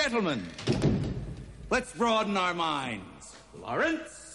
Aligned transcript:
Gentlemen, 0.00 0.46
let's 1.70 1.92
broaden 1.92 2.36
our 2.36 2.54
minds. 2.54 3.34
Lawrence? 3.60 4.27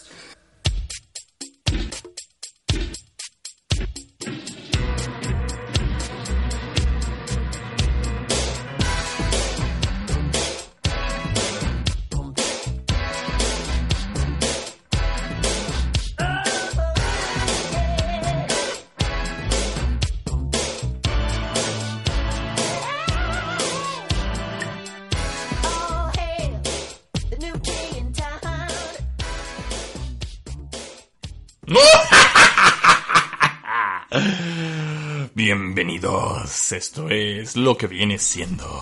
Bienvenidos, 35.85 36.71
esto 36.71 37.09
es 37.09 37.57
lo 37.57 37.75
que 37.75 37.87
viene 37.87 38.17
siendo. 38.17 38.81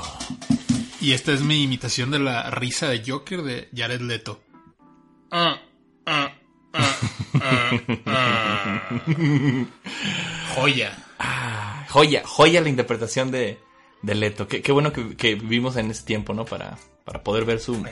Y 1.01 1.13
esta 1.13 1.31
es 1.31 1.41
mi 1.41 1.63
imitación 1.63 2.11
de 2.11 2.19
la 2.19 2.51
risa 2.51 2.89
de 2.89 3.01
Joker 3.03 3.41
de 3.41 3.69
Jared 3.75 4.01
Leto. 4.01 4.39
Ah, 5.31 5.59
ah, 6.05 6.31
ah, 6.73 6.91
ah, 7.41 7.81
ah. 8.05 8.81
Joya. 10.55 10.95
Ah, 11.17 11.87
joya, 11.89 12.21
joya 12.23 12.61
la 12.61 12.69
interpretación 12.69 13.31
de, 13.31 13.57
de 14.03 14.13
Leto. 14.13 14.47
Qué, 14.47 14.61
qué 14.61 14.71
bueno 14.71 14.93
que, 14.93 15.17
que 15.17 15.33
vivimos 15.33 15.77
en 15.77 15.89
ese 15.89 16.03
tiempo, 16.03 16.35
¿no? 16.35 16.45
Para, 16.45 16.77
para 17.03 17.23
poder 17.23 17.45
ver 17.45 17.59
su 17.59 17.83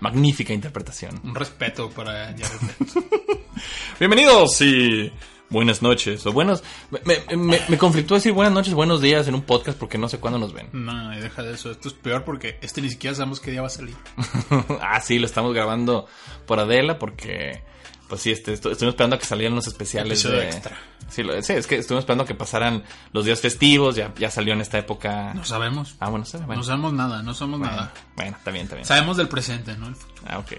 magnífica 0.00 0.52
interpretación. 0.52 1.20
Un 1.22 1.36
respeto 1.36 1.88
para 1.88 2.34
Jared 2.36 2.62
Leto. 2.80 3.04
Bienvenidos 4.00 4.60
y 4.60 5.12
buenas 5.50 5.82
noches. 5.82 6.24
O 6.26 6.32
buenos. 6.32 6.62
Me, 6.90 7.36
me, 7.36 7.60
me, 7.68 7.78
conflictó 7.78 8.14
decir 8.14 8.32
buenas 8.32 8.52
noches, 8.52 8.74
buenos 8.74 9.00
días 9.00 9.28
en 9.28 9.34
un 9.34 9.42
podcast 9.42 9.78
porque 9.78 9.98
no 9.98 10.08
sé 10.08 10.18
cuándo 10.18 10.38
nos 10.38 10.52
ven. 10.52 10.68
No, 10.72 11.16
y 11.16 11.20
deja 11.20 11.42
de 11.42 11.54
eso. 11.54 11.70
Esto 11.70 11.88
es 11.88 11.94
peor 11.94 12.24
porque 12.24 12.58
este 12.60 12.80
ni 12.80 12.90
siquiera 12.90 13.14
sabemos 13.14 13.40
qué 13.40 13.50
día 13.50 13.60
va 13.60 13.68
a 13.68 13.70
salir. 13.70 13.96
ah, 14.80 15.00
sí, 15.00 15.18
lo 15.18 15.26
estamos 15.26 15.54
grabando 15.54 16.06
por 16.46 16.60
Adela 16.60 16.98
porque. 16.98 17.62
Pues 18.08 18.22
sí, 18.22 18.30
este, 18.30 18.52
estu- 18.54 18.70
estuvimos 18.72 18.94
esperando 18.94 19.16
a 19.16 19.18
que 19.18 19.26
salieran 19.26 19.54
los 19.54 19.66
especiales. 19.66 20.22
De- 20.22 20.44
extra. 20.44 20.78
Sí, 21.10 21.22
lo- 21.22 21.40
sí, 21.42 21.52
es 21.52 21.66
que 21.66 21.76
estuvimos 21.76 22.02
esperando 22.02 22.24
a 22.24 22.26
que 22.26 22.34
pasaran 22.34 22.82
los 23.12 23.24
días 23.24 23.40
festivos. 23.40 23.96
Ya, 23.96 24.14
ya 24.18 24.30
salió 24.30 24.54
en 24.54 24.60
esta 24.62 24.78
época. 24.78 25.32
No 25.34 25.44
sabemos. 25.44 25.94
Ah, 26.00 26.08
bueno, 26.08 26.24
sí, 26.24 26.36
bueno. 26.38 26.54
No 26.56 26.62
sabemos 26.62 26.92
nada, 26.94 27.22
no 27.22 27.34
sabemos 27.34 27.60
bueno, 27.60 27.74
nada. 27.76 27.92
bueno, 28.16 28.36
está 28.36 28.50
bien, 28.50 28.64
está 28.64 28.76
bien. 28.76 28.86
Sabemos 28.86 29.16
del 29.18 29.28
presente, 29.28 29.76
¿no? 29.76 29.88
El 29.88 29.94
futuro. 29.94 30.22
Ah, 30.26 30.38
ok. 30.38 30.52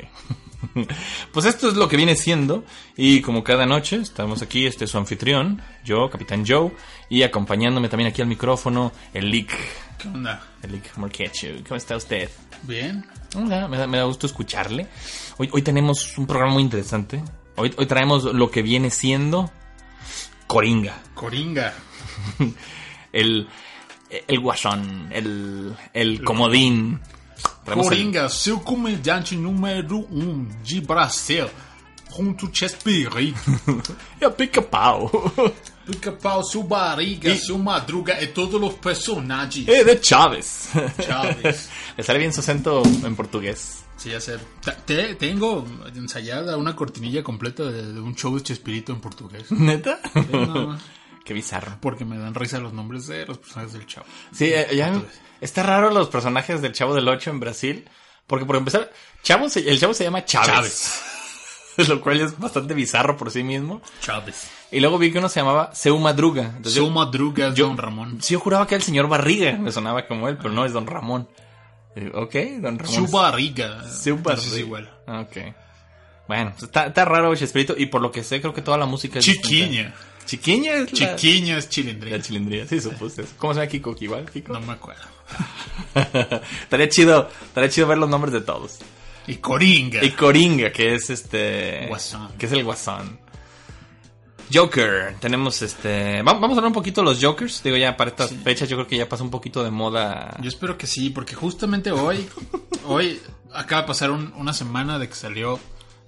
pues 1.33 1.45
esto 1.45 1.69
es 1.69 1.75
lo 1.75 1.87
que 1.87 1.97
viene 1.97 2.15
siendo. 2.15 2.63
Y 2.95 3.21
como 3.21 3.43
cada 3.43 3.65
noche, 3.65 3.97
estamos 3.97 4.41
aquí, 4.41 4.65
este 4.65 4.85
es 4.85 4.91
su 4.91 4.97
anfitrión, 4.97 5.61
yo, 5.83 6.09
Capitán 6.09 6.43
Joe, 6.47 6.71
y 7.09 7.23
acompañándome 7.23 7.89
también 7.89 8.09
aquí 8.09 8.21
al 8.21 8.27
micrófono, 8.27 8.91
el 9.13 9.29
Lick. 9.29 9.51
¿Qué 9.97 10.07
onda? 10.07 10.41
El 10.61 10.73
Lick 10.73 10.95
Marquecho. 10.97 11.47
¿Cómo 11.67 11.77
está 11.77 11.95
usted? 11.97 12.29
Bien. 12.63 13.05
Hola, 13.35 13.67
me 13.67 13.77
da, 13.77 13.85
me 13.87 13.97
da 13.97 14.03
gusto 14.05 14.25
escucharle. 14.27 14.87
Hoy, 15.37 15.49
hoy 15.51 15.61
tenemos 15.61 16.17
un 16.17 16.25
programa 16.25 16.53
muy 16.53 16.63
interesante. 16.63 17.21
Hoy, 17.59 17.73
hoy 17.77 17.85
traemos 17.87 18.23
lo 18.23 18.49
que 18.49 18.61
viene 18.61 18.89
siendo 18.89 19.51
Coringa. 20.47 20.97
Coringa. 21.13 21.73
El, 23.11 23.47
el 24.27 24.39
guasón, 24.39 25.09
el, 25.11 25.75
el 25.93 26.23
comodín. 26.23 26.99
Traemos 27.65 27.87
el- 27.87 27.89
Coringa, 27.91 28.29
seu 28.29 28.59
comediante 28.61 29.35
número 29.35 29.97
um 30.11 30.47
de 30.63 30.79
Brasil. 30.79 31.47
Junto 32.11 32.47
Chespirito. 32.47 33.39
el 34.21 34.31
pica-pau. 34.33 35.11
Pica-pau, 35.85 36.43
seu 36.43 36.63
barriga, 36.63 37.35
seu 37.35 37.57
madruga 37.57 38.21
e 38.21 38.27
todos 38.27 38.61
os 38.61 38.73
personagens. 38.75 39.67
Eh, 39.67 39.83
de 39.83 39.99
Chávez. 39.99 40.69
Chávez. 41.05 41.69
Le 41.97 42.03
sale 42.03 42.19
bien 42.19 42.31
su 42.31 42.39
acento 42.39 42.81
en 43.03 43.15
portugués. 43.15 43.83
Sí, 43.99 44.09
ya 44.11 44.21
sé. 44.21 44.37
Ta- 44.63 44.75
te- 44.75 45.15
tengo 45.15 45.65
ensayada 45.93 46.55
una 46.57 46.75
cortinilla 46.75 47.21
completa 47.21 47.63
de, 47.63 47.93
de 47.93 47.99
un 47.99 48.15
show 48.15 48.33
de 48.35 48.41
Chespirito 48.43 48.93
en 48.93 49.01
portugués. 49.01 49.45
¿Neta? 49.51 49.99
Sí, 50.13 50.19
más. 50.37 50.81
Qué 51.25 51.33
bizarro. 51.33 51.77
Porque 51.81 52.05
me 52.05 52.17
dan 52.17 52.33
risa 52.33 52.59
los 52.59 52.73
nombres 52.73 53.05
de 53.07 53.25
los 53.25 53.37
personajes 53.37 53.73
del 53.73 53.85
chavo. 53.85 54.07
Sí, 54.33 54.45
eh, 54.45 54.67
ya 54.75 54.99
está 55.41 55.61
raro 55.63 55.91
los 55.91 56.07
personajes 56.09 56.61
del 56.61 56.71
Chavo 56.73 56.95
del 56.95 57.07
8 57.07 57.29
en 57.29 57.39
Brasil. 57.39 57.89
Porque 58.25 58.45
por 58.45 58.55
empezar, 58.55 58.89
Chavo 59.21 59.47
se- 59.49 59.69
el 59.69 59.79
Chavo 59.79 59.93
se 59.93 60.05
llama 60.05 60.23
Chávez. 60.25 60.47
Chávez. 60.47 61.03
Lo 61.89 62.01
cual 62.01 62.19
es 62.21 62.37
bastante 62.39 62.73
bizarro 62.73 63.15
por 63.15 63.29
sí 63.31 63.43
mismo. 63.43 63.81
Chávez. 64.01 64.47
Y 64.71 64.79
luego 64.79 64.97
vi 64.97 65.11
que 65.11 65.19
uno 65.19 65.29
se 65.29 65.39
llamaba 65.41 65.73
Seu 65.75 65.97
Madruga. 65.99 66.43
Entonces 66.43 66.73
Seu 66.73 66.89
madruga 66.89 67.47
es 67.49 67.55
yo- 67.55 67.67
Don 67.67 67.77
Ramón. 67.77 68.17
sí, 68.21 68.33
yo 68.33 68.39
juraba 68.39 68.65
que 68.65 68.75
era 68.75 68.79
el 68.81 68.85
señor 68.85 69.07
Barriga. 69.07 69.53
Me 69.53 69.71
sonaba 69.71 70.07
como 70.07 70.27
él, 70.29 70.37
pero 70.37 70.49
no 70.51 70.65
es 70.65 70.73
Don 70.73 70.87
Ramón. 70.87 71.27
Ok, 72.13 72.35
Don 72.61 72.79
Ramón. 72.79 72.95
Su 72.95 73.07
barriga. 73.11 73.83
Seu 73.89 74.15
Ese 74.15 74.23
Barriga. 74.23 74.47
Es 74.47 74.57
igual. 74.57 74.89
Ah, 75.07 75.21
Ok. 75.21 75.37
Bueno, 76.27 76.51
pues 76.51 76.63
está, 76.63 76.85
está 76.85 77.05
raro 77.05 77.35
Chespirito. 77.35 77.73
Y 77.75 77.87
por 77.87 78.01
lo 78.01 78.11
que 78.11 78.23
sé, 78.23 78.39
creo 78.39 78.53
que 78.53 78.61
toda 78.61 78.77
la 78.77 78.85
música 78.85 79.17
es 79.17 79.25
Chiquiña. 79.25 79.65
distinta. 79.67 79.95
Chiquiña 80.27 80.73
es 80.75 80.99
la- 81.01 81.15
Chiquiña 81.15 81.57
es 81.57 81.69
chilindrina. 81.69 82.17
La 82.17 82.21
chilindría, 82.23 82.67
sí, 82.67 82.79
supuse. 82.79 83.23
eso. 83.23 83.33
¿Cómo 83.37 83.53
se 83.55 83.59
llama 83.61 83.71
Kiko? 83.71 83.95
¿Igual, 83.99 84.29
Kiko? 84.29 84.53
No 84.53 84.61
me 84.61 84.73
acuerdo. 84.73 85.01
estaría 86.61 86.87
chido, 86.89 87.29
estaría 87.47 87.69
chido 87.69 87.87
ver 87.87 87.97
los 87.97 88.09
nombres 88.09 88.31
de 88.33 88.41
todos. 88.41 88.77
Y 89.25 89.35
Coringa. 89.37 90.03
Y 90.03 90.11
Coringa, 90.11 90.71
que 90.71 90.93
es 90.95 91.09
este. 91.09 91.85
Guasón. 91.87 92.29
Que 92.37 92.45
es 92.45 92.51
el 92.51 92.63
Guasón. 92.63 93.19
Joker, 94.53 95.15
tenemos 95.19 95.61
este. 95.61 96.21
va- 96.23 96.33
Vamos 96.33 96.51
a 96.51 96.59
hablar 96.59 96.67
un 96.67 96.73
poquito 96.73 97.01
de 97.01 97.05
los 97.05 97.23
Jokers. 97.23 97.61
Digo, 97.63 97.77
ya 97.77 97.95
para 97.97 98.09
estas 98.11 98.31
fechas, 98.33 98.67
yo 98.69 98.77
creo 98.77 98.87
que 98.87 98.97
ya 98.97 99.07
pasa 99.09 99.23
un 99.23 99.29
poquito 99.29 99.63
de 99.63 99.71
moda. 99.71 100.37
Yo 100.41 100.49
espero 100.49 100.77
que 100.77 100.87
sí, 100.87 101.09
porque 101.09 101.35
justamente 101.35 101.91
hoy, 101.91 102.27
hoy 102.85 103.19
acaba 103.53 103.83
de 103.83 103.87
pasar 103.87 104.11
un- 104.11 104.33
una 104.35 104.53
semana 104.53 104.97
de 104.99 105.07
que 105.09 105.15
salió 105.15 105.59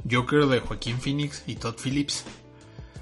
Joker 0.09 0.45
de 0.47 0.59
Joaquín 0.59 0.99
Phoenix 0.99 1.43
y 1.47 1.55
Todd 1.55 1.75
Phillips. 1.81 2.23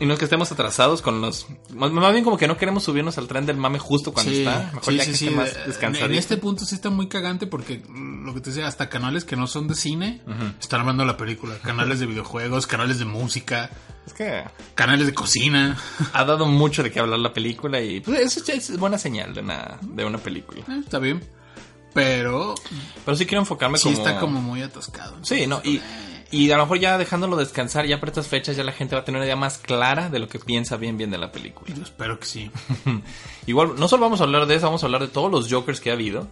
Y 0.02 0.06
no 0.06 0.14
es 0.14 0.20
que 0.20 0.26
estemos 0.26 0.50
atrasados 0.52 1.02
con 1.02 1.20
los. 1.20 1.48
Más, 1.74 1.92
más 1.92 2.12
bien 2.14 2.24
como 2.24 2.38
que 2.38 2.48
no 2.48 2.56
queremos 2.56 2.84
subirnos 2.84 3.18
al 3.18 3.28
tren 3.28 3.46
del 3.46 3.58
mame 3.58 3.80
justo 3.80 4.14
cuando 4.14 4.32
sí, 4.32 4.40
está. 4.40 4.72
Mejor 4.74 4.84
sí, 4.94 4.98
ya 4.98 5.04
sí, 5.04 5.12
que 5.12 5.18
sí. 5.18 5.26
esté 5.26 5.36
más 5.38 5.56
En- 5.56 5.68
descansadito. 5.68 6.06
En 6.06 6.14
este 6.18 6.38
punto 6.38 6.66
sí 6.66 6.76
está 6.76 6.90
muy 6.90 7.08
cagante 7.10 7.48
porque 7.48 7.84
mm, 7.88 8.26
lo 8.26 8.34
que 8.34 8.40
te 8.40 8.50
decía, 8.52 8.66
hasta 8.68 8.88
canales 8.90 9.26
que 9.26 9.36
no 9.36 9.46
son 9.48 9.68
de 9.68 9.76
cine 9.76 10.22
están 10.60 10.82
hablando 10.82 11.04
de 11.04 11.08
la 11.08 11.18
película. 11.18 11.58
Canales 11.60 12.00
de 12.00 12.06
videojuegos, 12.06 12.66
canales 12.66 12.98
de 13.00 13.06
música, 13.06 13.70
Es 14.08 14.14
que 14.14 14.46
canales 14.74 15.06
de 15.06 15.14
cocina. 15.14 15.78
ha 16.14 16.24
dado 16.24 16.46
mucho 16.46 16.82
de 16.82 16.92
qué 16.92 17.00
hablar 17.02 17.20
la 17.20 17.34
película 17.34 17.82
y 17.82 18.00
pues 18.00 18.20
eso 18.22 18.42
ya 18.46 18.54
es 18.54 18.78
buena 18.78 18.98
señal 18.98 19.34
de 19.34 19.42
una, 19.42 19.80
de 19.82 20.06
una 20.06 20.18
película. 20.18 20.62
Eh, 20.70 20.80
está 20.82 21.00
bien. 21.00 21.22
Pero 21.94 22.56
Pero 23.04 23.18
sí 23.18 23.26
quiero 23.26 23.42
enfocarme 23.42 23.78
sí 23.78 23.86
como... 23.86 23.98
está 23.98 24.20
como 24.20 24.42
muy 24.42 24.62
atascado. 24.62 25.18
Sí, 25.24 25.48
no, 25.48 25.60
y, 25.64 25.82
y 26.32 26.52
a 26.52 26.58
lo 26.58 26.64
mejor 26.64 26.80
ya 26.80 26.98
dejándolo 26.98 27.36
descansar, 27.38 27.86
ya 27.86 28.00
por 28.00 28.10
estas 28.10 28.28
fechas 28.28 28.56
ya 28.56 28.64
la 28.64 28.72
gente 28.72 28.96
va 28.96 29.02
a 29.02 29.06
tener 29.06 29.20
una 29.20 29.26
idea 29.26 29.36
más 29.36 29.58
clara 29.58 30.10
de 30.10 30.20
lo 30.20 30.28
que 30.28 30.40
piensa 30.40 30.78
bien 30.78 30.98
bien 30.98 31.10
de 31.12 31.18
la 31.18 31.32
película. 31.32 31.74
Yo 31.76 31.84
espero 31.84 32.20
que 32.20 32.26
sí. 32.26 32.52
Igual, 33.48 33.76
no 33.78 33.88
solo 33.88 34.04
vamos 34.04 34.22
a 34.22 34.26
hablar 34.26 34.46
de 34.46 34.56
eso, 34.56 34.66
vamos 34.68 34.84
a 34.84 34.86
hablar 34.88 35.02
de 35.02 35.08
todos 35.08 35.32
los 35.32 35.52
Jokers 35.52 35.82
que 35.82 35.90
ha 35.90 35.94
habido, 35.94 36.28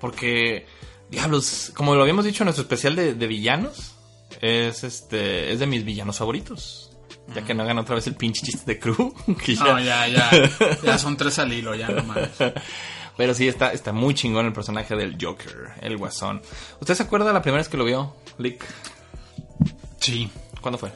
porque, 0.00 0.66
diablos, 1.10 1.72
como 1.74 1.94
lo 1.94 2.02
habíamos 2.02 2.24
dicho 2.24 2.42
en 2.42 2.46
nuestro 2.46 2.62
especial 2.62 2.96
de, 2.96 3.14
de 3.14 3.26
villanos, 3.26 3.96
es 4.40 4.84
este, 4.84 5.52
es 5.52 5.58
de 5.58 5.66
mis 5.66 5.84
villanos 5.84 6.18
favoritos. 6.18 6.86
Ya 7.34 7.42
que 7.42 7.54
no 7.54 7.62
hagan 7.62 7.78
otra 7.78 7.94
vez 7.94 8.06
el 8.08 8.16
pinche 8.16 8.42
chiste 8.44 8.74
de 8.74 8.80
Crew. 8.80 9.14
que 9.44 9.54
ya- 9.54 9.64
No, 9.64 9.78
ya, 9.80 10.08
ya. 10.08 10.30
Ya 10.82 10.98
son 10.98 11.16
tres 11.16 11.38
al 11.38 11.52
hilo, 11.52 11.74
ya 11.76 11.88
no 11.88 12.02
mames. 12.02 12.30
Pero 13.16 13.34
sí, 13.34 13.46
está, 13.46 13.72
está 13.72 13.92
muy 13.92 14.14
chingón 14.14 14.46
el 14.46 14.52
personaje 14.52 14.96
del 14.96 15.16
Joker, 15.20 15.72
el 15.82 15.96
guasón. 15.96 16.40
¿Usted 16.80 16.94
se 16.94 17.02
acuerda 17.02 17.32
la 17.32 17.42
primera 17.42 17.58
vez 17.60 17.68
que 17.68 17.76
lo 17.76 17.84
vio, 17.84 18.16
Lick? 18.38 18.64
Sí. 20.00 20.30
¿Cuándo 20.60 20.78
fue? 20.78 20.92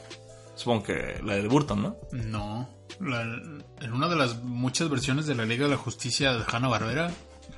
Supongo 0.55 0.83
que 0.83 1.21
la 1.23 1.35
de 1.35 1.47
Burton, 1.47 1.81
¿no? 1.81 1.95
No. 2.11 2.69
La- 2.99 3.21
en 3.21 3.93
una 3.93 4.07
de 4.07 4.15
las 4.15 4.41
muchas 4.43 4.89
versiones 4.89 5.25
de 5.25 5.35
la 5.35 5.45
Liga 5.45 5.65
de 5.65 5.71
la 5.71 5.77
Justicia 5.77 6.33
de 6.33 6.43
Hanna 6.51 6.67
Barbera 6.67 7.11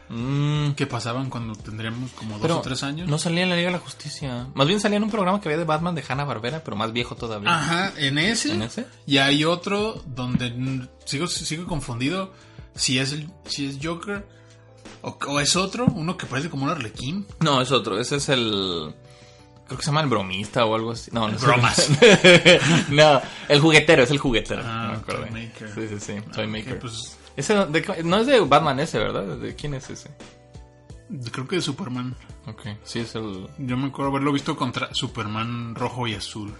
Mm, 0.09 0.71
que 0.71 0.87
pasaban 0.87 1.29
cuando 1.29 1.53
tendríamos 1.53 2.11
como 2.11 2.33
dos 2.33 2.41
pero 2.41 2.57
o 2.59 2.61
tres 2.61 2.81
años. 2.81 3.09
No 3.09 3.17
salía 3.19 3.43
en 3.43 3.49
la 3.49 3.57
Liga 3.57 3.67
de 3.67 3.73
la 3.73 3.79
Justicia. 3.83 4.47
Más 4.53 4.65
bien 4.65 4.79
salía 4.79 4.95
en 4.97 5.03
un 5.03 5.09
programa 5.11 5.41
que 5.41 5.49
había 5.49 5.57
de 5.57 5.65
Batman 5.65 5.95
de 5.95 6.03
Hanna 6.07 6.23
Barbera, 6.23 6.63
pero 6.63 6.77
más 6.77 6.93
viejo 6.93 7.15
todavía. 7.15 7.53
Ajá, 7.53 7.91
en 7.97 8.17
ese. 8.17 8.53
¿En 8.53 8.61
ese? 8.61 8.85
Y 9.05 9.17
hay 9.17 9.43
otro 9.43 10.01
donde 10.05 10.87
sigo, 11.03 11.27
sigo 11.27 11.65
confundido 11.67 12.31
si 12.73 12.99
es 12.99 13.11
el, 13.11 13.29
si 13.47 13.67
es 13.67 13.79
Joker 13.83 14.25
o, 15.01 15.17
o 15.27 15.39
es 15.41 15.57
otro, 15.57 15.85
uno 15.87 16.15
que 16.15 16.25
parece 16.25 16.49
como 16.49 16.63
un 16.63 16.69
arlequín. 16.69 17.27
No, 17.41 17.59
es 17.61 17.71
otro. 17.73 17.99
Ese 17.99 18.15
es 18.15 18.29
el. 18.29 18.95
Creo 19.67 19.77
que 19.77 19.83
se 19.83 19.87
llama 19.91 20.01
el 20.01 20.07
bromista 20.07 20.65
o 20.65 20.73
algo 20.75 20.91
así. 20.91 21.11
No, 21.13 21.27
no 21.27 21.35
es 21.35 21.41
Bromas. 21.43 21.89
no, 22.89 23.21
el 23.49 23.59
juguetero, 23.59 24.03
es 24.03 24.11
el 24.11 24.17
juguetero. 24.17 24.61
Ah, 24.65 24.83
No 24.85 24.91
me 24.91 24.97
acuerdo 24.97 25.21
Toy. 25.25 25.31
Maker. 25.31 25.69
Sí, 25.75 25.87
sí, 25.89 25.99
sí. 25.99 26.21
Toy 26.33 26.45
Ok, 26.45 26.51
Maker. 26.51 26.79
pues, 26.79 27.17
Ese, 27.35 27.53
de- 27.65 28.03
no 28.03 28.17
es 28.17 28.27
de 28.27 28.39
Batman 28.39 28.79
ese, 28.79 28.97
¿verdad? 28.99 29.23
¿De 29.37 29.55
quién 29.55 29.73
es 29.73 29.89
ese? 29.89 30.09
Creo 31.31 31.47
que 31.47 31.57
de 31.57 31.61
Superman. 31.61 32.15
Ok, 32.47 32.61
sí 32.83 32.99
es 32.99 33.15
el... 33.15 33.47
Yo 33.59 33.77
me 33.77 33.87
acuerdo 33.87 34.11
haberlo 34.11 34.31
visto 34.33 34.55
contra 34.57 34.93
Superman 34.93 35.75
rojo 35.75 36.07
y 36.07 36.13
azul. 36.15 36.53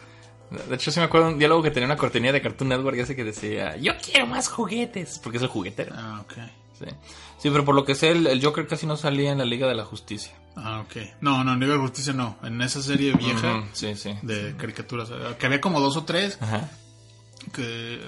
De 0.70 0.76
hecho, 0.76 0.92
sí 0.92 1.00
me 1.02 1.06
acuerdo 1.06 1.28
de 1.28 1.34
un 1.34 1.40
diálogo 1.40 1.62
que 1.64 1.72
tenía 1.72 1.88
una 1.88 1.98
cortinilla 1.98 2.32
de 2.32 2.42
Cartoon 2.42 2.70
Network 2.70 2.98
ese 2.98 3.16
que 3.16 3.26
decía, 3.26 3.76
yo 3.78 3.94
quiero 4.02 4.28
más 4.28 4.48
juguetes, 4.48 5.20
porque 5.22 5.38
es 5.38 5.44
el 5.44 5.50
juguetero. 5.50 5.94
Ah, 5.98 6.22
ok. 6.24 6.34
Sí, 6.80 6.86
sí 7.40 7.50
pero 7.50 7.66
por 7.66 7.76
lo 7.76 7.84
que 7.86 7.96
sé, 7.96 8.12
el, 8.12 8.28
el 8.28 8.44
Joker 8.44 8.68
casi 8.68 8.86
no 8.86 8.98
salía 8.98 9.32
en 9.32 9.38
la 9.40 9.46
Liga 9.46 9.68
de 9.68 9.76
la 9.76 9.86
Justicia. 9.86 10.34
Ah, 10.56 10.82
ok. 10.82 10.96
No, 11.22 11.44
no, 11.44 11.54
en 11.54 11.60
Liga 11.60 11.74
de 11.74 11.80
Justicia 11.80 12.14
no. 12.14 12.38
En 12.44 12.62
esa 12.62 12.82
serie 12.82 13.14
vieja 13.14 13.64
Sí, 13.74 13.96
sí. 13.96 14.16
de 14.24 14.56
caricaturas. 14.58 15.10
eh, 15.12 15.36
Que 15.40 15.46
había 15.46 15.62
como 15.62 15.80
dos 15.80 15.98
o 15.98 16.04
tres 16.04 16.38
Ajá. 16.42 16.70
que... 17.54 18.00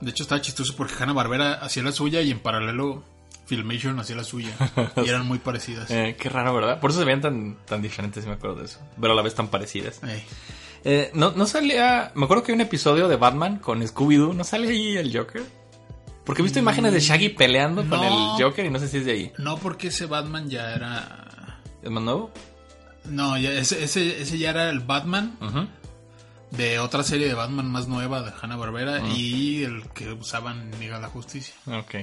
De 0.00 0.10
hecho 0.10 0.22
estaba 0.22 0.40
chistoso 0.40 0.74
porque 0.76 0.94
Hanna 1.02 1.12
Barbera 1.12 1.54
hacía 1.54 1.82
la 1.82 1.90
suya 1.92 2.20
y 2.22 2.30
en 2.30 2.38
paralelo 2.38 3.02
Filmation 3.46 3.98
hacía 3.98 4.14
la 4.16 4.24
suya. 4.24 4.50
y 5.04 5.08
eran 5.08 5.26
muy 5.26 5.38
parecidas. 5.38 5.90
Eh, 5.90 6.16
qué 6.20 6.28
raro, 6.28 6.54
¿verdad? 6.54 6.78
Por 6.80 6.90
eso 6.90 7.00
se 7.00 7.04
veían 7.04 7.20
tan, 7.20 7.56
tan 7.66 7.82
diferentes, 7.82 8.22
sí 8.22 8.28
me 8.28 8.36
acuerdo 8.36 8.56
de 8.56 8.66
eso. 8.66 8.78
Pero 9.00 9.14
a 9.14 9.16
la 9.16 9.22
vez 9.22 9.34
tan 9.34 9.48
parecidas. 9.48 10.00
Eh, 10.84 11.10
no, 11.14 11.32
no 11.32 11.46
salía. 11.46 12.12
Me 12.14 12.24
acuerdo 12.26 12.44
que 12.44 12.52
hay 12.52 12.56
un 12.56 12.60
episodio 12.60 13.08
de 13.08 13.16
Batman 13.16 13.58
con 13.58 13.82
Scooby-Doo. 13.82 14.34
¿No 14.34 14.44
sale 14.44 14.68
ahí 14.68 14.96
el 14.98 15.16
Joker? 15.16 15.42
Porque 16.28 16.42
he 16.42 16.44
visto 16.44 16.58
imágenes 16.58 16.92
de 16.92 17.00
Shaggy 17.00 17.30
peleando 17.30 17.88
con 17.88 18.04
el 18.04 18.12
Joker 18.38 18.66
y 18.66 18.68
no 18.68 18.78
sé 18.78 18.86
si 18.86 18.98
es 18.98 19.06
de 19.06 19.12
ahí. 19.12 19.32
No, 19.38 19.56
porque 19.56 19.88
ese 19.88 20.04
Batman 20.04 20.50
ya 20.50 20.74
era... 20.74 21.58
¿Es 21.82 21.90
más 21.90 22.02
nuevo? 22.02 22.30
No, 23.06 23.38
ya, 23.38 23.50
ese, 23.52 23.82
ese, 23.82 24.20
ese 24.20 24.36
ya 24.36 24.50
era 24.50 24.68
el 24.68 24.80
Batman 24.80 25.38
de 26.50 26.80
otra 26.80 27.02
serie 27.02 27.28
de 27.28 27.32
Batman 27.32 27.70
más 27.70 27.88
nueva 27.88 28.20
de 28.20 28.30
Hanna 28.38 28.56
Barbera 28.56 29.08
y 29.08 29.64
el 29.64 29.88
que 29.94 30.12
usaban 30.12 30.70
Liga 30.78 30.96
de 30.96 31.02
la 31.02 31.08
Justicia. 31.08 31.54
Ok. 31.66 31.94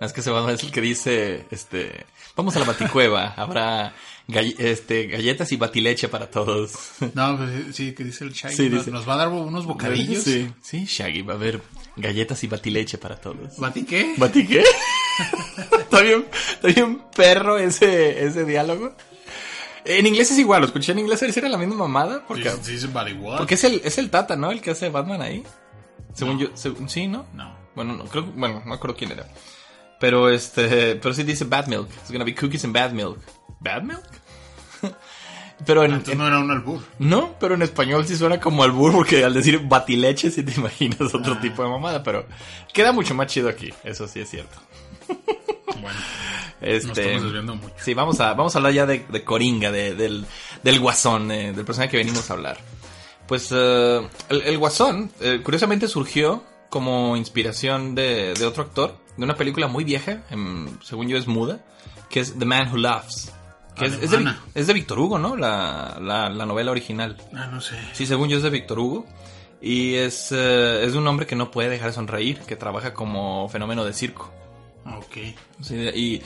Es 0.00 0.12
que 0.12 0.20
ese 0.20 0.30
Batman 0.30 0.54
es 0.54 0.62
el 0.62 0.70
que 0.70 0.80
dice, 0.80 1.46
este, 1.50 2.06
vamos 2.36 2.54
a 2.54 2.60
la 2.60 2.66
baticueva, 2.66 3.34
habrá 3.36 3.92
gall- 4.28 4.54
este, 4.58 5.06
galletas 5.08 5.50
y 5.50 5.56
batileche 5.56 6.08
para 6.08 6.30
todos. 6.30 6.70
No, 7.14 7.36
pues, 7.36 7.74
sí, 7.74 7.92
que 7.94 8.04
dice 8.04 8.22
el 8.24 8.32
Shaggy. 8.32 8.54
Sí, 8.54 8.68
nos, 8.68 8.80
dice. 8.80 8.90
nos 8.92 9.08
va 9.08 9.14
a 9.14 9.16
dar 9.16 9.28
unos 9.28 9.66
bocadillos. 9.66 10.22
Sí, 10.22 10.52
sí, 10.62 10.84
Shaggy, 10.84 11.22
va 11.22 11.32
a 11.32 11.36
haber 11.36 11.60
galletas 11.96 12.44
y 12.44 12.46
batileche 12.46 12.96
para 12.98 13.16
todos. 13.16 13.58
¿Bati 13.58 13.84
qué? 13.84 14.14
¿Bati 14.16 14.46
qué? 14.46 14.62
está 15.80 16.00
bien, 16.02 16.26
está 16.52 16.68
bien 16.68 17.02
perro 17.16 17.58
ese, 17.58 18.24
ese 18.24 18.44
diálogo. 18.44 18.94
En 19.84 20.06
inglés 20.06 20.30
es 20.30 20.38
igual, 20.38 20.60
lo 20.60 20.66
escuché 20.68 20.92
en 20.92 21.00
inglés, 21.00 21.22
era 21.22 21.48
la 21.48 21.56
misma 21.58 21.74
mamada, 21.76 22.24
porque, 22.28 22.50
porque 23.38 23.54
es 23.54 23.64
el, 23.64 23.80
es 23.84 23.98
el 23.98 24.10
Tata, 24.10 24.36
¿no? 24.36 24.50
El 24.52 24.60
que 24.60 24.70
hace 24.72 24.90
Batman 24.90 25.22
ahí. 25.22 25.42
Según 26.14 26.34
No. 26.34 26.40
yo, 26.42 26.48
según- 26.56 26.88
sí, 26.88 27.08
¿no? 27.08 27.26
No. 27.32 27.56
Bueno, 27.74 27.94
no, 27.96 28.04
creo, 28.04 28.24
bueno, 28.36 28.62
no 28.66 28.74
acuerdo 28.74 28.96
quién 28.96 29.12
era. 29.12 29.26
Pero 30.00 30.30
este, 30.30 30.94
pero 30.96 31.12
sí 31.14 31.22
dice 31.24 31.44
bad 31.44 31.66
milk. 31.66 31.88
It's 31.90 32.10
gonna 32.12 32.24
be 32.24 32.34
cookies 32.34 32.64
and 32.64 32.72
bad 32.74 32.92
milk. 32.92 33.18
¿Bad 33.60 33.82
milk? 33.82 34.02
pero 35.66 35.82
en, 35.84 36.02
no 36.16 36.26
era 36.26 36.38
un 36.38 36.50
albur. 36.50 36.80
no, 37.00 37.34
pero 37.40 37.54
en 37.56 37.62
español 37.62 38.06
sí 38.06 38.16
suena 38.16 38.38
como 38.38 38.62
albur 38.62 38.92
porque 38.92 39.24
al 39.24 39.34
decir 39.34 39.58
batileche 39.64 40.30
sí 40.30 40.42
te 40.44 40.52
imaginas 40.52 41.12
otro 41.14 41.34
Ah. 41.34 41.40
tipo 41.40 41.62
de 41.64 41.68
mamada, 41.68 42.02
pero 42.04 42.26
queda 42.72 42.92
mucho 42.92 43.14
más 43.14 43.26
chido 43.26 43.48
aquí, 43.48 43.72
eso 43.84 44.06
sí 44.06 44.20
es 44.20 44.30
cierto. 44.30 44.56
Bueno, 45.80 45.98
Este, 46.60 46.88
nos 46.88 46.98
estamos 46.98 47.22
desviando 47.22 47.54
mucho. 47.56 47.74
sí, 47.78 47.94
vamos 47.94 48.18
a, 48.20 48.34
vamos 48.34 48.54
a 48.54 48.58
hablar 48.58 48.72
ya 48.72 48.84
de, 48.86 49.04
de 49.08 49.22
Coringa, 49.22 49.70
de- 49.70 49.94
del, 49.94 50.26
del 50.64 50.80
Guasón, 50.80 51.30
eh, 51.30 51.52
del 51.52 51.64
personaje 51.64 51.90
que 51.92 51.96
venimos 51.98 52.28
a 52.30 52.34
hablar. 52.34 52.58
Pues 53.28 53.48
eh, 53.52 54.08
el, 54.28 54.42
el 54.42 54.58
Guasón, 54.58 55.12
eh, 55.20 55.40
curiosamente 55.44 55.86
surgió 55.86 56.42
como 56.68 57.16
inspiración 57.16 57.94
de, 57.94 58.34
de 58.34 58.46
otro 58.46 58.64
actor, 58.64 58.96
de 59.18 59.24
una 59.24 59.34
película 59.34 59.66
muy 59.66 59.84
vieja, 59.84 60.22
em, 60.30 60.68
según 60.80 61.08
yo 61.08 61.18
es 61.18 61.26
muda, 61.26 61.60
que 62.08 62.20
es 62.20 62.38
The 62.38 62.44
Man 62.44 62.70
Who 62.70 62.78
Laughs. 62.78 63.32
Que 63.74 63.86
es, 63.86 63.92
es 64.02 64.10
de, 64.10 64.32
es 64.54 64.66
de 64.66 64.72
Víctor 64.72 64.98
Hugo, 64.98 65.18
¿no? 65.18 65.36
La, 65.36 65.98
la, 66.00 66.30
la 66.30 66.46
novela 66.46 66.70
original. 66.70 67.16
Ah, 67.34 67.46
no 67.46 67.60
sé. 67.60 67.76
Sí, 67.92 68.06
según 68.06 68.28
yo 68.28 68.38
es 68.38 68.42
de 68.42 68.50
Víctor 68.50 68.78
Hugo. 68.78 69.06
Y 69.60 69.94
es, 69.94 70.30
eh, 70.32 70.84
es 70.84 70.92
de 70.92 70.98
un 70.98 71.06
hombre 71.06 71.26
que 71.26 71.36
no 71.36 71.50
puede 71.50 71.68
dejar 71.68 71.88
de 71.88 71.94
sonreír, 71.94 72.38
que 72.40 72.56
trabaja 72.56 72.94
como 72.94 73.48
fenómeno 73.48 73.84
de 73.84 73.92
circo. 73.92 74.32
Ok. 74.96 75.16
Sí, 75.62 75.76
y, 75.76 76.22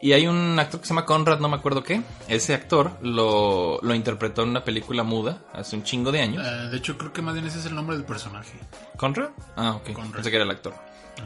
y 0.00 0.12
hay 0.12 0.26
un 0.26 0.58
actor 0.58 0.80
que 0.80 0.86
se 0.86 0.94
llama 0.94 1.04
Conrad, 1.04 1.40
no 1.40 1.48
me 1.48 1.56
acuerdo 1.56 1.82
qué. 1.82 2.02
Ese 2.28 2.54
actor 2.54 2.92
lo, 3.02 3.80
lo 3.82 3.94
interpretó 3.94 4.42
en 4.42 4.50
una 4.50 4.62
película 4.64 5.02
muda 5.02 5.42
hace 5.52 5.74
un 5.76 5.82
chingo 5.82 6.12
de 6.12 6.20
años. 6.20 6.46
Eh, 6.46 6.68
de 6.70 6.76
hecho, 6.76 6.96
creo 6.96 7.12
que 7.12 7.22
más 7.22 7.34
bien 7.34 7.46
ese 7.46 7.58
es 7.58 7.66
el 7.66 7.74
nombre 7.74 7.96
del 7.96 8.06
personaje. 8.06 8.58
¿Conrad? 8.96 9.30
Ah, 9.56 9.72
ok. 9.72 9.92
Conrad. 9.92 10.12
Pensé 10.12 10.30
que 10.30 10.36
era 10.36 10.44
el 10.44 10.50
actor. 10.50 10.74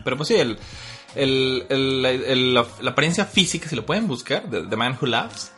Pero 0.04 0.16
pues 0.16 0.28
sí, 0.28 0.36
el, 0.36 0.58
el, 1.14 1.66
el- 1.68 2.04
el- 2.06 2.54
la, 2.54 2.66
la 2.80 2.90
apariencia 2.90 3.24
física, 3.24 3.68
si 3.68 3.76
lo 3.76 3.84
pueden 3.86 4.06
buscar, 4.06 4.48
de 4.48 4.66
The 4.66 4.76
Man 4.76 4.96
Who 5.00 5.06
Laughs, 5.08 5.52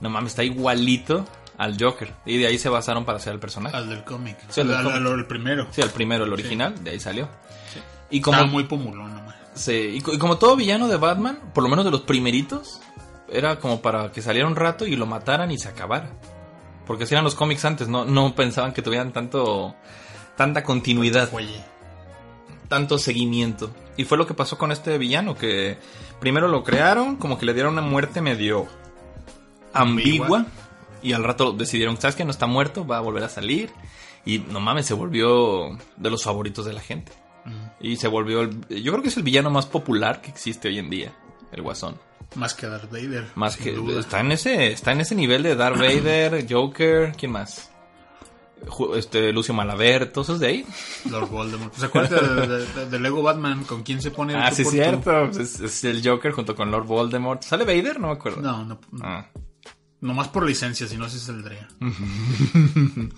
no 0.00 0.10
mames, 0.10 0.32
está 0.32 0.44
igualito 0.44 1.24
al 1.56 1.76
Joker. 1.80 2.12
Y 2.26 2.38
de 2.38 2.46
ahí 2.46 2.58
se 2.58 2.68
basaron 2.68 3.04
para 3.04 3.18
hacer 3.18 3.32
el 3.32 3.40
personaje. 3.40 3.76
Al 3.76 3.88
del 3.88 4.04
cómic. 4.04 4.36
Sí, 4.48 4.60
al 4.60 4.72
Al- 4.74 5.06
al- 5.06 5.26
primero. 5.26 5.66
Sí, 5.70 5.80
el 5.80 5.90
primero, 5.90 6.24
el 6.24 6.32
original, 6.32 6.82
de 6.84 6.90
ahí 6.90 7.00
salió. 7.00 7.28
Y 8.10 8.18
Estaba 8.18 8.38
como, 8.38 8.52
muy 8.52 8.64
pomulón 8.64 9.14
nomás. 9.14 9.34
sí, 9.54 9.72
y, 9.72 10.14
y 10.14 10.18
como 10.18 10.38
todo 10.38 10.56
villano 10.56 10.88
de 10.88 10.96
Batman, 10.96 11.38
por 11.52 11.62
lo 11.62 11.68
menos 11.68 11.84
de 11.84 11.90
los 11.90 12.02
primeritos, 12.02 12.80
era 13.30 13.58
como 13.58 13.82
para 13.82 14.10
que 14.12 14.22
saliera 14.22 14.46
un 14.48 14.56
rato 14.56 14.86
y 14.86 14.96
lo 14.96 15.04
mataran 15.04 15.50
y 15.50 15.58
se 15.58 15.68
acabara. 15.68 16.10
Porque 16.86 17.04
así 17.04 17.12
eran 17.12 17.24
los 17.24 17.34
cómics 17.34 17.66
antes, 17.66 17.86
no, 17.88 18.06
no 18.06 18.34
pensaban 18.34 18.72
que 18.72 18.80
tuvieran 18.80 19.12
tanto, 19.12 19.74
tanta 20.38 20.62
continuidad, 20.62 21.28
Oye. 21.34 21.60
tanto 22.68 22.96
seguimiento. 22.98 23.70
Y 23.98 24.04
fue 24.04 24.16
lo 24.16 24.26
que 24.26 24.32
pasó 24.32 24.56
con 24.56 24.72
este 24.72 24.96
villano, 24.96 25.34
que 25.34 25.76
primero 26.20 26.48
lo 26.48 26.64
crearon, 26.64 27.16
como 27.16 27.36
que 27.38 27.44
le 27.44 27.52
dieron 27.52 27.74
una 27.74 27.82
muerte 27.82 28.22
medio 28.22 28.66
ambigua, 29.72 30.46
y 31.02 31.12
al 31.12 31.24
rato 31.24 31.52
decidieron, 31.52 32.00
¿sabes 32.00 32.16
que 32.16 32.24
No 32.24 32.30
está 32.30 32.46
muerto, 32.46 32.86
va 32.86 32.98
a 32.98 33.00
volver 33.00 33.24
a 33.24 33.28
salir. 33.28 33.70
Y 34.24 34.38
no 34.40 34.60
mames, 34.60 34.86
se 34.86 34.94
volvió 34.94 35.78
de 35.96 36.10
los 36.10 36.22
favoritos 36.24 36.64
de 36.64 36.72
la 36.72 36.80
gente. 36.80 37.12
Y 37.80 37.96
se 37.96 38.08
volvió, 38.08 38.42
el- 38.42 38.60
yo 38.68 38.92
creo 38.92 39.02
que 39.02 39.08
es 39.08 39.16
el 39.16 39.22
villano 39.22 39.50
más 39.50 39.64
popular 39.66 40.20
que 40.20 40.30
existe 40.30 40.68
hoy 40.68 40.78
en 40.78 40.90
día, 40.90 41.12
el 41.52 41.62
Guasón. 41.62 41.96
Más 42.34 42.52
que 42.54 42.66
Darth 42.66 42.90
Vader. 42.90 43.26
Más 43.36 43.56
que 43.56 43.72
duda. 43.72 44.00
está 44.00 44.20
en 44.20 44.32
ese, 44.32 44.66
está 44.72 44.92
en 44.92 45.00
ese 45.00 45.14
nivel 45.14 45.42
de 45.44 45.56
Darth 45.56 45.78
Vader, 45.78 46.46
Joker, 46.50 47.14
¿quién 47.16 47.32
más? 47.32 47.67
Este 48.96 49.32
Lucio 49.32 49.54
Malaver, 49.54 50.12
todos 50.12 50.28
esos 50.28 50.40
de 50.40 50.46
ahí. 50.48 50.66
Lord 51.10 51.28
Voldemort. 51.30 51.74
¿Se 51.74 51.86
acuerdan 51.86 52.36
de, 52.36 52.46
de- 52.46 52.66
de- 52.66 52.86
de 52.90 53.00
Lego 53.00 53.22
Batman? 53.22 53.64
¿Con 53.64 53.82
quién 53.82 54.02
se 54.02 54.10
pone 54.10 54.34
el 54.34 54.40
Ah, 54.40 54.50
sí, 54.50 54.62
por 54.62 54.72
tú? 54.72 54.76
cierto. 54.78 55.24
Es, 55.40 55.60
es 55.60 55.84
el 55.84 56.06
Joker 56.06 56.32
junto 56.32 56.54
con 56.54 56.70
Lord 56.70 56.86
Voldemort. 56.86 57.42
¿Sale 57.42 57.64
Vader? 57.64 57.98
No 58.00 58.08
me 58.08 58.12
acuerdo. 58.14 58.40
No, 58.42 58.64
no. 58.64 58.78
Ah, 59.02 59.26
No 60.00 60.14
más 60.14 60.28
por 60.28 60.44
licencia, 60.46 60.86
si 60.86 60.96
no 60.96 61.08
se 61.08 61.18
saldría. 61.18 61.66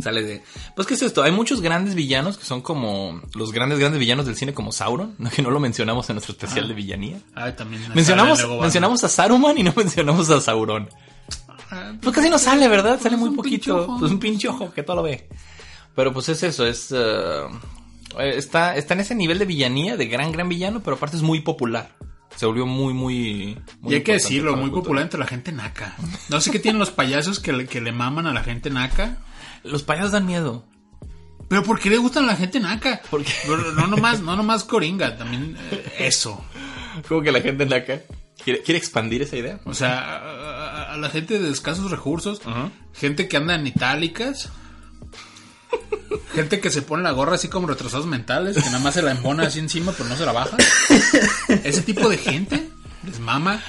sale 0.00 0.22
de. 0.22 0.42
Pues, 0.74 0.86
¿qué 0.88 0.94
es 0.94 1.02
esto? 1.02 1.22
Hay 1.22 1.32
muchos 1.32 1.60
grandes 1.60 1.94
villanos 1.94 2.38
que 2.38 2.44
son 2.44 2.60
como 2.60 3.20
los 3.34 3.52
grandes, 3.52 3.78
grandes 3.78 4.00
villanos 4.00 4.26
del 4.26 4.36
cine, 4.36 4.52
como 4.54 4.72
Sauron, 4.72 5.16
que 5.34 5.42
no 5.42 5.50
lo 5.50 5.60
mencionamos 5.60 6.08
en 6.10 6.16
nuestro 6.16 6.32
especial 6.32 6.68
de 6.68 6.74
villanía. 6.74 7.20
Ah, 7.34 7.52
también. 7.52 7.82
Mencionamos, 7.94 8.44
mencionamos 8.60 9.04
a 9.04 9.08
Saruman 9.08 9.56
y 9.58 9.62
no 9.62 9.72
mencionamos 9.76 10.28
a 10.30 10.40
Sauron. 10.40 10.88
Ah, 11.72 11.92
Pues 12.00 12.14
casi 12.14 12.28
no 12.28 12.38
sale, 12.38 12.68
¿verdad? 12.68 13.00
Sale 13.00 13.16
muy 13.16 13.30
poquito. 13.30 13.84
ojo. 13.84 13.98
Pues 13.98 14.12
un 14.12 14.18
pinche 14.18 14.46
ojo 14.48 14.72
que 14.72 14.82
todo 14.82 14.96
lo 14.96 15.02
ve. 15.02 15.26
Pero 15.96 16.12
pues 16.12 16.28
es 16.28 16.42
eso, 16.42 16.66
es... 16.66 16.92
eh, 16.94 17.44
está, 18.18 18.76
está 18.76 18.94
en 18.94 19.00
ese 19.00 19.14
nivel 19.14 19.38
de 19.38 19.44
villanía, 19.46 19.96
de 19.96 20.06
gran, 20.06 20.32
gran 20.32 20.48
villano, 20.48 20.82
pero 20.82 20.96
aparte 20.96 21.16
es 21.16 21.22
muy 21.22 21.40
popular. 21.40 21.96
Se 22.36 22.46
volvió 22.46 22.64
muy, 22.66 22.94
muy... 22.94 23.58
muy 23.80 23.92
y 23.92 23.96
hay 23.96 24.02
que 24.02 24.12
decirlo, 24.12 24.56
muy 24.56 24.70
popular 24.70 25.02
entre 25.04 25.18
la 25.20 25.26
gente 25.26 25.52
naca. 25.52 25.96
No 26.28 26.40
sé 26.40 26.50
qué 26.50 26.58
tienen 26.58 26.78
los 26.78 26.90
payasos 26.90 27.40
que 27.40 27.52
le, 27.52 27.66
que 27.66 27.80
le 27.80 27.92
maman 27.92 28.26
a 28.26 28.32
la 28.32 28.42
gente 28.42 28.70
naca. 28.70 29.18
Los 29.64 29.82
payasos 29.82 30.12
dan 30.12 30.26
miedo. 30.26 30.64
Pero 31.48 31.62
¿por 31.62 31.78
qué 31.78 31.90
le 31.90 31.98
gustan 31.98 32.24
a 32.24 32.28
la 32.28 32.36
gente 32.36 32.58
naca? 32.60 33.02
¿Por 33.10 33.22
qué? 33.22 33.32
Pero 33.46 33.72
no 33.72 33.86
nomás, 33.86 34.20
no 34.20 34.34
nomás 34.34 34.64
Coringa, 34.64 35.18
también 35.18 35.56
eh, 35.70 35.92
eso. 35.98 36.42
Como 37.08 37.20
que 37.20 37.32
la 37.32 37.42
gente 37.42 37.64
en 37.64 37.70
la 37.70 37.84
quiere, 38.42 38.62
quiere 38.62 38.78
expandir 38.78 39.22
esa 39.22 39.36
idea. 39.36 39.60
O 39.64 39.74
sea, 39.74 39.98
a, 39.98 40.16
a- 40.18 40.92
a 40.94 40.96
la 40.96 41.08
gente 41.10 41.38
de 41.38 41.50
escasos 41.50 41.90
recursos, 41.90 42.40
gente 42.92 43.28
que 43.28 43.36
anda 43.38 43.54
en 43.54 43.66
itálicas, 43.66 44.50
gente 46.34 46.60
que 46.60 46.70
se 46.70 46.82
pone 46.82 47.02
la 47.02 47.12
gorra 47.12 47.34
así 47.36 47.48
como 47.48 47.66
retrasados 47.66 48.06
mentales, 48.06 48.56
que 48.56 48.66
nada 48.66 48.78
más 48.80 48.94
se 48.94 49.02
la 49.02 49.12
embona 49.12 49.44
así 49.44 49.58
encima 49.58 49.92
pero 49.92 50.08
no 50.08 50.16
se 50.16 50.26
la 50.26 50.32
baja. 50.32 50.56
Ese 51.64 51.82
tipo 51.82 52.08
de 52.08 52.18
gente 52.18 52.68
les 53.04 53.18
mama 53.20 53.62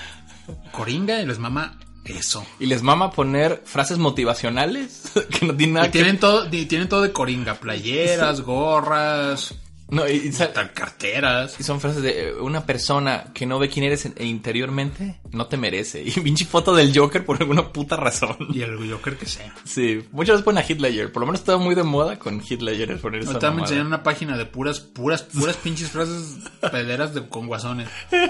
Coringa 0.72 1.22
y 1.22 1.25
les 1.25 1.39
mama 1.39 1.79
eso. 2.05 2.46
Y 2.60 2.65
les 2.65 2.82
mama 2.84 3.12
poner 3.12 3.62
frases 3.65 3.98
motivacionales 3.98 5.03
que 5.39 5.46
no 5.46 5.55
tienen 5.55 5.75
nada 5.75 5.88
Y 5.88 5.91
que... 5.91 6.00
tienen 6.00 6.20
todo, 6.20 6.50
tienen 6.50 6.89
todo 6.89 7.01
de 7.01 7.12
Coringa, 7.13 7.55
playeras, 7.55 8.41
gorras, 8.41 9.55
No, 9.94 10.08
y, 10.10 10.32
carteras. 10.74 11.60
y 11.60 11.64
son 11.64 11.80
frases 11.80 12.02
de 12.02 12.30
eh, 12.30 12.34
una 12.34 12.66
persona 12.66 13.26
que 13.34 13.46
no 13.46 13.60
ve 13.60 13.70
quién 13.70 13.86
eres 13.86 14.06
en- 14.06 14.16
interiormente, 14.20 15.20
no 15.32 15.48
te 15.48 15.58
merece. 15.58 16.04
Y 16.06 16.12
pinche 16.22 16.46
foto 16.46 16.74
del 16.76 16.98
Joker 16.98 17.26
por 17.26 17.40
alguna 17.42 17.72
puta 17.72 17.96
razón. 17.96 18.36
Y 18.54 18.62
el 18.62 18.92
Joker 18.92 19.16
que 19.18 19.26
sea. 19.26 19.54
Sí, 19.64 20.04
muchas 20.12 20.34
veces 20.36 20.46
ponen 20.46 20.64
a 20.64 20.66
Hitler. 20.68 21.12
Por 21.12 21.22
lo 21.22 21.28
menos 21.28 21.42
estaba 21.42 21.58
muy 21.58 21.76
de 21.76 21.84
moda 21.84 22.20
con 22.20 22.42
Hitler 22.48 23.00
poner 23.00 23.22
esa 23.22 23.30
Ahorita 23.32 23.48
me 23.48 23.56
mamada. 23.56 23.64
enseñan 23.66 23.88
una 23.88 24.04
página 24.04 24.38
de 24.38 24.46
puras, 24.46 24.80
puras, 24.80 25.24
puras 25.24 25.56
pinches 25.58 25.90
frases 25.92 26.38
pederas 26.72 27.14
de, 27.14 27.28
con 27.28 27.48
guasones. 27.48 27.88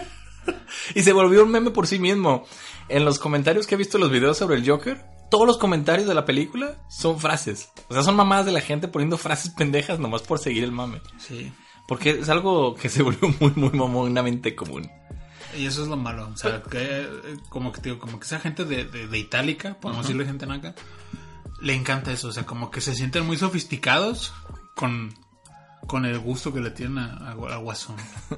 Y 0.96 1.04
se 1.04 1.14
volvió 1.14 1.44
un 1.44 1.52
meme 1.52 1.72
por 1.72 1.88
sí 1.88 2.00
mismo. 2.00 2.46
en 2.90 3.06
los 3.06 3.18
comentarios 3.18 3.66
que 3.66 3.76
he 3.76 3.78
visto 3.78 3.98
los 3.98 4.12
videos 4.12 4.38
sobre 4.38 4.58
el 4.58 4.70
Joker, 4.70 5.02
todos 5.34 5.48
los 5.48 5.58
comentarios 5.58 6.08
de 6.08 6.14
la 6.14 6.26
película 6.26 6.76
son 6.90 7.20
frases. 7.20 7.70
O 7.90 7.94
sea, 7.96 8.04
son 8.04 8.16
mamadas 8.16 8.46
de 8.46 8.52
la 8.52 8.62
gente 8.62 8.88
poniendo 8.88 9.18
frases 9.18 9.50
pendejas 9.52 9.98
nomás 9.98 10.22
por 10.22 10.38
seguir 10.38 10.64
el 10.64 10.72
mame. 10.72 11.02
Sí. 11.18 11.52
Porque 11.88 12.12
es 12.12 12.30
algo 12.30 12.76
que 12.76 12.88
se 12.88 13.02
volvió 13.02 13.34
muy, 13.40 13.52
muy 13.56 13.72
mamonamente 13.72 14.56
común. 14.56 14.92
Y 15.58 15.66
eso 15.66 15.82
es 15.82 15.88
lo 15.88 15.98
malo. 15.98 16.30
O 16.32 16.38
sea, 16.38 16.62
que 16.62 16.78
eh, 17.02 17.08
como 17.50 17.72
que 17.72 17.82
digo, 17.82 17.98
como 17.98 18.20
que 18.20 18.26
esa 18.28 18.40
gente 18.40 18.64
de, 18.64 18.86
de, 18.86 19.08
de 19.08 19.18
Itálica, 19.18 19.74
podemos 19.82 20.04
decirle 20.04 20.26
gente 20.28 20.46
naca, 20.46 20.76
le 21.62 21.74
encanta 21.74 22.12
eso. 22.12 22.28
O 22.28 22.32
sea, 22.32 22.46
como 22.46 22.70
que 22.70 22.80
se 22.80 22.94
sienten 22.94 23.26
muy 23.26 23.38
sofisticados 23.38 24.34
con, 24.76 25.16
con 25.88 26.06
el 26.06 26.20
gusto 26.20 26.54
que 26.54 26.60
le 26.62 26.70
tienen 26.70 27.00
a, 27.00 27.30
a- 27.32 27.54
a 27.56 27.58
Guasón. 27.58 27.96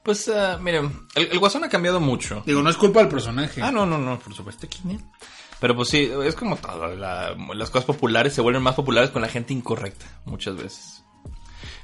Pues, 0.00 0.26
ah, 0.28 0.58
miren, 0.62 1.06
el, 1.16 1.26
el 1.32 1.38
Guasón 1.38 1.64
ha 1.64 1.68
cambiado 1.68 2.00
mucho. 2.00 2.42
Digo, 2.46 2.62
no 2.62 2.70
es 2.70 2.78
culpa 2.78 3.00
del 3.00 3.08
personaje. 3.10 3.60
Ah, 3.60 3.70
no, 3.70 3.84
no, 3.84 3.98
no, 3.98 4.18
por 4.18 4.32
supuesto 4.32 4.66
no. 4.84 4.98
Pero 5.60 5.74
pues 5.74 5.88
sí, 5.88 6.10
es 6.24 6.34
como 6.34 6.56
todo. 6.56 6.94
la- 6.94 7.34
las 7.54 7.70
cosas 7.70 7.86
populares 7.86 8.32
se 8.32 8.40
vuelven 8.40 8.62
más 8.62 8.74
populares 8.74 9.10
con 9.10 9.22
la 9.22 9.28
gente 9.28 9.52
incorrecta, 9.52 10.06
muchas 10.24 10.56
veces. 10.56 11.02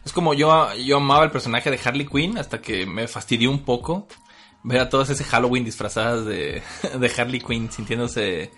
Es 0.04 0.12
como 0.12 0.34
yo, 0.34 0.72
yo 0.74 0.98
amaba 0.98 1.24
el 1.24 1.30
personaje 1.30 1.70
de 1.70 1.80
Harley 1.82 2.06
Quinn 2.06 2.38
hasta 2.38 2.60
que 2.60 2.86
me 2.86 3.08
fastidió 3.08 3.50
un 3.50 3.64
poco 3.64 4.06
ver 4.62 4.80
a 4.80 4.88
todas 4.88 5.10
ese 5.10 5.24
Halloween 5.24 5.64
disfrazadas 5.64 6.24
de, 6.26 6.62
de 6.98 7.12
Harley 7.16 7.40
Quinn 7.40 7.70
sintiéndose 7.72 8.50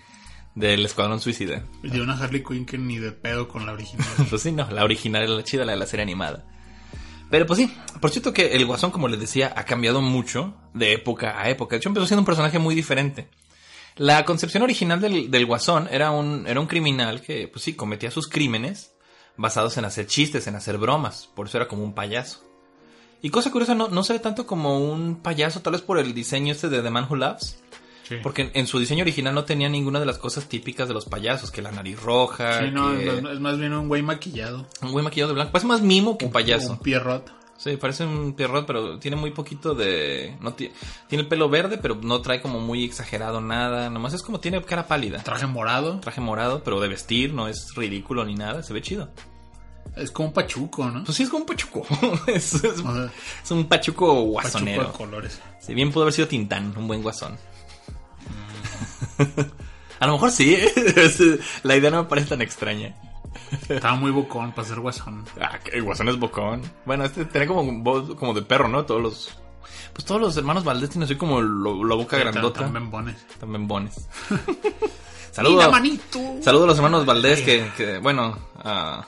del 0.55 0.85
Escuadrón 0.85 1.19
Suicida. 1.19 1.63
Y 1.83 1.89
de 1.89 2.01
una 2.01 2.13
Harley 2.17 2.43
Quinn 2.43 2.65
que 2.65 2.77
ni 2.77 2.97
de 2.97 3.11
pedo 3.11 3.47
con 3.47 3.65
la 3.65 3.73
original. 3.73 4.05
Pues 4.29 4.41
sí, 4.41 4.51
no, 4.51 4.69
la 4.69 4.83
original 4.83 5.23
es 5.23 5.29
la 5.29 5.43
chida, 5.43 5.65
la 5.65 5.71
de 5.73 5.79
la 5.79 5.85
serie 5.85 6.03
animada. 6.03 6.45
Pero 7.29 7.45
pues 7.45 7.59
sí, 7.59 7.73
por 7.99 8.09
cierto 8.11 8.33
que 8.33 8.55
el 8.55 8.65
Guasón, 8.65 8.91
como 8.91 9.07
les 9.07 9.19
decía, 9.19 9.51
ha 9.55 9.63
cambiado 9.65 10.01
mucho 10.01 10.53
de 10.73 10.93
época 10.93 11.39
a 11.41 11.49
época. 11.49 11.75
De 11.75 11.77
hecho, 11.79 11.89
empezó 11.89 12.07
siendo 12.07 12.21
un 12.21 12.25
personaje 12.25 12.57
muy 12.59 12.73
diferente. 12.75 13.29
La 13.97 14.25
concepción 14.25 14.63
original 14.63 15.01
del, 15.01 15.31
del 15.31 15.45
Guasón 15.45 15.87
era 15.91 16.11
un, 16.11 16.45
era 16.47 16.59
un 16.59 16.67
criminal 16.67 17.21
que, 17.21 17.47
pues 17.47 17.63
sí, 17.63 17.73
cometía 17.73 18.11
sus 18.11 18.27
crímenes 18.27 18.93
basados 19.37 19.77
en 19.77 19.85
hacer 19.85 20.07
chistes, 20.07 20.47
en 20.47 20.55
hacer 20.55 20.77
bromas. 20.77 21.29
Por 21.35 21.47
eso 21.47 21.57
era 21.57 21.67
como 21.67 21.83
un 21.83 21.93
payaso. 21.93 22.43
Y 23.21 23.29
cosa 23.31 23.51
curiosa, 23.51 23.73
no, 23.73 23.87
no 23.87 24.03
se 24.03 24.13
ve 24.13 24.19
tanto 24.19 24.45
como 24.45 24.79
un 24.79 25.21
payaso, 25.23 25.61
tal 25.61 25.73
vez 25.73 25.81
por 25.81 25.97
el 25.97 26.13
diseño 26.13 26.51
este 26.53 26.69
de 26.69 26.81
The 26.81 26.89
Man 26.91 27.07
Who. 27.09 27.17
Sí. 28.03 28.15
Porque 28.23 28.43
en, 28.43 28.51
en 28.53 28.67
su 28.67 28.79
diseño 28.79 29.01
original 29.01 29.33
no 29.33 29.43
tenía 29.43 29.67
ninguna 29.67 29.99
de 29.99 30.05
las 30.05 30.17
cosas 30.17 30.47
típicas 30.47 30.87
de 30.87 30.93
los 30.93 31.05
payasos, 31.05 31.51
que 31.51 31.61
la 31.61 31.71
nariz 31.71 31.99
roja, 32.01 32.61
Sí, 32.61 32.71
no, 32.71 32.97
que 32.97 33.17
es 33.33 33.39
más 33.39 33.57
bien 33.57 33.73
un 33.73 33.87
güey 33.87 34.01
maquillado. 34.01 34.65
un 34.81 34.91
güey 34.91 35.03
maquillado 35.03 35.29
de 35.29 35.35
blanco. 35.35 35.51
Parece 35.51 35.67
más 35.67 35.81
mimo 35.81 36.17
que 36.17 36.25
un 36.25 36.31
payaso. 36.31 36.73
Un 36.73 36.79
pierrot. 36.79 37.29
Sí, 37.57 37.75
parece 37.75 38.05
un 38.05 38.33
pierrot, 38.33 38.65
pero 38.67 38.99
tiene 38.99 39.17
muy 39.17 39.31
poquito 39.31 39.73
de... 39.73 40.37
No 40.41 40.53
ti- 40.53 40.71
tiene 41.07 41.23
el 41.23 41.27
pelo 41.27 41.49
verde, 41.49 41.79
pero 41.79 41.95
no 41.95 42.21
trae 42.21 42.39
como 42.41 42.59
muy 42.59 42.83
exagerado 42.85 43.41
nada. 43.41 43.89
Nomás 43.89 44.13
es 44.13 44.21
como 44.21 44.39
tiene 44.39 44.61
cara 44.61 44.87
pálida. 44.87 45.23
Traje 45.23 45.47
morado. 45.47 45.99
Traje 45.99 46.21
morado, 46.21 46.63
pero 46.63 46.79
de 46.79 46.87
vestir, 46.87 47.33
no 47.33 47.47
es 47.47 47.73
ridículo 47.75 48.23
ni 48.25 48.35
nada. 48.35 48.61
Se 48.61 48.73
ve 48.73 48.81
chido. 48.83 49.09
Es 49.95 50.11
como 50.11 50.27
un 50.27 50.33
pachuco, 50.35 50.85
¿no? 50.91 51.03
Pues 51.03 51.17
sí, 51.17 51.23
es 51.23 51.29
como 51.29 51.41
un 51.41 51.47
pachuco. 51.47 51.83
es, 52.27 52.53
es- 52.53 52.63
O 52.79 52.93
sea, 52.93 53.11
es 53.43 53.51
un 53.51 53.65
pachuco 53.65 54.05
pachuco 54.05 54.13
de 54.21 54.29
guasonero. 54.29 54.93
colores. 54.93 55.41
Si 55.59 55.73
bien 55.73 55.91
pudo 55.91 56.03
haber 56.03 56.13
sido 56.13 56.27
Tintán, 56.27 56.73
un 56.77 56.87
buen 56.87 57.01
guasón. 57.01 57.37
A 59.99 60.05
lo 60.05 60.13
mejor 60.13 60.29
sí, 60.31 60.53
¿eh? 60.59 61.39
La 61.63 61.75
idea 61.75 61.89
no 61.89 62.03
me 62.03 62.09
parece 62.09 62.27
tan 62.27 62.41
extraña. 62.43 62.95
Estaba 63.69 63.95
muy 63.95 64.11
bocón 64.11 64.51
para 64.53 64.67
ser 64.67 64.79
guasón. 64.79 65.25
Ah, 65.39 65.59
que 65.59 65.71
el 65.77 65.83
guasón 65.83 66.09
es 66.09 66.17
bocón. 66.19 66.61
Bueno, 66.85 67.05
este 67.05 67.25
tenía 67.25 67.47
como 67.47 67.63
voz 67.83 68.15
como 68.15 68.33
de 68.33 68.41
perro, 68.41 68.67
¿no? 68.67 68.85
Todos 68.85 69.01
los. 69.01 69.37
Pues 69.93 70.05
todos 70.05 70.21
los 70.21 70.37
hermanos 70.37 70.63
Valdés 70.63 70.89
tienen 70.89 71.05
así 71.05 71.15
como 71.15 71.41
lo- 71.41 71.83
la 71.83 71.95
boca 71.95 72.17
grandota. 72.17 72.61
También 72.61 72.89
bones. 72.91 73.25
También 73.39 73.67
bones. 73.67 74.07
Saludos. 75.31 75.71
manito. 75.71 76.19
Saludos 76.41 76.63
a 76.63 76.67
los 76.67 76.77
hermanos 76.77 77.05
Valdés 77.05 77.41
que, 77.41 77.69
que, 77.77 77.97
bueno, 77.99 78.37
a, 78.63 79.05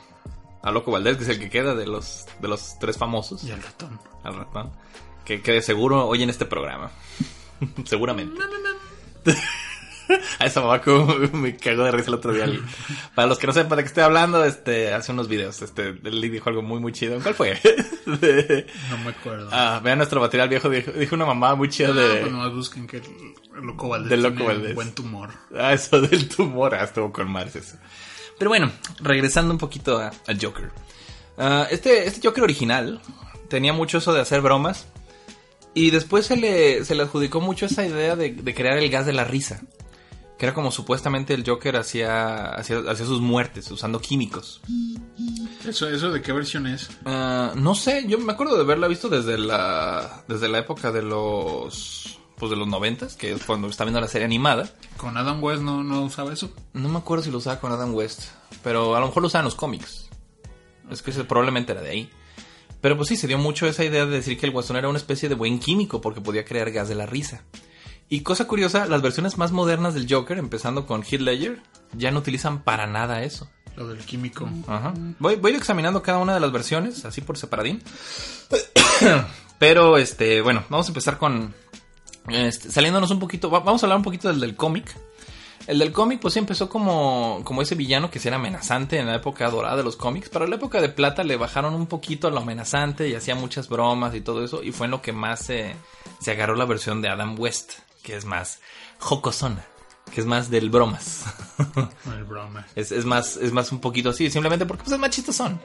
a 0.62 0.71
Loco 0.71 0.91
Valdés, 0.91 1.17
que 1.17 1.24
es 1.24 1.29
el 1.29 1.39
que 1.39 1.50
queda 1.50 1.74
de 1.75 1.88
los, 1.88 2.25
de 2.39 2.48
los 2.48 2.77
tres 2.79 2.98
famosos. 2.98 3.43
Y 3.43 3.51
el 3.51 3.62
ratón. 3.63 4.00
Al 4.24 4.36
ratón. 4.36 4.71
Que, 5.25 5.41
que 5.41 5.53
de 5.53 5.62
seguro 5.62 6.07
oyen 6.07 6.29
este 6.29 6.45
programa. 6.45 6.91
Seguramente. 7.86 8.39
A 10.39 10.46
esa 10.46 10.62
mamá 10.62 10.82
como 10.82 11.06
me 11.34 11.56
cagó 11.56 11.84
de 11.84 11.92
risa 11.92 12.08
el 12.10 12.16
otro 12.16 12.34
día. 12.34 12.48
Para 13.16 13.28
los 13.28 13.38
que 13.38 13.48
no 13.48 13.54
sepan 13.54 13.78
de 13.78 13.84
qué 13.84 13.88
estoy 13.88 14.04
hablando, 14.04 14.44
este, 14.44 14.94
hace 14.94 15.12
unos 15.12 15.28
videos, 15.28 15.62
este, 15.62 15.89
él 16.04 16.22
dijo 16.22 16.50
algo 16.50 16.62
muy 16.62 16.80
muy 16.80 16.92
chido. 16.92 17.20
¿Cuál 17.22 17.36
fue? 17.36 17.60
De- 18.06 18.66
No 18.89 18.98
me 19.00 19.10
acuerdo. 19.12 19.50
ah, 19.51 19.80
vean 19.84 19.98
nuestro 20.00 20.20
material 20.20 20.50
viejo, 20.50 20.70
dijo, 20.70 20.92
dijo 20.92 21.16
una 21.16 21.25
mamá 21.25 21.56
muy 21.56 21.70
chida 21.70 21.89
Ah, 21.89 21.94
de... 21.94 22.16
pues 22.22 22.32
nomás 22.32 22.54
busquen 22.54 22.88
que 22.88 22.98
el, 22.98 23.04
loco 23.66 23.89
Valdés 23.89 24.10
Del 24.10 24.24
Loco 24.24 24.46
Valdés. 24.46 24.75
buen 24.75 24.94
tumor. 24.94 25.30
Ah, 25.56 25.74
eso 25.74 26.00
del 26.01 26.28
tumor, 26.30 26.74
ah, 26.75 26.84
estuvo 26.84 27.12
con 27.12 27.30
Mars 27.32 27.56
eso. 27.56 27.78
Pero 28.38 28.50
bueno, 28.50 28.72
regresando 29.01 29.51
un 29.51 29.58
poquito 29.58 30.00
a- 30.00 30.12
Joker. 30.42 30.72
Ah, 31.38 31.68
este, 31.70 32.08
este 32.08 32.25
Joker 32.28 32.44
original 32.44 33.01
tenía 33.50 33.74
mucho 33.74 33.98
eso 34.00 34.13
de 34.13 34.22
hacer 34.22 34.42
bromas. 34.42 34.88
Y 35.75 35.92
después 35.92 36.25
se 36.25 36.36
le, 36.36 36.84
se 36.84 36.96
le 36.96 37.04
adjudicó 37.04 37.42
mucho 37.42 37.68
esa 37.68 37.86
idea 37.86 38.16
de, 38.16 38.32
de 38.32 38.54
crear 38.56 38.78
el 38.80 38.89
gas 38.89 39.06
de 39.06 39.13
la 39.13 39.24
risa. 39.24 39.62
Que 40.39 40.46
era 40.46 40.55
como 40.55 40.72
supuestamente 40.72 41.34
el 41.34 41.43
Joker 41.46 41.75
hacía, 41.75 42.46
hacía, 42.55 42.79
hacía 42.88 43.05
sus 43.05 43.19
muertes 43.19 43.69
usando 43.69 44.00
químicos. 44.00 44.62
¿Eso, 45.67 45.89
¿Eso 45.89 46.12
de 46.12 46.22
qué 46.22 46.31
versión 46.31 46.65
es? 46.65 46.89
Ah, 47.05 47.51
no 47.55 47.75
sé, 47.75 48.05
yo 48.08 48.17
me 48.17 48.31
acuerdo 48.31 48.55
de 48.55 48.62
haberla 48.62 48.88
visto 48.88 49.10
desde 49.10 49.38
la, 49.38 50.24
desde 50.29 50.48
la 50.48 50.60
época 50.60 50.93
de 50.93 51.01
los, 51.01 52.19
pues 52.38 52.50
de 52.50 52.55
los 52.55 52.69
noventas, 52.69 53.17
que 53.17 53.34
es 53.34 53.43
cuando 53.43 53.67
estaba 53.67 53.88
viendo 53.88 54.00
la 54.00 54.08
serie 54.08 54.25
animada. 54.25 54.72
¿Con 54.96 55.17
Adam 55.17 55.43
West 55.43 55.62
no, 55.62 55.84
no 55.84 56.03
usaba 56.03 56.31
eso? 56.31 56.53
No 56.72 56.88
me 56.88 57.00
acuerdo 57.00 57.25
si 57.25 57.31
lo 57.31 57.39
usaba 57.39 57.60
con 57.60 57.74
Adam 57.74 57.93
West, 57.93 58.29
pero 58.63 58.96
a 58.96 59.01
lo 59.01 59.08
mejor 59.08 59.22
lo 59.22 59.27
usaba 59.27 59.41
en 59.41 59.46
los 59.46 59.55
cómics. 59.55 60.08
Es 60.89 61.01
que 61.01 61.12
ese 61.12 61.25
probablemente 61.25 61.74
era 61.74 61.81
de 61.81 61.89
ahí. 61.89 62.10
Pero 62.79 62.96
pues 62.96 63.10
sí, 63.10 63.17
se 63.17 63.27
dio 63.27 63.38
mucho 63.38 63.67
esa 63.67 63.84
idea 63.84 64.05
de 64.05 64.12
decir 64.15 64.39
que 64.39 64.46
el 64.46 64.53
guasón 64.53 64.77
era 64.77 64.88
una 64.88 64.98
especie 64.98 65.27
de 65.27 65.36
buen 65.36 65.60
químico 65.60 66.00
porque 66.00 66.22
podía 66.22 66.46
crear 66.46 66.72
gas 66.72 66.88
de 66.88 66.96
la 66.96 67.05
risa. 67.05 67.43
Y 68.10 68.22
cosa 68.22 68.46
curiosa, 68.48 68.86
las 68.88 69.01
versiones 69.04 69.38
más 69.38 69.51
modernas 69.51 69.94
del 69.94 70.08
Joker, 70.12 70.38
empezando 70.39 70.86
con 70.88 71.04
Heath 71.04 71.22
Ledger, 71.22 71.62
ya 71.94 72.10
no 72.12 72.20
utilizan 72.20 72.63
para 72.63 72.88
nada 72.88 73.22
eso. 73.24 73.50
Lo 73.75 73.88
del 73.88 74.00
químico. 74.00 74.50
Ajá. 74.68 74.94
Voy, 75.20 75.36
voy 75.36 75.54
examinando 75.54 76.01
cada 76.01 76.18
una 76.18 76.34
de 76.34 76.39
las 76.39 76.51
versiones, 76.51 77.06
así 77.06 77.22
por 77.22 77.38
separadín. 77.38 77.82
Pero, 79.60 79.98
este, 79.98 80.42
bueno, 80.42 80.63
vamos 80.70 80.88
a 80.88 80.89
empezar 80.89 81.18
con... 81.18 81.54
este, 82.30 82.72
saliéndonos 82.72 83.12
un 83.12 83.20
poquito... 83.20 83.50
va- 83.50 83.60
Vamos 83.60 83.84
a 83.84 83.86
hablar 83.86 83.98
un 83.98 84.04
poquito 84.04 84.28
del 84.30 84.39
del 84.39 84.56
cómic. 84.56 84.96
El 85.68 85.78
del 85.80 85.92
cómic, 85.92 86.20
pues 86.20 86.34
sí, 86.34 86.39
empezó 86.39 86.68
como, 86.68 87.42
como 87.44 87.62
ese 87.62 87.75
villano 87.75 88.10
que 88.10 88.18
sí 88.20 88.28
era 88.28 88.38
amenazante 88.38 88.98
en 88.98 89.06
la 89.06 89.16
época 89.16 89.50
dorada 89.51 89.75
de 89.78 89.84
los 89.84 89.98
cómics. 89.98 90.30
Para 90.30 90.48
la 90.48 90.56
época 90.56 90.82
de 90.82 90.89
plata 90.89 91.24
le 91.24 91.36
bajaron 91.38 91.75
un 91.75 91.86
poquito 91.86 92.28
a 92.28 92.32
lo 92.32 92.39
amenazante 92.39 93.08
y 93.08 93.13
hacía 93.13 93.36
muchas 93.36 93.70
bromas 93.70 94.16
y 94.16 94.22
todo 94.22 94.44
eso. 94.44 94.63
Y 94.63 94.72
fue 94.72 94.86
en 94.86 94.92
lo 94.92 95.01
que 95.01 95.12
más 95.13 95.42
se, 95.46 95.75
se 96.22 96.32
agarró 96.32 96.56
la 96.56 96.66
versión 96.66 97.01
de 97.04 97.10
Adam 97.10 97.36
West, 97.38 97.74
que 98.03 98.15
es 98.15 98.25
más 98.25 98.60
jocosona, 99.00 99.65
que 100.13 100.22
es 100.22 100.27
más 100.27 100.50
del 100.50 100.70
bromas. 100.70 101.25
El 102.06 102.24
broma. 102.24 102.65
Es, 102.75 102.91
es 102.91 103.06
más, 103.06 103.38
es 103.38 103.51
más 103.51 103.72
un 103.72 103.79
poquito 103.79 104.10
así, 104.10 104.29
simplemente 104.29 104.65
porque 104.65 104.84
pues, 104.84 104.94
es 104.94 105.00
más 105.00 105.10
chistosón. 105.10 105.60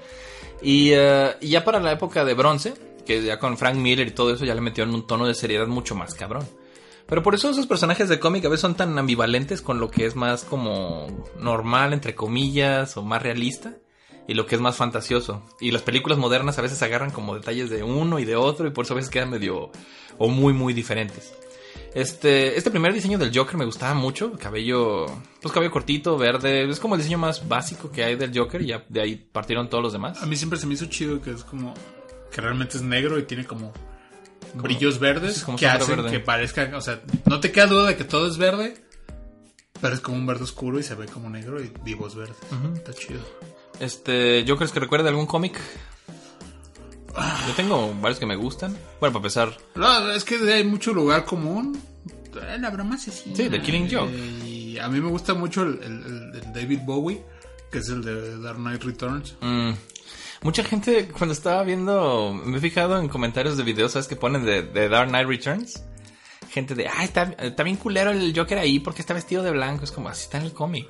Y, 0.62 0.90
eh, 0.92 1.36
y 1.40 1.48
ya 1.48 1.64
para 1.64 1.80
la 1.80 1.92
época 1.92 2.24
de 2.24 2.34
bronce, 2.34 2.74
que 3.04 3.22
ya 3.22 3.38
con 3.38 3.58
Frank 3.58 3.76
Miller 3.76 4.06
y 4.06 4.12
todo 4.12 4.34
eso 4.34 4.44
ya 4.44 4.54
le 4.54 4.60
metieron 4.60 4.94
un 4.94 5.06
tono 5.06 5.26
de 5.26 5.34
seriedad 5.34 5.66
mucho 5.66 5.94
más 5.94 6.14
cabrón. 6.14 6.46
Pero 7.06 7.22
por 7.22 7.34
eso 7.34 7.50
esos 7.50 7.66
personajes 7.66 8.08
de 8.08 8.18
cómic 8.18 8.44
a 8.44 8.48
veces 8.48 8.62
son 8.62 8.76
tan 8.76 8.98
ambivalentes 8.98 9.60
con 9.60 9.78
lo 9.78 9.90
que 9.90 10.06
es 10.06 10.16
más 10.16 10.44
como 10.44 11.06
normal, 11.38 11.92
entre 11.92 12.14
comillas, 12.14 12.96
o 12.96 13.02
más 13.02 13.22
realista, 13.22 13.76
y 14.26 14.34
lo 14.34 14.46
que 14.46 14.54
es 14.54 14.60
más 14.60 14.76
fantasioso. 14.76 15.42
Y 15.60 15.70
las 15.70 15.82
películas 15.82 16.18
modernas 16.18 16.58
a 16.58 16.62
veces 16.62 16.82
agarran 16.82 17.10
como 17.10 17.34
detalles 17.34 17.68
de 17.68 17.82
uno 17.82 18.18
y 18.18 18.24
de 18.24 18.36
otro, 18.36 18.66
y 18.66 18.70
por 18.70 18.86
eso 18.86 18.94
a 18.94 18.96
veces 18.96 19.10
quedan 19.10 19.30
medio 19.30 19.70
o 20.16 20.28
muy, 20.28 20.54
muy 20.54 20.72
diferentes. 20.72 21.34
Este, 21.94 22.58
este 22.58 22.72
primer 22.72 22.92
diseño 22.92 23.18
del 23.18 23.36
Joker 23.36 23.56
me 23.56 23.64
gustaba 23.64 23.94
mucho. 23.94 24.32
Cabello, 24.32 25.06
pues 25.40 25.54
cabello 25.54 25.70
cortito, 25.70 26.18
verde. 26.18 26.68
Es 26.68 26.80
como 26.80 26.96
el 26.96 27.00
diseño 27.00 27.18
más 27.18 27.46
básico 27.48 27.90
que 27.92 28.02
hay 28.02 28.16
del 28.16 28.36
Joker 28.36 28.60
y 28.62 28.66
ya 28.66 28.84
de 28.88 29.00
ahí 29.00 29.14
partieron 29.14 29.70
todos 29.70 29.82
los 29.82 29.92
demás. 29.92 30.20
A 30.20 30.26
mí 30.26 30.34
siempre 30.36 30.58
se 30.58 30.66
me 30.66 30.74
hizo 30.74 30.86
chido 30.86 31.22
que 31.22 31.30
es 31.30 31.44
como... 31.44 31.72
Que 32.32 32.40
realmente 32.40 32.76
es 32.76 32.82
negro 32.82 33.18
y 33.18 33.22
tiene 33.22 33.44
como... 33.44 33.72
Brillos 34.54 34.98
verdes 34.98 35.42
como 35.44 35.56
que 35.56 35.66
hacen 35.66 35.96
verde. 35.96 36.10
que 36.10 36.20
parezca... 36.20 36.70
O 36.76 36.80
sea, 36.80 37.00
no 37.26 37.38
te 37.38 37.52
queda 37.52 37.66
duda 37.66 37.86
de 37.86 37.96
que 37.96 38.04
todo 38.04 38.26
es 38.26 38.38
verde. 38.38 38.74
Pero 39.80 39.94
es 39.94 40.00
como 40.00 40.16
un 40.16 40.26
verde 40.26 40.44
oscuro 40.44 40.80
y 40.80 40.82
se 40.82 40.96
ve 40.96 41.06
como 41.06 41.30
negro 41.30 41.62
y 41.62 41.72
vivos 41.84 42.16
verdes. 42.16 42.36
Está 42.74 42.92
chido. 42.92 43.20
Este, 43.78 44.44
Jokers 44.46 44.72
que 44.72 44.80
recuerde 44.80 45.08
algún 45.08 45.26
cómic. 45.26 45.60
Yo 47.46 47.54
tengo 47.54 47.94
varios 48.00 48.18
que 48.18 48.26
me 48.26 48.36
gustan. 48.36 48.72
Bueno, 49.00 49.12
para 49.12 49.16
empezar, 49.16 49.56
No, 49.74 50.10
es 50.12 50.24
que 50.24 50.36
hay 50.52 50.64
mucho 50.64 50.92
lugar 50.92 51.24
común. 51.24 51.80
Eh, 52.34 52.58
La 52.58 52.70
broma 52.70 52.96
asesina. 52.96 53.36
Sí, 53.36 53.48
The 53.48 53.60
Killing 53.62 53.88
Joke. 53.90 54.12
Y 54.44 54.78
a 54.78 54.88
mí 54.88 55.00
me 55.00 55.08
gusta 55.08 55.34
mucho 55.34 55.62
el, 55.62 55.80
el- 55.82 56.04
el- 56.04 56.42
el 56.42 56.52
David 56.52 56.80
Bowie, 56.84 57.22
que 57.70 57.78
es 57.78 57.88
el 57.88 58.02
de 58.02 58.38
Dark 58.40 58.56
Knight 58.58 58.82
Returns. 58.82 59.36
mm, 59.40 59.70
mucha 60.42 60.64
gente 60.64 61.08
cuando 61.08 61.32
estaba 61.32 61.62
viendo, 61.62 62.34
me 62.44 62.58
he 62.58 62.60
fijado 62.60 62.98
en 62.98 63.08
comentarios 63.08 63.56
de 63.56 63.62
videos, 63.62 63.92
¿sabes? 63.92 64.08
Que 64.08 64.16
ponen 64.16 64.44
de, 64.44 64.62
de 64.62 64.88
Dark 64.88 65.08
Knight 65.08 65.28
Returns. 65.28 65.82
gente 66.50 66.74
de, 66.74 66.86
ah, 66.88 67.02
está, 67.04 67.34
está 67.38 67.62
bien 67.64 67.76
culero 67.76 68.10
el 68.12 68.32
Joker 68.36 68.58
ahí 68.58 68.78
porque 68.80 69.00
está 69.02 69.12
vestido 69.14 69.42
de 69.42 69.50
blanco. 69.52 69.84
Es 69.84 69.90
como, 69.92 70.08
así 70.08 70.24
está 70.24 70.38
en 70.38 70.44
el 70.44 70.52
cómic. 70.52 70.88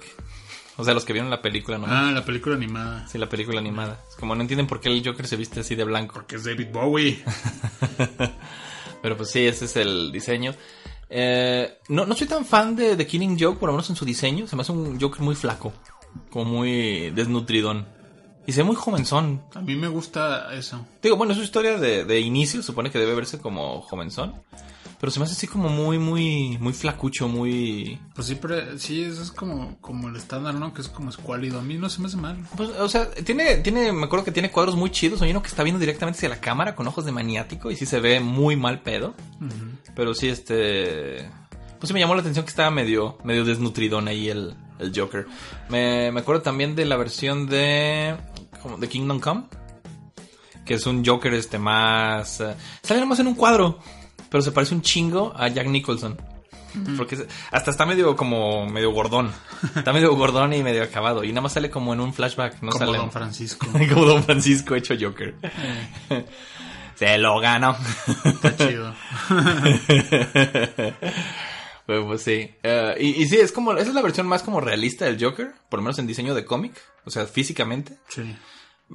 O 0.76 0.84
sea, 0.84 0.94
los 0.94 1.04
que 1.04 1.12
vieron 1.12 1.30
la 1.30 1.40
película, 1.40 1.78
¿no? 1.78 1.86
Ah, 1.88 2.10
la 2.12 2.24
película 2.24 2.56
animada. 2.56 3.06
Sí, 3.06 3.18
la 3.18 3.28
película 3.28 3.60
animada. 3.60 4.00
Es 4.08 4.16
como 4.16 4.34
no 4.34 4.40
entienden 4.40 4.66
por 4.66 4.80
qué 4.80 4.88
el 4.88 5.06
Joker 5.06 5.26
se 5.26 5.36
viste 5.36 5.60
así 5.60 5.74
de 5.74 5.84
blanco. 5.84 6.14
Porque 6.14 6.36
es 6.36 6.44
David 6.44 6.68
Bowie. 6.72 7.22
Pero 9.02 9.16
pues 9.16 9.30
sí, 9.30 9.46
ese 9.46 9.66
es 9.66 9.76
el 9.76 10.10
diseño. 10.10 10.54
Eh, 11.08 11.78
no, 11.88 12.06
no 12.06 12.16
soy 12.16 12.26
tan 12.26 12.44
fan 12.44 12.74
de, 12.74 12.96
de 12.96 13.06
Killing 13.06 13.38
Joke, 13.38 13.58
por 13.60 13.68
lo 13.68 13.74
menos 13.74 13.88
en 13.90 13.96
su 13.96 14.04
diseño. 14.04 14.48
Se 14.48 14.56
me 14.56 14.62
hace 14.62 14.72
un 14.72 15.00
Joker 15.00 15.20
muy 15.20 15.36
flaco. 15.36 15.72
Como 16.30 16.46
muy 16.46 17.10
desnutridón. 17.10 17.86
Y 18.46 18.52
se 18.52 18.62
ve 18.62 18.66
muy 18.66 18.76
jovenzón. 18.76 19.42
A 19.54 19.60
mí 19.60 19.76
me 19.76 19.88
gusta 19.88 20.52
eso. 20.54 20.84
Digo, 21.00 21.16
bueno, 21.16 21.32
es 21.32 21.38
su 21.38 21.44
historia 21.44 21.78
de, 21.78 22.04
de 22.04 22.20
inicio. 22.20 22.62
Supone 22.62 22.90
que 22.90 22.98
debe 22.98 23.14
verse 23.14 23.38
como 23.38 23.80
jovenzón. 23.82 24.34
Pero 25.04 25.12
se 25.12 25.20
me 25.20 25.26
hace 25.26 25.34
así 25.34 25.46
como 25.46 25.68
muy, 25.68 25.98
muy, 25.98 26.56
muy 26.56 26.72
flacucho, 26.72 27.28
muy... 27.28 28.00
Pues 28.14 28.26
sí, 28.26 28.38
pero 28.40 28.78
sí, 28.78 29.02
eso 29.02 29.22
es 29.22 29.30
como, 29.30 29.76
como 29.82 30.08
el 30.08 30.16
estándar, 30.16 30.54
¿no? 30.54 30.72
Que 30.72 30.80
es 30.80 30.88
como 30.88 31.10
escuálido. 31.10 31.58
A 31.58 31.62
mí 31.62 31.76
no 31.76 31.90
se 31.90 32.00
me 32.00 32.06
hace 32.06 32.16
mal. 32.16 32.38
Pues, 32.56 32.70
o 32.70 32.88
sea, 32.88 33.10
tiene, 33.10 33.56
tiene, 33.56 33.92
me 33.92 34.06
acuerdo 34.06 34.24
que 34.24 34.32
tiene 34.32 34.50
cuadros 34.50 34.76
muy 34.76 34.88
chidos. 34.88 35.20
Hay 35.20 35.30
uno 35.30 35.42
que 35.42 35.48
está 35.48 35.62
viendo 35.62 35.78
directamente 35.78 36.16
hacia 36.16 36.30
la 36.30 36.40
cámara 36.40 36.74
con 36.74 36.88
ojos 36.88 37.04
de 37.04 37.12
maniático 37.12 37.70
y 37.70 37.76
sí 37.76 37.84
se 37.84 38.00
ve 38.00 38.18
muy 38.20 38.56
mal 38.56 38.80
pedo. 38.80 39.12
Pero 39.94 40.14
sí, 40.14 40.28
este... 40.30 41.28
Pues 41.78 41.88
sí 41.88 41.92
me 41.92 42.00
llamó 42.00 42.14
la 42.14 42.22
atención 42.22 42.46
que 42.46 42.50
estaba 42.50 42.70
medio, 42.70 43.18
medio 43.24 43.44
desnutridón 43.44 44.08
ahí 44.08 44.30
el, 44.30 44.56
el 44.78 44.98
Joker. 44.98 45.26
Me, 45.68 46.12
me 46.12 46.20
acuerdo 46.20 46.40
también 46.40 46.74
de 46.76 46.86
la 46.86 46.96
versión 46.96 47.46
de... 47.46 48.16
como 48.62 48.78
de 48.78 48.88
Kingdom 48.88 49.20
Come. 49.20 49.42
Que 50.64 50.72
es 50.72 50.86
un 50.86 51.04
Joker 51.04 51.34
este 51.34 51.58
más... 51.58 52.40
eh, 52.40 52.56
sale 52.82 53.00
nomás 53.00 53.18
en 53.18 53.26
un 53.26 53.34
cuadro. 53.34 53.80
Pero 54.34 54.42
se 54.42 54.50
parece 54.50 54.74
un 54.74 54.82
chingo 54.82 55.32
a 55.36 55.46
Jack 55.46 55.68
Nicholson. 55.68 56.20
Porque 56.96 57.24
hasta 57.52 57.70
está 57.70 57.86
medio 57.86 58.16
como 58.16 58.66
medio 58.66 58.90
gordón. 58.90 59.30
Está 59.76 59.92
medio 59.92 60.12
gordón 60.16 60.52
y 60.54 60.64
medio 60.64 60.82
acabado. 60.82 61.22
Y 61.22 61.28
nada 61.28 61.42
más 61.42 61.52
sale 61.52 61.70
como 61.70 61.94
en 61.94 62.00
un 62.00 62.12
flashback. 62.12 62.54
No 62.60 62.72
como 62.72 62.84
sale 62.84 62.98
Don 62.98 63.12
Francisco. 63.12 63.64
como 63.94 64.06
Don 64.06 64.24
Francisco 64.24 64.74
hecho 64.74 64.96
Joker. 65.00 65.36
Se 66.96 67.16
lo 67.16 67.38
ganó. 67.38 67.76
Está 68.24 68.56
chido. 68.56 68.92
Pues, 71.86 72.00
pues 72.02 72.22
sí. 72.22 72.50
Eh, 72.62 72.96
y, 72.98 73.22
y 73.22 73.28
sí, 73.28 73.36
es 73.36 73.52
como, 73.52 73.72
esa 73.74 73.90
es 73.90 73.94
la 73.94 74.00
versión 74.00 74.26
más 74.26 74.42
como 74.42 74.58
realista 74.58 75.04
del 75.04 75.22
Joker, 75.22 75.52
por 75.68 75.80
lo 75.80 75.82
menos 75.82 75.98
en 75.98 76.06
diseño 76.06 76.34
de 76.34 76.46
cómic, 76.46 76.72
o 77.04 77.10
sea, 77.10 77.26
físicamente. 77.26 77.98
Sí. 78.08 78.34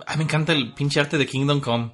Ah, 0.08 0.18
me 0.18 0.24
encanta 0.24 0.54
el 0.54 0.74
pinche 0.74 1.00
arte 1.00 1.20
de 1.20 1.28
Kingdom 1.28 1.62
Come. 1.62 1.92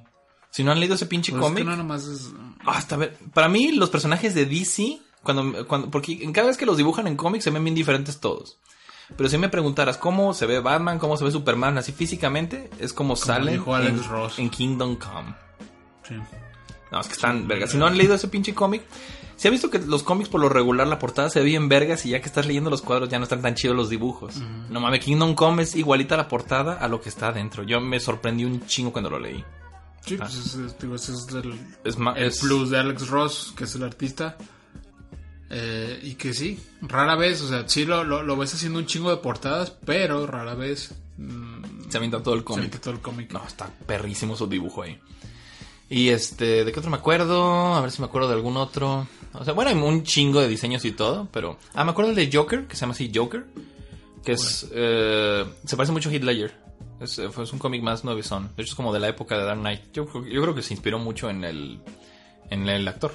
Si 0.56 0.64
no 0.64 0.72
han 0.72 0.80
leído 0.80 0.94
ese 0.94 1.04
pinche 1.04 1.32
Pues 1.32 1.42
es 1.44 1.48
que 1.50 1.52
cómic, 1.52 1.66
no 1.66 1.76
nomás 1.76 2.06
es... 2.06 2.30
hasta 2.64 2.96
ver, 2.96 3.18
para 3.34 3.46
mí 3.46 3.72
los 3.72 3.90
personajes 3.90 4.34
de 4.34 4.46
DC, 4.46 4.98
cuando, 5.22 5.68
cuando, 5.68 5.90
porque 5.90 6.12
en 6.22 6.32
cada 6.32 6.46
vez 6.46 6.56
que 6.56 6.64
los 6.64 6.78
dibujan 6.78 7.06
en 7.06 7.14
cómics 7.14 7.44
se 7.44 7.50
ven 7.50 7.62
bien 7.62 7.74
diferentes 7.74 8.20
todos. 8.20 8.56
Pero 9.18 9.28
si 9.28 9.36
me 9.36 9.50
preguntaras 9.50 9.98
cómo 9.98 10.32
se 10.32 10.46
ve 10.46 10.60
Batman, 10.60 10.98
cómo 10.98 11.18
se 11.18 11.24
ve 11.24 11.30
Superman, 11.30 11.76
así 11.76 11.92
físicamente, 11.92 12.70
es 12.78 12.94
como, 12.94 13.16
salen 13.16 13.52
dijo 13.52 13.74
Alex 13.74 13.98
en, 13.98 14.08
Ross. 14.08 14.38
en 14.38 14.48
Kingdom 14.48 14.96
Come. 14.96 15.34
Sí. 16.08 16.14
No, 16.90 17.00
es 17.02 17.06
que 17.06 17.12
están 17.12 17.46
vergas. 17.46 17.72
Si 17.72 17.76
no 17.76 17.86
han 17.86 17.98
leído 17.98 18.14
ese 18.14 18.28
pinche 18.28 18.54
cómic, 18.54 18.82
se 19.36 19.48
ha 19.48 19.50
visto 19.50 19.68
que 19.68 19.78
los 19.80 20.02
cómics 20.04 20.30
por 20.30 20.40
lo 20.40 20.48
regular 20.48 20.86
la 20.86 20.98
portada 20.98 21.28
se 21.28 21.40
ve 21.40 21.44
bien 21.44 21.68
vergas 21.68 22.06
y 22.06 22.10
ya 22.12 22.20
que 22.20 22.28
estás 22.28 22.46
leyendo 22.46 22.70
los 22.70 22.80
cuadros 22.80 23.10
ya 23.10 23.18
no 23.18 23.24
están 23.24 23.42
tan 23.42 23.56
chidos 23.56 23.76
los 23.76 23.90
dibujos. 23.90 24.36
No 24.70 24.80
mames, 24.80 25.04
Kingdom 25.04 25.34
Come 25.34 25.64
es 25.64 25.76
igualita 25.76 26.16
la 26.16 26.28
portada 26.28 26.78
a 26.78 26.88
lo 26.88 27.02
que 27.02 27.10
está 27.10 27.28
adentro. 27.28 27.62
Yo 27.62 27.78
me 27.82 28.00
sorprendí 28.00 28.46
un 28.46 28.64
chingo 28.64 28.90
cuando 28.90 29.10
lo 29.10 29.18
leí. 29.18 29.44
Sí, 30.06 30.16
pues 30.16 30.34
es, 30.34 30.54
es- 30.54 30.78
digo, 30.78 30.94
ese 30.94 31.12
es 31.12 31.26
el, 31.34 31.58
Es 31.84 31.96
el 31.96 32.32
plus 32.48 32.70
de 32.70 32.78
Alex 32.78 33.08
Ross, 33.08 33.52
que 33.56 33.64
es 33.64 33.74
el 33.74 33.82
artista. 33.82 34.36
Eh, 35.48 36.00
y 36.02 36.14
que 36.14 36.34
sí, 36.34 36.58
rara 36.82 37.14
vez, 37.14 37.40
o 37.42 37.48
sea, 37.48 37.68
sí 37.68 37.84
lo, 37.84 38.02
lo, 38.02 38.22
lo 38.22 38.36
ves 38.36 38.52
haciendo 38.54 38.78
un 38.80 38.86
chingo 38.86 39.10
de 39.10 39.18
portadas, 39.18 39.70
pero 39.84 40.26
rara 40.26 40.54
vez 40.54 40.92
mm, 41.18 41.88
Se 41.88 41.96
avienta 41.98 42.20
todo 42.22 42.34
el 42.34 42.40
se 42.40 42.44
cómic. 42.44 42.64
mete 42.64 42.78
todo 42.78 42.94
el 42.94 43.00
cómic. 43.00 43.32
No, 43.32 43.44
está 43.46 43.68
perrísimo 43.86 44.34
su 44.36 44.46
dibujo 44.48 44.82
ahí. 44.82 44.98
Y 45.88 46.08
este, 46.08 46.64
¿de 46.64 46.72
qué 46.72 46.80
otro 46.80 46.90
me 46.90 46.96
acuerdo? 46.96 47.74
A 47.74 47.80
ver 47.80 47.92
si 47.92 48.00
me 48.00 48.06
acuerdo 48.06 48.26
de 48.28 48.34
algún 48.34 48.56
otro. 48.56 49.06
O 49.34 49.44
sea, 49.44 49.54
bueno, 49.54 49.70
hay 49.70 49.76
un 49.76 50.02
chingo 50.02 50.40
de 50.40 50.48
diseños 50.48 50.84
y 50.84 50.90
todo, 50.92 51.28
pero... 51.30 51.58
Ah, 51.74 51.84
me 51.84 51.92
acuerdo 51.92 52.12
del 52.12 52.28
de 52.28 52.36
Joker, 52.36 52.66
que 52.66 52.74
se 52.74 52.80
llama 52.80 52.94
así 52.94 53.12
Joker. 53.14 53.46
Que 54.24 54.32
es... 54.32 54.66
eh, 54.72 55.44
se 55.64 55.76
parece 55.76 55.92
mucho 55.92 56.08
a 56.08 56.12
Heath 56.12 56.24
Ledger. 56.24 56.54
Es, 57.00 57.18
eh, 57.18 57.26
es 57.42 57.52
un 57.52 57.58
cómic 57.58 57.82
más 57.82 58.04
nuevizón. 58.04 58.50
De 58.56 58.62
hecho, 58.62 58.70
es 58.72 58.74
como 58.74 58.92
de 58.92 59.00
la 59.00 59.08
época 59.08 59.36
de 59.36 59.44
Dark 59.44 59.60
Knight. 59.60 59.92
Yo, 59.92 60.06
creo- 60.06 60.24
yo 60.26 60.42
creo 60.42 60.54
que 60.54 60.62
se 60.62 60.74
inspiró 60.74 60.98
mucho 60.98 61.28
en 61.30 61.44
el... 61.44 61.80
En 62.50 62.68
el 62.68 62.86
actor. 62.88 63.12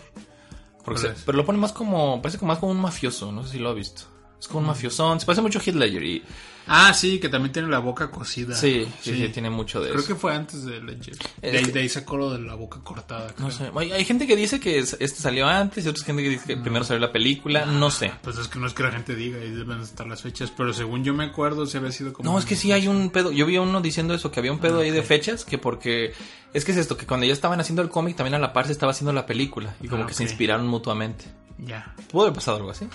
Pero 1.25 1.37
lo 1.37 1.45
pone 1.45 1.57
más 1.59 1.71
como... 1.73 2.21
Parece 2.21 2.37
como 2.37 2.49
más 2.51 2.59
como 2.59 2.71
un 2.71 2.79
mafioso. 2.81 3.31
No 3.31 3.43
sé 3.43 3.53
si 3.53 3.59
lo 3.59 3.69
has 3.69 3.75
visto. 3.75 4.03
Es 4.41 4.47
como 4.47 4.59
un 4.61 4.65
mafiosón. 4.67 5.19
Se 5.19 5.25
parece 5.25 5.41
mucho 5.43 5.59
a 5.59 5.61
Heath 5.61 5.75
Ledger 5.75 6.03
y... 6.03 6.23
Ah, 6.67 6.93
sí, 6.93 7.19
que 7.19 7.27
también 7.27 7.51
tiene 7.51 7.67
la 7.69 7.79
boca 7.79 8.09
cosida. 8.11 8.55
Sí, 8.55 8.87
sí, 9.01 9.15
sí, 9.15 9.29
tiene 9.29 9.49
mucho 9.49 9.81
de 9.81 9.89
Creo 9.89 9.99
eso. 9.99 10.07
que 10.07 10.15
fue 10.15 10.33
antes 10.33 10.63
de 10.63 10.79
Ledger. 10.81 11.15
De 11.41 11.57
ahí, 11.57 11.65
que- 11.65 11.71
de 11.71 11.79
ahí 11.81 11.89
sacó 11.89 12.17
lo 12.17 12.31
de 12.31 12.39
la 12.39 12.53
boca 12.55 12.79
cortada. 12.83 13.27
No 13.39 13.47
creo. 13.47 13.51
sé. 13.51 13.71
Hay, 13.75 13.91
hay 13.91 14.05
gente 14.05 14.25
que 14.27 14.35
dice 14.35 14.59
que 14.59 14.77
es- 14.79 14.95
este 14.99 15.19
salió 15.21 15.47
antes 15.47 15.85
y 15.85 15.89
otra 15.89 16.03
gente 16.05 16.23
que 16.23 16.29
dice 16.29 16.45
que 16.45 16.57
primero 16.57 16.85
salió 16.85 16.99
la 16.99 17.11
película. 17.11 17.65
No 17.65 17.89
sé. 17.91 18.11
Pues 18.21 18.37
es 18.37 18.47
que 18.47 18.57
no 18.59 18.67
es 18.67 18.73
que 18.73 18.83
la 18.83 18.91
gente 18.91 19.15
diga 19.15 19.39
y 19.43 19.49
deben 19.49 19.81
estar 19.81 20.07
las 20.07 20.21
fechas, 20.21 20.51
pero 20.55 20.71
según 20.73 21.03
yo 21.03 21.13
me 21.15 21.25
acuerdo, 21.25 21.65
se 21.65 21.77
había 21.79 21.91
sido 21.91 22.13
como. 22.13 22.31
No, 22.31 22.37
es 22.39 22.45
que 22.45 22.55
sí 22.55 22.71
hay 22.71 22.87
un 22.87 23.09
pedo. 23.09 23.31
Yo 23.31 23.45
vi 23.47 23.55
a 23.57 23.61
uno 23.61 23.81
diciendo 23.81 24.13
eso, 24.13 24.31
que 24.31 24.39
había 24.39 24.51
un 24.51 24.59
pedo 24.59 24.79
ahí 24.79 24.91
de 24.91 25.03
fechas, 25.03 25.43
que 25.45 25.57
porque... 25.57 26.13
Es 26.53 26.63
que 26.65 26.71
es 26.71 26.77
esto, 26.77 26.95
que 26.95 27.05
cuando 27.07 27.25
ya 27.25 27.33
estaban 27.33 27.59
haciendo 27.59 27.81
el 27.81 27.89
cómic, 27.89 28.15
también 28.15 28.35
a 28.35 28.39
la 28.39 28.53
par 28.53 28.67
se 28.67 28.71
estaba 28.71 28.91
haciendo 28.91 29.13
la 29.13 29.25
película. 29.25 29.75
Y 29.81 29.87
como 29.87 30.03
Ah, 30.03 30.07
que 30.07 30.13
se 30.13 30.23
inspiraron 30.23 30.67
mutuamente. 30.67 31.25
Ya. 31.57 31.93
Pudo 32.11 32.23
haber 32.23 32.33
pasado 32.35 32.57
algo 32.57 32.69
así. 32.71 32.87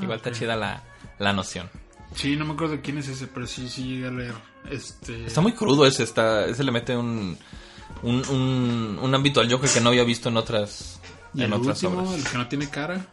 Igual 0.00 0.18
está 0.18 0.32
chida 0.32 0.56
la, 0.56 0.82
la 1.18 1.32
noción. 1.32 1.70
Sí, 2.14 2.36
no 2.36 2.44
me 2.44 2.52
acuerdo 2.54 2.78
quién 2.82 2.98
es 2.98 3.08
ese, 3.08 3.26
pero 3.26 3.46
sí, 3.46 3.68
sí 3.68 3.84
llegué 3.84 4.06
a 4.06 4.10
leer. 4.10 4.34
Este. 4.70 5.26
Está 5.26 5.40
muy 5.40 5.52
crudo 5.52 5.84
ese, 5.86 6.02
está, 6.04 6.46
ese 6.46 6.62
le 6.64 6.70
mete 6.72 6.96
un, 6.96 7.36
un, 8.02 8.28
un, 8.28 8.98
un 9.02 9.14
ámbito 9.14 9.40
al 9.40 9.50
Joker 9.50 9.68
que 9.70 9.80
no 9.80 9.88
había 9.90 10.04
visto 10.04 10.28
en 10.28 10.36
otras, 10.36 11.00
Y 11.34 11.40
en 11.42 11.46
el 11.52 11.60
otras 11.60 11.82
último, 11.82 12.02
obras. 12.02 12.18
el 12.24 12.30
que 12.30 12.38
no 12.38 12.48
tiene 12.48 12.68
cara. 12.70 13.06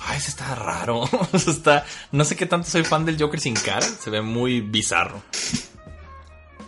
Ay, 0.00 0.18
ese 0.18 0.30
está 0.30 0.54
raro. 0.54 1.04
Está, 1.32 1.84
no 2.12 2.24
sé 2.24 2.36
qué 2.36 2.46
tanto 2.46 2.68
soy 2.68 2.84
fan 2.84 3.04
del 3.06 3.18
Joker 3.18 3.40
sin 3.40 3.54
cara. 3.54 3.86
Se 3.86 4.10
ve 4.10 4.20
muy 4.20 4.60
bizarro. 4.60 5.22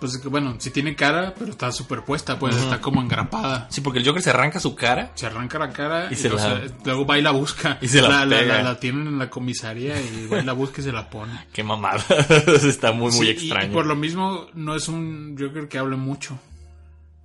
Pues 0.01 0.23
bueno, 0.25 0.57
sí 0.59 0.71
tiene 0.71 0.95
cara, 0.95 1.35
pero 1.39 1.51
está 1.51 1.73
superpuesta, 1.73 2.39
pues 2.39 2.55
está 2.57 2.81
como 2.81 3.01
engrapada. 3.01 3.67
Sí, 3.71 3.81
porque 3.81 3.99
el 4.01 4.07
Joker 4.07 4.23
se 4.23 4.31
arranca 4.31 4.61
su 4.61 4.75
cara. 4.75 5.13
Se 5.15 5.27
arranca 5.27 5.59
la 5.59 5.71
cara 5.71 6.09
Y 6.11 6.15
y, 6.15 6.17
se 6.17 6.29
luego, 6.29 6.47
la- 6.49 6.63
luego 6.85 7.07
va 7.07 7.19
y 7.19 7.23
la 7.23 7.31
busca. 7.31 7.79
Y 7.81 7.89
se 7.89 8.03
la 8.03 8.25
la, 8.25 8.39
pega. 8.39 8.63
la 8.63 8.79
tienen 8.81 9.07
en 9.07 9.19
la 9.19 9.31
comisaría 9.31 10.01
y 10.01 10.27
va 10.27 10.39
y 10.41 10.45
la 10.45 10.53
busca 10.53 10.81
y 10.81 10.85
se 10.85 10.93
la 10.93 11.09
pone. 11.11 11.47
Qué 11.53 11.63
mamada. 11.63 12.05
está 12.65 12.93
muy, 12.93 13.11
muy 13.13 13.27
Sí, 13.27 13.31
extraño. 13.33 13.71
Y, 13.71 13.75
por 13.75 13.87
lo 13.87 13.97
mismo, 13.97 14.47
no 14.55 14.75
es 14.75 14.89
un 14.89 15.37
Joker 15.39 15.69
que 15.69 15.79
hable 15.79 15.97
mucho. 15.97 16.39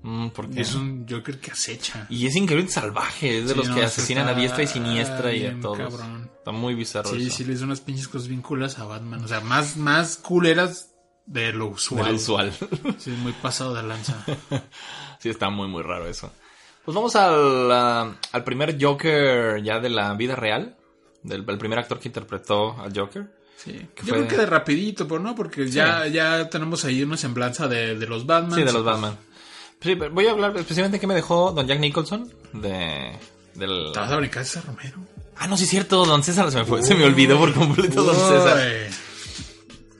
Mm. 0.03 0.29
Es 0.55 0.73
un 0.73 1.05
Joker 1.07 1.39
que 1.39 1.51
acecha. 1.51 2.07
Y 2.09 2.25
es 2.25 2.35
increíblemente 2.35 2.73
salvaje. 2.73 3.39
Es 3.39 3.47
de 3.47 3.51
Sí, 3.53 3.57
los 3.59 3.69
no, 3.69 3.75
que 3.75 3.83
asesinan 3.83 4.27
está 4.27 4.35
a 4.35 4.39
diestra 4.39 4.63
y 4.63 4.67
siniestra 4.67 5.33
y 5.33 5.45
a 5.45 5.59
todos. 5.59 5.77
cabrón. 5.77 6.29
Está 6.39 6.51
muy 6.51 6.73
bizarro 6.73 7.09
Sí, 7.11 7.27
eso. 7.27 7.37
sí, 7.37 7.43
le 7.45 7.53
hizo 7.53 7.65
unas 7.65 7.81
pinches 7.81 8.07
cosas 8.07 8.27
bien 8.27 8.41
a 8.79 8.83
Batman. 8.85 9.23
O 9.23 9.27
sea, 9.27 9.41
más, 9.41 9.77
más 9.77 10.17
culeras 10.17 10.90
de 11.25 11.53
lo 11.53 11.65
De 11.67 11.71
usual. 11.71 12.09
lo 12.09 12.15
usual. 12.15 12.53
Sí, 12.97 13.11
muy 13.11 13.33
pasado 13.33 13.73
de 13.73 13.83
lanza. 13.83 14.15
sí, 15.19 15.29
está 15.29 15.49
muy, 15.49 15.67
muy 15.67 15.83
raro 15.83 16.07
eso. 16.07 16.31
Pues 16.83 16.95
vamos 16.95 17.15
al, 17.15 17.71
ah, 17.71 18.15
al 18.31 18.43
primer 18.43 18.77
Joker 18.83 19.61
ya 19.63 19.79
de 19.79 19.89
la 19.89 20.13
vida 20.15 20.35
real. 20.35 20.75
Del 21.23 21.45
el 21.47 21.57
primer 21.59 21.77
actor 21.77 21.99
que 21.99 22.09
interpretó 22.09 22.75
al 22.81 22.91
Joker. 22.97 23.31
Sí. 23.55 23.73
Que 23.93 24.01
Yo 24.03 24.15
fue- 24.15 24.17
creo 24.17 24.27
que 24.27 24.37
de 24.37 24.45
rapidito, 24.47 25.07
pero 25.07 25.19
no, 25.19 25.35
porque 25.35 25.69
ya, 25.69 26.07
ya 26.07 26.49
tenemos 26.49 26.83
ahí 26.83 27.03
una 27.03 27.17
semblanza 27.17 27.67
de, 27.67 27.95
de 27.95 28.07
los 28.07 28.25
Batman. 28.25 28.57
Sí, 28.59 28.63
de 28.65 28.73
los 28.73 28.83
Batman. 28.83 29.15
Sí, 29.79 29.95
pero 29.95 30.11
voy 30.11 30.25
a 30.27 30.31
hablar 30.31 30.57
especialmente 30.57 30.97
de 30.97 30.99
qué 31.01 31.07
me 31.07 31.13
dejó 31.13 31.51
Don 31.51 31.67
Jack 31.67 31.79
Nicholson. 31.79 32.31
De. 32.53 33.11
Del... 33.53 33.91
¿Te 33.93 33.99
vas 33.99 34.11
a 34.11 34.15
brincar 34.17 34.41
ese 34.41 34.61
Romero? 34.61 34.97
Ah, 35.37 35.45
no, 35.47 35.57
sí 35.57 35.65
es 35.65 35.69
cierto, 35.69 36.05
Don 36.05 36.23
César 36.23 36.49
se 36.51 36.57
me 36.59 36.65
fue. 36.65 36.81
Se 36.83 36.95
me 36.95 37.05
olvidó 37.05 37.37
por 37.37 37.53
completo 37.53 38.01
Don 38.03 38.15
César. 38.15 38.57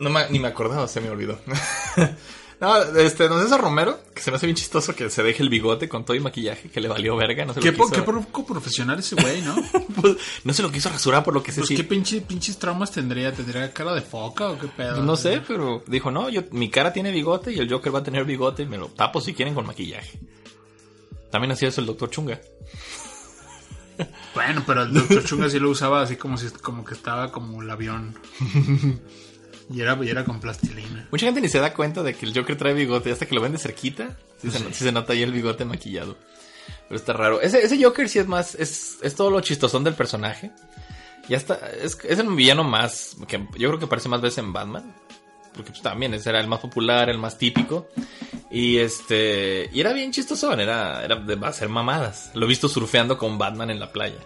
No 0.02 0.10
me- 0.10 0.30
ni 0.30 0.40
me 0.40 0.48
acordaba, 0.50 0.88
se 0.88 1.00
me 1.00 1.10
olvidó. 1.10 1.40
no, 2.60 2.78
este, 2.98 3.28
Don 3.28 3.42
César 3.42 3.62
Romero, 3.62 4.00
que 4.16 4.22
se 4.22 4.32
me 4.32 4.38
hace 4.38 4.48
bien 4.48 4.56
chistoso 4.58 4.96
que 4.96 5.10
se 5.10 5.24
deje 5.24 5.44
el 5.44 5.50
bigote 5.50 5.88
con 5.88 6.04
todo 6.06 6.16
y 6.16 6.20
maquillaje, 6.20 6.70
que 6.70 6.82
le 6.82 6.88
valió 6.88 7.16
verga, 7.16 7.46
no 7.46 7.54
se 7.54 7.60
Qué, 7.60 7.72
lo 7.72 7.78
quiso- 7.86 7.92
qué 7.92 8.02
poco 8.02 8.46
profesional 8.46 9.00
ese 9.00 9.16
güey, 9.16 9.42
¿no? 9.42 9.56
Pues, 10.02 10.18
no 10.44 10.54
se 10.54 10.64
lo 10.64 10.72
quiso 10.72 10.90
rasurar 10.90 11.24
por 11.24 11.34
lo 11.34 11.44
que 11.44 11.52
sé 11.52 11.62
Pues 11.62 11.68
sí. 11.70 11.76
qué 11.76 11.84
pinche, 11.84 12.22
pinches 12.22 12.58
traumas 12.58 12.92
tendría. 12.92 13.32
¿Tendría 13.32 13.72
cara 13.74 13.94
de 13.94 14.02
foca 14.02 14.50
o 14.50 14.58
qué 14.58 14.68
pedo? 14.68 15.04
No 15.04 15.16
sé, 15.16 15.42
pero 15.48 15.84
dijo, 15.88 16.10
no, 16.12 16.30
yo, 16.30 16.42
mi 16.52 16.70
cara 16.70 16.92
tiene 16.92 17.12
bigote 17.12 17.52
y 17.54 17.60
el 17.60 17.70
Joker 17.72 17.94
va 17.94 18.00
a 18.00 18.04
tener 18.04 18.26
bigote 18.26 18.64
y 18.64 18.66
me 18.66 18.78
lo 18.78 18.88
tapo 18.88 19.22
si 19.22 19.34
quieren 19.34 19.54
con 19.54 19.66
maquillaje. 19.68 20.20
También 21.30 21.52
hacía 21.52 21.70
eso 21.70 21.80
el 21.82 21.88
Doctor 21.88 22.10
Chunga. 22.10 22.42
Bueno, 24.34 24.64
pero 24.66 24.84
el 24.84 24.94
Dr. 24.94 25.24
Chunga 25.26 25.50
sí 25.50 25.60
lo 25.60 25.70
usaba 25.70 26.02
así 26.02 26.16
como 26.16 26.38
si 26.38 26.50
como 26.50 26.84
que 26.84 26.96
estaba 26.96 27.32
como 27.32 27.62
el 27.62 27.70
avión. 27.70 28.18
Y 29.70 29.82
era, 29.82 29.98
y 30.02 30.10
era 30.10 30.24
con 30.24 30.40
plastilina. 30.40 31.08
Mucha 31.12 31.26
gente 31.26 31.42
ni 31.42 31.50
se 31.50 31.60
da 31.60 31.74
cuenta 31.74 32.04
de 32.04 32.14
que 32.14 32.26
el 32.26 32.34
Joker 32.34 32.58
trae 32.58 32.74
bigote 32.74 33.12
hasta 33.12 33.26
que 33.26 33.36
lo 33.36 33.42
ven 33.42 33.52
de 33.52 33.58
cerquita. 33.58 34.18
Sí, 34.42 34.50
se, 34.50 34.60
sí 34.60 34.84
se 34.84 34.92
nota 34.92 35.14
ahí 35.14 35.24
el 35.24 35.32
bigote 35.32 35.66
maquillado. 35.66 36.18
Pero 36.88 37.00
está 37.00 37.14
raro. 37.14 37.42
Ese, 37.42 37.64
ese 37.64 37.82
Joker 37.82 38.10
sí 38.10 38.20
es 38.20 38.28
más, 38.28 38.56
es, 38.56 38.98
es 39.02 39.16
todo 39.16 39.30
lo 39.30 39.42
chistosón 39.42 39.84
del 39.84 39.94
personaje. 39.94 40.52
Ya 41.30 41.38
está, 41.38 41.60
es, 41.82 41.98
es 42.04 42.20
el 42.20 42.28
villano 42.30 42.64
más, 42.64 43.16
que 43.28 43.38
yo 43.58 43.70
creo 43.70 43.80
que 43.80 43.86
aparece 43.86 44.10
más 44.10 44.22
veces 44.22 44.40
en 44.40 44.52
Batman. 44.52 44.94
Porque 45.54 45.72
pues, 45.72 45.82
también 45.82 46.14
ese 46.14 46.30
era 46.30 46.40
el 46.40 46.48
más 46.48 46.60
popular, 46.60 47.10
el 47.10 47.18
más 47.18 47.38
típico. 47.38 47.88
Y 48.50 48.78
este, 48.78 49.70
y 49.72 49.80
era 49.80 49.94
bien 49.94 50.12
chistosón, 50.12 50.60
era, 50.60 51.04
era 51.04 51.16
de 51.16 51.38
hacer 51.46 51.70
mamadas. 51.70 52.32
Lo 52.34 52.46
he 52.46 52.50
visto 52.50 52.68
surfeando 52.68 53.18
con 53.18 53.38
Batman 53.38 53.70
en 53.70 53.80
la 53.80 53.92
playa. 53.92 54.18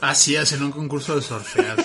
Así 0.00 0.36
hacen 0.36 0.62
un 0.62 0.72
concurso 0.72 1.16
de 1.16 1.22
surfear. 1.22 1.78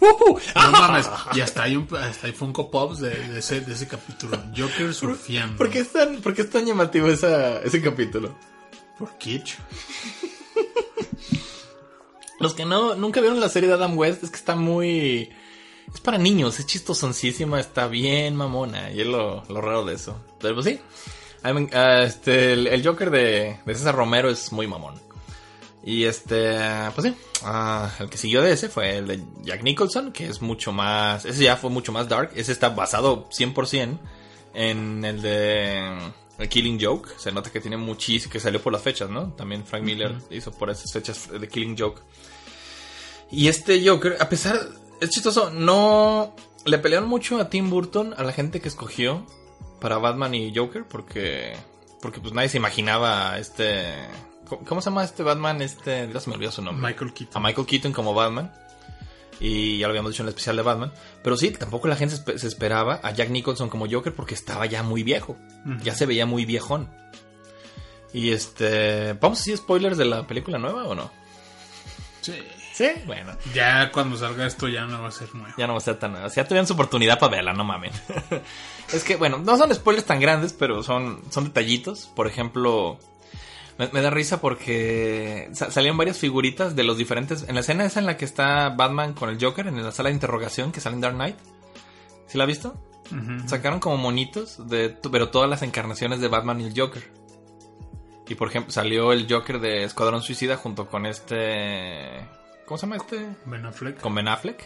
¡Ujú! 0.00 0.38
No 0.54 0.70
mames. 0.72 1.08
Y 1.34 1.40
hasta 1.40 1.64
hay, 1.64 1.76
un, 1.76 1.88
hasta 1.96 2.26
hay 2.26 2.32
Funko 2.32 2.70
Pops 2.70 3.00
de, 3.00 3.10
de 3.10 3.38
ese, 3.40 3.60
de 3.60 3.74
ese 3.74 3.86
capítulo. 3.86 4.38
Joker 4.56 4.94
surfeando. 4.94 5.56
¿Por 5.56 5.70
qué 5.70 5.80
es 5.80 5.92
tan, 5.92 6.20
por 6.20 6.34
qué 6.34 6.42
es 6.42 6.50
tan 6.50 6.64
llamativo 6.64 7.08
esa, 7.08 7.60
ese 7.60 7.82
capítulo? 7.82 8.34
Por 8.98 9.16
Kitsch. 9.18 9.56
Los 12.40 12.54
que 12.54 12.64
no, 12.64 12.94
nunca 12.94 13.20
vieron 13.20 13.40
la 13.40 13.48
serie 13.48 13.68
de 13.68 13.74
Adam 13.74 13.98
West, 13.98 14.22
es 14.22 14.30
que 14.30 14.36
está 14.36 14.54
muy... 14.54 15.30
Es 15.92 16.00
para 16.00 16.18
niños, 16.18 16.58
es 16.60 16.66
chistosoncísima, 16.66 17.58
está 17.58 17.88
bien 17.88 18.36
mamona, 18.36 18.92
y 18.92 19.00
es 19.00 19.06
lo, 19.06 19.42
lo 19.48 19.60
raro 19.60 19.84
de 19.84 19.94
eso. 19.94 20.22
Pero 20.38 20.54
pues 20.54 20.66
sí, 20.66 20.78
ah, 21.42 22.02
este, 22.02 22.52
el, 22.52 22.66
el 22.66 22.86
Joker 22.86 23.10
de, 23.10 23.58
de 23.64 23.74
César 23.74 23.96
Romero 23.96 24.28
es 24.30 24.52
muy 24.52 24.66
mamón. 24.66 25.00
Y 25.88 26.04
este, 26.04 26.54
pues 26.94 27.06
sí, 27.06 27.14
ah, 27.44 27.90
el 27.98 28.10
que 28.10 28.18
siguió 28.18 28.42
de 28.42 28.52
ese 28.52 28.68
fue 28.68 28.98
el 28.98 29.06
de 29.06 29.22
Jack 29.40 29.62
Nicholson, 29.62 30.12
que 30.12 30.26
es 30.26 30.42
mucho 30.42 30.70
más, 30.70 31.24
ese 31.24 31.44
ya 31.44 31.56
fue 31.56 31.70
mucho 31.70 31.92
más 31.92 32.10
dark, 32.10 32.30
ese 32.36 32.52
está 32.52 32.68
basado 32.68 33.26
100% 33.30 33.98
en 34.52 35.02
el 35.02 35.22
de 35.22 35.96
The 36.36 36.46
Killing 36.46 36.78
Joke, 36.78 37.08
se 37.16 37.32
nota 37.32 37.50
que 37.50 37.62
tiene 37.62 37.78
muchísimo, 37.78 38.30
que 38.30 38.38
salió 38.38 38.60
por 38.60 38.70
las 38.70 38.82
fechas, 38.82 39.08
¿no? 39.08 39.32
También 39.32 39.64
Frank 39.64 39.82
Miller 39.82 40.14
hizo 40.28 40.52
por 40.52 40.68
esas 40.68 40.92
fechas 40.92 41.30
de 41.32 41.48
Killing 41.48 41.78
Joke. 41.78 42.02
Y 43.30 43.48
este 43.48 43.82
Joker, 43.88 44.18
a 44.20 44.28
pesar, 44.28 44.60
es 45.00 45.08
chistoso, 45.08 45.48
no 45.48 46.36
le 46.66 46.76
pelearon 46.76 47.08
mucho 47.08 47.40
a 47.40 47.48
Tim 47.48 47.70
Burton, 47.70 48.14
a 48.14 48.24
la 48.24 48.34
gente 48.34 48.60
que 48.60 48.68
escogió 48.68 49.24
para 49.80 49.96
Batman 49.96 50.34
y 50.34 50.54
Joker, 50.54 50.84
porque, 50.86 51.56
porque 52.02 52.20
pues 52.20 52.34
nadie 52.34 52.50
se 52.50 52.58
imaginaba 52.58 53.38
este, 53.38 53.94
¿cómo, 54.48 54.80
se 54.80 54.90
llama 54.90 55.04
este 55.04 55.22
Batman? 55.22 55.62
Este, 55.62 56.10
ya 56.12 56.20
se 56.20 56.30
me 56.30 56.36
olvidó 56.36 56.50
su 56.50 56.62
nombre. 56.62 56.86
Michael 56.86 57.10
A 57.10 57.14
Keaton. 57.14 57.42
Michael 57.42 57.66
Keaton 57.66 57.92
como 57.92 58.14
Batman. 58.14 58.52
Y 59.40 59.78
ya 59.78 59.86
lo 59.86 59.92
habíamos 59.92 60.12
dicho 60.12 60.22
en 60.22 60.28
el 60.28 60.30
especial 60.30 60.56
de 60.56 60.62
Batman. 60.62 60.92
Pero 61.22 61.36
sí, 61.36 61.50
tampoco 61.50 61.88
la 61.88 61.96
gente 61.96 62.16
se 62.16 62.46
esperaba 62.46 63.00
a 63.02 63.12
Jack 63.12 63.30
Nicholson 63.30 63.68
como 63.68 63.86
Joker 63.88 64.14
porque 64.14 64.34
estaba 64.34 64.66
ya 64.66 64.82
muy 64.82 65.02
viejo. 65.02 65.36
Ya 65.82 65.94
se 65.94 66.06
veía 66.06 66.26
muy 66.26 66.44
viejón. 66.44 66.90
Y 68.12 68.30
este. 68.30 69.12
¿Vamos 69.14 69.38
a 69.38 69.40
decir 69.40 69.56
spoilers 69.58 69.96
de 69.96 70.06
la 70.06 70.26
película 70.26 70.58
nueva 70.58 70.84
o 70.84 70.94
no? 70.94 71.10
Sí. 72.20 72.34
Sí, 72.78 72.90
bueno. 73.06 73.32
Ya 73.54 73.90
cuando 73.90 74.16
salga 74.16 74.46
esto 74.46 74.68
ya 74.68 74.86
no 74.86 75.02
va 75.02 75.08
a 75.08 75.10
ser 75.10 75.34
nuevo. 75.34 75.52
Ya 75.58 75.66
no 75.66 75.72
va 75.72 75.78
a 75.78 75.82
ser 75.82 75.98
tan 75.98 76.12
nueva. 76.12 76.28
O 76.28 76.30
sea, 76.30 76.44
ya 76.44 76.48
tuvieron 76.48 76.64
su 76.64 76.74
oportunidad 76.74 77.18
para 77.18 77.32
verla, 77.32 77.52
no 77.52 77.64
mamen. 77.64 77.90
es 78.92 79.02
que, 79.02 79.16
bueno, 79.16 79.38
no 79.38 79.56
son 79.56 79.74
spoilers 79.74 80.06
tan 80.06 80.20
grandes, 80.20 80.52
pero 80.52 80.84
son, 80.84 81.20
son 81.28 81.42
detallitos. 81.42 82.08
Por 82.14 82.28
ejemplo, 82.28 83.00
me, 83.78 83.88
me 83.92 84.00
da 84.02 84.10
risa 84.10 84.40
porque 84.40 85.48
sa- 85.52 85.70
salían 85.70 85.96
varias 85.96 86.18
figuritas 86.18 86.74
de 86.76 86.84
los 86.84 86.98
diferentes. 86.98 87.44
En 87.48 87.54
la 87.54 87.60
escena 87.60 87.84
esa 87.84 88.00
en 88.00 88.06
la 88.06 88.16
que 88.16 88.24
está 88.24 88.70
Batman 88.70 89.14
con 89.14 89.28
el 89.30 89.38
Joker, 89.42 89.66
en 89.66 89.82
la 89.82 89.92
sala 89.92 90.08
de 90.08 90.14
interrogación 90.14 90.72
que 90.72 90.80
sale 90.80 90.94
en 90.96 91.00
Dark 91.00 91.14
Knight. 91.14 91.36
¿Sí 92.26 92.36
la 92.36 92.44
has 92.44 92.48
visto? 92.48 92.74
Sacaron 93.46 93.80
como 93.80 93.96
monitos, 93.96 94.68
de, 94.68 94.90
pero 95.10 95.30
todas 95.30 95.48
las 95.48 95.62
encarnaciones 95.62 96.20
de 96.20 96.28
Batman 96.28 96.60
y 96.60 96.66
el 96.66 96.78
Joker. 96.78 97.10
Y 98.28 98.34
por 98.34 98.48
ejemplo, 98.48 98.70
salió 98.70 99.14
el 99.14 99.26
Joker 99.32 99.58
de 99.60 99.84
Escuadrón 99.84 100.20
Suicida 100.22 100.56
junto 100.58 100.88
con 100.88 101.06
este. 101.06 102.28
¿Cómo 102.66 102.76
se 102.76 102.82
llama 102.86 102.96
este? 102.96 103.26
Ben 103.46 103.64
Affleck. 103.64 103.98
con 104.00 104.14
Ben 104.14 104.28
Affleck. 104.28 104.62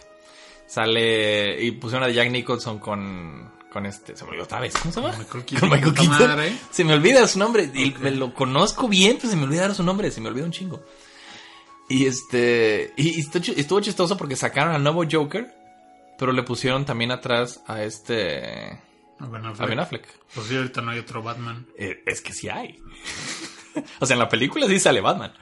Sale 0.67 1.63
y 1.63 1.71
pusieron 1.73 2.09
a 2.09 2.11
Jack 2.13 2.31
Nicholson 2.31 2.81
con 2.81 3.53
con 3.73 3.87
este, 3.87 4.17
se 4.17 4.25
me 4.25 4.31
olvidó 4.31 4.45
otra 4.45 4.61
vez, 4.61 4.75
¿cómo 4.77 4.93
se 4.93 5.01
llama? 5.01 5.13
Michael 5.17 5.29
Con 5.31 5.43
Keaton. 5.45 5.71
Michael 5.71 5.95
Puta 5.95 6.01
Keaton. 6.03 6.29
madre. 6.29 6.59
Se 6.71 6.85
me 6.85 6.93
olvida 6.95 7.27
su 7.27 7.39
nombre 7.39 7.71
y 7.75 7.95
me 8.01 8.11
lo 8.11 8.35
conozco 8.35 8.89
bien, 8.89 9.17
pero 9.17 9.31
se 9.31 9.37
me 9.37 9.45
olvida 9.45 9.73
su 9.75 9.83
nombre, 9.83 10.11
se 10.11 10.21
me 10.21 10.29
olvida 10.29 10.45
un 10.45 10.53
chingo. 10.53 10.85
Y 11.89 12.07
este 12.07 12.93
y, 12.97 13.17
y 13.17 13.21
estuvo 13.21 13.43
chi- 13.43 13.55
estuvo 13.57 13.81
chistoso 13.81 14.17
porque 14.17 14.37
sacaron 14.37 14.75
al 14.75 14.83
nuevo 14.83 15.05
Joker, 15.11 15.53
pero 16.19 16.33
le 16.33 16.43
pusieron 16.43 16.85
también 16.85 17.11
atrás 17.11 17.63
a 17.67 17.83
este 17.83 18.79
A 19.19 19.27
Ben 19.27 19.45
a 19.47 19.51
Affleck. 19.51 19.69
Ben 19.69 19.81
Affleck. 19.81 20.07
Pues 20.35 20.47
sí, 20.47 20.57
ahorita 20.57 20.81
no 20.83 20.91
hay 20.91 20.99
otro 20.99 21.23
Batman. 21.23 21.67
Eh, 21.79 22.03
es 22.07 22.21
que 22.21 22.33
sí 22.33 22.49
hay. 22.49 22.79
o 24.01 24.07
sea, 24.07 24.15
en 24.15 24.21
la 24.21 24.29
película 24.29 24.67
sí 24.69 24.79
sale 24.79 25.01
Batman. 25.01 25.33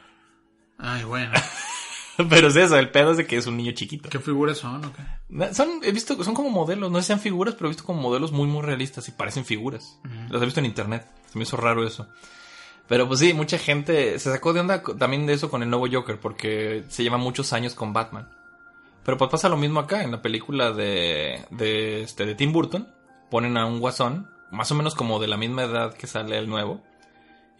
Ay, 0.78 1.04
bueno. 1.04 1.32
Pero 2.28 2.48
es 2.48 2.56
eso, 2.56 2.76
el 2.76 2.90
pedo 2.90 3.12
es 3.12 3.16
de 3.16 3.26
que 3.26 3.36
es 3.36 3.46
un 3.46 3.56
niño 3.56 3.72
chiquito. 3.72 4.08
¿Qué 4.08 4.18
figuras 4.18 4.58
son 4.58 4.84
o 4.84 4.92
qué? 4.92 5.02
Na- 5.28 5.54
Son, 5.54 5.80
he 5.82 5.92
visto, 5.92 6.22
son 6.24 6.34
como 6.34 6.50
modelos, 6.50 6.90
no 6.90 7.00
sean 7.02 7.20
figuras, 7.20 7.54
pero 7.54 7.66
he 7.66 7.70
visto 7.70 7.84
como 7.84 8.00
modelos 8.00 8.32
muy, 8.32 8.46
muy 8.48 8.62
realistas 8.62 9.08
y 9.08 9.12
parecen 9.12 9.44
figuras. 9.44 9.98
Los 10.28 10.42
he 10.42 10.44
visto 10.44 10.60
en 10.60 10.66
internet. 10.66 11.06
Se 11.32 11.38
me 11.38 11.44
hizo 11.44 11.56
raro 11.56 11.86
eso. 11.86 12.08
Pero 12.88 13.06
pues 13.06 13.20
sí, 13.20 13.32
mucha 13.34 13.56
gente 13.58 14.18
se 14.18 14.32
sacó 14.32 14.52
de 14.52 14.60
onda 14.60 14.82
también 14.98 15.24
de 15.26 15.34
eso 15.34 15.48
con 15.48 15.62
el 15.62 15.70
nuevo 15.70 15.86
Joker, 15.90 16.18
porque 16.18 16.84
se 16.88 17.02
lleva 17.04 17.18
muchos 17.18 17.52
años 17.52 17.74
con 17.74 17.92
Batman. 17.92 18.28
Pero 19.04 19.16
pues 19.16 19.30
pasa 19.30 19.48
lo 19.48 19.56
mismo 19.56 19.78
acá, 19.80 20.02
en 20.02 20.10
la 20.10 20.20
película 20.22 20.72
de, 20.72 21.44
de, 21.50 22.02
este, 22.02 22.26
de 22.26 22.34
Tim 22.34 22.52
Burton, 22.52 22.92
ponen 23.30 23.56
a 23.56 23.64
un 23.64 23.78
guasón, 23.80 24.28
más 24.50 24.70
o 24.72 24.74
menos 24.74 24.94
como 24.96 25.20
de 25.20 25.28
la 25.28 25.36
misma 25.36 25.62
edad 25.62 25.94
que 25.94 26.06
sale 26.08 26.36
el 26.36 26.48
nuevo, 26.48 26.82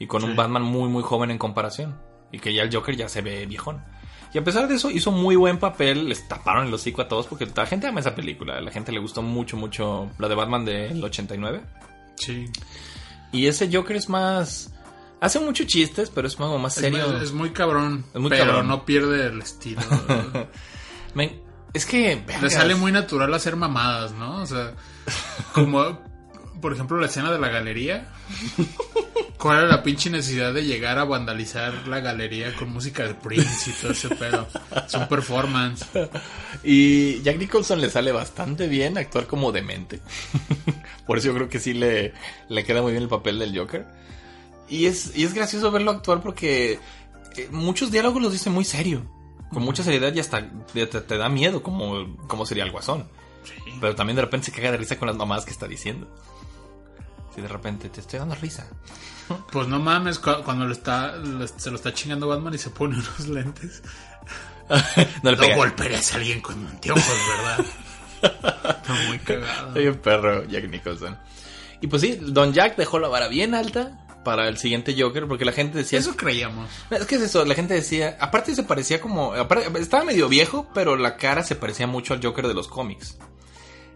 y 0.01 0.07
con 0.07 0.25
un. 0.25 0.35
Batman 0.37 0.63
muy, 0.63 0.89
muy 0.89 1.03
joven 1.05 1.31
en 1.31 1.39
comparación. 1.39 1.97
Y 2.33 2.39
que 2.41 2.53
ya 2.55 2.63
el 2.63 2.75
Joker 2.75 2.97
ya 2.97 3.09
se 3.09 3.23
ve 3.23 3.47
viejón. 3.47 3.85
Y 4.33 4.39
a 4.39 4.45
pesar 4.45 4.69
de 4.69 4.77
eso, 4.77 4.91
hizo 4.91 5.11
muy 5.11 5.35
buen 5.37 5.59
papel. 5.59 6.09
Les 6.09 6.27
taparon 6.29 6.67
el 6.69 6.75
hocico 6.75 7.03
a 7.03 7.09
todos 7.09 7.27
porque 7.27 7.47
la 7.55 7.67
gente 7.67 7.87
ama 7.89 8.01
esa 8.01 8.15
película. 8.15 8.59
A 8.59 8.61
la 8.61 8.71
gente 8.71 8.93
le 8.93 9.01
gustó 9.01 9.23
mucho, 9.23 9.57
mucho 9.57 10.11
la 10.19 10.29
de 10.29 10.35
Batman 10.37 10.65
del 10.65 11.03
89. 11.03 11.61
Sí. 12.17 12.47
Y 13.33 13.47
ese 13.47 13.69
Joker 13.73 13.97
es 13.97 14.09
más. 14.09 14.73
Hace 15.21 15.39
muchos 15.41 15.67
chistes, 15.67 16.11
pero 16.11 16.29
es 16.29 16.37
como 16.37 16.59
más 16.59 16.75
serio. 16.75 17.17
es- 17.17 17.25
es 17.25 17.33
muy 17.33 17.51
cabrón. 17.51 18.05
Es 18.15 18.21
muy 18.21 18.31
pero 18.31 18.45
cabrón. 18.47 18.69
no 18.69 18.85
pierde 18.85 19.27
el 19.27 19.41
estilo. 19.43 19.83
Es 21.73 21.87
que. 21.87 22.25
Le 22.43 22.51
sale 22.51 22.75
muy 22.75 22.91
natural 22.91 23.33
hacer 23.33 23.55
mamadas, 23.55 24.13
¿no? 24.13 24.43
O 24.43 24.47
sea, 24.47 24.75
como 25.53 26.01
por 26.61 26.73
ejemplo 26.73 26.99
la 26.99 27.07
escena 27.07 27.31
de 27.31 27.39
la 27.39 27.49
galería. 27.49 28.09
¿Cuál 29.41 29.59
era 29.59 29.67
la 29.69 29.83
pinche 29.83 30.11
necesidad 30.11 30.53
de 30.53 30.65
llegar 30.65 30.99
a 30.99 31.05
vandalizar 31.05 31.89
la 31.89 32.01
galería 32.01 32.55
con 32.55 32.71
música 32.73 33.05
de 33.07 33.15
Prince 33.15 33.71
y 33.71 33.73
todo 33.73 33.93
ese 33.93 34.15
pedo? 34.15 34.47
Es 34.87 34.95
un 34.95 35.09
performance. 35.09 35.87
Y 36.63 37.23
Jack 37.23 37.39
Nicholson 37.39 37.81
le 37.81 37.89
sale 37.89 38.13
bastante 38.13 38.69
bien 38.69 38.99
actuar 38.99 39.27
como 39.27 39.51
demente. 39.51 40.01
Por 41.07 41.19
eso 41.19 41.29
yo 41.29 41.35
creo 41.35 41.49
que 41.49 41.59
sí 41.59 41.73
le, 41.73 42.13
le 42.49 42.65
queda 42.65 42.83
muy 42.83 42.93
bien 42.93 43.03
el 43.03 43.09
papel 43.09 43.39
del 43.39 43.57
Joker. 43.59 43.87
Y 44.69 44.87
es, 44.87 45.17
y 45.17 45.25
es 45.25 45.33
gracioso 45.35 45.71
verlo 45.71 45.91
actuar 45.91 46.21
porque 46.23 46.79
eh, 47.37 47.49
muchos 47.51 47.91
diálogos 47.91 48.21
los 48.23 48.33
dice 48.33 48.51
muy 48.51 48.65
serio. 48.65 49.03
Con 49.53 49.63
mucha 49.65 49.83
seriedad 49.83 50.13
y 50.15 50.21
hasta 50.21 50.49
te, 50.73 50.87
te- 50.87 51.01
te 51.01 51.17
da 51.17 51.29
miedo 51.29 51.63
como, 51.63 52.17
como 52.29 52.45
sería 52.47 52.65
el 52.65 52.71
guasón. 52.71 53.09
Sí. 53.43 53.55
Pero 53.81 53.95
también 53.95 54.17
de 54.17 54.23
repente 54.23 54.47
se 54.47 54.53
caga 54.53 54.71
de 54.71 54.77
risa 54.77 54.99
con 54.99 55.09
las 55.09 55.17
mamadas 55.17 55.45
que 55.47 55.51
está 55.51 55.67
diciendo. 55.67 56.15
Si 57.35 57.41
de 57.41 57.49
repente 57.49 57.89
te 57.89 58.01
estoy 58.01 58.19
dando 58.19 58.35
risa. 58.35 58.67
Pues 59.53 59.69
no 59.69 59.79
mames, 59.79 60.19
cu- 60.19 60.43
cuando 60.45 60.65
lo 60.67 60.73
está, 60.73 61.15
se 61.57 61.71
lo 61.71 61.77
está 61.77 61.95
chingando 61.95 62.27
Batman 62.27 62.53
y 62.55 62.59
se 62.59 62.71
pone 62.71 62.97
unos 62.99 63.29
lentes. 63.29 63.83
No 65.23 65.31
le 65.33 65.37
No 65.49 65.57
golpearías 65.57 66.13
a 66.13 66.17
alguien 66.17 66.41
con 66.41 66.67
anteojos, 66.67 67.05
¿verdad? 67.29 67.67
Está 68.77 68.95
muy 69.09 69.19
cagado. 69.21 69.73
Soy 69.73 69.87
un 69.89 69.97
perro, 69.97 70.45
Jack 70.49 70.69
Nicholson. 70.69 71.17
Y 71.81 71.87
pues 71.87 72.03
sí, 72.03 72.19
Don 72.21 72.53
Jack 72.53 72.77
dejó 72.77 72.99
la 72.99 73.09
vara 73.09 73.29
bien 73.29 73.55
alta 73.55 74.05
para 74.25 74.49
el 74.49 74.59
siguiente 74.59 74.95
Joker 75.01 75.27
porque 75.27 75.45
la 75.45 75.53
gente 75.53 75.79
decía... 75.79 75.99
Eso 75.99 76.15
creíamos. 76.17 76.69
Es 76.91 77.07
que 77.07 77.15
es 77.17 77.23
eso, 77.23 77.45
la 77.45 77.55
gente 77.55 77.75
decía, 77.75 78.17
aparte 78.21 78.55
se 78.55 78.63
parecía 78.65 79.01
como, 79.01 79.35
estaba 79.79 80.05
medio 80.05 80.29
viejo, 80.29 80.69
pero 80.75 80.97
la 80.97 81.17
cara 81.17 81.43
se 81.43 81.55
parecía 81.57 81.87
mucho 81.87 82.15
al 82.15 82.23
Joker 82.23 82.47
de 82.47 82.55
los 82.55 82.69
cómics. 82.69 83.17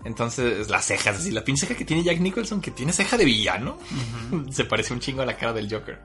Entonces, 0.05 0.69
las 0.69 0.85
cejas, 0.85 1.17
así, 1.17 1.31
la 1.31 1.43
pinche 1.45 1.67
ceja 1.67 1.79
que 1.79 1.85
tiene 1.85 2.03
Jack 2.03 2.21
Nicholson, 2.21 2.61
que 2.61 2.71
tiene 2.71 2.93
ceja 2.93 3.17
de 3.17 3.25
villano, 3.25 3.79
se 4.51 4.65
parece 4.65 4.93
un 4.93 5.01
chingo 5.01 5.23
a 5.23 5.27
la 5.27 5.37
cara 5.37 5.53
del 5.53 5.73
Joker. 5.73 6.01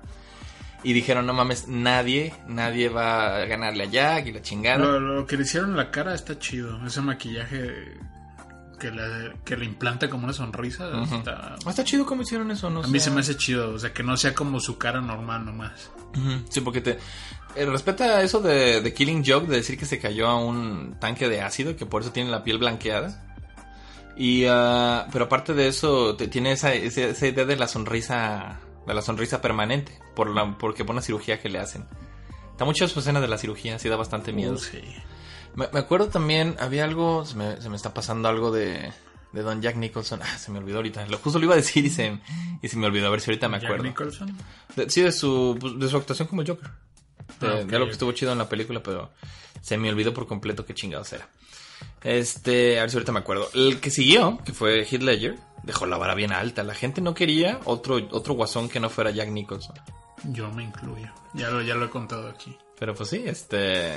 Y 0.82 0.94
dijeron, 0.94 1.26
no 1.26 1.34
mames, 1.34 1.68
nadie, 1.68 2.34
nadie 2.48 2.88
va 2.88 3.36
a 3.36 3.46
ganarle 3.46 3.84
a 3.84 3.88
Jack 3.88 4.28
y 4.28 4.32
la 4.32 4.42
chingada. 4.42 4.78
Lo, 4.78 5.00
lo 5.00 5.26
que 5.26 5.36
le 5.36 5.44
hicieron 5.44 5.72
en 5.72 5.76
la 5.78 5.92
cara 5.92 6.16
está 6.16 6.40
chido. 6.40 6.80
Ese 6.88 7.02
maquillaje 7.02 7.98
que 8.80 8.90
le, 8.90 9.34
que 9.44 9.58
le 9.58 9.66
implanta 9.66 10.10
como 10.10 10.24
una 10.24 10.32
sonrisa. 10.32 10.90
está- 11.04 11.58
Ah, 11.66 11.70
Está 11.70 11.84
chido 11.84 12.06
cómo 12.06 12.22
hicieron 12.22 12.50
eso, 12.52 12.70
¿no? 12.70 12.82
A 12.82 12.88
mí 12.88 12.98
se 13.02 13.12
me 13.12 13.20
hace 13.20 13.36
chido. 13.36 13.74
O 13.74 13.78
sea, 13.80 13.92
que 13.94 14.04
no 14.04 14.16
sea 14.16 14.34
como 14.34 14.62
su 14.62 14.78
cara 14.78 15.02
normal 15.02 15.44
nomás. 15.46 15.92
Ujú, 16.16 16.46
Sí, 16.50 16.62
porque 16.62 16.80
te 16.80 16.98
eh, 17.58 17.66
respeta 17.66 18.24
eso 18.24 18.40
de, 18.40 18.80
de 18.80 18.94
Killing 18.94 19.24
Joke, 19.28 19.48
de 19.48 19.58
decir 19.58 19.78
que 19.78 19.86
se 19.86 20.00
cayó 20.00 20.28
a 20.30 20.38
un 20.42 20.96
tanque 21.02 21.28
de 21.28 21.42
ácido, 21.42 21.76
que 21.76 21.86
por 21.86 22.04
eso 22.04 22.14
tiene 22.14 22.30
la 22.32 22.46
piel 22.46 22.58
blanqueada. 22.58 23.29
Y, 24.20 24.46
ah, 24.48 25.08
pero 25.12 25.26
aparte 25.26 25.54
de 25.56 25.68
eso, 25.70 26.16
te, 26.16 26.28
tiene 26.28 26.52
esa, 26.52 26.74
esa, 26.74 27.02
esa 27.02 27.28
idea 27.28 27.46
de 27.46 27.56
la 27.56 27.68
sonrisa 27.68 28.60
de 28.86 28.94
la 28.94 29.02
sonrisa 29.02 29.40
permanente, 29.42 29.98
por 30.16 30.30
la, 30.30 30.58
porque 30.58 30.84
por 30.84 30.94
una 30.94 31.02
cirugía 31.02 31.40
que 31.40 31.48
le 31.50 31.60
hacen. 31.60 31.86
Está 32.52 32.66
mucho 32.66 32.88
su 32.88 33.00
escena 33.00 33.22
de 33.22 33.28
la 33.28 33.38
cirugía, 33.38 33.78
sí 33.80 33.88
da 33.88 33.96
bastante 33.96 34.34
miedo. 34.34 34.54
Uh, 34.54 34.58
sí. 34.58 34.82
Me, 35.56 35.68
me 35.72 35.80
acuerdo 35.80 36.08
también, 36.08 36.56
había 36.60 36.84
algo, 36.86 37.24
se 37.26 37.36
me, 37.36 37.62
se 37.62 37.70
me 37.70 37.76
está 37.76 37.94
pasando 37.94 38.28
algo 38.28 38.52
de, 38.52 38.92
de 39.32 39.42
Don 39.42 39.62
Jack 39.62 39.76
Nicholson. 39.78 40.20
Ah, 40.24 40.38
se 40.38 40.52
me 40.52 40.60
olvidó 40.60 40.78
ahorita. 40.78 41.06
Lo, 41.08 41.18
justo 41.20 41.40
lo 41.40 41.46
iba 41.46 41.54
a 41.54 41.58
decir 41.58 41.86
y 41.86 41.90
se, 41.90 42.20
y 42.62 42.68
se 42.68 42.78
me 42.78 42.88
olvidó. 42.88 43.08
A 43.08 43.12
ver 43.12 43.22
si 43.22 43.30
ahorita 43.32 43.48
me 43.48 43.58
Jack 43.58 43.66
acuerdo. 43.66 43.84
Nicholson. 43.84 44.36
De- 44.76 44.90
sí, 44.90 45.02
de 45.02 45.12
su, 45.12 45.56
pues, 45.60 45.78
de 45.80 45.88
su 45.88 45.96
actuación 45.98 46.28
como 46.28 46.44
Joker. 46.46 46.70
De, 47.40 47.48
Ah, 47.48 47.64
de 47.64 47.76
algo 47.76 47.86
que 47.86 47.94
estuvo 47.94 48.12
chido 48.12 48.32
en 48.32 48.40
la 48.40 48.50
película, 48.50 48.82
pero 48.84 49.12
se 49.62 49.78
me 49.78 49.90
olvidó 49.90 50.14
por 50.14 50.26
completo 50.28 50.66
qué 50.66 50.74
chingados 50.74 51.14
era. 51.14 51.30
Este, 52.04 52.80
a 52.80 52.84
ver 52.84 52.90
si 52.92 52.98
ahorita 52.98 53.12
me 53.12 53.20
acuerdo. 53.20 53.50
El 53.54 53.80
que 53.80 53.90
siguió, 53.92 54.40
que 54.46 54.54
fue 54.54 54.82
Heath 54.90 55.02
Ledger, 55.04 55.36
dejó 55.64 55.86
la 55.86 55.98
vara 55.98 56.16
bien 56.16 56.32
alta. 56.32 56.64
La 56.64 56.74
gente 56.74 57.02
no 57.02 57.14
quería 57.14 57.60
otro, 57.66 57.96
otro 58.12 58.34
guasón 58.34 58.70
que 58.70 58.80
no 58.80 58.90
fuera 58.90 59.12
Jack 59.12 59.30
Nicholson. 59.30 59.76
Yo 60.26 60.50
me 60.52 60.64
incluyo. 60.64 61.08
Ya 61.34 61.50
lo, 61.50 61.62
ya 61.62 61.76
lo 61.76 61.86
he 61.86 61.90
contado 61.90 62.30
aquí. 62.30 62.58
Pero 62.80 62.94
pues 62.96 63.10
sí, 63.10 63.24
este... 63.26 63.96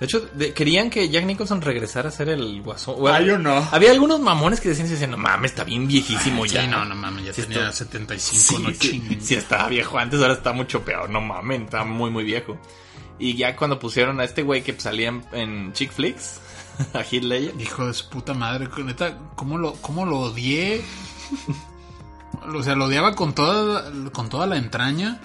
De 0.00 0.06
hecho, 0.06 0.20
de- 0.34 0.52
querían 0.52 0.90
que 0.90 1.08
Jack 1.08 1.24
Nicholson 1.24 1.60
regresara 1.62 2.08
a 2.08 2.12
ser 2.12 2.28
el 2.28 2.60
guasón. 2.62 2.96
Bueno, 2.98 3.16
Ah, 3.16 3.20
yo 3.20 3.38
no. 3.38 3.56
Había 3.70 3.92
algunos 3.92 4.18
mamones 4.18 4.60
que 4.60 4.68
decían, 4.70 4.88
decían, 4.88 5.12
no 5.12 5.16
mames, 5.16 5.52
está 5.52 5.62
bien 5.62 5.86
viejísimo 5.86 6.46
ya. 6.46 6.62
Sí, 6.62 6.68
no, 6.68 6.84
no 6.84 6.96
mames, 6.96 7.26
ya 7.26 7.32
tenía 7.32 7.68
esto- 7.68 7.84
75, 7.84 8.36
Sí, 8.36 8.58
no 8.58 8.70
sí, 8.74 9.18
sí, 9.20 9.34
estaba 9.36 9.68
viejo 9.68 9.96
antes, 9.96 10.20
ahora 10.20 10.34
está 10.34 10.52
mucho 10.52 10.84
peor. 10.84 11.10
No 11.10 11.20
mames, 11.20 11.60
está 11.62 11.84
muy, 11.84 12.10
muy 12.10 12.24
viejo. 12.24 12.58
Y 13.20 13.36
ya 13.36 13.54
cuando 13.54 13.78
pusieron 13.78 14.18
a 14.18 14.24
este 14.24 14.42
güey 14.42 14.62
que 14.62 14.78
salía 14.80 15.10
en, 15.10 15.24
en 15.32 15.72
chick 15.74 15.92
flicks, 15.92 16.40
a 16.94 17.00
Heath 17.00 17.22
Ledger, 17.24 17.60
Hijo 17.60 17.86
de 17.86 17.94
su 17.94 18.08
puta 18.08 18.34
madre, 18.34 18.68
neta, 18.84 19.18
¿cómo 19.36 19.58
lo, 19.58 19.74
cómo 19.74 20.04
lo 20.06 20.18
odié? 20.20 20.82
O 22.54 22.62
sea, 22.62 22.74
lo 22.74 22.86
odiaba 22.86 23.14
con 23.14 23.32
toda, 23.32 23.90
con 24.12 24.28
toda 24.28 24.46
la 24.46 24.56
entraña. 24.58 25.20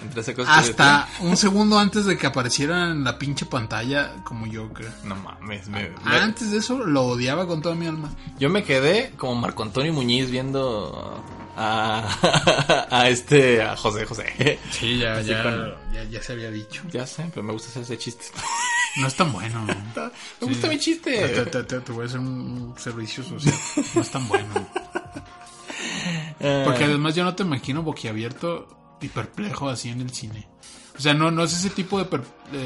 Hasta 0.70 1.08
un 1.20 1.36
segundo 1.36 1.78
antes 1.78 2.06
de 2.06 2.16
que 2.16 2.26
apareciera 2.26 2.90
en 2.92 3.04
la 3.04 3.18
pinche 3.18 3.44
pantalla 3.46 4.22
como 4.24 4.46
Joker. 4.50 4.90
No 5.04 5.16
mames, 5.16 5.68
me- 5.68 5.90
me- 5.90 6.16
Antes 6.16 6.50
de 6.52 6.58
eso 6.58 6.78
lo 6.78 7.02
odiaba 7.02 7.46
con 7.46 7.60
toda 7.60 7.74
mi 7.74 7.86
alma. 7.86 8.08
yo 8.38 8.48
me 8.48 8.62
quedé 8.64 9.12
como 9.18 9.34
Marco 9.34 9.62
Antonio 9.64 9.92
Muñiz 9.92 10.30
viendo 10.30 11.22
a, 11.62 12.86
a 12.90 13.08
este, 13.08 13.62
a 13.62 13.76
José 13.76 14.06
José. 14.06 14.58
Sí, 14.70 14.98
ya, 14.98 15.20
ya, 15.20 15.42
con- 15.42 15.74
ya, 15.92 16.04
ya 16.04 16.22
se 16.22 16.32
había 16.32 16.50
dicho. 16.50 16.82
Ya 16.90 17.06
sé, 17.06 17.26
pero 17.30 17.42
me 17.42 17.52
gusta 17.52 17.68
hacer 17.68 17.82
ese 17.82 17.98
chiste. 17.98 18.24
No 18.96 19.06
es 19.06 19.14
tan 19.14 19.30
bueno. 19.32 19.64
Me 20.40 20.46
gusta 20.48 20.66
mi 20.68 20.76
Te, 20.76 20.80
chiste. 20.80 21.28
te- 21.44 21.62
te- 21.64 21.80
te 21.80 21.92
voy 21.92 22.04
a 22.04 22.06
hacer 22.06 22.18
un 22.20 22.74
servicio 22.78 23.22
social. 23.22 23.54
No 23.94 24.00
es 24.00 24.10
tan 24.10 24.26
bueno. 24.28 24.46
Eh, 26.42 26.62
Porque 26.64 26.84
además 26.84 27.14
yo 27.14 27.22
no 27.24 27.34
te 27.34 27.42
imagino 27.42 27.82
boquiabierto 27.82 28.96
y 29.00 29.08
perplejo 29.08 29.68
así 29.68 29.90
en 29.90 30.00
el 30.00 30.10
cine. 30.10 30.48
O 30.96 31.00
sea, 31.00 31.12
no, 31.12 31.30
no 31.30 31.44
es 31.44 31.52
ese 31.52 31.68
tipo 31.70 31.98
de, 31.98 32.06
per- 32.06 32.24
de, 32.50 32.58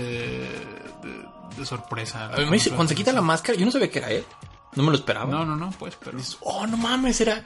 de- 1.03 1.25
de 1.59 1.67
sorpresa. 1.67 2.27
a 2.33 2.37
mí 2.39 2.59
cuando 2.69 2.87
se 2.89 2.95
quita 2.95 3.13
la 3.13 3.21
máscara, 3.21 3.59
yo 3.59 3.65
no 3.67 3.73
sabía 3.73 3.91
que 3.91 3.99
era 3.99 4.11
él. 4.11 4.25
No 4.77 4.83
me 4.85 4.91
lo 4.91 4.97
esperaba. 4.97 5.31
No, 5.31 5.45
no, 5.45 5.57
no, 5.57 5.71
pues, 5.73 5.97
pero... 6.03 6.19
oh, 6.43 6.67
no 6.69 6.77
mames, 6.77 7.21
era... 7.21 7.45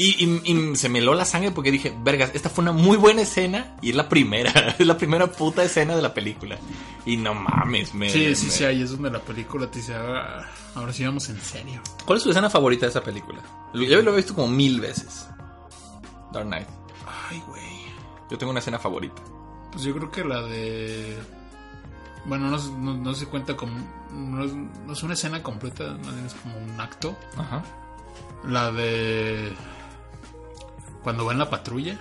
Y, 0.00 0.24
y- 0.24 0.52
y 0.52 0.76
se 0.76 0.88
me 0.88 1.00
heló 1.00 1.12
la 1.14 1.24
sangre 1.24 1.50
porque 1.50 1.72
dije, 1.72 1.92
vergas, 2.02 2.30
esta 2.32 2.48
fue 2.48 2.62
una 2.62 2.70
muy 2.70 2.96
buena 2.96 3.22
escena 3.22 3.76
y 3.82 3.90
es 3.90 3.96
la 3.96 4.08
primera, 4.08 4.50
es 4.78 4.86
la 4.86 4.96
primera 4.96 5.26
puta 5.26 5.64
escena 5.64 5.96
de 5.96 6.02
la 6.02 6.14
película. 6.14 6.56
Y 7.04 7.16
no 7.16 7.34
mames, 7.34 7.94
me... 7.94 8.08
Sí, 8.08 8.34
sí, 8.36 8.46
me- 8.46 8.52
sí, 8.52 8.64
ahí 8.64 8.80
es 8.82 8.92
donde 8.92 9.10
la 9.10 9.18
película 9.18 9.68
te 9.70 9.80
dice, 9.80 9.94
"Ah, 9.96 10.46
ahora 10.76 10.92
sí 10.92 11.04
vamos 11.04 11.28
en 11.30 11.40
serio. 11.40 11.80
¿Cuál 12.06 12.18
es 12.18 12.22
tu 12.24 12.30
escena 12.30 12.48
favorita 12.48 12.86
de 12.86 12.90
esa 12.90 13.02
película? 13.02 13.40
Yo 13.74 14.00
lo 14.02 14.12
he 14.12 14.16
visto 14.16 14.34
como 14.36 14.46
mil 14.46 14.80
veces. 14.80 15.26
Dark 16.32 16.46
Knight. 16.46 16.68
Ay, 17.30 17.42
güey. 17.48 17.64
Yo 18.30 18.38
tengo 18.38 18.50
una 18.50 18.60
escena 18.60 18.78
favorita. 18.78 19.20
Pues 19.72 19.82
yo 19.82 19.92
creo 19.96 20.10
que 20.12 20.22
la 20.24 20.42
de... 20.42 21.18
Bueno, 22.24 22.50
no, 22.50 22.58
no, 22.78 22.94
no 22.98 23.14
se 23.14 23.26
cuenta 23.26 23.56
como... 23.56 23.72
No 24.12 24.44
es, 24.44 24.52
no 24.52 24.92
es 24.92 25.02
una 25.02 25.14
escena 25.14 25.42
completa, 25.42 25.84
más 26.04 26.14
bien 26.14 26.26
es 26.26 26.34
como 26.34 26.56
un 26.56 26.80
acto. 26.80 27.16
Ajá. 27.36 27.64
La 28.44 28.70
de... 28.70 29.52
Cuando 31.02 31.24
va 31.24 31.32
en 31.32 31.38
la 31.38 31.48
patrulla. 31.50 31.98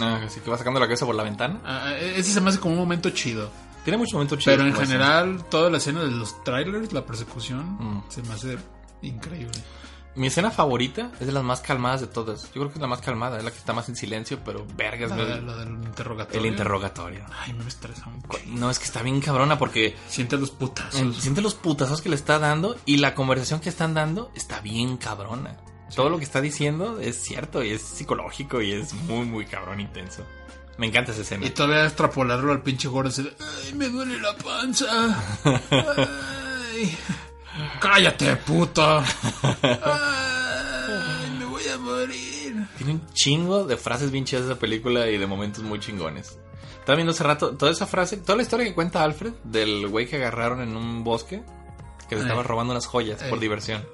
Ah, 0.00 0.20
así 0.24 0.40
que 0.40 0.50
va 0.50 0.56
sacando 0.58 0.78
la 0.80 0.86
cabeza 0.86 1.06
por 1.06 1.14
la 1.14 1.22
ventana. 1.24 1.60
Ah, 1.64 1.92
ese 1.98 2.32
se 2.32 2.40
me 2.40 2.50
hace 2.50 2.60
como 2.60 2.74
un 2.74 2.80
momento 2.80 3.10
chido. 3.10 3.50
Tiene 3.84 3.96
muchos 3.96 4.14
momentos 4.14 4.38
chidos. 4.38 4.56
Pero 4.58 4.68
en 4.68 4.74
general, 4.76 5.44
toda 5.50 5.70
la 5.70 5.78
escena 5.78 6.00
de 6.02 6.10
los 6.10 6.42
trailers, 6.44 6.92
la 6.92 7.04
persecución, 7.04 7.76
Mm. 7.78 8.04
se 8.08 8.22
me 8.22 8.34
hace 8.34 8.58
increíble. 9.02 9.58
Mi 10.16 10.26
escena 10.26 10.50
favorita 10.50 11.12
es 11.20 11.26
de 11.26 11.32
las 11.32 11.44
más 11.44 11.60
calmadas 11.60 12.00
de 12.00 12.08
todas. 12.08 12.42
Yo 12.46 12.54
creo 12.54 12.68
que 12.68 12.74
es 12.74 12.80
la 12.80 12.88
más 12.88 13.00
calmada, 13.00 13.38
es 13.38 13.44
la 13.44 13.50
que 13.52 13.56
está 13.58 13.72
más 13.72 13.88
en 13.88 13.94
silencio, 13.96 14.40
pero 14.44 14.66
vergas, 14.76 15.10
La, 15.10 15.16
de- 15.16 15.40
la 15.40 15.56
del 15.56 15.68
interrogatorio. 15.70 16.40
el 16.40 16.46
interrogatorio. 16.46 17.24
Ay, 17.38 17.52
me 17.54 17.66
estresa. 17.66 18.06
No, 18.46 18.70
es 18.70 18.78
que 18.80 18.84
está 18.86 19.02
bien 19.02 19.20
cabrona 19.20 19.56
porque 19.58 19.96
Siente 20.08 20.36
los 20.36 20.50
eh, 20.50 20.54
putazos. 20.58 21.16
siente 21.16 21.40
los 21.40 21.54
putazos 21.54 22.02
que 22.02 22.08
le 22.08 22.16
está 22.16 22.38
dando 22.40 22.76
y 22.86 22.96
la 22.98 23.14
conversación 23.14 23.60
que 23.60 23.68
están 23.68 23.94
dando 23.94 24.30
está 24.34 24.60
bien 24.60 24.96
cabrona. 24.96 25.56
Todo 25.94 26.08
lo 26.10 26.18
que 26.18 26.24
está 26.24 26.40
diciendo 26.40 26.98
es 27.00 27.16
cierto 27.22 27.62
y 27.62 27.70
es 27.70 27.82
psicológico 27.82 28.60
y 28.62 28.72
es 28.72 28.92
muy, 28.94 29.26
muy 29.26 29.44
cabrón 29.46 29.80
intenso. 29.80 30.24
Me 30.78 30.86
encanta 30.86 31.12
esa 31.12 31.22
escena. 31.22 31.44
Y 31.46 31.50
todavía 31.50 31.84
extrapolarlo 31.84 32.52
al 32.52 32.62
pinche 32.62 32.88
gordo. 32.88 33.10
de, 33.10 33.32
Ay, 33.38 33.74
me 33.74 33.88
duele 33.88 34.18
la 34.20 34.34
panza. 34.36 34.86
Ay, 35.44 36.96
cállate, 37.80 38.36
puta. 38.36 39.04
Ay, 39.62 41.36
me 41.38 41.44
voy 41.44 41.68
a 41.68 41.78
morir. 41.78 42.66
Tiene 42.78 42.92
un 42.94 43.06
chingo 43.12 43.64
de 43.64 43.76
frases 43.76 44.10
bien 44.10 44.24
chidas 44.24 44.44
esa 44.46 44.58
película 44.58 45.08
y 45.08 45.18
de 45.18 45.26
momentos 45.26 45.62
muy 45.64 45.80
chingones. 45.80 46.38
Estaba 46.78 46.96
viendo 46.96 47.12
hace 47.12 47.24
rato 47.24 47.56
toda 47.56 47.72
esa 47.72 47.86
frase, 47.86 48.16
toda 48.16 48.36
la 48.36 48.42
historia 48.42 48.64
que 48.64 48.74
cuenta 48.74 49.02
Alfred 49.04 49.32
del 49.44 49.86
güey 49.88 50.06
que 50.06 50.16
agarraron 50.16 50.62
en 50.62 50.76
un 50.76 51.04
bosque 51.04 51.42
que 52.08 52.14
le 52.14 52.22
Ey. 52.22 52.26
estaba 52.26 52.42
robando 52.42 52.72
unas 52.72 52.86
joyas 52.86 53.22
por 53.24 53.34
Ey. 53.34 53.40
diversión. 53.40 53.84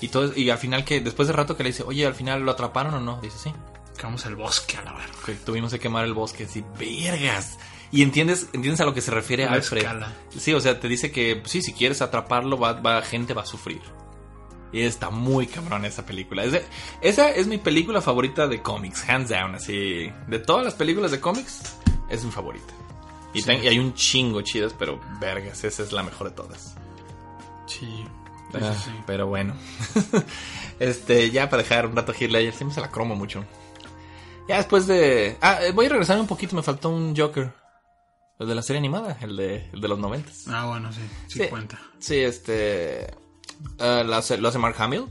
Y 0.00 0.08
todo 0.08 0.32
y 0.36 0.48
al 0.50 0.58
final 0.58 0.84
que 0.84 1.00
después 1.00 1.28
de 1.28 1.34
rato 1.34 1.56
que 1.56 1.62
le 1.62 1.70
dice, 1.70 1.82
"Oye, 1.82 2.06
al 2.06 2.14
final 2.14 2.40
lo 2.42 2.50
atraparon 2.52 2.94
o 2.94 3.00
no?" 3.00 3.20
Dice, 3.20 3.38
"Sí." 3.38 3.52
que 3.96 4.06
vamos 4.06 4.24
al 4.24 4.34
bosque 4.34 4.78
a 4.78 4.82
la 4.82 4.92
verga. 4.94 5.12
Que 5.26 5.34
tuvimos 5.34 5.70
que 5.72 5.78
quemar 5.78 6.06
el 6.06 6.14
bosque, 6.14 6.44
así, 6.44 6.64
vergas. 6.78 7.58
Y 7.92 8.00
entiendes, 8.02 8.46
entiendes 8.54 8.80
a 8.80 8.86
lo 8.86 8.94
que 8.94 9.02
se 9.02 9.10
refiere 9.10 9.44
Alfred. 9.44 9.82
escala. 9.82 10.14
Sí, 10.38 10.54
o 10.54 10.60
sea, 10.60 10.80
te 10.80 10.88
dice 10.88 11.12
que 11.12 11.42
sí, 11.44 11.60
si 11.60 11.74
quieres 11.74 12.00
atraparlo, 12.00 12.56
va, 12.58 12.72
va- 12.80 13.02
gente 13.02 13.34
va 13.34 13.42
a 13.42 13.46
sufrir. 13.46 13.82
Y 14.72 14.80
está 14.82 15.10
muy 15.10 15.46
cabrón 15.48 15.84
esa 15.84 16.06
película. 16.06 16.44
Es 16.44 16.52
de- 16.52 16.64
esa 17.02 17.28
es 17.30 17.46
mi 17.46 17.58
película 17.58 18.00
favorita 18.00 18.46
de 18.46 18.62
cómics, 18.62 19.06
hands 19.06 19.28
down, 19.28 19.56
así. 19.56 20.10
De 20.28 20.38
todas 20.38 20.64
las 20.64 20.72
películas 20.74 21.10
de 21.10 21.20
cómics, 21.20 21.60
es 22.08 22.24
mi 22.24 22.30
favorita. 22.30 22.72
Y, 23.34 23.40
Sí. 23.42 23.46
ten- 23.48 23.62
y 23.62 23.68
hay 23.68 23.78
un 23.78 23.92
chingo 23.92 24.40
chidas, 24.40 24.72
pero 24.78 24.98
vergas, 25.20 25.62
esa 25.62 25.82
es 25.82 25.92
la 25.92 26.02
mejor 26.02 26.30
de 26.30 26.36
todas. 26.36 26.74
Sí. 27.66 28.06
Sí, 28.58 28.64
Ah, 28.68 28.74
sí. 28.84 28.90
Pero 29.06 29.26
bueno. 29.26 29.54
este, 30.80 31.30
ya 31.30 31.48
para 31.50 31.62
dejar 31.62 31.86
un 31.86 31.96
rato 31.96 32.12
Heath 32.12 32.30
Ledger, 32.30 32.54
siempre 32.54 32.74
se 32.74 32.80
la 32.80 32.90
cromo 32.90 33.14
mucho. 33.16 33.44
Ya 34.48 34.56
después 34.56 34.86
de. 34.86 35.36
Ah, 35.40 35.58
eh, 35.62 35.72
voy 35.72 35.86
a 35.86 35.90
regresar 35.90 36.18
un 36.18 36.26
poquito, 36.26 36.56
me 36.56 36.62
faltó 36.62 36.90
un 36.90 37.16
Joker. 37.16 37.52
El 38.38 38.48
de 38.48 38.54
la 38.54 38.62
serie 38.62 38.78
animada, 38.78 39.18
el 39.20 39.36
de, 39.36 39.68
el 39.72 39.80
de 39.82 39.88
los 39.88 39.98
noventas. 39.98 40.44
Ah, 40.48 40.66
bueno, 40.66 40.90
sí. 40.92 41.00
Sí, 41.28 41.40
Sí. 41.40 41.48
cuenta. 41.48 41.78
Sí, 41.98 42.16
este. 42.16 43.06
ah, 43.78 44.02
lo, 44.04 44.14
hace, 44.16 44.38
lo 44.38 44.48
hace 44.48 44.58
Mark 44.58 44.76
Hamill, 44.78 45.04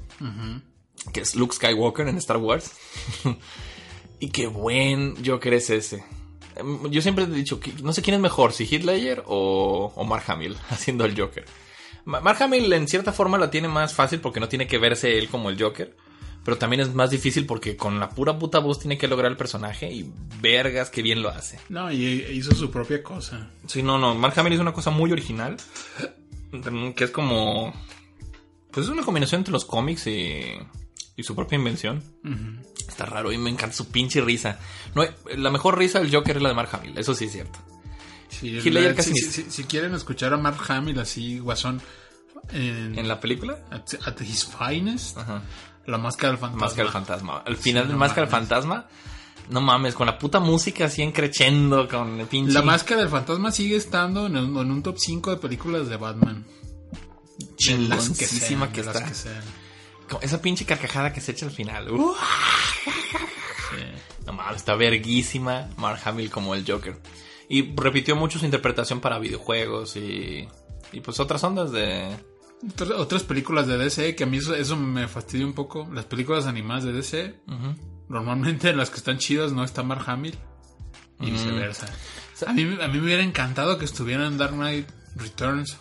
que 1.13 1.21
es 1.21 1.35
Luke 1.35 1.55
Skywalker 1.55 2.07
en 2.07 2.17
Star 2.17 2.37
Wars. 2.37 2.71
y 4.19 4.29
qué 4.29 4.47
buen 4.47 5.23
Joker 5.23 5.53
es 5.53 5.69
ese. 5.69 6.03
Em, 6.55 6.89
Yo 6.89 7.01
siempre 7.03 7.25
he 7.25 7.27
dicho 7.27 7.59
que 7.59 7.71
no 7.83 7.93
sé 7.93 8.01
quién 8.01 8.15
es 8.15 8.19
mejor, 8.21 8.51
si 8.51 8.65
Heath 8.65 8.83
Ledger 8.83 9.23
o, 9.27 9.93
o 9.95 10.03
Mark 10.05 10.23
Hamill 10.27 10.57
haciendo 10.71 11.05
el 11.05 11.17
Joker. 11.17 11.45
Ma- 12.09 12.19
Mark 12.21 12.41
Hamill 12.41 12.71
en 12.73 12.87
cierta 12.87 13.13
forma 13.13 13.37
la 13.37 13.49
tiene 13.51 13.67
más 13.67 13.93
fácil 13.93 14.19
porque 14.19 14.39
no 14.39 14.49
tiene 14.49 14.67
que 14.67 14.77
verse 14.77 15.17
él 15.17 15.29
como 15.29 15.49
el 15.49 15.61
Joker. 15.61 15.95
Pero 16.43 16.57
también 16.57 16.79
es 16.81 16.93
más 16.95 17.09
difícil 17.11 17.45
porque 17.45 17.75
con 17.75 17.99
la 17.99 18.09
pura 18.09 18.39
puta 18.39 18.59
voz 18.59 18.79
tiene 18.79 18.97
que 18.97 19.07
lograr 19.07 19.29
el 19.29 19.37
personaje 19.37 19.91
y 19.91 20.11
vergas 20.41 20.89
que 20.89 21.01
bien 21.01 21.21
lo 21.21 21.29
hace. 21.29 21.59
No, 21.69 21.91
y 21.91 22.25
hizo 22.31 22.55
su 22.55 22.71
propia 22.71 23.03
cosa. 23.03 23.51
Sí, 23.67 23.83
no, 23.83 23.97
no. 23.99 24.15
Mark 24.15 24.33
Hamill 24.39 24.53
hizo 24.53 24.61
una 24.61 24.73
cosa 24.73 24.89
muy 24.89 25.11
original. 25.11 25.57
mm, 26.51 26.91
Que 26.91 27.03
es 27.05 27.11
como. 27.11 27.73
Pues 28.71 28.85
es 28.85 28.91
una 28.91 29.03
combinación 29.03 29.39
entre 29.39 29.51
los 29.51 29.65
cómics 29.65 30.07
y, 30.07 30.41
y 31.15 31.23
su 31.23 31.35
propia 31.35 31.57
invención. 31.57 32.03
Está 32.87 33.05
raro 33.05 33.31
y 33.31 33.37
me 33.37 33.49
encanta 33.49 33.75
su 33.75 33.89
pinche 33.91 34.21
risa. 34.21 34.59
No, 34.95 35.03
la 35.35 35.51
mejor 35.51 35.77
risa 35.77 35.99
del 35.99 36.13
Joker 36.13 36.37
es 36.37 36.41
la 36.41 36.49
de 36.49 36.55
Mark 36.55 36.69
Hamill, 36.71 36.97
eso 36.97 37.13
sí 37.13 37.25
es 37.25 37.31
cierto. 37.31 37.59
Sí, 38.29 38.55
Heath 38.57 38.65
Ledger 38.65 38.91
la- 38.91 38.95
casi 38.95 39.13
si, 39.13 39.31
si- 39.43 39.49
si 39.51 39.63
quieren 39.65 39.93
escuchar 39.93 40.33
a 40.33 40.37
Mark 40.37 40.59
Hamill 40.69 40.99
así, 40.99 41.39
guasón, 41.39 41.81
en, 42.51 42.97
En 42.97 43.07
la 43.07 43.19
película, 43.19 43.59
at, 43.71 43.93
at 44.05 44.21
his 44.21 44.45
finest, 44.45 45.17
Ajá. 45.17 45.41
la 45.85 45.97
máscara 45.97 46.29
del 46.31 46.39
fantasma. 46.39 46.65
Máscara 46.65 46.83
del 46.83 46.93
Fantasma. 46.93 47.37
Al 47.45 47.57
final 47.57 47.83
Sí, 47.83 47.87
del 47.87 47.91
no 47.93 47.99
Máscara 47.99 48.21
del. 48.27 48.31
Fantasma, 48.31 48.87
no 49.49 49.61
mames, 49.61 49.93
con 49.95 50.05
la 50.07 50.17
puta 50.17 50.39
música 50.39 50.85
así 50.85 51.01
encrechendo, 51.01 51.87
con 51.87 52.19
el 52.19 52.27
pinche. 52.27 52.53
La 52.53 52.61
máscara 52.61 53.01
del 53.01 53.09
fantasma 53.09 53.51
sigue 53.51 53.75
estando 53.75 54.27
en, 54.27 54.37
un- 54.37 54.57
en 54.57 54.71
un 54.71 54.81
top 54.83 54.97
5 54.97 55.31
de 55.31 55.37
películas 55.37 55.89
de 55.89 55.97
Batman. 55.97 56.45
De 57.37 57.45
que 57.47 57.55
Chingoncísima 57.57 58.65
sean, 58.65 58.71
que 58.73 58.81
de 58.81 58.85
las 58.87 58.95
está. 58.95 59.07
que 59.09 59.13
sean. 59.15 59.43
Esa 60.21 60.41
pinche 60.41 60.65
carcajada 60.65 61.13
que 61.13 61.21
se 61.21 61.31
echa 61.33 61.45
al 61.45 61.51
final. 61.51 61.91
Uh. 61.91 62.15
Sí. 63.69 63.83
No 64.25 64.33
mames, 64.33 64.57
está 64.57 64.73
verguísima 64.75 65.69
Mark 65.77 65.99
Hamill 66.05 66.31
como 66.31 66.55
el 66.55 66.65
Joker. 66.69 66.97
Y 67.49 67.73
repitió 67.75 68.15
mucho 68.15 68.37
su 68.39 68.45
interpretación 68.45 69.01
para 69.01 69.17
videojuegos 69.19 69.95
y, 69.97 70.47
y 70.93 70.99
pues 71.01 71.19
otras 71.19 71.43
ondas 71.43 71.71
de... 71.71 72.07
Otras- 72.73 72.91
Otras 72.91 73.23
películas 73.23 73.65
de 73.67 73.77
DC, 73.77 74.15
que 74.15 74.23
a 74.25 74.27
mí 74.27 74.37
eso, 74.37 74.53
eso 74.53 74.75
me 74.77 75.07
fastidia 75.07 75.45
un 75.45 75.53
poco. 75.53 75.89
Las 75.91 76.05
películas 76.05 76.45
animadas 76.45 76.83
de 76.83 76.93
DC, 76.93 77.35
normalmente 78.07 78.71
las 78.75 78.89
que 78.89 78.97
están 78.97 79.17
chidas 79.17 79.51
no 79.51 79.63
está 79.63 79.81
Mark 79.83 80.03
Hamill. 80.07 80.35
Y 81.21 81.31
viceversa. 81.31 81.87
A 82.47 82.53
mí, 82.53 82.61
a 82.81 82.87
mí 82.87 82.97
me 82.99 83.03
hubiera 83.03 83.23
encantado 83.23 83.77
que 83.77 83.83
estuviera 83.85 84.25
en 84.27 84.37
Dark 84.37 84.53
Knight 84.53 84.87
Returns. 85.15 85.77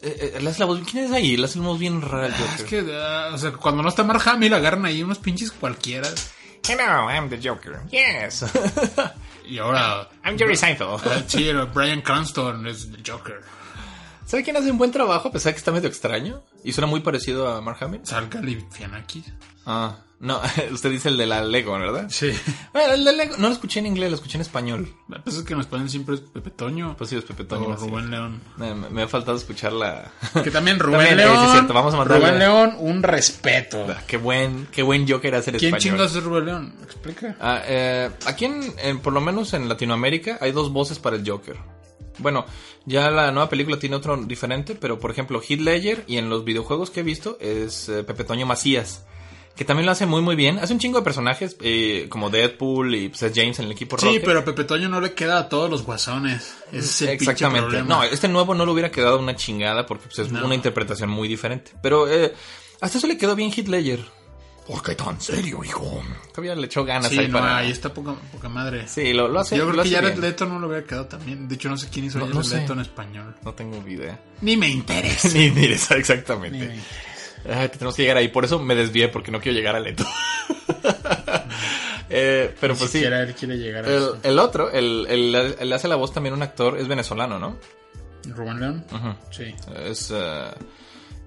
Eh, 0.00 0.32
eh, 0.36 0.40
le 0.40 0.48
hace 0.48 0.60
la 0.60 0.66
voz- 0.66 0.80
¿Quién 0.90 1.04
es 1.04 1.12
ahí? 1.12 1.36
Le 1.36 1.44
hace 1.44 1.58
la 1.58 1.66
voz 1.66 1.78
bien 1.78 2.00
rara 2.00 2.26
al 2.26 2.32
Ah, 2.32 2.36
Joker. 2.38 2.54
Es 2.56 2.64
que, 2.64 2.92
ah, 2.96 3.30
o 3.34 3.38
sea, 3.38 3.52
cuando 3.52 3.82
no 3.82 3.88
está 3.90 4.02
Mark 4.02 4.22
Hamill, 4.26 4.54
agarran 4.54 4.86
ahí 4.86 5.02
unos 5.02 5.18
pinches 5.18 5.50
cualquiera. 5.52 6.08
Hello, 6.66 7.10
I'm 7.10 7.28
the 7.28 7.38
Joker. 7.46 7.80
Yes. 7.90 8.44
Y 9.50 9.58
ahora. 9.58 10.08
I'm 10.24 10.38
Jerry 10.38 10.56
Seinfeld. 10.56 11.00
ah, 11.04 11.22
sí, 11.26 11.50
Brian 11.74 12.02
Cranston 12.02 12.66
es 12.68 12.84
el 12.84 13.02
Joker. 13.04 13.40
¿Sabe 14.24 14.44
quién 14.44 14.56
hace 14.56 14.70
un 14.70 14.78
buen 14.78 14.92
trabajo 14.92 15.26
a 15.28 15.32
pesar 15.32 15.50
de 15.50 15.54
que 15.54 15.58
está 15.58 15.72
medio 15.72 15.88
extraño? 15.88 16.44
Y 16.62 16.72
suena 16.72 16.86
muy 16.86 17.00
parecido 17.00 17.48
a 17.48 17.60
Mark 17.60 17.78
Hamill. 17.80 18.02
Salga 18.04 18.40
Lifianakis. 18.40 19.24
Ah, 19.66 19.96
no, 20.20 20.40
usted 20.72 20.90
dice 20.90 21.08
el 21.08 21.16
de 21.16 21.26
la 21.26 21.42
Lego, 21.42 21.72
¿verdad? 21.72 22.06
Sí. 22.10 22.30
Bueno, 22.72 22.92
el 22.94 23.04
de 23.04 23.12
Lego, 23.14 23.36
no 23.38 23.48
lo 23.48 23.54
escuché 23.54 23.80
en 23.80 23.86
inglés, 23.86 24.10
lo 24.10 24.16
escuché 24.16 24.36
en 24.36 24.42
español. 24.42 24.94
La 25.08 25.22
cosa 25.22 25.38
es 25.38 25.44
que 25.44 25.54
nos 25.56 25.66
ponen 25.66 25.88
siempre 25.88 26.14
es 26.14 26.20
Pepe 26.20 26.50
Toño. 26.50 26.94
Pues 26.96 27.10
sí, 27.10 27.16
es 27.16 27.24
Pepe 27.24 27.44
Toño. 27.44 27.68
o 27.70 27.76
sí. 27.78 27.88
Rubén 27.88 28.10
León. 28.10 28.40
Me, 28.90 29.02
ha 29.02 29.08
faltado 29.08 29.36
escuchar 29.36 29.72
la... 29.72 30.10
Que 30.44 30.50
también 30.50 30.78
Rubén 30.80 31.00
También, 31.08 31.18
sí, 31.18 31.24
León. 31.34 31.44
es 31.46 31.52
cierto, 31.52 31.72
vamos 31.74 31.94
a 31.94 31.96
mandarle- 31.98 32.18
Rubén 32.20 32.38
León, 32.38 32.74
un 32.78 33.02
respeto. 33.02 33.86
qué 34.06 34.16
buen, 34.18 34.68
qué 34.70 34.82
buen 34.82 35.08
Joker 35.08 35.34
hace 35.34 35.50
en 35.50 35.58
¿Quién 35.58 35.74
español. 35.74 35.98
chingas 35.98 36.14
es 36.16 36.22
Rubén 36.22 36.44
León? 36.46 36.74
Explica. 36.82 37.36
Ah, 37.40 37.62
eh, 37.66 38.10
aquí, 38.26 38.44
en, 38.44 38.72
en- 38.82 38.98
por 39.00 39.12
lo 39.12 39.20
menos 39.20 39.52
en 39.54 39.68
Latinoamérica, 39.68 40.38
hay 40.40 40.52
dos 40.52 40.72
voces 40.72 40.98
para 40.98 41.16
el 41.16 41.28
Joker. 41.28 41.56
Bueno, 42.18 42.44
ya 42.84 43.10
la 43.10 43.32
nueva 43.32 43.48
película 43.48 43.78
tiene 43.78 43.96
otro 43.96 44.14
diferente, 44.18 44.74
pero 44.74 44.98
por 44.98 45.10
ejemplo, 45.10 45.40
Heath 45.40 45.60
Ledger 45.60 46.04
y 46.06 46.18
en 46.18 46.28
los 46.28 46.44
videojuegos 46.44 46.90
que 46.90 47.00
he 47.00 47.02
visto 47.02 47.38
es 47.40 47.88
eh, 47.88 48.04
Pepe 48.04 48.24
Toño 48.24 48.44
Macías, 48.44 49.06
que 49.60 49.66
también 49.66 49.84
lo 49.84 49.92
hace 49.92 50.06
muy 50.06 50.22
muy 50.22 50.36
bien. 50.36 50.58
Hace 50.58 50.72
un 50.72 50.78
chingo 50.78 50.96
de 51.00 51.04
personajes 51.04 51.54
eh, 51.60 52.06
como 52.08 52.30
Deadpool 52.30 52.94
y 52.94 53.10
pues, 53.10 53.22
es 53.24 53.32
James 53.34 53.58
en 53.58 53.66
el 53.66 53.72
equipo 53.72 53.98
Sí, 53.98 54.06
Rocket. 54.06 54.24
pero 54.24 54.38
a 54.38 54.44
Pepe 54.46 54.64
Toño 54.64 54.88
no 54.88 55.02
le 55.02 55.12
queda 55.12 55.38
a 55.38 55.48
todos 55.50 55.68
los 55.68 55.82
guasones. 55.84 56.54
Ese 56.72 56.78
es 56.78 57.02
el 57.02 57.08
pinche 57.08 57.24
Exactamente. 57.32 57.60
problema. 57.68 57.86
No, 57.96 58.02
este 58.04 58.26
nuevo 58.28 58.54
no 58.54 58.64
le 58.64 58.72
hubiera 58.72 58.90
quedado 58.90 59.18
una 59.18 59.36
chingada 59.36 59.84
porque 59.84 60.06
pues, 60.06 60.18
es 60.20 60.32
No. 60.32 60.46
una 60.46 60.54
interpretación 60.54 61.10
muy 61.10 61.28
diferente. 61.28 61.72
Pero 61.82 62.08
eh, 62.10 62.32
hasta 62.80 62.96
eso 62.96 63.06
le 63.06 63.18
quedó 63.18 63.36
bien 63.36 63.50
Ledger. 63.54 64.00
¿Por 64.66 64.82
qué 64.82 64.94
tan 64.94 65.20
serio, 65.20 65.62
hijo? 65.62 66.02
Todavía 66.32 66.54
le 66.54 66.64
echó 66.64 66.82
ganas 66.82 67.10
Sí, 67.10 67.18
ahí 67.18 67.28
no, 67.28 67.38
para... 67.40 67.58
ahí 67.58 67.70
está 67.70 67.92
poca, 67.92 68.14
poca 68.32 68.48
madre. 68.48 68.88
Sí, 68.88 69.12
lo, 69.12 69.28
lo 69.28 69.40
hace 69.40 69.58
Yo 69.58 69.66
lo 69.66 69.72
creo 69.72 69.84
que 69.84 69.90
Jared. 69.90 70.16
Leto 70.18 70.46
no 70.46 70.58
lo 70.58 70.68
hubiera 70.68 70.86
quedado 70.86 71.04
también. 71.04 71.46
De 71.48 71.56
hecho, 71.56 71.68
no 71.68 71.76
sé 71.76 71.88
quién 71.92 72.06
hizo 72.06 72.18
No- 72.18 72.24
Jared 72.24 72.36
no 72.38 72.44
sé. 72.44 72.56
Leto 72.60 72.72
en 72.72 72.80
español. 72.80 73.34
No 73.44 73.52
tengo 73.52 73.86
idea. 73.86 74.18
Ni 74.40 74.56
me 74.56 74.68
interesa. 74.68 75.28
Ni, 75.34 75.46
exactamente. 75.96 76.56
me 76.58 76.64
interesa. 76.64 76.88
Ay, 77.48 77.68
tenemos 77.68 77.94
que 77.94 78.02
llegar 78.02 78.16
ahí. 78.16 78.28
Por 78.28 78.44
eso 78.44 78.58
me 78.58 78.74
desvié, 78.74 79.08
porque 79.08 79.30
no 79.30 79.40
quiero 79.40 79.56
llegar 79.56 79.76
a 79.76 79.80
Leto. 79.80 80.04
Eh, 82.12 82.52
pero 82.60 82.72
Ni 82.74 82.78
pues 82.80 82.90
sí. 82.90 83.04
él 83.04 83.34
quiere 83.38 83.56
llegar 83.56 83.84
a 83.84 83.88
El, 83.88 83.94
eso. 83.94 84.18
el 84.24 84.38
otro, 84.40 84.68
el, 84.72 85.06
el, 85.08 85.32
el 85.60 85.72
hace 85.72 85.86
la 85.86 85.94
voz 85.94 86.12
también 86.12 86.34
un 86.34 86.42
actor, 86.42 86.76
es 86.76 86.88
venezolano, 86.88 87.38
¿no? 87.38 87.56
¿Rubén 88.34 88.58
León? 88.58 88.84
Ujú. 88.92 89.14
Sí. 89.30 89.54
Es, 89.84 90.10
eh, 90.12 90.50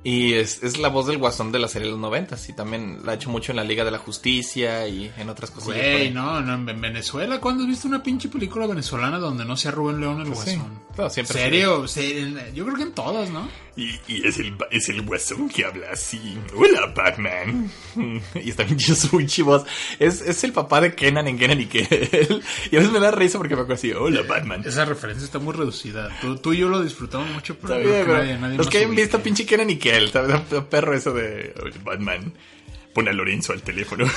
y 0.03 0.33
es, 0.33 0.61
es 0.61 0.77
la 0.79 0.89
voz 0.89 1.07
del 1.07 1.19
guasón 1.19 1.53
de 1.53 1.59
la 1.59 1.69
serie 1.69 1.85
de 1.85 1.91
los 1.93 2.01
noventas. 2.01 2.49
Y 2.49 2.53
también 2.53 2.99
la 3.05 3.13
ha 3.13 3.15
hecho 3.15 3.29
mucho 3.29 3.53
en 3.53 3.55
la 3.55 3.63
Liga 3.63 3.85
de 3.85 3.91
la 3.91 3.97
Justicia 3.97 4.85
y 4.85 5.09
en 5.17 5.29
otras 5.29 5.51
por 5.51 5.63
Güey, 5.63 6.11
no, 6.11 6.41
no, 6.41 6.69
en 6.69 6.81
Venezuela, 6.81 7.39
¿cuándo 7.39 7.63
has 7.63 7.69
visto 7.69 7.87
una 7.87 8.03
pinche 8.03 8.27
película 8.27 8.67
venezolana 8.67 9.19
donde 9.19 9.45
no 9.45 9.55
sea 9.55 9.71
Rubén 9.71 10.01
León 10.01 10.19
el 10.19 10.27
Sí. 10.27 10.57
guasón? 10.57 10.81
No, 10.97 11.09
siempre 11.09 11.39
¿Serio? 11.39 11.87
Sí, 11.87 12.35
Yo 12.53 12.65
creo 12.65 12.75
que 12.75 12.83
en 12.83 12.91
todas, 12.91 13.29
¿no? 13.29 13.47
Y, 13.75 13.99
y 14.07 14.27
es, 14.27 14.37
el, 14.37 14.55
es 14.69 14.87
el 14.89 15.01
guasón 15.01 15.49
que 15.49 15.65
habla 15.65 15.87
así. 15.91 16.37
Hola, 16.55 16.93
Batman. 16.95 17.71
Y 18.35 18.49
está 18.51 18.63
bien 18.63 18.77
chido 18.77 18.95
su 18.95 19.19
chivoz. 19.23 19.65
Es, 19.97 20.21
es 20.21 20.43
el 20.43 20.53
papá 20.53 20.79
de 20.79 20.93
Kenan 20.93 21.27
en 21.27 21.39
Kenan 21.39 21.59
y 21.59 21.65
Kel. 21.65 21.87
Y 22.71 22.75
a 22.75 22.79
veces 22.79 22.91
me 22.93 22.99
da 22.99 23.09
risa 23.09 23.39
porque 23.39 23.55
me 23.55 23.61
acuerdo 23.61 23.73
así. 23.79 23.91
Hola, 23.91 24.21
Batman. 24.27 24.61
Esa 24.65 24.85
referencia 24.85 25.25
está 25.25 25.39
muy 25.39 25.53
reducida. 25.55 26.09
Tú, 26.21 26.35
tú 26.37 26.53
y 26.53 26.57
yo 26.59 26.69
lo 26.69 26.83
disfrutamos 26.83 27.29
mucho, 27.31 27.57
pero 27.57 27.77
bien, 27.77 27.89
que 27.89 28.03
pero 28.05 28.17
nadie- 28.17 28.37
nadie 28.39 28.57
los 28.57 28.69
que 28.69 28.77
hayan 28.77 28.93
visto 28.95 29.19
pinche 29.23 29.45
Kenan 29.45 29.69
y 29.71 29.77
Kel. 29.77 30.11
¿sabes? 30.11 30.39
El 30.51 30.65
perro 30.65 30.93
eso 30.95 31.11
de 31.13 31.53
"Oye, 31.63 31.73
Batman. 31.83 32.31
Pon 32.93 33.07
a 33.07 33.11
Lorenzo 33.11 33.53
al 33.53 33.63
teléfono. 33.63 34.05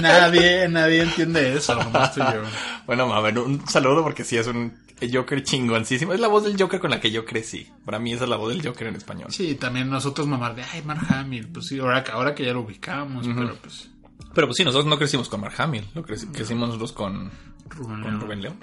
Nadie, 0.00 0.68
nadie 0.68 1.02
entiende 1.02 1.56
eso, 1.56 1.74
nomás 1.74 2.14
tú 2.14 2.20
y 2.20 2.24
yo. 2.34 2.42
bueno, 2.86 3.06
mames, 3.06 3.36
un 3.36 3.66
saludo 3.68 4.02
porque 4.02 4.24
sí 4.24 4.36
es 4.36 4.46
un 4.46 4.72
Joker 5.12 5.42
chingoncísimo. 5.42 6.12
Es 6.12 6.20
la 6.20 6.28
voz 6.28 6.44
del 6.44 6.60
Joker 6.60 6.80
con 6.80 6.90
la 6.90 7.00
que 7.00 7.10
yo 7.10 7.24
crecí. 7.24 7.68
Para 7.84 7.98
mí 7.98 8.12
esa 8.12 8.24
es 8.24 8.30
la 8.30 8.36
voz 8.36 8.50
del 8.52 8.66
Joker 8.66 8.88
en 8.88 8.96
español. 8.96 9.28
Sí, 9.32 9.54
también 9.54 9.88
nosotros 9.88 10.26
mamar 10.26 10.54
de, 10.54 10.62
ay, 10.62 10.82
Mark 10.84 11.06
Hamill. 11.08 11.48
Pues 11.48 11.66
sí, 11.68 11.78
ahora, 11.78 12.02
que- 12.04 12.12
ahora 12.12 12.34
que 12.34 12.44
ya 12.44 12.52
lo 12.52 12.60
ubicamos, 12.60 13.26
pero 13.26 13.54
pues... 13.62 13.88
Pero 14.34 14.46
pues 14.46 14.56
sí, 14.56 14.64
nosotros 14.64 14.86
no 14.86 14.98
crecimos 14.98 15.28
con 15.28 15.40
Mark 15.40 15.54
Hamill. 15.58 15.84
Lo 15.94 16.04
creci- 16.04 16.30
crecimos 16.32 16.68
nosotros 16.68 16.92
con, 16.92 17.30
Rubén 17.68 18.02
con. 18.02 18.20
Rubén 18.20 18.42
León. 18.42 18.56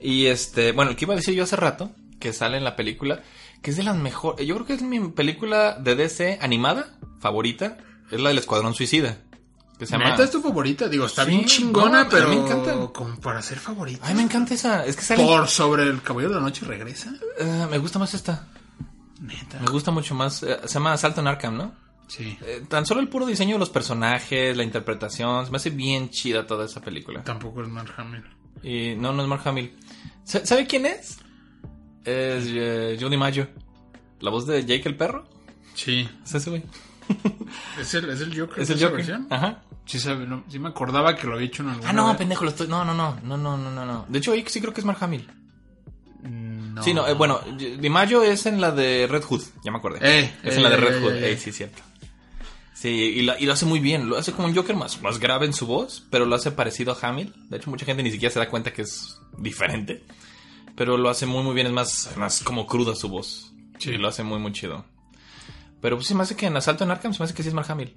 Y 0.00 0.26
este, 0.26 0.72
bueno, 0.72 0.90
el 0.90 0.96
que 0.96 1.04
iba 1.04 1.14
a 1.14 1.16
decir 1.16 1.34
yo 1.34 1.44
hace 1.44 1.56
rato, 1.56 1.92
que 2.18 2.32
sale 2.32 2.56
en 2.56 2.64
la 2.64 2.74
película, 2.76 3.22
que 3.62 3.70
es 3.70 3.76
de 3.76 3.84
las 3.84 3.96
mejores, 3.96 4.44
yo 4.46 4.54
creo 4.56 4.66
que 4.66 4.72
es 4.74 4.82
mi 4.82 4.98
película 5.10 5.78
de 5.78 5.94
DC 5.94 6.38
animada 6.40 6.98
favorita, 7.20 7.78
es 8.10 8.20
la 8.20 8.30
del 8.30 8.38
Escuadrón 8.38 8.74
Suicida. 8.74 9.18
Que 9.82 9.86
se 9.86 9.92
llama... 9.98 10.10
¿Neta 10.10 10.22
es 10.22 10.30
tu 10.30 10.40
favorita? 10.40 10.88
Digo, 10.88 11.06
está 11.06 11.24
Sí, 11.24 11.32
bien 11.32 11.44
chingona, 11.44 12.04
no, 12.04 12.08
pero... 12.08 12.26
a 12.26 12.28
mí 12.28 12.36
me 12.36 12.42
encanta. 12.46 12.72
Como 12.92 13.16
para 13.18 13.42
ser 13.42 13.58
favorita. 13.58 14.06
Ay, 14.06 14.14
me 14.14 14.22
encanta 14.22 14.54
esa, 14.54 14.86
es 14.86 14.94
que 14.94 15.02
sale... 15.02 15.24
Por 15.24 15.48
sobre 15.48 15.82
el 15.82 16.00
Caballero 16.02 16.34
de 16.34 16.38
la 16.40 16.46
Noche 16.46 16.64
regresa. 16.64 17.12
Eh, 17.36 17.66
me 17.68 17.78
gusta 17.78 17.98
más 17.98 18.14
esta, 18.14 18.46
Neta. 19.20 19.58
me 19.58 19.66
gusta 19.72 19.90
mucho 19.90 20.14
más, 20.14 20.44
eh, 20.44 20.56
se 20.66 20.74
llama 20.74 20.92
Asalto 20.92 21.20
en 21.20 21.26
Arkham, 21.26 21.56
¿no? 21.56 21.74
Sí. 22.06 22.38
Eh, 22.42 22.62
tan 22.68 22.86
solo 22.86 23.00
el 23.00 23.08
puro 23.08 23.26
diseño 23.26 23.56
de 23.56 23.58
los 23.58 23.70
personajes, 23.70 24.56
la 24.56 24.62
interpretación, 24.62 25.46
se 25.46 25.50
me 25.50 25.56
hace 25.56 25.70
bien 25.70 26.10
chida 26.10 26.46
toda 26.46 26.64
esa 26.66 26.80
película. 26.80 27.24
Tampoco 27.24 27.60
es 27.62 27.68
Mark 27.68 27.92
Hamill. 27.96 28.22
Y 28.62 28.94
no, 28.94 29.12
no 29.12 29.22
es 29.22 29.28
Mark 29.28 29.42
Hamill. 29.46 29.76
¿Sa- 30.22 30.46
¿Sabe 30.46 30.68
quién 30.68 30.86
es? 30.86 31.18
Es 32.04 32.44
eh, 32.46 32.96
Johnny 33.00 33.16
Mayo. 33.16 33.48
La 34.20 34.30
voz 34.30 34.46
de 34.46 34.64
Jake 34.64 34.88
el 34.88 34.96
perro. 34.96 35.24
Sí. 35.74 36.08
Es 36.24 36.34
ese 36.36 36.50
güey. 36.50 36.62
¿Es 37.80 37.94
el, 37.94 38.08
es 38.10 38.20
el 38.20 38.38
Joker? 38.38 38.60
Es 38.62 38.68
de 38.68 38.74
el 38.74 38.80
Joker. 38.80 38.96
versión? 38.96 39.26
Ajá. 39.30 39.62
Sí, 39.84 39.98
sabe, 39.98 40.26
no, 40.26 40.44
sí 40.48 40.58
me 40.58 40.68
acordaba 40.68 41.16
que 41.16 41.26
lo 41.26 41.34
había 41.34 41.46
hecho 41.48 41.62
en 41.62 41.70
alguna 41.70 41.90
Ah, 41.90 41.92
no, 41.92 42.08
vez. 42.08 42.16
pendejo, 42.16 42.44
lo 42.44 42.50
estoy. 42.50 42.68
No, 42.68 42.84
no, 42.84 42.94
no. 42.94 43.18
No, 43.24 43.36
no, 43.36 43.56
no, 43.56 43.84
no. 43.86 44.06
De 44.08 44.18
hecho, 44.18 44.32
ahí 44.32 44.44
sí 44.46 44.60
creo 44.60 44.72
que 44.72 44.80
es 44.80 44.84
Mark 44.86 44.98
Hamill. 45.02 45.28
No. 46.22 46.82
Sí, 46.82 46.94
no, 46.94 47.06
eh, 47.06 47.14
bueno, 47.14 47.40
Di 47.56 47.90
Mayo 47.90 48.22
es 48.22 48.46
en 48.46 48.60
la 48.60 48.70
de 48.70 49.06
Red 49.10 49.22
Hood. 49.24 49.42
Ya 49.64 49.70
me 49.72 49.78
acordé. 49.78 49.98
Eh, 50.02 50.32
es 50.42 50.54
eh, 50.54 50.56
en 50.56 50.62
la 50.62 50.70
de 50.70 50.76
eh, 50.76 50.78
Red 50.80 50.96
eh, 50.96 51.00
Hood. 51.00 51.12
eh, 51.14 51.28
Eh, 51.28 51.32
eh. 51.32 51.36
sí, 51.36 51.52
cierto. 51.52 51.82
Sí, 52.74 52.88
y, 52.88 53.22
la- 53.22 53.38
y 53.38 53.46
lo 53.46 53.52
hace 53.52 53.66
muy 53.66 53.80
bien. 53.80 54.08
Lo 54.08 54.16
hace 54.16 54.32
como 54.32 54.48
un 54.48 54.54
Joker 54.54 54.74
más, 54.76 55.00
más 55.02 55.18
grave 55.18 55.46
en 55.46 55.52
su 55.52 55.66
voz, 55.66 56.06
pero 56.10 56.24
lo 56.24 56.34
hace 56.34 56.50
parecido 56.52 56.92
a 56.92 57.06
Hamill. 57.08 57.32
De 57.48 57.56
hecho, 57.58 57.70
mucha 57.70 57.84
gente 57.84 58.02
ni 58.02 58.10
siquiera 58.10 58.32
se 58.32 58.38
da 58.38 58.48
cuenta 58.48 58.72
que 58.72 58.82
es 58.82 59.18
diferente. 59.36 60.02
Pero 60.76 60.96
lo 60.96 61.08
hace 61.10 61.26
muy, 61.26 61.42
muy 61.42 61.54
bien. 61.54 61.66
Es 61.66 61.72
más, 61.72 62.10
más 62.16 62.40
como 62.42 62.66
cruda 62.66 62.94
su 62.94 63.08
voz. 63.08 63.52
Sí. 63.78 63.90
Y 63.90 63.98
lo 63.98 64.08
hace 64.08 64.22
muy, 64.22 64.38
muy 64.38 64.52
chido. 64.52 64.84
Pero 65.82 65.96
pues 65.96 66.06
sí 66.08 66.14
me 66.14 66.22
hace 66.22 66.34
que 66.36 66.46
en 66.46 66.56
Asalto 66.56 66.84
en 66.84 66.90
Arkham 66.92 67.12
se 67.12 67.18
me 67.18 67.24
hace 67.26 67.34
que 67.34 67.42
sí 67.42 67.48
es 67.50 67.54
Mark 67.54 67.70
Hamill. 67.70 67.94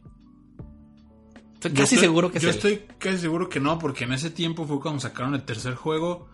Estoy 1.54 1.72
Yo 1.72 1.78
casi 1.84 1.96
estoy- 1.96 2.00
seguro 2.00 2.32
que 2.32 2.40
Yo 2.40 2.50
es 2.50 2.56
él. 2.56 2.72
estoy 2.74 2.96
casi 3.00 3.18
seguro 3.20 3.48
que 3.50 3.60
no, 3.60 3.80
porque 3.80 4.04
en 4.04 4.14
ese 4.14 4.30
tiempo 4.30 4.66
fue 4.66 4.80
cuando 4.80 5.00
sacaron 5.00 5.34
el 5.36 5.44
tercer 5.44 5.76
juego 5.76 6.28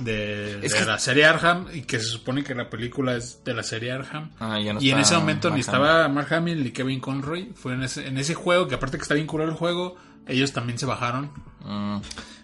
de, 0.00 0.58
de 0.58 0.68
que- 0.68 0.84
la 0.84 0.98
serie 0.98 1.24
Arkham 1.24 1.66
y 1.72 1.82
que 1.82 1.98
se 1.98 2.04
supone 2.06 2.42
que 2.44 2.54
la 2.54 2.68
película 2.68 3.16
es 3.16 3.42
de 3.44 3.54
la 3.54 3.62
serie 3.62 3.92
Arkham. 3.92 4.30
Ah, 4.38 4.58
ya 4.60 4.72
no 4.74 4.82
y 4.82 4.90
en 4.90 4.98
ese 4.98 5.14
momento 5.16 5.48
ni 5.48 5.52
Mark 5.52 5.60
estaba 5.60 6.08
Mark 6.08 6.32
Hamill 6.34 6.62
ni 6.62 6.70
Kevin 6.72 7.00
Conroy. 7.00 7.52
Fue 7.54 7.72
en 7.74 7.82
ese, 7.84 8.06
en 8.06 8.18
ese 8.18 8.34
juego, 8.34 8.68
que 8.68 8.74
aparte 8.74 8.98
que 8.98 9.02
está 9.02 9.14
bien 9.14 9.26
curado 9.26 9.50
el 9.50 9.56
juego, 9.56 9.96
ellos 10.26 10.52
también 10.52 10.78
se 10.78 10.84
bajaron. 10.86 11.30
Mm, 11.64 12.00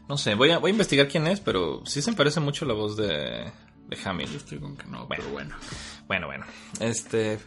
no 0.08 0.16
sé, 0.16 0.34
voy 0.36 0.50
a, 0.52 0.58
voy 0.58 0.70
a 0.70 0.72
investigar 0.72 1.08
quién 1.08 1.26
es, 1.26 1.40
pero 1.40 1.82
sí 1.84 2.00
se 2.00 2.10
me 2.12 2.16
parece 2.16 2.40
mucho 2.40 2.64
la 2.64 2.72
voz 2.74 2.96
de, 2.96 3.06
de 3.88 3.98
Hamill. 4.04 4.30
Yo 4.30 4.36
estoy 4.38 4.58
con 4.58 4.74
que 4.76 4.86
no, 4.86 5.06
pero 5.06 5.24
bueno. 5.30 5.54
Bueno, 6.06 6.28
bueno. 6.28 6.46
Este. 6.80 7.38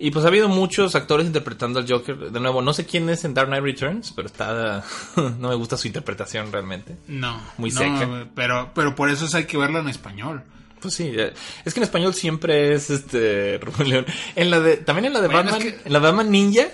Y 0.00 0.10
pues 0.12 0.24
ha 0.24 0.28
habido 0.28 0.48
muchos 0.48 0.94
actores 0.94 1.26
interpretando 1.26 1.80
al 1.80 1.88
Joker. 1.90 2.30
De 2.30 2.38
nuevo, 2.40 2.62
no 2.62 2.72
sé 2.72 2.86
quién 2.86 3.08
es 3.10 3.24
en 3.24 3.34
Dark 3.34 3.48
Knight 3.48 3.64
Returns, 3.64 4.12
pero 4.12 4.26
está. 4.26 4.84
no 5.16 5.48
me 5.48 5.54
gusta 5.56 5.76
su 5.76 5.86
interpretación 5.88 6.52
realmente. 6.52 6.96
No. 7.08 7.40
Muy 7.56 7.70
no, 7.70 7.80
seca. 7.80 8.28
Pero, 8.34 8.70
pero 8.74 8.94
por 8.94 9.10
eso 9.10 9.24
es 9.24 9.34
hay 9.34 9.44
que 9.44 9.56
verlo 9.58 9.80
en 9.80 9.88
español. 9.88 10.42
Pues 10.80 10.94
sí, 10.94 11.12
es 11.64 11.74
que 11.74 11.80
en 11.80 11.84
español 11.84 12.14
siempre 12.14 12.72
es 12.74 12.90
este. 12.90 13.58
Rubén 13.62 13.88
León. 13.90 14.06
En 14.36 14.50
la 14.50 14.60
de, 14.60 14.76
también 14.76 15.06
en 15.06 15.12
la 15.14 15.20
de 15.20 15.26
Bueno, 15.26 15.50
Batman. 15.50 15.66
es 15.68 15.74
que- 15.74 15.86
En 15.86 15.92
la 15.92 15.98
de 15.98 16.06
Batman 16.06 16.30
Ninja. 16.30 16.66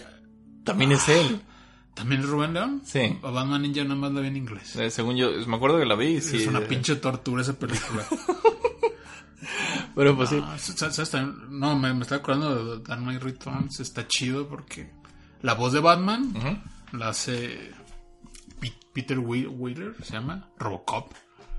También 0.64 0.93
es 0.93 1.09
él. 1.09 1.41
¿También 1.95 2.22
es 2.22 2.27
Rubén 2.29 2.53
León? 2.53 2.83
Sí. 2.85 3.18
O 3.22 3.33
Batman 3.33 3.62
Ninja 3.62 3.85
nada 3.85 3.95
más 3.95 4.12
la 4.12 4.20
vi 4.20 4.27
en 4.27 4.37
inglés. 4.37 4.75
Eh, 4.77 4.91
según 4.91 5.16
yo, 5.16 5.31
me 5.47 5.57
acuerdo 5.57 5.79
que 5.79 5.87
la 5.87 5.95
vi. 5.95 6.20
Sí, 6.20 6.39
es 6.39 6.47
una 6.49 6.59
eh, 6.59 6.66
pinche 6.68 6.97
tortura 6.97 7.41
esa 7.43 7.55
película. 7.59 8.05
Pero 9.95 10.16
pues 10.16 10.30
sí. 10.30 10.40
Ah. 10.42 10.57
No, 11.49 11.76
me, 11.78 11.92
me 11.95 12.03
estaba 12.03 12.20
acordando 12.20 12.76
de 12.76 12.82
Dark 12.82 13.01
Knight 13.03 13.22
Returns. 13.22 13.80
Está 13.80 14.07
chido 14.07 14.49
porque 14.49 14.90
la 15.42 15.55
voz 15.55 15.72
de 15.72 15.80
Batman. 15.80 16.32
La 16.92 17.09
hace 17.09 17.72
Peter 18.92 19.18
Whe- 19.18 19.49
Wheeler, 19.49 19.95
se 20.05 20.12
llama. 20.12 20.49
Robocop. 20.59 21.12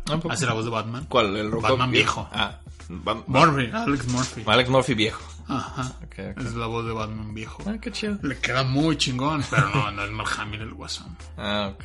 Ah. 0.09 0.19
Hace 0.29 0.45
la 0.45 0.53
voz 0.53 0.65
de 0.65 0.71
Batman. 0.71 1.05
¿Cuál? 1.09 1.36
¿El 1.36 1.51
Robocop 1.51 1.71
Batman 1.71 1.91
viejo. 1.91 2.29
Ah, 2.31 2.59
Ba- 2.88 3.23
Murphy, 3.27 3.69
Alex 3.73 4.07
Murphy. 4.07 4.43
Alex 4.45 4.69
Murphy 4.69 4.93
viejo. 4.93 5.23
Ajá. 5.47 5.95
Es 6.38 6.53
la 6.53 6.67
voz 6.67 6.86
de 6.86 6.93
Batman 6.93 7.33
viejo. 7.33 7.61
Ah, 7.65 7.75
qué 7.81 7.91
chido. 7.91 8.17
Le 8.21 8.38
queda 8.39 8.63
muy 8.63 8.97
chingón, 8.97 9.43
pero 9.49 9.69
no, 9.69 9.91
no 9.91 10.03
es 10.03 10.11
Mark 10.11 10.29
Hamill 10.39 10.61
el 10.61 10.73
guasón. 10.73 11.17
Ah, 11.38 11.73
ok. 11.73 11.83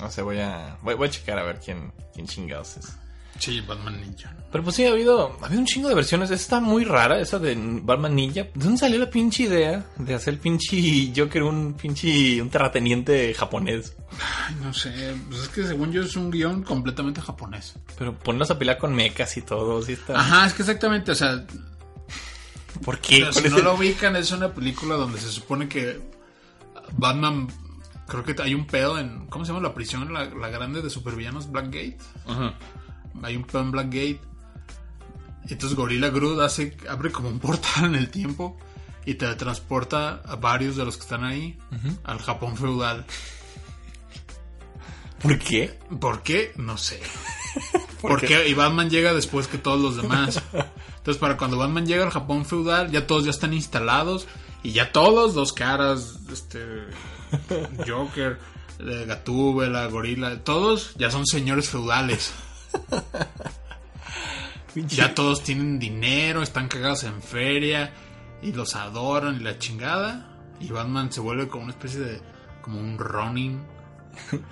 No 0.00 0.10
sé, 0.10 0.22
voy 0.22 0.38
a, 0.40 0.76
voy, 0.82 0.94
voy 0.94 1.08
a 1.08 1.10
checar 1.10 1.38
a 1.38 1.44
ver 1.44 1.60
quién, 1.64 1.92
quién 2.12 2.26
chingados 2.26 2.76
es. 2.76 2.98
Sí, 3.38 3.60
Batman 3.60 4.00
Ninja. 4.00 4.34
Pero 4.52 4.62
pues 4.62 4.76
sí, 4.76 4.84
ha 4.86 4.90
habido, 4.90 5.36
ha 5.40 5.46
habido 5.46 5.60
un 5.60 5.66
chingo 5.66 5.88
de 5.88 5.94
versiones. 5.94 6.30
Esta 6.30 6.42
está 6.42 6.60
muy 6.60 6.84
rara, 6.84 7.18
esa 7.18 7.38
de 7.38 7.56
Batman 7.82 8.14
Ninja. 8.14 8.44
¿De 8.44 8.50
dónde 8.54 8.78
salió 8.78 8.98
la 8.98 9.10
pinche 9.10 9.44
idea 9.44 9.84
de 9.96 10.14
hacer 10.14 10.34
el 10.34 10.40
pinche 10.40 11.12
Joker 11.14 11.42
un 11.42 11.74
pinche, 11.74 12.40
un 12.40 12.50
terrateniente 12.50 13.34
japonés? 13.34 13.96
Ay, 14.12 14.54
no 14.62 14.72
sé. 14.72 15.14
Pues 15.28 15.42
es 15.42 15.48
que 15.48 15.64
según 15.64 15.92
yo 15.92 16.02
es 16.02 16.14
un 16.16 16.30
guion 16.30 16.62
completamente 16.62 17.20
japonés. 17.20 17.74
Pero 17.98 18.16
ponerlos 18.16 18.50
a 18.52 18.58
pelear 18.58 18.78
con 18.78 18.94
mechas 18.94 19.36
y 19.36 19.42
todo, 19.42 19.82
sí 19.82 19.94
está. 19.94 20.18
Ajá, 20.18 20.46
es 20.46 20.54
que 20.54 20.62
exactamente, 20.62 21.10
o 21.10 21.16
sea, 21.16 21.44
¿Por 22.82 22.98
qué? 22.98 23.20
Pero 23.20 23.32
si 23.32 23.48
no 23.48 23.58
lo 23.58 23.74
ubican, 23.74 24.16
es 24.16 24.30
una 24.32 24.52
película 24.52 24.96
donde 24.96 25.18
se 25.18 25.30
supone 25.30 25.68
que 25.68 26.00
Batman. 26.92 27.48
Creo 28.06 28.22
que 28.24 28.34
hay 28.42 28.54
un 28.54 28.66
pedo 28.66 28.98
en. 28.98 29.26
¿Cómo 29.26 29.44
se 29.44 29.52
llama 29.52 29.66
la 29.66 29.74
prisión? 29.74 30.12
La, 30.12 30.24
la 30.26 30.48
grande 30.48 30.82
de 30.82 30.90
supervillanos, 30.90 31.50
Blackgate. 31.50 31.98
Ajá. 32.26 32.54
Hay 33.22 33.36
un 33.36 33.44
pedo 33.44 33.62
en 33.62 33.70
Blackgate. 33.70 34.20
Entonces 35.48 35.76
Gorilla 35.76 36.08
Groot 36.08 36.40
hace, 36.40 36.76
abre 36.88 37.12
como 37.12 37.28
un 37.28 37.38
portal 37.38 37.86
en 37.86 37.94
el 37.94 38.10
tiempo 38.10 38.56
y 39.04 39.14
te 39.14 39.32
transporta 39.34 40.22
a 40.24 40.36
varios 40.36 40.76
de 40.76 40.84
los 40.84 40.96
que 40.96 41.02
están 41.02 41.24
ahí 41.24 41.58
al 42.04 42.18
Japón 42.18 42.56
feudal. 42.56 43.04
¿Por 45.20 45.38
qué? 45.38 45.78
¿Por 46.00 46.22
qué? 46.22 46.52
No 46.56 46.76
sé. 46.76 47.00
¿Por 48.00 48.20
Porque 48.20 48.48
y 48.48 48.54
Batman 48.54 48.90
llega 48.90 49.14
después 49.14 49.48
que 49.48 49.58
todos 49.58 49.80
los 49.80 49.96
demás. 49.96 50.42
Entonces, 50.98 51.20
para 51.20 51.36
cuando 51.36 51.58
Batman 51.58 51.86
llega 51.86 52.04
al 52.04 52.10
Japón 52.10 52.44
feudal, 52.44 52.90
ya 52.90 53.06
todos 53.06 53.24
ya 53.24 53.30
están 53.30 53.52
instalados 53.54 54.26
y 54.62 54.72
ya 54.72 54.92
todos, 54.92 55.34
dos 55.34 55.52
caras, 55.52 56.20
este 56.32 56.64
Joker, 57.86 58.38
eh, 58.80 59.04
Gatúbela, 59.06 59.86
Gorila, 59.86 60.42
todos 60.42 60.94
ya 60.96 61.10
son 61.10 61.26
señores 61.26 61.68
feudales. 61.68 62.32
Ya 64.74 65.14
todos 65.14 65.42
tienen 65.44 65.78
dinero, 65.78 66.42
están 66.42 66.66
cagados 66.68 67.04
en 67.04 67.22
feria 67.22 67.92
y 68.42 68.52
los 68.52 68.74
adoran 68.74 69.36
y 69.36 69.44
la 69.44 69.58
chingada. 69.58 70.28
Y 70.60 70.68
Batman 70.68 71.12
se 71.12 71.20
vuelve 71.20 71.48
como 71.48 71.64
una 71.64 71.72
especie 71.72 72.00
de. 72.00 72.20
como 72.62 72.80
un 72.80 72.98
Ronin. 72.98 73.62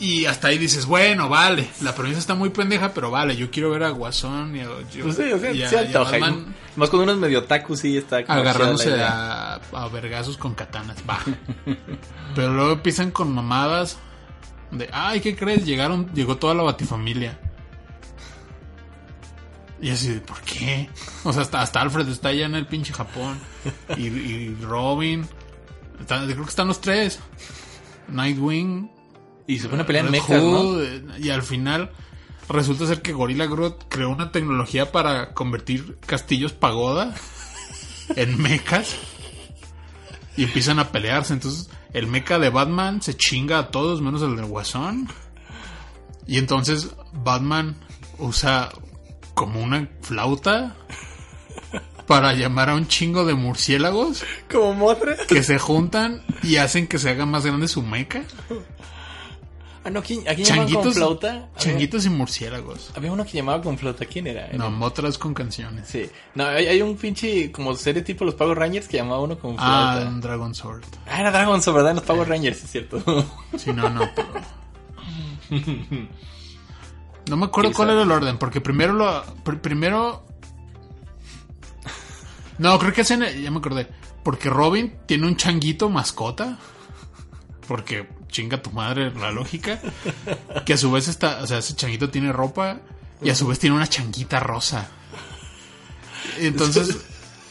Y 0.00 0.26
hasta 0.26 0.46
ahí 0.46 0.58
dices, 0.58 0.86
bueno, 0.86 1.28
vale, 1.28 1.68
la 1.82 1.92
premisa 1.92 2.20
está 2.20 2.36
muy 2.36 2.50
pendeja, 2.50 2.92
pero 2.94 3.10
vale, 3.10 3.34
yo 3.36 3.50
quiero 3.50 3.70
ver 3.70 3.82
a 3.82 3.90
Guasón 3.90 4.54
y 4.54 4.60
a, 4.60 4.68
Pues 5.02 5.16
sí, 5.16 5.22
o 5.32 5.38
sea, 5.40 5.50
y 5.50 5.60
a- 5.64 5.68
sí 5.68 5.74
y 5.74 5.78
a 5.78 5.80
antoja. 5.80 6.10
Batman 6.12 6.54
Más 6.76 6.88
con 6.88 7.00
unos 7.00 7.16
medio 7.16 7.40
otaku 7.40 7.74
sí 7.76 7.96
está 7.96 8.18
agarrándose 8.18 8.94
a, 9.02 9.54
a 9.54 9.88
vergazos 9.88 10.36
con 10.36 10.54
katanas, 10.54 10.98
va. 11.08 11.18
pero 12.36 12.52
luego 12.52 12.74
empiezan 12.74 13.10
con 13.10 13.34
mamadas 13.34 13.98
de, 14.70 14.88
ay, 14.92 15.20
¿qué 15.20 15.34
crees? 15.36 15.64
Llegaron, 15.64 16.10
llegó 16.14 16.36
toda 16.36 16.54
la 16.54 16.62
batifamilia. 16.62 17.38
Y 19.80 19.90
así, 19.90 20.08
de, 20.14 20.20
¿por 20.20 20.40
qué? 20.40 20.88
O 21.24 21.32
sea, 21.32 21.42
hasta, 21.42 21.60
hasta 21.62 21.80
Alfred 21.80 22.08
está 22.08 22.30
allá 22.30 22.46
en 22.46 22.54
el 22.56 22.66
pinche 22.66 22.92
Japón. 22.92 23.38
Y, 23.96 24.06
y 24.08 24.54
Robin. 24.60 25.24
Están- 26.00 26.26
creo 26.26 26.42
que 26.42 26.48
están 26.50 26.66
los 26.68 26.80
tres. 26.80 27.20
Nightwing. 28.08 28.90
Y 29.46 29.58
se 29.60 29.68
pone 29.68 29.82
a 29.82 29.86
pelear 29.86 30.04
en 30.06 30.10
mechas, 30.12 30.42
eh, 30.42 31.02
Y 31.20 31.30
al 31.30 31.42
final 31.42 31.90
resulta 32.48 32.86
ser 32.86 33.02
que 33.02 33.12
Gorilla 33.12 33.46
Groot 33.46 33.84
creó 33.88 34.10
una 34.10 34.30
tecnología 34.32 34.90
para 34.92 35.32
convertir 35.32 35.96
castillos 36.06 36.52
pagoda 36.52 37.14
en 38.16 38.40
mechas. 38.42 38.96
Y 40.36 40.44
empiezan 40.44 40.78
a 40.80 40.90
pelearse. 40.90 41.32
Entonces 41.34 41.70
el 41.92 42.06
mecha 42.06 42.38
de 42.38 42.50
Batman 42.50 43.02
se 43.02 43.16
chinga 43.16 43.58
a 43.58 43.68
todos 43.70 44.00
menos 44.00 44.22
el 44.22 44.36
del 44.36 44.46
Guasón. 44.46 45.08
Y 46.26 46.38
entonces 46.38 46.90
Batman 47.12 47.76
usa 48.18 48.70
como 49.34 49.62
una 49.62 49.88
flauta 50.02 50.76
para 52.06 52.32
llamar 52.34 52.70
a 52.70 52.74
un 52.74 52.86
chingo 52.88 53.24
de 53.24 53.34
murciélagos 53.34 54.24
Como 54.50 54.74
motra. 54.74 55.16
que 55.28 55.42
se 55.42 55.58
juntan 55.58 56.22
y 56.42 56.56
hacen 56.56 56.86
que 56.86 56.98
se 56.98 57.10
haga 57.10 57.26
más 57.26 57.44
grande 57.46 57.68
su 57.68 57.82
mecha. 57.82 58.22
Ah, 59.88 59.90
no, 59.90 60.02
¿quién, 60.02 60.20
¿a 60.28 60.34
quién 60.34 60.46
llamaban 60.46 60.66
con 60.66 60.74
Changuitos, 60.82 60.94
flauta? 60.96 61.48
Changuitos 61.56 62.04
y 62.04 62.10
murciélagos. 62.10 62.92
Había 62.94 63.10
uno 63.10 63.24
que 63.24 63.32
llamaba 63.38 63.62
con 63.62 63.78
flauta. 63.78 64.04
¿Quién 64.04 64.26
era? 64.26 64.48
No, 64.52 64.70
motras 64.70 65.16
con 65.16 65.32
canciones. 65.32 65.88
Sí. 65.88 66.10
No, 66.34 66.44
hay, 66.44 66.66
hay 66.66 66.82
un 66.82 66.94
pinche 66.98 67.50
como 67.50 67.74
serie 67.74 68.02
tipo 68.02 68.22
Los 68.26 68.34
Power 68.34 68.58
Rangers 68.58 68.86
que 68.86 68.98
llamaba 68.98 69.20
uno 69.20 69.38
con 69.38 69.56
Ah, 69.58 69.92
flauta. 69.94 70.10
un 70.10 70.20
Dragon 70.20 70.54
Sword. 70.54 70.84
Ah, 71.06 71.20
era 71.20 71.30
Dragon 71.30 71.62
Sword, 71.62 71.76
¿verdad? 71.76 71.90
En 71.92 71.96
los 71.96 72.04
Power 72.04 72.28
Rangers, 72.28 72.62
es 72.64 72.70
cierto. 72.70 73.02
Sí, 73.56 73.72
no, 73.72 73.88
no, 73.88 74.02
pero... 74.14 74.28
No 77.30 77.36
me 77.36 77.46
acuerdo 77.46 77.70
¿Quién 77.70 77.76
cuál 77.76 77.88
sabe? 77.88 77.92
era 77.92 78.02
el 78.02 78.10
orden, 78.12 78.36
porque 78.38 78.60
primero 78.60 78.92
lo... 78.92 79.24
pr- 79.44 79.60
primero... 79.60 80.26
No, 82.58 82.78
creo 82.78 82.92
que 82.92 83.00
hacen... 83.02 83.20
Ya 83.42 83.50
me 83.50 83.58
acordé. 83.58 83.88
Porque 84.22 84.50
Robin 84.50 84.98
tiene 85.06 85.26
un 85.26 85.36
changuito 85.36 85.88
mascota. 85.88 86.58
Porque 87.66 88.06
chinga 88.28 88.62
tu 88.62 88.70
madre 88.70 89.12
la 89.14 89.30
lógica. 89.32 89.80
Que 90.64 90.74
a 90.74 90.76
su 90.78 90.90
vez 90.90 91.08
está... 91.08 91.40
O 91.42 91.46
sea, 91.46 91.58
ese 91.58 91.74
changuito 91.74 92.10
tiene 92.10 92.32
ropa 92.32 92.78
y 93.22 93.30
a 93.30 93.34
su 93.34 93.46
vez 93.46 93.58
tiene 93.58 93.76
una 93.76 93.86
changuita 93.86 94.40
rosa. 94.40 94.88
Entonces... 96.38 96.96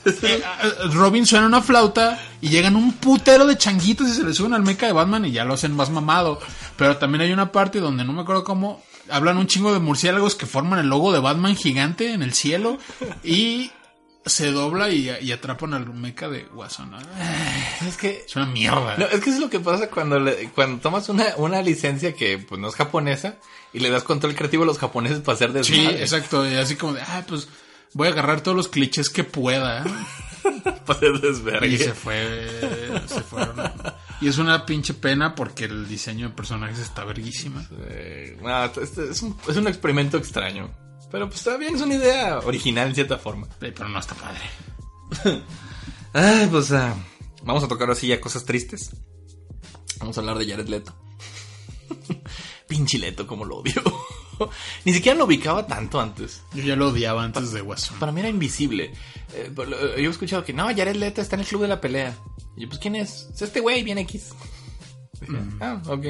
eh, 0.05 0.41
a- 0.45 0.87
Robin 0.93 1.25
suena 1.25 1.47
una 1.47 1.61
flauta 1.61 2.17
y 2.41 2.49
llegan 2.49 2.75
un 2.75 2.93
putero 2.93 3.45
de 3.45 3.57
changuitos 3.57 4.07
y 4.07 4.13
se 4.13 4.23
le 4.23 4.33
suben 4.33 4.53
al 4.53 4.63
mecha 4.63 4.85
de 4.85 4.93
Batman 4.93 5.25
y 5.25 5.31
ya 5.31 5.43
lo 5.43 5.55
hacen 5.55 5.75
más 5.75 5.89
mamado. 5.89 6.39
Pero 6.77 6.97
también 6.97 7.21
hay 7.21 7.31
una 7.31 7.51
parte 7.51 7.79
donde 7.79 8.05
no 8.05 8.13
me 8.13 8.21
acuerdo 8.21 8.43
cómo 8.43 8.81
hablan 9.09 9.37
un 9.37 9.47
chingo 9.47 9.73
de 9.73 9.79
murciélagos 9.79 10.35
que 10.35 10.45
forman 10.45 10.79
el 10.79 10.87
logo 10.87 11.11
de 11.13 11.19
Batman 11.19 11.55
gigante 11.55 12.11
en 12.13 12.21
el 12.21 12.33
cielo 12.33 12.77
y 13.23 13.71
se 14.29 14.51
dobla 14.51 14.89
y, 14.89 15.09
y 15.21 15.31
atrapan 15.31 15.73
al 15.73 15.91
mecha 15.93 16.27
de 16.29 16.43
Guasón. 16.43 16.95
es 17.87 17.97
que... 17.97 18.23
Es 18.27 18.35
una 18.35 18.45
mierda. 18.45 18.95
No, 18.97 19.05
es 19.05 19.19
que 19.21 19.29
es 19.29 19.39
lo 19.39 19.49
que 19.49 19.59
pasa 19.59 19.89
cuando, 19.89 20.19
le- 20.19 20.49
cuando 20.51 20.79
tomas 20.81 21.09
una, 21.09 21.25
una 21.37 21.61
licencia 21.61 22.13
que 22.13 22.37
pues 22.37 22.59
no 22.59 22.67
es 22.69 22.75
japonesa 22.75 23.35
y 23.73 23.79
le 23.79 23.89
das 23.89 24.03
control 24.03 24.35
creativo 24.35 24.63
a 24.63 24.65
los 24.65 24.79
japoneses 24.79 25.19
para 25.19 25.35
hacer 25.35 25.51
Sí, 25.63 25.73
desmadre. 25.77 26.01
exacto. 26.01 26.49
Y 26.49 26.55
así 26.55 26.75
como 26.75 26.93
de, 26.93 27.01
ah, 27.01 27.23
pues 27.27 27.47
voy 27.93 28.07
a 28.07 28.11
agarrar 28.11 28.41
todos 28.41 28.55
los 28.57 28.67
clichés 28.67 29.09
que 29.09 29.23
pueda. 29.23 29.83
Para 30.85 30.99
hacer 30.99 31.19
desvergue. 31.19 31.67
Y 31.67 31.77
se 31.77 31.93
fue, 31.93 32.47
se 33.07 33.21
fueron. 33.21 33.55
Y 34.21 34.29
es 34.29 34.37
una 34.37 34.65
pinche 34.65 34.93
pena 34.93 35.35
porque 35.35 35.65
el 35.65 35.87
diseño 35.89 36.29
de 36.29 36.33
personajes 36.35 36.79
está 36.79 37.03
verguísima. 37.03 37.67
No, 38.41 38.65
es, 38.65 39.21
un, 39.21 39.37
es 39.49 39.57
un 39.57 39.67
experimento 39.67 40.15
extraño. 40.17 40.69
Pero 41.11 41.27
pues 41.27 41.39
está 41.39 41.57
bien, 41.57 41.75
es 41.75 41.81
una 41.81 41.95
idea 41.95 42.39
original 42.39 42.89
en 42.89 42.95
cierta 42.95 43.17
forma. 43.17 43.47
Pero 43.59 43.87
no 43.87 43.99
está 43.99 44.15
padre. 44.15 44.41
Ay, 46.13 46.47
pues 46.51 46.71
ah, 46.71 46.95
vamos 47.43 47.63
a 47.63 47.67
tocar 47.67 47.89
así 47.91 48.07
ya 48.07 48.19
cosas 48.19 48.43
tristes. 48.45 48.91
Vamos 49.99 50.17
a 50.17 50.21
hablar 50.21 50.37
de 50.37 50.47
Jared 50.49 50.67
Leto. 50.67 50.93
Pinche 52.67 52.97
Leto, 52.97 53.25
como 53.25 53.45
lo 53.45 53.57
odio. 53.57 53.81
Ni 54.85 54.93
siquiera 54.93 55.17
lo 55.17 55.25
ubicaba 55.25 55.65
tanto 55.65 55.99
antes. 55.99 56.43
Yo 56.53 56.63
ya 56.63 56.75
lo 56.75 56.89
odiaba 56.89 57.23
antes 57.23 57.51
de 57.51 57.61
Guasón. 57.61 57.97
Para 57.99 58.11
mí 58.11 58.19
era 58.19 58.29
invisible. 58.29 58.93
Eh, 59.33 59.51
yo 59.55 59.63
he 59.95 60.05
escuchado 60.05 60.43
que 60.43 60.53
no, 60.53 60.65
Jared 60.67 60.95
Leto 60.95 61.21
está 61.21 61.35
en 61.35 61.41
el 61.41 61.47
club 61.47 61.61
de 61.63 61.67
la 61.69 61.81
pelea. 61.81 62.15
Y 62.55 62.61
yo, 62.63 62.67
pues, 62.69 62.79
¿quién 62.79 62.95
es? 62.95 63.29
Es 63.33 63.41
este 63.41 63.61
güey, 63.61 63.81
bien 63.83 63.97
X. 63.99 64.31
Dije, 65.21 65.41
ah, 65.61 65.81
ok. 65.87 66.05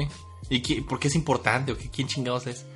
¿Y 0.50 0.60
qué- 0.60 0.82
por 0.82 0.98
qué 0.98 1.08
es 1.08 1.14
importante? 1.14 1.72
¿O 1.72 1.78
qué, 1.78 1.88
quién 1.90 2.08
chingados 2.08 2.46
es? 2.46 2.66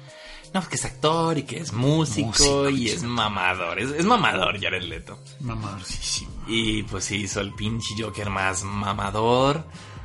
No, 0.54 0.60
pues 0.60 0.68
que 0.68 0.76
es 0.76 0.84
actor 0.84 1.38
y 1.38 1.44
que 1.44 1.60
es 1.60 1.72
músico, 1.72 2.28
Músico, 2.28 2.68
y 2.68 2.88
es 2.90 3.02
mamador. 3.02 3.78
Es, 3.78 3.90
es 3.90 4.04
mamador 4.04 4.60
Jared 4.60 4.82
Leto. 4.82 5.18
Mamadorcísimo. 5.40 6.30
Y 6.46 6.82
pues 6.82 7.04
sí, 7.04 7.22
hizo 7.22 7.40
el 7.40 7.54
pinche 7.54 7.94
Joker 7.98 8.28
más 8.28 8.62
mamador. 8.62 9.64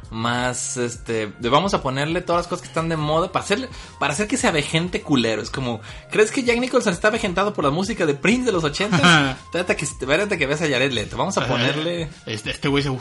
Más, 0.10 0.78
este, 0.78 1.34
de 1.40 1.50
vamos 1.50 1.74
a 1.74 1.82
ponerle 1.82 2.22
todas 2.22 2.40
las 2.42 2.48
cosas 2.48 2.62
que 2.62 2.68
están 2.70 2.88
de 2.88 2.96
moda 2.96 3.30
para 3.32 3.44
hacerle, 3.44 3.68
para 4.00 4.14
hacer 4.14 4.28
que 4.28 4.38
sea 4.38 4.52
vejente 4.52 5.02
culero. 5.02 5.42
Es 5.42 5.50
como, 5.50 5.82
¿crees 6.12 6.32
que 6.32 6.44
Jack 6.44 6.60
Nicholson 6.60 6.94
está 6.94 7.10
vejentado 7.10 7.54
por 7.54 7.66
la 7.66 7.72
música 7.72 8.06
de 8.06 8.14
Prince 8.14 8.46
de 8.46 8.52
los 8.54 8.64
80? 8.64 8.98
Espérate 9.46 9.76
que, 9.76 9.84
espérate 9.86 10.38
que 10.38 10.46
veas 10.48 10.62
a 10.62 10.70
Jared 10.70 10.94
Leto. 10.94 11.18
Vamos 11.18 11.38
a 11.38 11.42
ponerle. 11.48 12.10
Este, 12.26 12.52
este 12.52 12.68
güey 12.70 12.84
se 12.84 12.92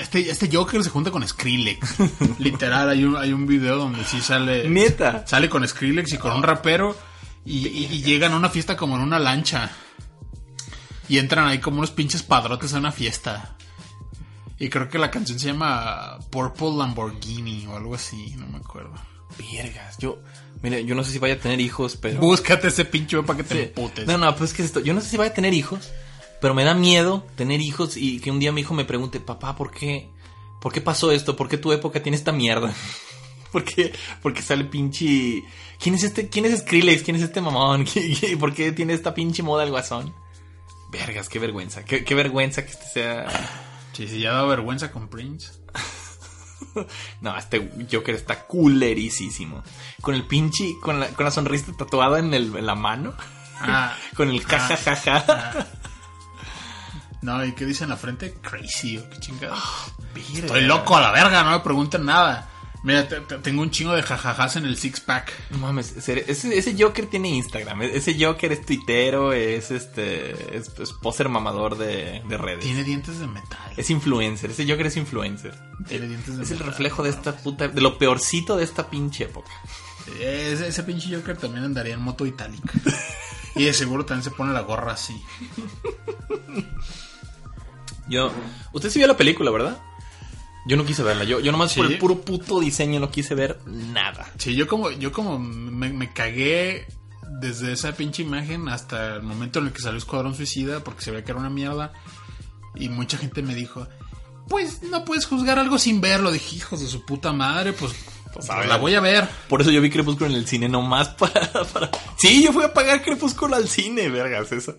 este, 0.00 0.28
este 0.30 0.48
Joker 0.52 0.82
se 0.82 0.90
junta 0.90 1.12
con 1.12 1.26
Skrillex. 1.26 1.94
Literal, 2.40 2.88
hay 2.90 3.04
un, 3.04 3.16
hay 3.16 3.32
un 3.32 3.46
video 3.46 3.76
donde 3.76 4.02
sí 4.04 4.20
sale. 4.20 4.68
Neta. 4.68 5.24
Sale 5.28 5.48
con 5.48 5.66
Skrillex 5.66 6.12
y 6.14 6.18
con 6.18 6.32
un 6.32 6.42
rapero. 6.42 6.96
Y, 7.44 7.68
y- 7.68 7.84
y 7.92 8.02
llegan 8.02 8.32
a 8.32 8.36
una 8.36 8.50
fiesta 8.50 8.76
como 8.76 8.96
en 8.96 9.02
una 9.02 9.18
lancha. 9.20 9.70
Y 11.08 11.18
entran 11.18 11.46
ahí 11.46 11.58
como 11.60 11.78
unos 11.78 11.90
pinches 11.92 12.22
padrotes 12.22 12.74
a 12.74 12.78
una 12.78 12.92
fiesta. 12.92 13.54
Y 14.58 14.68
creo 14.68 14.88
que 14.88 14.98
la 14.98 15.10
canción 15.10 15.38
se 15.38 15.46
llama 15.48 16.18
Purple 16.30 16.72
Lamborghini 16.76 17.66
o 17.66 17.76
algo 17.76 17.94
así, 17.94 18.34
no 18.36 18.46
me 18.48 18.58
acuerdo. 18.58 18.92
Vergas, 19.38 19.98
yo... 19.98 20.18
Mire, 20.62 20.84
yo 20.84 20.96
no 20.96 21.04
sé 21.04 21.12
si 21.12 21.18
vaya 21.20 21.34
a 21.34 21.38
tener 21.38 21.60
hijos, 21.60 21.96
pero... 21.96 22.18
Búscate 22.18 22.66
ese 22.68 22.84
pinche 22.84 23.22
para 23.22 23.36
que 23.36 23.44
te 23.44 23.62
emputes. 23.64 24.06
No, 24.08 24.18
no, 24.18 24.34
pues 24.34 24.50
es 24.50 24.56
que 24.56 24.62
esto, 24.64 24.80
yo 24.80 24.92
no 24.94 25.00
sé 25.00 25.10
si 25.10 25.16
vaya 25.16 25.30
a 25.30 25.34
tener 25.34 25.54
hijos, 25.54 25.90
pero 26.40 26.54
me 26.54 26.64
da 26.64 26.74
miedo 26.74 27.24
tener 27.36 27.60
hijos 27.60 27.96
y 27.96 28.18
que 28.20 28.32
un 28.32 28.40
día 28.40 28.50
mi 28.50 28.62
hijo 28.62 28.74
me 28.74 28.84
pregunte, 28.84 29.20
papá, 29.20 29.54
¿por 29.54 29.70
qué? 29.70 30.10
¿Por 30.60 30.72
qué 30.72 30.80
pasó 30.80 31.12
esto? 31.12 31.36
¿Por 31.36 31.48
qué 31.48 31.58
tu 31.58 31.70
época 31.70 32.02
tiene 32.02 32.16
esta 32.16 32.32
mierda? 32.32 32.74
¿Por 33.52 33.62
qué? 33.62 33.92
Porque 34.20 34.42
sale 34.42 34.64
pinche... 34.64 35.44
¿Quién 35.78 35.94
es 35.94 36.02
este? 36.02 36.28
¿Quién 36.28 36.46
es 36.46 36.58
Skrillex? 36.58 37.04
¿Quién 37.04 37.16
es 37.16 37.22
este 37.22 37.40
mamón? 37.40 37.84
¿Qué- 37.92 38.12
qué- 38.20 38.36
¿Por 38.36 38.52
qué 38.52 38.72
tiene 38.72 38.94
esta 38.94 39.14
pinche 39.14 39.44
moda 39.44 39.62
el 39.62 39.70
guasón? 39.70 40.12
Vergas, 40.90 41.28
qué 41.28 41.38
vergüenza. 41.38 41.84
Qué, 41.84 42.02
qué 42.02 42.14
vergüenza 42.16 42.64
que 42.64 42.72
este 42.72 42.86
sea... 42.86 43.26
Sí, 43.98 44.06
sí, 44.06 44.20
ya 44.20 44.32
da 44.32 44.44
vergüenza 44.44 44.92
con 44.92 45.08
Prince. 45.08 45.50
No, 47.20 47.36
este 47.36 47.72
Joker 47.90 48.14
está 48.14 48.44
culerísimo. 48.46 49.64
Con 50.00 50.14
el 50.14 50.24
pinche... 50.24 50.74
Con 50.80 51.00
la, 51.00 51.08
con 51.08 51.24
la 51.24 51.32
sonrisa 51.32 51.72
tatuada 51.76 52.20
en, 52.20 52.32
el, 52.34 52.54
en 52.54 52.66
la 52.66 52.76
mano. 52.76 53.14
Ah, 53.60 53.96
Con 54.16 54.30
el 54.30 54.44
jajajaja. 54.44 55.66
no, 57.22 57.44
¿y 57.44 57.52
qué 57.52 57.64
dice 57.64 57.84
en 57.84 57.90
la 57.90 57.96
frente? 57.96 58.34
Crazy, 58.34 59.02
qué 59.10 59.18
chingada. 59.18 59.56
Verga. 60.14 60.38
Estoy 60.38 60.60
loco 60.62 60.96
a 60.96 61.00
la 61.00 61.10
verga, 61.10 61.42
no 61.42 61.50
me 61.50 61.60
pregunten 61.60 62.04
nada. 62.04 62.48
Mira, 62.84 63.08
te- 63.08 63.20
te- 63.20 63.38
tengo 63.38 63.62
un 63.62 63.70
chingo 63.72 63.92
de 63.94 64.02
jajajas 64.02 64.54
en 64.56 64.64
el 64.64 64.76
six 64.76 65.00
pack. 65.00 65.32
No 65.50 65.58
mames, 65.58 65.94
ese, 65.96 66.76
Joker 66.78 67.06
tiene 67.06 67.28
Instagram. 67.30 67.82
e- 67.82 67.96
Ese 67.96 68.16
Joker 68.24 68.52
es 68.52 68.64
tuitero, 68.64 69.32
es 69.32 69.70
este. 69.72 70.56
Es, 70.56 70.68
es 70.78 70.92
poser 70.92 71.28
mamador 71.28 71.76
de, 71.76 72.22
de 72.28 72.38
redes. 72.38 72.64
Tiene 72.64 72.84
dientes 72.84 73.18
de 73.18 73.26
metal. 73.26 73.72
Es 73.76 73.90
influencer. 73.90 74.50
Ese 74.52 74.64
Joker 74.68 74.86
es 74.86 74.96
influencer. 74.96 75.54
Tiene 75.88 76.06
dientes 76.08 76.36
de 76.36 76.42
Es 76.44 76.50
el 76.52 76.58
metal. 76.58 76.68
reflejo 76.72 77.02
de 77.02 77.10
esta 77.10 77.36
puta. 77.36 77.66
De 77.68 77.80
lo 77.80 77.98
peorcito 77.98 78.56
de 78.56 78.62
esta 78.64 78.88
pinche 78.88 79.24
época. 79.24 79.50
Ese, 80.20 80.68
ese 80.68 80.82
pinche 80.84 81.14
Joker 81.14 81.36
también 81.36 81.64
andaría 81.64 81.94
en 81.94 82.00
moto 82.00 82.24
itálica. 82.26 82.72
y 83.56 83.64
de 83.64 83.72
seguro 83.72 84.04
también 84.06 84.22
se 84.24 84.30
pone 84.30 84.52
la 84.52 84.60
gorra 84.60 84.92
así. 84.92 85.20
Yo. 88.08 88.30
Usted 88.72 88.88
sí 88.90 88.98
vio 88.98 89.08
la 89.08 89.16
película, 89.16 89.50
¿verdad? 89.50 89.78
Yo 90.68 90.76
no 90.76 90.84
quise 90.84 91.02
verla. 91.02 91.24
Yo, 91.24 91.40
yo 91.40 91.50
nomás 91.50 91.72
por 91.72 91.86
Sí. 91.86 91.94
el 91.94 91.98
puro 91.98 92.20
puto 92.20 92.60
diseño 92.60 93.00
no 93.00 93.10
quise 93.10 93.34
ver 93.34 93.58
nada. 93.66 94.30
Sí, 94.36 94.54
yo 94.54 94.68
como, 94.68 94.90
yo 94.90 95.12
como 95.12 95.38
me, 95.38 95.88
me 95.88 96.12
cagué 96.12 96.86
desde 97.40 97.72
esa 97.72 97.92
pinche 97.92 98.22
imagen 98.22 98.68
hasta 98.68 99.16
el 99.16 99.22
momento 99.22 99.60
en 99.60 99.68
el 99.68 99.72
que 99.72 99.80
salió 99.80 99.96
Escuadrón 99.96 100.34
Suicida 100.34 100.84
porque 100.84 101.02
se 101.02 101.10
veía 101.10 101.24
que 101.24 101.30
era 101.32 101.40
una 101.40 101.48
mierda. 101.48 101.92
Y 102.74 102.90
mucha 102.90 103.16
gente 103.16 103.40
me 103.42 103.54
dijo, 103.54 103.88
pues 104.46 104.82
no 104.82 105.06
puedes 105.06 105.24
juzgar 105.24 105.58
algo 105.58 105.78
sin 105.78 106.02
verlo. 106.02 106.30
Dije, 106.30 106.56
hijos 106.56 106.80
de 106.80 106.86
su 106.86 107.04
puta 107.06 107.32
madre, 107.32 107.72
pues, 107.72 107.94
pues, 108.34 108.46
la 108.48 108.76
voy 108.76 108.94
a 108.94 109.00
ver. 109.00 109.26
Por 109.48 109.62
eso 109.62 109.70
yo 109.70 109.80
vi 109.80 109.88
Crepúsculo 109.88 110.28
en 110.28 110.36
el 110.36 110.46
cine 110.46 110.68
nomás 110.68 111.08
para, 111.18 111.50
para... 111.72 111.90
Sí, 112.18 112.42
yo 112.44 112.52
fui 112.52 112.62
a 112.62 112.74
pagar 112.74 113.02
Crepúsculo 113.02 113.56
al 113.56 113.68
cine, 113.68 114.10
vergas, 114.10 114.52
eso. 114.52 114.76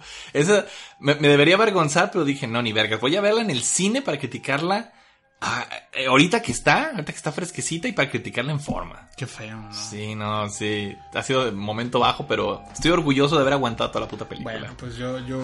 Me, 1.00 1.16
me 1.16 1.28
debería 1.30 1.56
avergonzar, 1.56 2.12
pero 2.12 2.26
dije, 2.26 2.46
no, 2.46 2.62
ni 2.62 2.74
vergas, 2.74 3.02
voy 3.02 3.16
a 3.16 3.22
verla 3.22 3.42
en 3.42 3.50
el 3.50 3.64
cine 3.64 4.04
para 4.04 4.20
criticarla 4.20 4.94
ah, 5.42 5.66
eh, 5.94 6.08
ahorita 6.08 6.42
que 6.42 6.52
está, 6.52 6.90
ahorita 6.92 7.12
que 7.12 7.18
está 7.18 7.32
fresquecita 7.32 7.88
y 7.88 7.92
para 7.94 8.10
criticarla 8.10 8.52
en 8.52 8.60
forma. 8.60 9.08
Qué 9.18 9.26
feo, 9.28 9.58
¿no? 9.58 9.74
Sí, 9.74 10.16
no, 10.16 10.50
sí, 10.50 10.96
ha 11.14 11.24
sido 11.24 11.46
de 11.46 11.52
momento 11.52 12.00
bajo, 12.00 12.28
pero 12.28 12.64
estoy 12.74 12.92
orgulloso 12.92 13.36
de 13.36 13.42
haber 13.42 13.54
aguantado 13.54 13.90
toda 13.92 14.06
la 14.06 14.08
puta 14.12 14.26
película. 14.28 14.58
Bueno, 14.60 14.74
pues 14.78 14.96
yo, 14.96 15.20
yo 15.20 15.42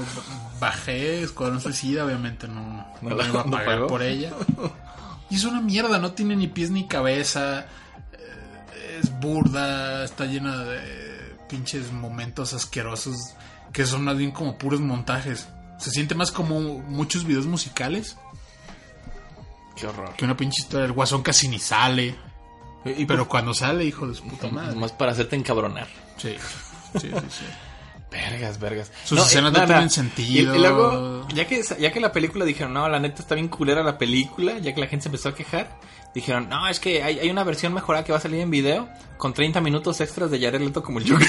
bajé 0.60 1.22
Escuadrón 1.24 1.62
Suicida, 1.62 2.06
obviamente 2.06 2.48
no, 2.48 2.62
no, 3.02 3.10
¿No 3.10 3.16
la 3.16 3.28
iba 3.28 3.42
a 3.42 3.46
pagar 3.46 3.88
por 3.88 4.02
ella. 4.04 4.32
Y 5.30 5.36
es 5.36 5.44
una 5.44 5.60
mierda, 5.62 5.98
no 5.98 6.12
tiene 6.12 6.36
ni 6.36 6.48
pies 6.48 6.70
ni 6.72 6.88
cabeza. 6.88 7.66
eh, 8.14 9.00
Es 9.02 9.20
burda, 9.20 10.04
está 10.04 10.26
llena 10.26 10.64
de 10.64 11.36
pinches 11.50 11.92
momentos 11.92 12.54
asquerosos 12.54 13.16
que 13.74 13.86
son 13.86 14.04
más 14.04 14.18
bien 14.18 14.32
como 14.32 14.58
puros 14.58 14.80
montajes. 14.80 15.48
Se 15.80 15.92
siente 15.92 16.16
más 16.16 16.32
como 16.32 16.60
muchos 16.62 17.26
videos 17.26 17.46
musicales 17.46 18.18
Qué 19.76 19.88
horror. 19.88 20.14
que 20.16 20.26
una 20.26 20.38
pinche 20.38 20.64
historia. 20.64 20.86
El 20.86 20.94
guasón 20.94 21.22
casi 21.22 21.48
ni 21.48 21.60
sale. 21.60 22.16
Y, 22.86 23.06
Pero 23.06 23.28
cuando 23.28 23.54
sale, 23.54 23.84
hijo 23.84 24.08
de 24.08 24.14
su 24.14 24.24
puta 24.24 24.48
madre. 24.48 24.74
Nomás 24.74 24.92
para 24.92 25.12
hacerte 25.12 25.36
encabronar. 25.36 25.88
Sí, 26.18 26.36
sí, 26.94 27.00
sí. 27.00 27.10
sí. 27.30 27.46
Vergas, 28.12 28.60
vergas. 28.60 28.92
Sus 29.04 29.20
escenas 29.20 29.52
no 29.52 29.66
tienen 29.66 29.90
sentido. 29.90 30.54
Y, 30.54 30.58
y 30.58 30.62
luego, 30.62 31.28
ya 31.34 31.46
que, 31.48 31.62
ya 31.80 31.92
que 31.92 32.00
la 32.00 32.14
película 32.14 32.46
dijeron, 32.46 32.72
no, 32.74 32.88
la 32.88 33.00
neta 33.00 33.22
está 33.22 33.36
bien 33.36 33.50
culera 33.50 33.84
la 33.84 33.98
película, 33.98 34.58
ya 34.60 34.74
que 34.74 34.80
la 34.80 34.88
gente 34.88 35.04
se 35.04 35.10
empezó 35.10 35.30
a 35.30 35.36
quejar, 35.36 35.80
dijeron, 36.14 36.48
no, 36.48 36.66
es 36.70 36.80
que 36.80 37.04
hay, 37.04 37.20
hay 37.20 37.30
una 37.30 37.44
versión 37.44 37.74
mejorada 37.74 38.06
que 38.06 38.14
va 38.14 38.20
a 38.20 38.22
salir 38.22 38.40
en 38.40 38.50
video 38.50 38.88
con 39.18 39.34
30 39.34 39.60
minutos 39.60 40.00
extras 40.00 40.32
de 40.32 40.40
Jared 40.40 40.62
Leto 40.62 40.82
como 40.82 41.00
el 41.00 41.12
Joker. 41.12 41.28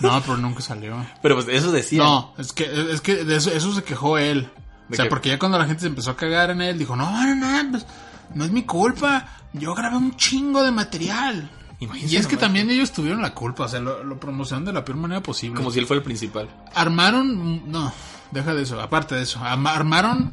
No, 0.00 0.20
pero 0.22 0.36
nunca 0.36 0.60
salió. 0.60 0.96
Pero 1.22 1.34
pues 1.36 1.48
eso 1.48 1.72
decía. 1.72 2.02
No, 2.02 2.34
es 2.38 2.52
que, 2.52 2.64
es 2.92 3.00
que 3.00 3.24
de 3.24 3.36
eso, 3.36 3.50
eso 3.52 3.72
se 3.74 3.82
quejó 3.82 4.18
él. 4.18 4.50
O 4.88 4.90
¿De 4.90 4.96
sea, 4.96 5.08
porque 5.08 5.28
ya 5.28 5.38
cuando 5.38 5.58
la 5.58 5.66
gente 5.66 5.82
se 5.82 5.86
empezó 5.86 6.10
a 6.12 6.16
cagar 6.16 6.50
en 6.50 6.62
él, 6.62 6.78
dijo, 6.78 6.96
no, 6.96 7.10
no, 7.10 7.34
no, 7.34 7.70
pues, 7.70 7.86
no 8.34 8.44
es 8.44 8.50
mi 8.50 8.62
culpa. 8.64 9.26
Yo 9.52 9.74
grabé 9.74 9.96
un 9.96 10.16
chingo 10.16 10.62
de 10.62 10.70
material. 10.70 11.50
Imagínate 11.80 12.12
Y 12.12 12.16
es 12.16 12.26
que 12.26 12.32
nomás. 12.34 12.40
también 12.46 12.70
ellos 12.70 12.90
tuvieron 12.92 13.22
la 13.22 13.34
culpa, 13.34 13.64
o 13.64 13.68
sea, 13.68 13.80
lo, 13.80 14.02
lo 14.02 14.18
promocionaron 14.18 14.64
de 14.66 14.72
la 14.72 14.84
peor 14.84 14.98
manera 14.98 15.22
posible. 15.22 15.56
Como 15.56 15.70
si 15.70 15.78
él 15.78 15.86
fuera 15.86 15.98
el 15.98 16.04
principal. 16.04 16.48
Armaron, 16.74 17.70
no, 17.70 17.92
deja 18.32 18.54
de 18.54 18.62
eso, 18.62 18.80
aparte 18.80 19.14
de 19.14 19.22
eso, 19.22 19.40
armaron 19.44 20.32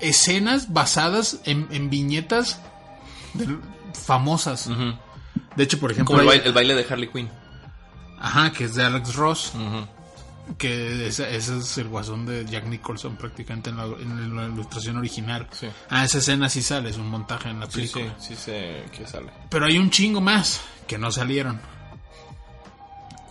escenas 0.00 0.72
basadas 0.72 1.40
en, 1.44 1.68
en 1.70 1.90
viñetas 1.90 2.60
de- 3.34 3.58
famosas. 3.94 4.68
De 5.56 5.64
hecho, 5.64 5.78
por 5.78 5.90
ejemplo, 5.92 6.12
Como 6.16 6.20
el 6.22 6.26
baile, 6.26 6.44
el 6.46 6.52
baile 6.52 6.74
de 6.74 6.86
Harley 6.90 7.08
Quinn. 7.08 7.28
ajá, 8.20 8.50
que 8.52 8.64
es 8.64 8.74
de 8.74 8.84
Alex 8.84 9.14
Ross. 9.14 9.52
Ujú. 9.54 9.86
Que 10.56 11.06
ese, 11.08 11.36
ese 11.36 11.58
es 11.58 11.76
el 11.78 11.88
guasón 11.88 12.24
de 12.24 12.44
Jack 12.46 12.64
Nicholson 12.66 13.16
prácticamente 13.16 13.70
en 13.70 13.76
la, 13.76 13.84
en 13.84 14.34
la 14.36 14.46
ilustración 14.46 14.96
original. 14.96 15.46
Sí. 15.52 15.68
Ah, 15.90 16.04
esa 16.04 16.18
escena 16.18 16.48
sí 16.48 16.62
sale, 16.62 16.88
es 16.90 16.96
un 16.96 17.08
montaje 17.08 17.50
en 17.50 17.60
la 17.60 17.66
Sí, 17.66 17.86
sí, 17.86 17.92
película. 17.92 18.20
sí 18.20 18.34
sé 18.34 18.84
que 18.96 19.06
sale. 19.06 19.30
Pero 19.50 19.66
hay 19.66 19.76
un 19.78 19.90
chingo 19.90 20.20
más 20.20 20.60
que 20.86 20.96
no 20.96 21.10
salieron. 21.12 21.60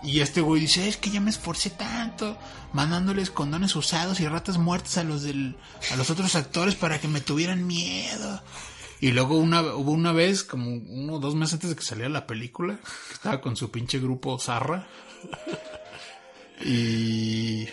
Y 0.03 0.19
este 0.21 0.41
güey 0.41 0.61
dice, 0.61 0.87
es 0.87 0.95
que 0.97 1.09
ya 1.09 1.19
me 1.19 1.31
esforcé 1.31 1.71
tanto 1.71 2.37
mandándoles 2.71 3.31
condones 3.31 3.75
usados 3.75 4.19
y 4.19 4.27
ratas 4.27 4.57
muertas 4.59 4.97
a 4.99 5.03
los 5.03 5.23
del 5.23 5.57
a 5.91 5.95
los 5.95 6.09
otros 6.11 6.35
actores 6.35 6.75
para 6.75 6.99
que 7.01 7.07
me 7.07 7.19
tuvieran 7.19 7.65
miedo. 7.65 8.41
Y 8.99 9.11
luego 9.11 9.37
una, 9.37 9.61
hubo 9.61 9.91
una 9.91 10.11
vez, 10.11 10.43
como 10.43 10.69
uno 10.69 11.13
o 11.13 11.19
dos 11.19 11.35
meses 11.35 11.55
antes 11.55 11.71
de 11.71 11.75
que 11.75 11.83
saliera 11.83 12.09
la 12.09 12.27
película, 12.27 12.77
que 13.07 13.13
estaba 13.15 13.41
con 13.41 13.55
su 13.55 13.69
pinche 13.71 13.99
grupo 13.99 14.37
Zarra. 14.39 14.87
Y 16.59 17.67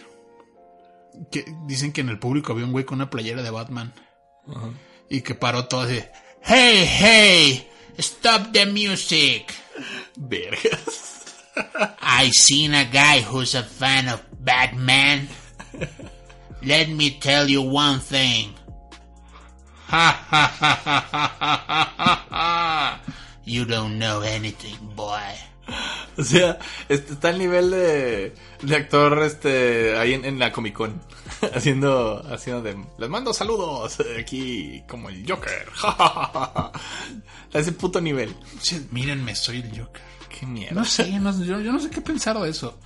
que 1.30 1.44
dicen 1.66 1.92
que 1.92 2.00
en 2.00 2.08
el 2.08 2.18
público 2.18 2.52
había 2.52 2.64
un 2.64 2.72
güey 2.72 2.84
con 2.84 2.96
una 2.96 3.10
playera 3.10 3.42
de 3.42 3.50
Batman. 3.50 3.94
Y 5.08 5.22
que 5.22 5.34
paró 5.34 5.66
todo 5.66 5.82
así. 5.82 6.02
Hey, 6.42 6.86
hey, 6.86 7.68
stop 7.98 8.52
the 8.52 8.66
music. 8.66 9.54
Vergas. 10.16 11.12
I 12.00 12.30
seen 12.30 12.74
a 12.74 12.84
guy 12.84 13.20
who's 13.22 13.54
a 13.54 13.62
fan 13.62 14.08
of 14.08 14.20
Batman. 14.40 15.28
Let 16.62 16.88
me 16.88 17.10
tell 17.20 17.48
you 17.48 17.62
one 17.62 18.00
thing. 18.00 18.54
Ha 19.88 20.10
ha 20.30 20.46
ha 20.46 20.76
ha 20.84 21.06
ha 21.10 21.34
ha 21.38 21.94
ha 21.96 22.26
ha. 22.30 23.00
You 23.44 23.64
don't 23.64 23.98
know 23.98 24.22
anything, 24.22 24.76
boy. 24.96 25.20
O 26.16 26.22
sea, 26.22 26.60
este, 26.88 27.14
está 27.14 27.30
al 27.30 27.38
nivel 27.38 27.70
de, 27.72 28.34
de 28.62 28.76
actor 28.76 29.20
este 29.24 29.96
ahí 29.98 30.12
en, 30.14 30.24
en 30.24 30.38
la 30.38 30.52
Comic 30.52 30.74
Con. 30.74 31.02
haciendo, 31.54 32.24
haciendo 32.32 32.62
de. 32.62 32.76
Les 32.98 33.08
mando 33.10 33.32
saludos 33.34 33.96
aquí 34.20 34.84
como 34.88 35.08
el 35.08 35.24
Joker. 35.28 35.66
a 35.82 36.70
ese 37.52 37.72
puto 37.72 38.00
nivel. 38.00 38.34
Sí, 38.60 38.86
mírenme, 38.92 39.34
soy 39.34 39.58
el 39.58 39.70
Joker. 39.78 40.02
Qué 40.38 40.46
mierda. 40.46 40.74
No 40.76 40.84
sé, 40.84 41.10
no- 41.18 41.44
yo, 41.44 41.60
yo 41.60 41.72
no 41.72 41.80
sé 41.80 41.90
qué 41.90 42.00
pensar 42.00 42.38
de 42.40 42.48
eso. 42.50 42.78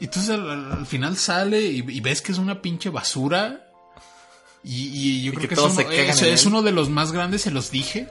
Y 0.00 0.04
entonces 0.06 0.30
al, 0.30 0.50
al- 0.50 0.72
al 0.72 0.86
final 0.86 1.16
sale 1.16 1.60
y, 1.62 1.84
y 1.88 2.00
ves 2.00 2.22
que 2.22 2.32
es 2.32 2.38
una 2.38 2.60
pinche 2.60 2.90
basura. 2.90 3.66
Y, 4.64 4.88
y 4.88 5.22
yo 5.22 5.32
Y 5.32 5.36
creo 5.36 5.42
que 5.42 5.48
que, 5.48 5.54
es, 5.54 5.60
todos 5.60 5.76
uno, 5.78 5.88
se 5.90 6.08
es- 6.08 6.22
es 6.22 6.46
uno 6.46 6.62
de 6.62 6.72
los 6.72 6.88
más 6.90 7.12
grandes, 7.12 7.42
se 7.42 7.50
los 7.52 7.70
dije, 7.70 8.08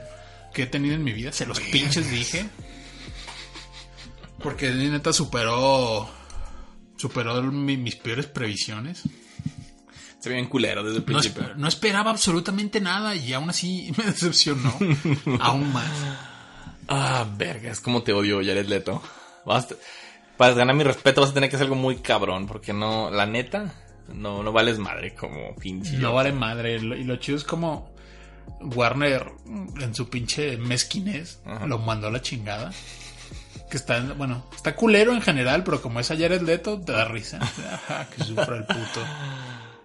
que 0.54 0.62
he 0.62 0.66
tenido 0.66 0.94
en 0.94 1.04
mi 1.04 1.12
vida. 1.12 1.32
Se 1.32 1.44
los 1.46 1.60
pinches 1.60 2.10
dije. 2.10 2.48
Porque 4.42 4.70
neta 4.70 5.12
superó. 5.12 6.08
Superó 6.96 7.42
mi- 7.42 7.76
mis 7.76 7.96
peores 7.96 8.26
previsiones. 8.26 9.02
Se 10.18 10.28
ve 10.28 10.34
bien 10.34 10.48
culero 10.48 10.82
desde 10.84 10.98
el 10.98 11.04
principio. 11.04 11.54
no 11.56 11.66
esperaba 11.66 12.10
absolutamente 12.10 12.78
nada 12.80 13.14
y 13.16 13.32
aún 13.32 13.48
así 13.48 13.90
me 13.96 14.04
decepcionó. 14.04 14.76
aún 15.40 15.72
más. 15.72 15.90
Ah, 16.88 17.26
vergas, 17.36 17.80
cómo 17.80 18.02
te 18.02 18.12
odio, 18.12 18.38
Jared 18.38 18.66
Leto. 18.66 19.02
Vas 19.46 19.70
a- 19.72 19.76
para 20.36 20.54
ganar 20.54 20.74
mi 20.74 20.84
respeto 20.84 21.20
vas 21.20 21.30
a 21.30 21.34
tener 21.34 21.48
que 21.50 21.56
hacer 21.56 21.66
algo 21.66 21.76
muy 21.76 21.96
cabrón, 21.96 22.46
porque 22.46 22.72
no, 22.72 23.10
la 23.10 23.26
neta, 23.26 23.74
no, 24.12 24.42
no 24.42 24.52
vales 24.52 24.78
madre 24.78 25.14
como 25.14 25.54
pinche. 25.56 25.92
No 25.98 26.12
vale 26.14 26.32
madre. 26.32 26.76
Y 26.76 27.04
lo 27.04 27.16
chido 27.16 27.36
es 27.38 27.44
como. 27.44 27.90
Warner, 28.62 29.26
en 29.80 29.94
su 29.94 30.10
pinche 30.10 30.56
mezquinez, 30.58 31.40
Ajá. 31.46 31.66
lo 31.66 31.78
mandó 31.78 32.08
a 32.08 32.10
la 32.10 32.20
chingada. 32.20 32.72
Que 33.70 33.76
está, 33.76 34.00
bueno, 34.14 34.46
está 34.54 34.74
culero 34.74 35.14
en 35.14 35.22
general, 35.22 35.62
pero 35.62 35.80
como 35.80 36.00
es 36.00 36.10
a 36.10 36.16
Jared 36.16 36.42
Leto, 36.42 36.80
te 36.80 36.92
da 36.92 37.04
risa. 37.04 37.38
Ajá, 37.72 38.08
que 38.10 38.24
sufra 38.24 38.56
el 38.56 38.64
puto. 38.64 39.00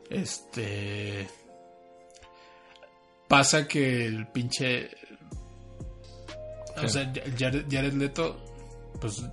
Este. 0.10 1.28
Pasa 3.28 3.68
que 3.68 4.06
el 4.06 4.28
pinche. 4.28 4.90
O 6.84 6.88
sea, 6.88 7.12
Jared, 7.38 7.66
Jared 7.70 7.94
Leto, 7.94 8.38
pues 9.00 9.24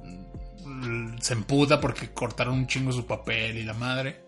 se 1.21 1.33
emputa 1.33 1.81
porque 1.81 2.13
cortaron 2.13 2.55
un 2.55 2.67
chingo 2.67 2.93
su 2.93 3.07
papel 3.07 3.57
y 3.59 3.65
la 3.65 3.75
madre. 3.75 4.23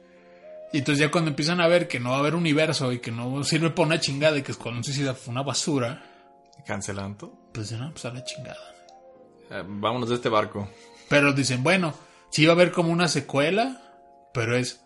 Y 0.73 0.79
entonces 0.79 1.01
ya 1.01 1.11
cuando 1.11 1.31
empiezan 1.31 1.61
a 1.61 1.69
ver 1.69 1.87
que 1.87 2.01
no 2.01 2.11
va 2.11 2.17
a 2.17 2.19
haber 2.21 2.35
universo 2.35 2.93
y 2.93 2.99
que 2.99 3.13
no 3.13 3.45
sirve 3.45 3.71
para 3.71 3.87
una 3.87 4.01
chingada 4.01 4.37
y 4.39 4.43
que 4.43 4.53
Escuadrón 4.53 4.83
Suicida 4.83 5.15
fue 5.15 5.33
una 5.33 5.43
basura, 5.43 6.03
Cancelando. 6.67 7.51
pues 7.53 7.71
no, 7.73 7.91
pues 7.93 8.05
a 8.07 8.11
la 8.13 8.25
chingada. 8.25 8.74
Eh, 9.55 9.63
vámonos 9.67 10.09
de 10.09 10.17
este 10.17 10.29
barco. 10.29 10.69
Pero 11.09 11.33
dicen, 11.33 11.63
bueno, 11.63 11.95
sí 12.31 12.45
va 12.47 12.53
a 12.53 12.57
haber 12.57 12.73
como 12.73 12.91
una 12.91 13.09
secuela, 13.09 13.81
pero 14.33 14.57
es 14.57 14.81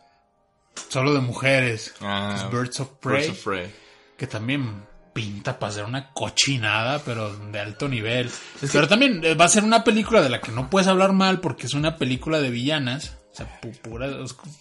solo 0.88 1.14
de 1.14 1.20
mujeres. 1.20 1.94
Ah, 2.00 2.34
que 2.36 2.44
es 2.44 2.50
Birds 2.52 2.80
of 2.80 2.90
Prey, 3.00 3.26
Birds 3.26 3.38
of 3.38 3.44
Prey. 3.44 3.70
que 4.16 4.26
también 4.26 4.86
pinta 5.12 5.58
para 5.58 5.72
ser 5.72 5.84
una 5.84 6.12
cochinada, 6.12 7.00
pero 7.04 7.34
de 7.34 7.58
alto 7.60 7.88
nivel. 7.88 8.26
Es 8.62 8.70
pero 8.72 8.82
que- 8.84 8.88
también 8.90 9.24
eh, 9.24 9.34
va 9.34 9.46
a 9.46 9.48
ser 9.48 9.64
una 9.64 9.82
película 9.84 10.20
de 10.22 10.28
la 10.28 10.40
que 10.40 10.52
no 10.52 10.70
puedes 10.70 10.86
hablar 10.88 11.12
mal 11.12 11.40
porque 11.40 11.66
es 11.66 11.74
una 11.74 11.96
película 11.96 12.38
de 12.40 12.50
villanas, 12.50 13.16
sea, 13.38 13.60
pu- 13.60 13.76
pura, 13.78 14.08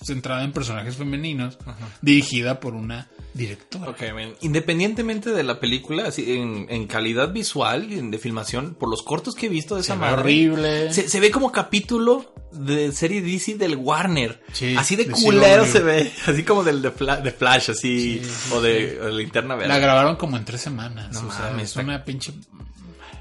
centrada 0.04 0.44
en 0.44 0.52
personajes 0.52 0.96
femeninos, 0.96 1.58
dirigida 2.02 2.60
por 2.60 2.74
una 2.74 3.10
directora. 3.34 3.90
Ok, 3.90 4.02
man. 4.14 4.34
Independientemente 4.42 5.32
de 5.32 5.44
la 5.44 5.60
película, 5.60 6.08
así 6.08 6.34
en, 6.34 6.68
en 6.70 6.88
calidad 6.88 7.32
visual 7.34 7.92
y 7.92 8.10
de 8.10 8.18
filmación, 8.18 8.76
por 8.76 8.90
los 8.90 9.04
cortos 9.04 9.36
que 9.36 9.46
he 9.48 9.50
visto 9.50 9.76
de 9.76 9.82
esa 9.82 9.94
Se 9.94 10.00
madre, 10.00 10.22
horrible. 10.22 10.94
Se, 10.94 11.08
se 11.10 11.20
ve 11.20 11.30
como 11.32 11.52
capítulo 11.52 12.34
de 12.52 12.92
serie 12.92 13.22
DC 13.22 13.56
del 13.56 13.76
Warner. 13.76 14.42
Sí, 14.54 14.76
así 14.78 14.96
de 14.96 15.06
de 15.06 15.12
culero 15.12 15.66
se 15.66 15.80
ve. 15.80 16.12
Así 16.26 16.44
como 16.44 16.64
del 16.64 16.82
de, 16.82 16.92
Fla- 16.92 17.22
de 17.22 17.32
Flash, 17.32 17.72
así. 17.72 18.20
Sí, 18.20 18.22
sí, 18.24 18.54
o 18.54 18.62
de, 18.62 19.00
o 19.02 19.10
Linterna 19.10 19.56
Verde. 19.56 19.68
La 19.70 19.80
grabaron 19.80 20.16
como 20.16 20.38
en 20.38 20.46
tres 20.46 20.62
semanas. 20.62 21.12
No 21.22 21.28
o 21.28 21.32
sea, 21.32 21.52
es 21.58 21.64
está- 21.64 21.82
una 21.82 22.04
pinche. 22.06 22.34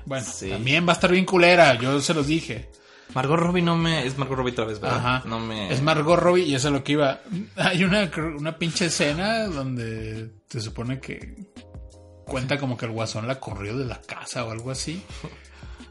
Bueno, 0.04 0.24
Sí. 0.32 0.48
también 0.50 0.86
va 0.86 0.92
a 0.92 0.94
estar 0.94 1.10
bien 1.10 1.24
culera, 1.24 1.74
yo 1.80 2.00
se 2.00 2.14
los 2.14 2.26
dije. 2.28 2.70
Margot 3.16 3.38
Robbie 3.38 3.62
no 3.62 3.76
me... 3.76 4.04
Es 4.06 4.18
Margot 4.18 4.36
Robbie 4.36 4.52
otra 4.52 4.66
vez, 4.66 4.78
¿verdad? 4.78 4.98
Ajá. 4.98 5.22
No 5.24 5.40
me... 5.40 5.72
Es 5.72 5.80
Margot 5.80 6.18
Robbie 6.18 6.44
y 6.44 6.54
eso 6.54 6.68
es 6.68 6.74
lo 6.74 6.84
que 6.84 6.92
iba. 6.92 7.20
Hay 7.56 7.82
una, 7.82 8.10
una 8.38 8.58
pinche 8.58 8.84
escena 8.86 9.46
donde 9.46 10.32
se 10.50 10.60
supone 10.60 11.00
que 11.00 11.34
cuenta 12.26 12.58
como 12.58 12.76
que 12.76 12.84
el 12.84 12.92
guasón 12.92 13.26
la 13.26 13.40
corrió 13.40 13.74
de 13.74 13.86
la 13.86 14.02
casa 14.02 14.44
o 14.44 14.50
algo 14.50 14.70
así. 14.70 15.02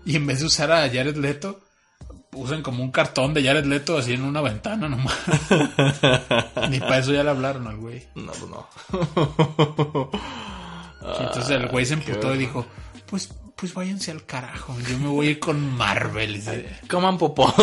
Y 0.05 0.17
en 0.17 0.28
vez 0.28 0.41
de 0.41 0.45
usar 0.45 0.71
a 0.71 0.88
Jared 0.88 1.15
Leto, 1.15 1.61
usan 2.34 2.61
como 2.61 2.84
un 2.84 2.91
cartón 2.91 3.34
de 3.34 3.43
Jared 3.43 3.65
Leto 3.65 3.97
así 3.97 4.13
en 4.13 4.21
una 4.21 4.41
ventana 4.41 4.88
nomás. 4.88 5.17
Ni 6.69 6.80
para 6.80 6.99
eso 6.99 7.11
ya 7.11 7.23
le 7.23 7.32
hablaron 7.32 7.65
al 7.65 7.78
güey. 7.78 8.05
No, 8.13 8.34
pues 8.34 8.51
no. 8.51 8.69
Entonces 11.01 11.49
el 11.49 11.69
güey 11.69 11.88
se 11.88 11.95
emputó 11.95 12.36
y 12.36 12.38
dijo, 12.38 12.67
pues, 13.07 13.34
pues 13.56 13.74
váyanse 13.74 14.12
al 14.12 14.26
carajo, 14.26 14.76
yo 14.89 14.97
me 14.99 15.08
voy 15.08 15.28
a 15.28 15.30
ir 15.32 15.39
con 15.39 15.76
Marvel. 15.76 16.41
Coman 16.89 17.18
popó. 17.18 17.53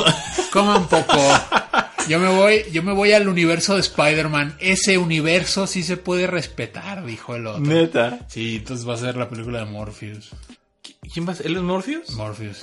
Coman 0.52 0.88
poco. 0.88 1.18
Yo 2.08 2.18
me 2.18 2.28
voy, 2.28 2.64
yo 2.72 2.82
me 2.82 2.92
voy 2.92 3.12
al 3.12 3.28
universo 3.28 3.74
de 3.74 3.80
Spider-Man. 3.80 4.56
Ese 4.58 4.98
universo 4.98 5.68
sí 5.68 5.84
se 5.84 5.96
puede 5.96 6.26
respetar, 6.26 7.06
dijo 7.06 7.36
el 7.36 7.46
otro. 7.46 7.62
Neta. 7.62 8.26
Sí, 8.28 8.56
entonces 8.56 8.88
va 8.88 8.94
a 8.94 8.96
ser 8.96 9.16
la 9.16 9.28
película 9.28 9.60
de 9.60 9.66
Morpheus. 9.66 10.30
¿Quién 10.82 11.28
va 11.28 11.32
a 11.32 11.36
ser? 11.36 11.46
¿Él 11.46 11.58
es 11.58 11.62
Morpheus? 11.62 12.10
Morpheus. 12.10 12.62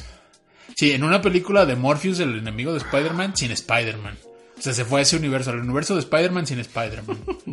Sí, 0.76 0.92
en 0.92 1.06
una 1.06 1.22
película 1.22 1.66
de 1.66 1.78
Morpheus, 1.78 2.20
el 2.20 2.38
enemigo 2.38 2.74
de 2.74 2.80
Spider-Man, 2.80 3.38
sin 3.38 3.52
Spider-Man. 3.52 4.18
O 4.60 4.62
sea, 4.62 4.74
se 4.74 4.84
fue 4.86 5.00
a 5.00 5.04
ese 5.04 5.16
universo, 5.16 5.52
al 5.52 5.60
universo 5.60 5.94
de 5.96 6.02
Spider-Man 6.02 6.46
sin 6.46 6.60
Spider-Man. 6.60 7.18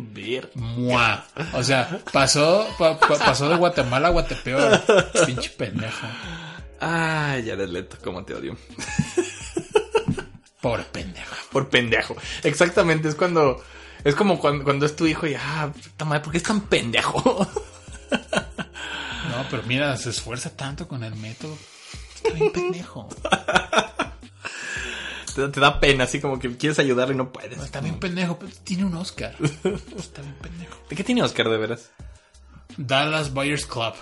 Mua. 0.55 1.25
O 1.53 1.63
sea, 1.63 1.99
pasó, 2.11 2.67
pa- 2.77 2.99
pa- 2.99 3.17
pasó 3.17 3.47
de 3.49 3.55
Guatemala 3.55 4.09
a 4.09 4.11
Guatepeor. 4.11 4.81
Pinche 5.25 5.49
pendejo. 5.51 6.05
Ay, 6.79 7.47
Jared 7.47 7.69
Leto, 7.69 7.97
cómo 8.03 8.23
te 8.25 8.33
odio. 8.35 8.57
Pobre 10.61 10.83
pendejo. 10.83 11.35
Por 11.51 11.69
pendejo. 11.69 12.15
Exactamente, 12.43 13.07
es 13.09 13.15
cuando... 13.15 13.63
Es 14.03 14.13
como 14.15 14.39
cuando, 14.39 14.63
cuando 14.63 14.85
es 14.85 14.95
tu 14.95 15.05
hijo 15.07 15.25
y... 15.27 15.35
Ah, 15.35 15.71
puta 15.73 16.05
madre, 16.05 16.21
¿por 16.23 16.31
qué 16.31 16.37
es 16.37 16.43
tan 16.43 16.61
pendejo? 16.61 17.47
No, 19.29 19.45
pero 19.49 19.63
mira, 19.63 19.95
se 19.97 20.09
esfuerza 20.11 20.49
tanto 20.55 20.87
con 20.87 21.03
el 21.03 21.15
método. 21.15 21.57
Está 22.15 22.29
bien 22.31 22.51
pendejo. 22.51 23.07
Te, 25.37 25.47
te 25.49 25.59
da 25.59 25.79
pena, 25.79 26.05
así 26.05 26.19
como 26.19 26.39
que 26.39 26.57
quieres 26.57 26.79
ayudarle 26.79 27.13
y 27.13 27.17
no 27.17 27.31
puedes. 27.31 27.59
Está 27.61 27.79
bien 27.79 27.99
pendejo, 27.99 28.39
pero 28.39 28.51
tiene 28.63 28.85
un 28.85 28.95
Oscar. 28.95 29.35
Está 29.39 30.21
bien 30.21 30.35
pendejo. 30.41 30.77
¿De 30.89 30.95
qué 30.95 31.03
tiene 31.03 31.21
Oscar 31.21 31.49
de 31.49 31.57
veras? 31.57 31.91
Dallas 32.77 33.33
Buyers 33.33 33.65
Club. 33.65 33.93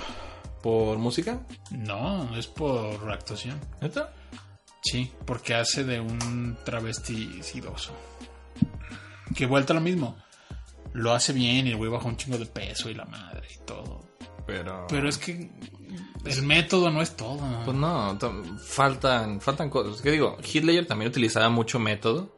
¿Por 0.62 0.98
música? 0.98 1.42
No, 1.72 2.36
es 2.36 2.48
por 2.48 3.12
actuación. 3.12 3.60
¿Neta? 3.82 4.14
Sí, 4.82 5.12
porque 5.26 5.54
hace 5.54 5.84
de 5.84 6.00
un 6.00 6.58
travesti 6.64 7.44
sidoso. 7.44 7.94
Que 9.36 9.46
vuelta 9.46 9.74
lo 9.74 9.82
mismo. 9.82 10.18
Lo 10.94 11.14
hace 11.14 11.34
bien 11.34 11.68
y 11.68 11.72
el 11.72 11.78
güey 11.78 11.92
baja 11.92 12.08
un 12.08 12.18
chingo 12.18 12.38
de 12.38 12.46
peso 12.46 12.90
y 12.90 12.96
la 12.96 13.06
madre 13.06 13.48
y 13.54 13.66
todo. 13.66 14.15
Pero... 14.46 14.86
Pero 14.88 15.10
es 15.10 15.18
que 15.18 15.50
el 16.26 16.42
método 16.44 16.92
no 16.92 17.02
es 17.02 17.16
todo. 17.16 17.40
Pues 17.66 17.78
no, 17.78 18.18
faltan, 18.64 19.42
faltan 19.42 19.70
cosas. 19.70 20.02
¿Qué 20.02 20.12
digo? 20.12 20.38
Hitler 20.44 20.86
también 20.86 21.10
utilizaba 21.10 21.50
mucho 21.50 21.80
método. 21.80 22.34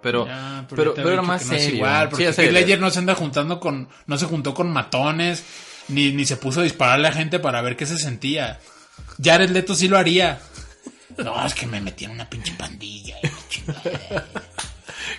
Pero, 0.00 0.26
Ya, 0.26 0.64
pero, 0.70 0.94
pero 0.94 1.10
era 1.10 1.22
más 1.22 1.44
no 1.46 1.54
es 1.54 1.62
serio. 1.62 1.78
igual, 1.78 2.08
Sí, 2.14 2.24
porque 2.24 2.52
Ledger 2.52 2.80
no 2.80 2.88
se 2.90 3.00
anda 3.00 3.16
juntando 3.16 3.58
con, 3.58 3.88
no 4.06 4.16
se 4.16 4.26
juntó 4.26 4.54
con 4.54 4.70
matones, 4.72 5.42
ni, 5.88 6.12
ni 6.12 6.24
se 6.24 6.36
puso 6.36 6.60
a 6.60 6.62
dispararle 6.62 7.08
a 7.08 7.12
gente 7.12 7.40
para 7.40 7.60
ver 7.62 7.76
qué 7.76 7.84
se 7.84 7.98
sentía. 7.98 8.60
Jared 9.22 9.50
Leto 9.50 9.74
sí 9.74 9.88
lo 9.88 9.98
haría. 9.98 10.40
No, 11.16 11.44
es 11.44 11.52
que 11.54 11.66
me 11.66 11.80
metí 11.80 12.04
en 12.04 12.12
una 12.12 12.30
pinche 12.30 12.52
pandilla. 12.56 13.16
y 13.22 13.48
chingada. 13.48 14.24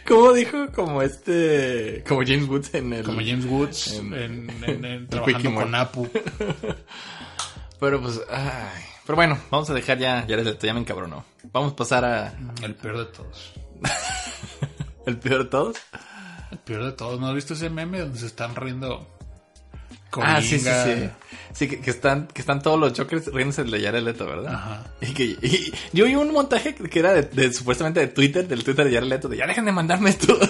¿Cómo 0.07 0.33
dijo? 0.33 0.67
Como 0.73 1.01
este. 1.01 2.03
Como 2.07 2.21
James 2.21 2.47
Woods 2.47 2.73
en 2.73 2.93
el. 2.93 3.03
Como 3.05 3.19
James 3.19 3.45
Woods 3.45 3.93
En- 3.93 4.13
en, 4.13 4.49
en- 4.49 4.63
en- 4.63 4.85
en 4.85 5.07
trabajando 5.07 5.53
con. 5.55 5.75
Apu. 5.75 6.09
Pero 7.79 8.01
pues. 8.01 8.21
Ay. 8.29 8.83
Pero 9.05 9.15
bueno, 9.15 9.37
vamos 9.49 9.69
a 9.69 9.73
dejar 9.73 9.97
ya. 9.97 10.25
Ya, 10.27 10.35
eres- 10.35 10.57
ya 10.59 10.73
me 10.73 10.79
encabronó. 10.81 11.25
Vamos 11.51 11.73
a 11.73 11.75
pasar 11.75 12.05
a. 12.05 12.33
El 12.63 12.75
peor 12.75 12.97
de 12.99 13.05
todos. 13.05 13.53
El 15.05 15.17
peor 15.17 15.43
de 15.43 15.49
todos. 15.49 15.77
El 16.51 16.57
peor 16.59 16.83
de 16.85 16.91
todos. 16.91 17.19
¿No 17.19 17.27
has 17.27 17.35
visto 17.35 17.53
ese 17.53 17.69
meme 17.69 17.99
donde 17.99 18.19
se 18.19 18.25
están 18.27 18.55
riendo? 18.55 19.07
Ah, 20.17 20.41
sí, 20.41 20.59
sí, 20.59 20.69
sí. 20.85 21.09
Sí, 21.53 21.67
que, 21.67 21.79
que 21.81 21.89
están, 21.89 22.27
que 22.27 22.41
están 22.41 22.61
todos 22.61 22.79
los 22.79 22.97
Jokers 22.97 23.27
riéndose 23.33 23.63
de 23.63 23.81
Jared 23.83 24.03
Leto, 24.03 24.25
¿verdad? 24.25 24.53
Ajá. 24.53 24.83
Y 25.01 25.13
que 25.13 25.23
y 25.23 25.73
yo 25.93 26.05
vi 26.05 26.15
un 26.15 26.31
montaje 26.31 26.73
que 26.75 26.99
era 26.99 27.11
de, 27.13 27.23
de- 27.23 27.51
supuestamente 27.53 27.99
de 27.99 28.07
Twitter, 28.07 28.47
del 28.47 28.63
Twitter 28.63 28.85
de 28.85 28.93
Jared 28.93 29.07
Leto, 29.09 29.27
de 29.27 29.37
ya 29.37 29.47
dejen 29.47 29.65
de 29.65 29.71
mandarme 29.71 30.09
esto. 30.11 30.37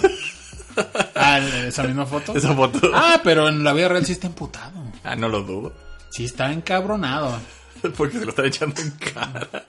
Ah, 1.15 1.39
esa 1.67 1.83
misma 1.83 2.05
foto. 2.05 2.33
Esa 2.35 2.55
foto. 2.55 2.79
Ah, 2.93 3.19
pero 3.23 3.49
en 3.49 3.63
la 3.65 3.73
vida 3.73 3.89
real 3.89 4.05
sí 4.05 4.13
está 4.13 4.27
emputado. 4.27 4.81
Ah, 5.03 5.15
no 5.15 5.27
lo 5.27 5.41
dudo. 5.41 5.73
Sí 6.09 6.23
está 6.25 6.51
encabronado. 6.53 7.37
Porque 7.97 8.17
se 8.19 8.23
lo 8.25 8.29
están 8.29 8.45
echando 8.45 8.81
en 8.81 8.91
cara. 8.91 9.65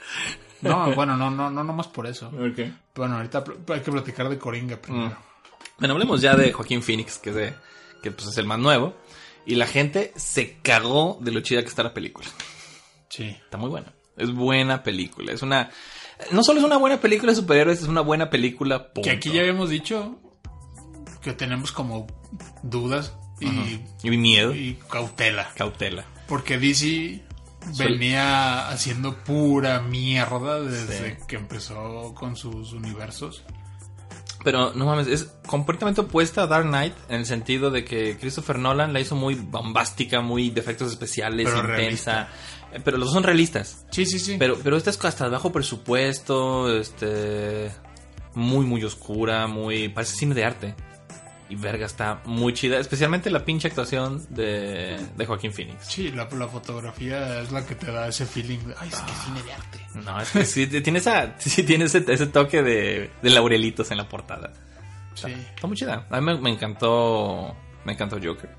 No, 0.61 0.95
bueno, 0.95 1.17
no, 1.17 1.29
no, 1.31 1.51
no, 1.51 1.65
nomás 1.65 1.89
por 1.89 2.07
eso. 2.07 2.31
Bueno, 2.95 3.17
ahorita 3.17 3.43
hay 3.73 3.81
que 3.81 3.91
platicar 3.91 4.29
de 4.29 4.39
Coringa 4.39 4.77
primero. 4.77 5.17
Bueno, 5.79 5.95
hablemos 5.95 6.21
ya 6.21 6.37
de 6.37 6.53
Joaquín 6.53 6.83
Phoenix, 6.83 7.19
que 7.19 7.31
es, 7.31 7.37
de- 7.37 7.55
que, 8.03 8.13
pues, 8.13 8.29
es 8.29 8.39
el 8.39 8.47
más 8.47 8.59
nuevo. 8.61 8.95
Y 9.47 9.55
la 9.55 9.67
gente 9.67 10.13
se 10.17 10.59
cagó 10.63 11.19
de 11.21 11.33
lo 11.33 11.41
chida 11.41 11.63
que 11.63 11.69
está 11.69 11.83
la 11.83 11.95
película. 11.95 12.29
Sí. 13.09 13.25
Está 13.25 13.59
muy 13.59 13.71
buena. 13.71 13.93
Es 14.17 14.33
buena 14.33 14.83
película. 14.83 15.33
Es 15.33 15.43
una. 15.43 15.71
No 16.31 16.43
solo 16.43 16.61
es 16.61 16.65
una 16.67 16.77
buena 16.77 17.01
película 17.01 17.33
de 17.33 17.37
superhéroes, 17.37 17.81
es 17.83 17.89
una 17.89 18.03
buena 18.03 18.29
película. 18.31 18.93
Punto. 18.93 19.03
Que 19.09 19.11
aquí 19.17 19.33
ya 19.33 19.41
habíamos 19.41 19.71
dicho 19.71 20.19
que 21.23 21.33
tenemos 21.33 21.73
como 21.73 22.07
dudas 22.63 23.15
y, 23.41 23.81
Y 24.03 24.17
miedo. 24.17 24.55
y 24.55 24.79
cautela. 24.91 25.51
Cautela. 25.57 26.05
Porque 26.29 26.59
DC 26.59 27.23
venía 27.79 28.69
haciendo 28.69 29.17
pura 29.25 29.81
mierda 29.81 30.61
desde 30.61 31.19
que 31.27 31.37
empezó 31.37 32.15
con 32.15 32.37
sus 32.37 32.73
universos. 32.73 33.45
Pero 34.43 34.73
no 34.73 34.87
mames, 34.87 35.07
es 35.07 35.33
completamente 35.47 36.01
opuesta 36.01 36.43
a 36.43 36.47
Dark 36.47 36.67
Knight 36.67 36.95
en 37.09 37.17
el 37.17 37.27
sentido 37.27 37.71
de 37.71 37.85
que 37.85 38.17
Christopher 38.19 38.59
Nolan 38.59 38.93
la 38.93 39.01
hizo 39.01 39.15
muy 39.15 39.35
bombástica, 39.35 40.23
muy 40.23 40.51
de 40.51 40.61
efectos 40.61 40.91
especiales, 40.91 41.49
Pero 41.53 41.69
intensa. 41.69 42.29
Pero 42.85 42.97
los 42.97 43.09
dos 43.09 43.15
son 43.15 43.25
realistas. 43.25 43.85
Sí, 43.91 44.07
sí, 44.07 44.19
sí. 44.19 44.37
Pero, 44.39 44.59
pero 44.63 44.77
esta 44.77 44.91
es 44.91 45.05
hasta 45.05 45.25
de 45.25 45.31
bajo 45.31 45.53
presupuesto, 45.53 46.75
este. 46.75 47.71
Muy, 48.35 48.65
muy 48.65 48.83
oscura, 48.85 49.47
muy. 49.47 49.89
Parece 49.89 50.17
cine 50.17 50.35
de 50.35 50.45
arte. 50.45 50.75
Y 51.51 51.57
verga, 51.57 51.85
está 51.85 52.23
muy 52.27 52.55
chida. 52.55 52.79
Especialmente 52.79 53.29
la 53.29 53.45
pinche 53.45 53.67
actuación 53.67 54.25
de, 54.31 54.97
de 55.17 55.27
Joaquín 55.27 55.53
Phoenix. 55.53 55.85
Sí, 55.85 56.13
la, 56.13 56.29
la 56.31 56.47
fotografía 56.47 57.41
es 57.41 57.51
la 57.51 57.67
que 57.67 57.75
te 57.75 57.91
da 57.91 58.07
ese 58.07 58.25
feeling 58.25 58.59
de, 58.61 58.75
ay, 58.79 58.89
es 58.89 59.01
que 59.01 59.13
cine 59.25 59.43
de 59.43 59.53
arte. 59.53 59.87
No, 59.95 60.21
es 60.21 60.31
que 60.31 60.45
sí, 60.45 60.67
tiene, 60.69 61.01
esa, 61.01 61.35
sí, 61.41 61.65
tiene 61.65 61.87
ese, 61.87 62.05
ese 62.07 62.27
toque 62.29 62.63
de, 62.63 63.11
de 63.21 63.31
laurelitos 63.31 63.91
en 63.91 63.97
la 63.97 64.09
portada. 64.09 64.53
Sí. 65.15 65.33
Está 65.33 65.67
muy 65.67 65.77
chida. 65.77 66.07
A 66.09 66.21
mí 66.21 66.27
me, 66.27 66.41
me 66.41 66.51
encantó. 66.51 67.57
Me 67.85 67.95
encantó 67.95 68.19
Joker. 68.23 68.55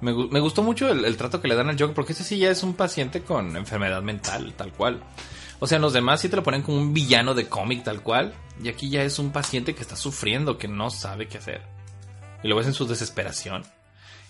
Me, 0.00 0.12
me 0.12 0.40
gustó 0.40 0.64
mucho 0.64 0.90
el, 0.90 1.04
el 1.04 1.16
trato 1.16 1.40
que 1.40 1.46
le 1.46 1.54
dan 1.54 1.68
al 1.68 1.78
Joker, 1.78 1.94
porque 1.94 2.12
ese 2.12 2.24
sí 2.24 2.38
ya 2.38 2.50
es 2.50 2.64
un 2.64 2.74
paciente 2.74 3.22
con 3.22 3.56
enfermedad 3.56 4.02
mental, 4.02 4.52
tal 4.56 4.72
cual. 4.72 5.00
O 5.60 5.68
sea, 5.68 5.76
en 5.76 5.82
los 5.82 5.92
demás 5.92 6.20
sí 6.20 6.28
te 6.28 6.34
lo 6.34 6.42
ponen 6.42 6.62
como 6.62 6.76
un 6.76 6.92
villano 6.92 7.34
de 7.34 7.48
cómic, 7.48 7.84
tal 7.84 8.02
cual. 8.02 8.34
Y 8.60 8.68
aquí 8.68 8.90
ya 8.90 9.02
es 9.04 9.20
un 9.20 9.30
paciente 9.30 9.76
que 9.76 9.82
está 9.82 9.94
sufriendo, 9.94 10.58
que 10.58 10.66
no 10.66 10.90
sabe 10.90 11.28
qué 11.28 11.38
hacer. 11.38 11.62
Y 12.44 12.48
lo 12.48 12.54
ves 12.56 12.66
en 12.68 12.74
su 12.74 12.86
desesperación. 12.86 13.64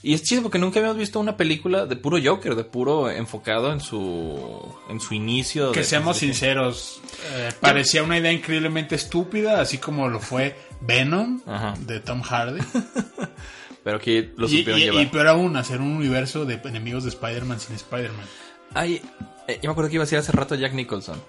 Y 0.02 0.12
es 0.14 0.22
chido 0.22 0.42
porque 0.42 0.58
nunca 0.58 0.78
habíamos 0.80 0.98
visto 0.98 1.18
una 1.18 1.36
película 1.36 1.86
de 1.86 1.96
puro 1.96 2.18
Joker, 2.22 2.54
de 2.54 2.64
puro 2.64 3.10
enfocado 3.10 3.72
en 3.72 3.80
su, 3.80 4.74
en 4.90 5.00
su 5.00 5.14
inicio. 5.14 5.72
Que 5.72 5.80
de- 5.80 5.86
seamos 5.86 6.16
de- 6.16 6.26
sinceros, 6.26 7.00
eh, 7.32 7.50
parecía 7.60 8.02
una 8.02 8.18
idea 8.18 8.30
increíblemente 8.30 8.94
estúpida, 8.94 9.60
así 9.60 9.78
como 9.78 10.08
lo 10.08 10.20
fue 10.20 10.56
Venom 10.82 11.40
Ajá. 11.46 11.74
de 11.80 12.00
Tom 12.00 12.20
Hardy. 12.22 12.60
Pero 13.82 13.96
aquí 13.96 14.30
lo 14.36 14.46
y, 14.46 14.58
supieron 14.58 14.78
y- 14.80 14.84
llevar. 14.84 15.02
y 15.02 15.06
peor 15.06 15.28
aún, 15.28 15.56
hacer 15.56 15.80
un 15.80 15.92
universo 15.96 16.44
de 16.44 16.54
enemigos 16.64 17.04
de 17.04 17.10
Spider-Man 17.10 17.60
sin 17.60 17.74
Spider-Man. 17.76 18.26
Ay, 18.74 19.00
eh, 19.48 19.58
yo 19.62 19.68
me 19.68 19.72
acuerdo 19.72 19.88
que 19.90 19.94
iba 19.96 20.02
a 20.04 20.06
decir 20.06 20.18
hace 20.18 20.32
rato 20.32 20.54
Jack 20.54 20.72
Nicholson. 20.74 21.20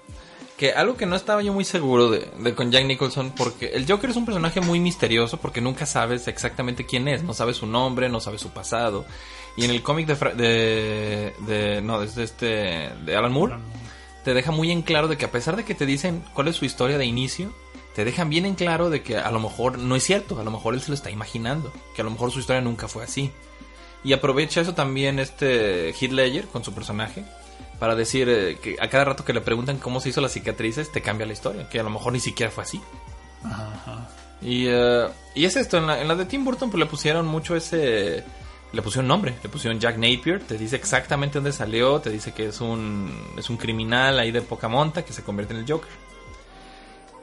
Que 0.58 0.72
algo 0.72 0.96
que 0.96 1.06
no 1.06 1.18
estaba 1.18 1.42
yo 1.42 1.52
muy 1.52 1.66
seguro 1.66 2.10
de, 2.10 2.32
de 2.40 2.56
con 2.56 2.72
Jack 2.72 2.86
Nicholson, 2.86 3.32
porque 3.36 3.68
el 3.74 3.86
Joker 3.86 4.10
es 4.10 4.16
un 4.16 4.26
personaje 4.26 4.62
muy 4.62 4.80
misterioso, 4.80 5.38
porque 5.38 5.60
nunca 5.60 5.86
sabes 5.86 6.30
exactamente 6.30 6.86
quién 6.86 7.10
es, 7.10 7.24
no 7.24 7.34
sabes 7.34 7.58
su 7.58 7.68
nombre, 7.68 8.08
no 8.08 8.22
sabes 8.22 8.40
su 8.40 8.52
pasado. 8.52 9.06
Y 9.58 9.66
en 9.66 9.72
el 9.72 9.82
cómic 9.84 10.08
de, 10.08 10.16
de, 10.36 11.34
de- 11.46 11.82
no, 11.82 12.00
desde 12.00 12.24
este, 12.24 12.46
de 13.06 13.16
Alan 13.18 13.34
Moore, 13.34 13.56
te 14.24 14.34
deja 14.34 14.52
muy 14.52 14.72
en 14.72 14.82
claro 14.82 15.10
de 15.10 15.18
que 15.18 15.26
a 15.26 15.32
pesar 15.32 15.58
de 15.58 15.66
que 15.66 15.76
te 15.76 15.86
dicen 15.86 16.24
cuál 16.34 16.48
es 16.48 16.56
su 16.56 16.64
historia 16.64 16.98
de 16.98 17.06
inicio, 17.06 17.54
te 17.94 18.06
dejan 18.06 18.30
bien 18.30 18.46
en 18.46 18.56
claro 18.56 18.90
de 18.90 19.04
que 19.04 19.18
a 19.18 19.32
lo 19.32 19.40
mejor 19.42 19.78
no 19.78 19.96
es 19.98 20.04
cierto, 20.04 20.40
a 20.40 20.44
lo 20.44 20.52
mejor 20.52 20.74
él 20.74 20.82
se 20.82 20.88
lo 20.90 20.96
está 20.96 21.12
imaginando, 21.12 21.72
que 21.96 22.02
a 22.02 22.06
lo 22.06 22.12
mejor 22.12 22.32
su 22.32 22.40
historia 22.40 22.62
nunca 22.62 22.88
fue 22.88 23.04
así. 23.04 23.30
Y 24.06 24.14
aprovecha 24.14 24.62
eso 24.62 24.74
también 24.74 25.20
este 25.20 25.90
Heath 25.90 26.12
Ledger 26.12 26.46
con 26.48 26.64
su 26.64 26.74
personaje 26.74 27.26
para 27.80 27.96
decir 27.96 28.30
eh, 28.30 28.58
que 28.62 28.78
a 28.80 28.90
cada 28.90 29.06
rato 29.06 29.26
que 29.26 29.34
le 29.34 29.42
preguntan 29.42 29.78
cómo 29.78 30.00
se 30.00 30.10
hizo 30.10 30.22
las 30.22 30.32
cicatrices, 30.32 30.92
te 30.92 31.02
cambia 31.02 31.26
la 31.26 31.34
historia, 31.34 31.70
que 31.70 31.80
a 31.80 31.84
lo 31.84 31.90
mejor 31.90 32.14
ni 32.14 32.20
siquiera 32.20 32.52
fue 32.52 32.64
así. 32.64 32.82
Ajá. 33.44 34.10
Y, 34.42 34.66
eh, 34.68 35.08
y 35.34 35.46
es 35.46 35.56
esto, 35.56 35.78
en 35.78 35.88
la, 35.88 36.02
en 36.02 36.08
la 36.08 36.16
de 36.16 36.26
Tim 36.26 36.44
Burton 36.46 36.70
pues 36.70 36.80
le 36.80 36.86
pusieron 36.86 37.26
mucho 37.26 37.56
ese... 37.56 38.24
Le 38.74 38.82
pusieron 38.82 39.08
nombre, 39.08 39.36
le 39.42 39.48
pusieron 39.48 39.80
Jack 39.80 39.98
Napier, 39.98 40.42
te 40.42 40.58
dice 40.58 40.76
exactamente 40.76 41.36
dónde 41.36 41.54
salió, 41.54 42.02
te 42.02 42.10
dice 42.10 42.34
que 42.34 42.48
es 42.48 42.60
un, 42.60 43.10
es 43.38 43.50
un 43.50 43.56
criminal 43.56 44.20
ahí 44.20 44.32
de 44.32 44.42
poca 44.42 44.68
monta 44.68 45.06
que 45.06 45.14
se 45.14 45.24
convierte 45.24 45.54
en 45.54 45.62
el 45.62 45.72
Joker. 45.72 45.90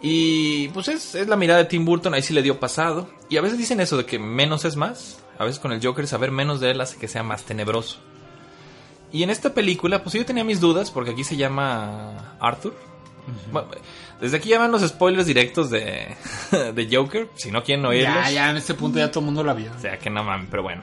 Y 0.00 0.68
pues 0.68 0.88
es, 0.88 1.14
es 1.14 1.28
la 1.28 1.36
mirada 1.36 1.58
de 1.58 1.66
Tim 1.66 1.84
Burton, 1.84 2.14
ahí 2.14 2.22
sí 2.22 2.32
le 2.32 2.42
dio 2.42 2.58
pasado. 2.58 3.08
Y 3.28 3.36
a 3.36 3.42
veces 3.42 3.58
dicen 3.58 3.80
eso 3.80 3.98
de 3.98 4.06
que 4.06 4.18
menos 4.18 4.64
es 4.64 4.76
más. 4.76 5.18
A 5.38 5.44
veces 5.44 5.60
con 5.60 5.72
el 5.72 5.84
Joker 5.84 6.06
saber 6.06 6.30
menos 6.30 6.58
de 6.60 6.70
él 6.70 6.80
hace 6.80 6.96
que 6.96 7.06
sea 7.06 7.22
más 7.22 7.44
tenebroso. 7.44 7.98
Y 9.12 9.22
en 9.22 9.30
esta 9.30 9.52
película, 9.52 10.02
pues 10.02 10.14
yo 10.14 10.24
tenía 10.24 10.42
mis 10.42 10.60
dudas 10.60 10.90
porque 10.90 11.10
aquí 11.10 11.22
se 11.22 11.36
llama 11.36 12.36
Arthur. 12.40 12.74
Desde 14.20 14.36
aquí 14.36 14.48
ya 14.48 14.58
van 14.58 14.72
los 14.72 14.82
spoilers 14.82 15.26
directos 15.26 15.70
de, 15.70 16.16
de 16.74 16.88
Joker, 16.90 17.28
si 17.34 17.50
no 17.50 17.62
quieren 17.62 17.84
oírlos. 17.84 18.14
Ya, 18.24 18.30
ya, 18.30 18.50
en 18.50 18.56
este 18.56 18.74
punto 18.74 18.98
ya 18.98 19.10
todo 19.10 19.20
el 19.20 19.26
mundo 19.26 19.44
la 19.44 19.52
vio. 19.52 19.70
O 19.76 19.80
sea, 19.80 19.98
que 19.98 20.10
no 20.10 20.24
mames, 20.24 20.48
pero 20.50 20.62
bueno. 20.62 20.82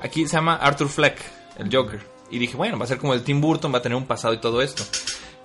Aquí 0.00 0.26
se 0.26 0.36
llama 0.36 0.56
Arthur 0.56 0.88
Fleck, 0.88 1.18
el 1.56 1.74
Joker. 1.74 2.00
Y 2.30 2.38
dije, 2.38 2.56
bueno, 2.56 2.78
va 2.78 2.84
a 2.84 2.88
ser 2.88 2.98
como 2.98 3.14
el 3.14 3.22
Tim 3.22 3.40
Burton, 3.40 3.72
va 3.72 3.78
a 3.78 3.82
tener 3.82 3.96
un 3.96 4.06
pasado 4.06 4.34
y 4.34 4.38
todo 4.38 4.60
esto. 4.60 4.84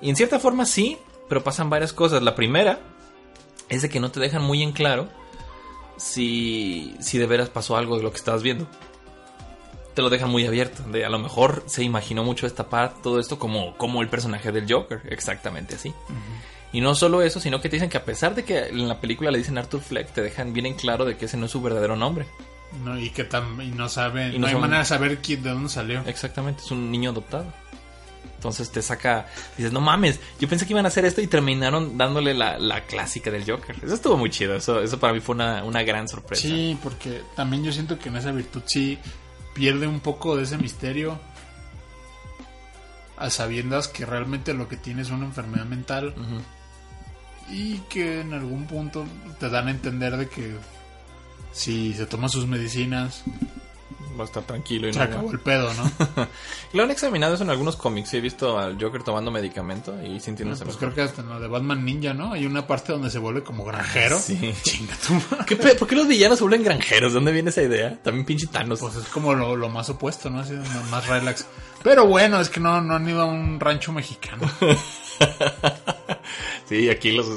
Y 0.02 0.10
en 0.10 0.16
cierta 0.16 0.40
forma 0.40 0.66
sí, 0.66 0.98
pero 1.30 1.44
pasan 1.44 1.70
varias 1.70 1.94
cosas. 1.94 2.24
La 2.24 2.36
primera 2.36 2.80
es 3.70 3.82
de 3.82 3.90
que 3.90 4.00
no 4.00 4.12
te 4.12 4.20
dejan 4.20 4.42
muy 4.42 4.62
en 4.62 4.74
claro 4.74 5.08
si, 5.98 6.96
si 7.00 7.18
de 7.18 7.26
veras 7.26 7.50
pasó 7.50 7.78
algo 7.78 7.98
de 7.98 8.04
lo 8.04 8.12
que 8.12 8.18
estabas 8.18 8.44
viendo. 8.44 8.68
Te 9.94 10.02
lo 10.02 10.10
dejan 10.10 10.30
muy 10.30 10.46
abierto. 10.46 10.84
De 10.84 11.06
a 11.06 11.10
lo 11.10 11.20
mejor 11.20 11.64
se 11.68 11.84
imaginó 11.84 12.24
mucho 12.24 12.48
esta 12.48 12.70
parte, 12.70 13.00
todo 13.04 13.20
esto 13.20 13.38
como, 13.38 13.78
como 13.78 14.02
el 14.02 14.10
personaje 14.10 14.52
del 14.52 14.72
Joker, 14.72 15.02
exactamente 15.10 15.76
así. 15.76 15.94
Y 16.72 16.82
no 16.82 16.96
solo 16.96 17.22
eso, 17.22 17.40
sino 17.40 17.62
que 17.62 17.70
te 17.70 17.76
dicen 17.76 17.90
que 17.90 17.98
a 17.98 18.04
pesar 18.04 18.34
de 18.34 18.44
que 18.44 18.68
en 18.68 18.88
la 18.88 19.00
película 19.00 19.30
le 19.30 19.38
dicen 19.38 19.58
Arthur 19.58 19.82
Fleck, 19.82 20.12
te 20.12 20.22
dejan 20.22 20.54
bien 20.54 20.66
en 20.66 20.74
claro 20.74 21.06
de 21.06 21.16
que 21.16 21.26
ese 21.26 21.38
no 21.38 21.46
es 21.46 21.52
su 21.52 21.62
verdadero 21.62 21.96
nombre. 21.96 22.26
No, 22.84 23.00
y 23.00 23.12
que 23.12 23.30
y 23.62 23.68
no 23.70 23.88
saben, 23.88 24.34
Y 24.34 24.40
no, 24.40 24.48
no 24.48 24.48
hay 24.48 24.56
manera 24.56 24.80
de 24.80 24.86
saber 24.86 25.20
quién, 25.20 25.44
de 25.44 25.52
dónde 25.52 25.70
salió. 25.70 26.02
Exactamente, 26.08 26.64
es 26.64 26.72
un 26.72 26.90
niño 26.92 27.12
adoptado. 27.12 27.46
Entonces 28.36 28.72
te 28.72 28.82
saca, 28.82 29.28
dices, 29.56 29.72
no 29.72 29.80
mames, 29.80 30.20
yo 30.38 30.50
pensé 30.50 30.66
que 30.66 30.74
iban 30.74 30.84
a 30.84 30.90
hacer 30.90 31.06
esto 31.06 31.22
y 31.22 31.28
terminaron 31.28 31.98
dándole 31.98 32.34
la, 32.34 32.60
la 32.60 32.82
clásica 32.82 33.32
del 33.32 33.50
Joker. 33.50 33.78
Eso 33.82 33.94
estuvo 33.94 34.18
muy 34.18 34.32
chido, 34.32 34.56
eso, 34.56 34.82
eso 34.82 35.00
para 35.00 35.14
mí 35.14 35.22
fue 35.22 35.36
una, 35.36 35.64
una 35.64 35.82
gran 35.84 36.10
sorpresa. 36.10 36.42
Sí, 36.42 36.78
porque 36.84 37.22
también 37.38 37.64
yo 37.64 37.72
siento 37.72 37.98
que 37.98 38.10
en 38.10 38.18
esa 38.18 38.32
virtud 38.34 38.64
sí 38.66 39.00
pierde 39.54 39.88
un 39.88 40.00
poco 40.00 40.36
de 40.36 40.44
ese 40.44 40.58
misterio 40.58 41.20
a 43.18 43.30
sabiendas 43.30 43.88
que 43.88 44.06
realmente 44.06 44.54
lo 44.54 44.68
que 44.68 44.78
tiene 44.78 45.04
es 45.04 45.10
una 45.10 45.26
enfermedad 45.26 45.66
mental 45.66 46.14
y 47.50 47.78
que 47.90 48.22
en 48.22 48.34
algún 48.34 48.66
punto 48.66 49.06
te 49.40 49.50
dan 49.50 49.68
a 49.68 49.72
entender 49.72 50.18
de 50.18 50.28
que 50.28 50.56
si 51.52 51.94
se 51.94 52.06
toma 52.06 52.30
sus 52.30 52.48
medicinas 52.48 53.24
Va 54.18 54.24
a 54.24 54.26
estar 54.26 54.44
tranquilo 54.44 54.88
y 54.88 54.94
se 54.94 55.00
no- 55.00 55.06
acabó 55.06 55.32
el 55.32 55.40
pedo, 55.40 55.72
¿no? 55.74 56.28
Lo 56.74 56.84
han 56.84 56.92
examinado 56.92 57.34
eso 57.36 57.44
en 57.44 57.50
algunos 57.50 57.76
cómics, 57.76 58.14
he 58.14 58.22
visto 58.22 58.58
al 58.60 58.82
Joker 58.82 59.02
tomando 59.04 59.32
medicamento 59.32 59.96
y 60.04 60.20
sintiéndose 60.20 60.64
pues 60.66 60.76
mejor. 60.76 60.94
creo 60.94 61.06
que 61.06 61.10
hasta 61.12 61.22
en 61.22 61.30
lo 61.30 61.40
de 61.40 61.48
Batman 61.48 61.84
Ninja, 61.86 62.14
¿no? 62.14 62.34
Hay 62.34 62.46
una 62.46 62.66
parte 62.68 62.92
donde 62.94 63.10
se 63.10 63.20
vuelve 63.20 63.44
como 63.44 63.64
granjero. 63.66 64.20
Sí. 64.20 64.54
Chinga 64.64 64.96
tu 64.98 65.14
madre. 65.14 65.46
¿Qué 65.48 65.56
pe- 65.56 65.76
¿Por 65.76 65.88
qué 65.88 65.96
los 65.96 66.08
villanos 66.08 66.38
se 66.38 66.44
vuelven 66.44 66.64
granjeros? 66.64 67.12
¿De 67.12 67.16
dónde 67.16 67.32
viene 67.32 67.50
esa 67.50 67.62
idea? 67.62 67.98
También 68.04 68.26
pinche 68.26 68.48
Thanos. 68.48 68.80
Pues 68.80 68.96
es 68.96 69.08
como 69.08 69.34
lo, 69.34 69.56
lo 69.56 69.70
más 69.70 69.90
opuesto, 69.90 70.30
¿no? 70.30 70.40
Así, 70.42 70.54
más 70.92 71.08
relax. 71.08 71.46
Pero 71.84 72.08
bueno, 72.08 72.40
es 72.40 72.50
que 72.50 72.60
no, 72.60 72.80
no 72.82 72.96
han 72.96 73.08
ido 73.10 73.22
a 73.22 73.26
un 73.26 73.60
rancho 73.60 73.92
mexicano. 73.92 74.50
Sí, 76.68 76.90
aquí 76.90 77.12
los... 77.12 77.28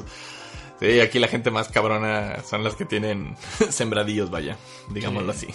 Sí, 0.81 1.01
aquí 1.01 1.19
la 1.19 1.29
gente 1.29 1.51
más 1.51 1.69
cabrona 1.69 2.43
son 2.49 2.63
las 2.63 2.75
que 2.75 2.85
tienen 2.85 3.35
sembradillos, 3.71 4.31
vaya, 4.31 4.57
digámoslo 4.91 5.33
así. 5.33 5.49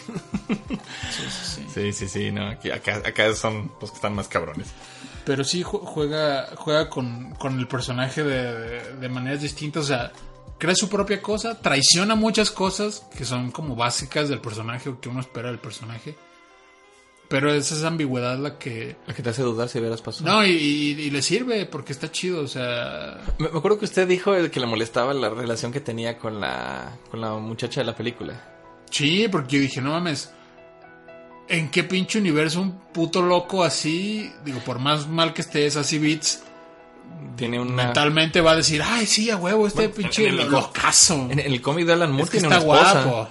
Sí, 1.73 1.93
sí, 1.93 2.07
sí, 2.07 2.31
no, 2.31 2.47
aquí, 2.49 2.71
acá, 2.71 2.97
acá 3.05 3.33
son 3.35 3.71
los 3.79 3.91
que 3.91 3.95
están 3.97 4.13
más 4.15 4.27
cabrones. 4.27 4.67
Pero 5.25 5.43
sí 5.43 5.63
ju- 5.63 5.81
juega, 5.83 6.47
juega 6.55 6.89
con, 6.89 7.31
con 7.35 7.59
el 7.59 7.67
personaje 7.67 8.23
de, 8.23 8.53
de- 8.59 8.95
de 8.95 9.09
maneras 9.09 9.41
distintas. 9.41 9.83
O 9.83 9.87
sea, 9.87 10.11
crea 10.57 10.73
su 10.75 10.89
propia 10.89 11.21
cosa, 11.21 11.59
traiciona 11.61 12.15
muchas 12.15 12.49
cosas 12.49 13.05
que 13.15 13.23
son 13.25 13.51
como 13.51 13.75
básicas 13.75 14.27
del 14.29 14.41
personaje 14.41 14.89
o 14.89 14.99
que 14.99 15.09
uno 15.09 15.19
espera 15.21 15.49
del 15.49 15.59
personaje. 15.59 16.15
Pero 17.31 17.51
es 17.53 17.71
esa 17.71 17.87
ambigüedad 17.87 18.37
la 18.37 18.59
que... 18.59 18.97
Lo 19.07 19.15
que 19.15 19.23
te 19.23 19.29
hace 19.31 19.41
dudar 19.41 19.69
si 19.69 19.79
veras 19.79 20.01
pasó. 20.01 20.23
No, 20.23 20.45
y, 20.45 20.49
y- 20.51 21.01
y 21.01 21.09
le 21.09 21.21
sirve 21.23 21.65
porque 21.65 21.93
está 21.93 22.11
chido, 22.11 22.41
o 22.43 22.47
sea... 22.47 23.17
Me, 23.39 23.49
me 23.49 23.57
acuerdo 23.57 23.79
que 23.79 23.85
usted 23.85 24.07
dijo 24.07 24.35
el 24.35 24.51
que 24.51 24.59
le 24.59 24.67
molestaba 24.67 25.13
la 25.13 25.29
relación 25.29 25.71
que 25.71 25.79
tenía 25.79 26.17
con 26.19 26.39
la, 26.41 26.97
con 27.09 27.21
la 27.21 27.31
muchacha 27.35 27.81
de 27.81 27.85
la 27.85 27.95
película. 27.95 28.43
Sí, 28.91 29.27
porque 29.31 29.55
yo 29.55 29.61
dije, 29.61 29.81
no 29.81 29.91
mames, 29.91 30.31
¿en 31.47 31.71
qué 31.71 31.83
pinche 31.83 32.19
universo 32.19 32.61
un 32.61 32.79
puto 32.93 33.21
loco 33.21 33.63
así, 33.63 34.31
digo, 34.45 34.59
por 34.59 34.79
más 34.79 35.07
mal 35.07 35.33
que 35.33 35.41
estés, 35.41 35.77
así 35.77 35.97
Beats, 35.99 36.43
Tiene 37.37 37.59
una... 37.59 37.85
mentalmente 37.85 38.41
va 38.41 38.51
a 38.51 38.55
decir, 38.57 38.81
ay, 38.85 39.05
sí, 39.05 39.29
a 39.29 39.37
huevo, 39.37 39.67
este 39.67 39.87
Bueno, 39.87 39.95
pinche 39.95 40.27
en 40.27 40.39
el- 40.39 40.45
lo- 40.51 40.59
locazo. 40.61 41.27
En 41.29 41.39
el 41.39 41.61
cómic 41.61 41.85
de 41.85 41.93
Alan 41.93 42.11
Moore 42.11 42.23
Es 42.25 42.29
que 42.29 42.39
tiene 42.39 42.53
está 42.55 42.65
una 42.67 42.77
esposa. 42.81 43.03
guapo. 43.05 43.29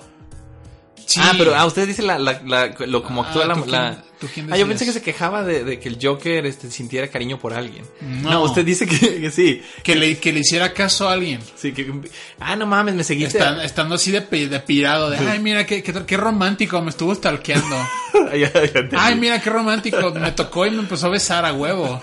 Sí. 1.10 1.20
Ah, 1.22 1.32
pero 1.36 1.54
ah, 1.56 1.66
usted 1.66 1.88
dice 1.88 2.02
la, 2.02 2.18
la, 2.20 2.40
la- 2.46 2.68
lo 2.86 3.02
como 3.02 3.22
actúa 3.22 3.42
Ah, 3.44 3.48
la, 3.48 3.54
¿tú 3.54 3.60
quién- 3.62 3.72
la- 3.72 4.04
tú 4.20 4.28
quién 4.32 4.52
Ah, 4.52 4.56
yo 4.56 4.68
pensé 4.68 4.84
que 4.84 4.92
se 4.92 5.02
quejaba 5.02 5.42
de, 5.42 5.64
de 5.64 5.80
que 5.80 5.88
el 5.88 5.98
Joker 6.00 6.46
este, 6.46 6.70
sintiera 6.70 7.08
cariño 7.08 7.36
por 7.38 7.52
alguien. 7.52 7.84
No. 8.00 8.44
usted 8.44 8.64
dice 8.64 8.86
que, 8.86 9.20
que 9.20 9.30
sí. 9.32 9.60
Que 9.82 9.96
le, 9.96 10.18
que 10.18 10.32
le 10.32 10.38
hiciera 10.40 10.72
caso 10.72 11.08
a 11.08 11.14
alguien. 11.14 11.40
Sí, 11.56 11.72
que 11.72 11.90
ah, 12.38 12.54
no 12.54 12.64
mames, 12.66 12.94
me 12.94 13.02
seguiste. 13.02 13.38
Estan- 13.40 13.60
estando 13.64 13.96
así 13.96 14.12
de, 14.12 14.20
de 14.20 14.60
pirado, 14.60 15.10
de, 15.10 15.18
ay, 15.18 15.40
mira, 15.40 15.66
qué, 15.66 15.82
qué, 15.82 15.92
qué 16.06 16.16
romántico, 16.16 16.80
me 16.80 16.90
estuvo 16.90 17.12
stalkeando. 17.14 17.76
Ay, 18.96 19.14
mira, 19.16 19.40
qué 19.40 19.50
romántico, 19.50 20.12
me 20.12 20.32
tocó 20.32 20.66
y 20.66 20.70
me 20.70 20.78
empezó 20.80 21.06
a 21.06 21.10
besar 21.10 21.44
a 21.44 21.52
huevo. 21.52 22.00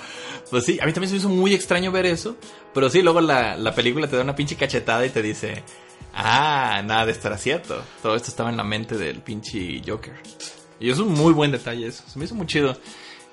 Pues 0.49 0.65
sí, 0.65 0.79
a 0.81 0.85
mí 0.85 0.93
también 0.93 1.09
se 1.09 1.13
me 1.15 1.19
hizo 1.19 1.29
muy 1.29 1.53
extraño 1.53 1.91
ver 1.91 2.05
eso. 2.05 2.37
Pero 2.73 2.89
sí, 2.89 3.01
luego 3.01 3.21
la, 3.21 3.55
la 3.57 3.73
película 3.73 4.07
te 4.07 4.15
da 4.15 4.21
una 4.23 4.35
pinche 4.35 4.55
cachetada 4.55 5.05
y 5.05 5.09
te 5.09 5.21
dice, 5.21 5.63
ah, 6.17 6.81
nada 6.83 7.05
de 7.05 7.11
esto 7.13 7.27
era 7.27 7.37
cierto. 7.37 7.83
Todo 8.01 8.15
esto 8.15 8.29
estaba 8.29 8.49
en 8.49 8.57
la 8.57 8.63
mente 8.63 8.97
del 8.97 9.21
pinche 9.21 9.81
Joker. 9.85 10.15
Y 10.79 10.89
es 10.89 10.99
un 10.99 11.13
muy 11.13 11.33
buen 11.33 11.51
detalle 11.51 11.87
eso. 11.87 12.03
Se 12.07 12.19
me 12.19 12.25
hizo 12.25 12.35
muy 12.35 12.47
chido. 12.47 12.77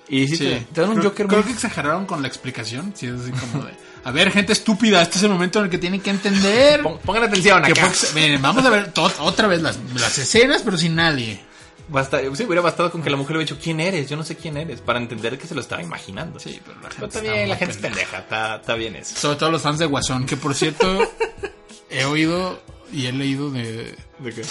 Y 0.08 0.28
sí, 0.28 0.36
Sí. 0.36 0.44
te, 0.44 0.60
te 0.74 0.80
dan 0.82 0.90
un 0.90 0.96
creo, 0.96 1.10
Joker 1.10 1.26
creo 1.26 1.38
muy- 1.40 1.46
que 1.48 1.52
exageraron 1.54 2.04
con 2.06 2.20
la 2.22 2.28
explicación. 2.28 2.92
Sí, 2.94 3.06
es 3.06 3.20
así 3.20 3.30
como 3.32 3.64
de. 3.64 3.72
A 4.04 4.10
ver, 4.10 4.30
gente 4.30 4.52
estúpida, 4.52 5.00
este 5.00 5.16
es 5.16 5.24
el 5.24 5.30
momento 5.30 5.58
en 5.60 5.64
el 5.66 5.70
que 5.70 5.78
tienen 5.78 6.00
que 6.00 6.10
entender. 6.10 6.82
Pon- 6.82 6.98
Pongan 6.98 7.24
atención 7.24 7.64
acá. 7.64 7.86
Fox- 7.86 8.12
miren, 8.14 8.40
vamos 8.42 8.64
a 8.66 8.70
ver 8.70 8.92
otra 9.20 9.48
vez 9.48 9.62
las, 9.62 9.78
las 9.94 10.18
escenas, 10.18 10.60
pero 10.62 10.76
sin 10.76 10.94
nadie. 10.94 11.40
Basta, 11.88 12.18
sí, 12.34 12.44
hubiera 12.44 12.60
bastado 12.62 12.90
con 12.90 13.02
que 13.02 13.08
la 13.10 13.16
mujer 13.16 13.32
le 13.32 13.38
hubiera 13.38 13.50
dicho, 13.54 13.62
¿quién 13.62 13.80
eres? 13.80 14.08
Yo 14.08 14.16
no 14.16 14.22
sé 14.24 14.36
quién 14.36 14.56
eres. 14.58 14.80
Para 14.82 14.98
entender 14.98 15.38
que 15.38 15.46
se 15.46 15.54
lo 15.54 15.60
estaba 15.62 15.82
imaginando. 15.82 16.38
Sí, 16.38 16.60
pero 16.64 16.78
la 16.80 16.90
gente 16.90 17.06
está 17.06 17.20
bien, 17.20 17.48
la 17.48 17.56
gente 17.56 17.72
es 17.74 17.80
pendeja. 17.80 18.10
pendeja. 18.10 18.18
Está, 18.18 18.56
está 18.56 18.74
bien 18.74 18.96
eso. 18.96 19.16
Sobre 19.16 19.36
todo 19.38 19.50
los 19.50 19.62
fans 19.62 19.78
de 19.78 19.86
Guasón, 19.86 20.26
que 20.26 20.36
por 20.36 20.54
cierto, 20.54 20.98
he 21.90 22.04
oído 22.04 22.62
y 22.92 23.06
he 23.06 23.12
leído 23.12 23.50
de. 23.50 23.96
¿De 24.18 24.32
qué? 24.34 24.42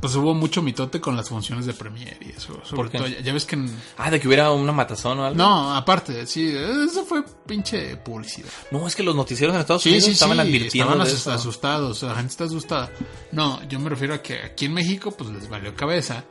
Pues 0.00 0.14
hubo 0.16 0.34
mucho 0.34 0.60
mitote 0.62 1.00
con 1.00 1.16
las 1.16 1.28
funciones 1.30 1.66
de 1.66 1.72
Premiere 1.72 2.18
y 2.20 2.30
eso. 2.30 2.60
Sobre 2.64 2.76
¿Por 2.76 2.90
qué? 2.90 2.98
todo, 2.98 3.06
ya, 3.08 3.20
ya 3.20 3.32
ves 3.32 3.44
que. 3.46 3.56
en- 3.56 3.74
Ah, 3.96 4.10
de 4.10 4.20
que 4.20 4.28
hubiera 4.28 4.50
una 4.52 4.72
matazón 4.72 5.18
o 5.18 5.24
algo. 5.24 5.36
No, 5.36 5.74
aparte, 5.74 6.26
sí, 6.26 6.46
eso 6.54 7.04
fue 7.04 7.24
pinche 7.46 7.96
publicidad. 7.96 8.48
No, 8.70 8.86
es 8.86 8.94
que 8.94 9.02
los 9.02 9.16
noticieros 9.16 9.54
en 9.54 9.60
Estados 9.62 9.82
Sí, 9.82 9.88
Unidos 9.90 10.04
sí, 10.06 10.10
estaban 10.12 10.36
sí, 10.36 10.40
advirtiendo 10.42 10.92
estaban 10.92 11.06
de 11.08 11.12
eso. 11.14 11.32
asustados, 11.32 12.02
la 12.02 12.14
gente 12.16 12.30
está 12.30 12.44
asustada. 12.44 12.90
No, 13.32 13.62
yo 13.68 13.80
me 13.80 13.88
refiero 13.88 14.14
a 14.14 14.22
que 14.22 14.42
aquí 14.42 14.66
en 14.66 14.74
México 14.74 15.10
pues 15.10 15.30
les 15.30 15.48
valió 15.48 15.74
cabeza. 15.74 16.24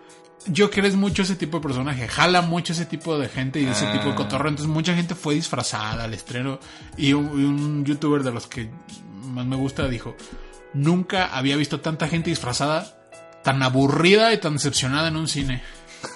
Yo 0.46 0.70
creo 0.70 0.86
es 0.86 0.96
mucho 0.96 1.22
ese 1.24 1.36
tipo 1.36 1.58
de 1.58 1.64
personaje, 1.64 2.06
jala 2.08 2.42
mucho 2.42 2.74
ese 2.74 2.86
tipo 2.86 3.18
de 3.18 3.30
gente 3.30 3.62
y 3.62 3.66
ese 3.66 3.88
Ah. 3.88 3.94
tipo 3.94 4.10
de 4.10 4.16
cotorreo, 4.16 4.50
entonces 4.50 4.72
mucha 4.74 4.94
gente 4.94 5.16
fue 5.16 5.36
disfrazada 5.36 6.04
al 6.04 6.14
estreno 6.14 6.60
y 6.98 7.14
un, 7.14 7.26
y 7.40 7.46
un 7.46 7.86
youtuber 7.86 8.24
de 8.24 8.32
los 8.34 8.48
que 8.48 8.70
más 9.24 9.46
me 9.46 9.56
gusta 9.56 9.88
dijo, 9.88 10.16
nunca 10.74 11.26
había 11.36 11.56
visto 11.56 11.80
tanta 11.80 12.08
gente 12.08 12.30
disfrazada, 12.30 12.96
tan 13.44 13.62
aburrida 13.64 14.34
y 14.34 14.40
tan 14.40 14.54
decepcionada 14.54 15.08
en 15.08 15.18
un 15.18 15.28
cine. 15.28 15.62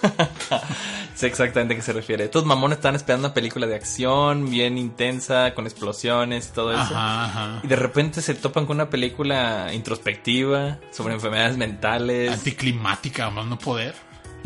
Sé 1.15 1.27
exactamente 1.27 1.73
a 1.73 1.77
qué 1.77 1.81
se 1.81 1.93
refiere. 1.93 2.25
Estos 2.25 2.45
mamones 2.45 2.77
están 2.77 2.95
esperando 2.95 3.27
una 3.27 3.33
película 3.33 3.65
de 3.65 3.75
acción 3.75 4.49
bien 4.49 4.77
intensa, 4.77 5.53
con 5.55 5.65
explosiones 5.65 6.49
y 6.49 6.53
todo 6.53 6.71
eso. 6.71 6.81
Ajá, 6.81 7.25
ajá. 7.25 7.59
Y 7.63 7.67
de 7.67 7.75
repente 7.75 8.21
se 8.21 8.35
topan 8.35 8.65
con 8.65 8.77
una 8.77 8.89
película 8.89 9.73
introspectiva 9.73 10.77
sobre 10.91 11.13
enfermedades 11.15 11.57
mentales 11.57 12.31
Anticlimática, 12.31 13.29
más 13.29 13.45
no 13.45 13.57
poder. 13.57 13.95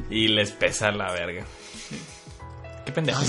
y 0.10 0.28
les 0.30 0.52
pesa 0.52 0.92
la 0.92 1.12
verga. 1.12 1.44
Qué 2.86 2.92
pendejo. 2.92 3.22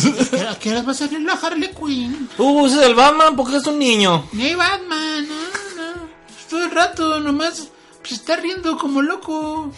¿A 0.50 0.58
qué 0.60 0.70
hora 0.70 0.82
va 0.82 0.92
a 0.92 0.94
salir 0.94 1.20
la 1.20 1.34
Harley 1.34 1.70
Quinn? 1.70 2.28
Uh, 2.38 2.66
ese 2.66 2.80
es 2.80 2.86
el 2.86 2.94
Batman 2.94 3.36
porque 3.36 3.56
es 3.56 3.66
un 3.66 3.78
niño. 3.78 4.28
Ni 4.32 4.54
Batman, 4.54 5.26
no. 5.28 5.61
Todo 6.52 6.64
el 6.66 6.70
rato 6.70 7.18
nomás 7.18 7.70
se 8.02 8.14
está 8.14 8.36
riendo 8.36 8.76
como 8.76 9.00
loco. 9.00 9.72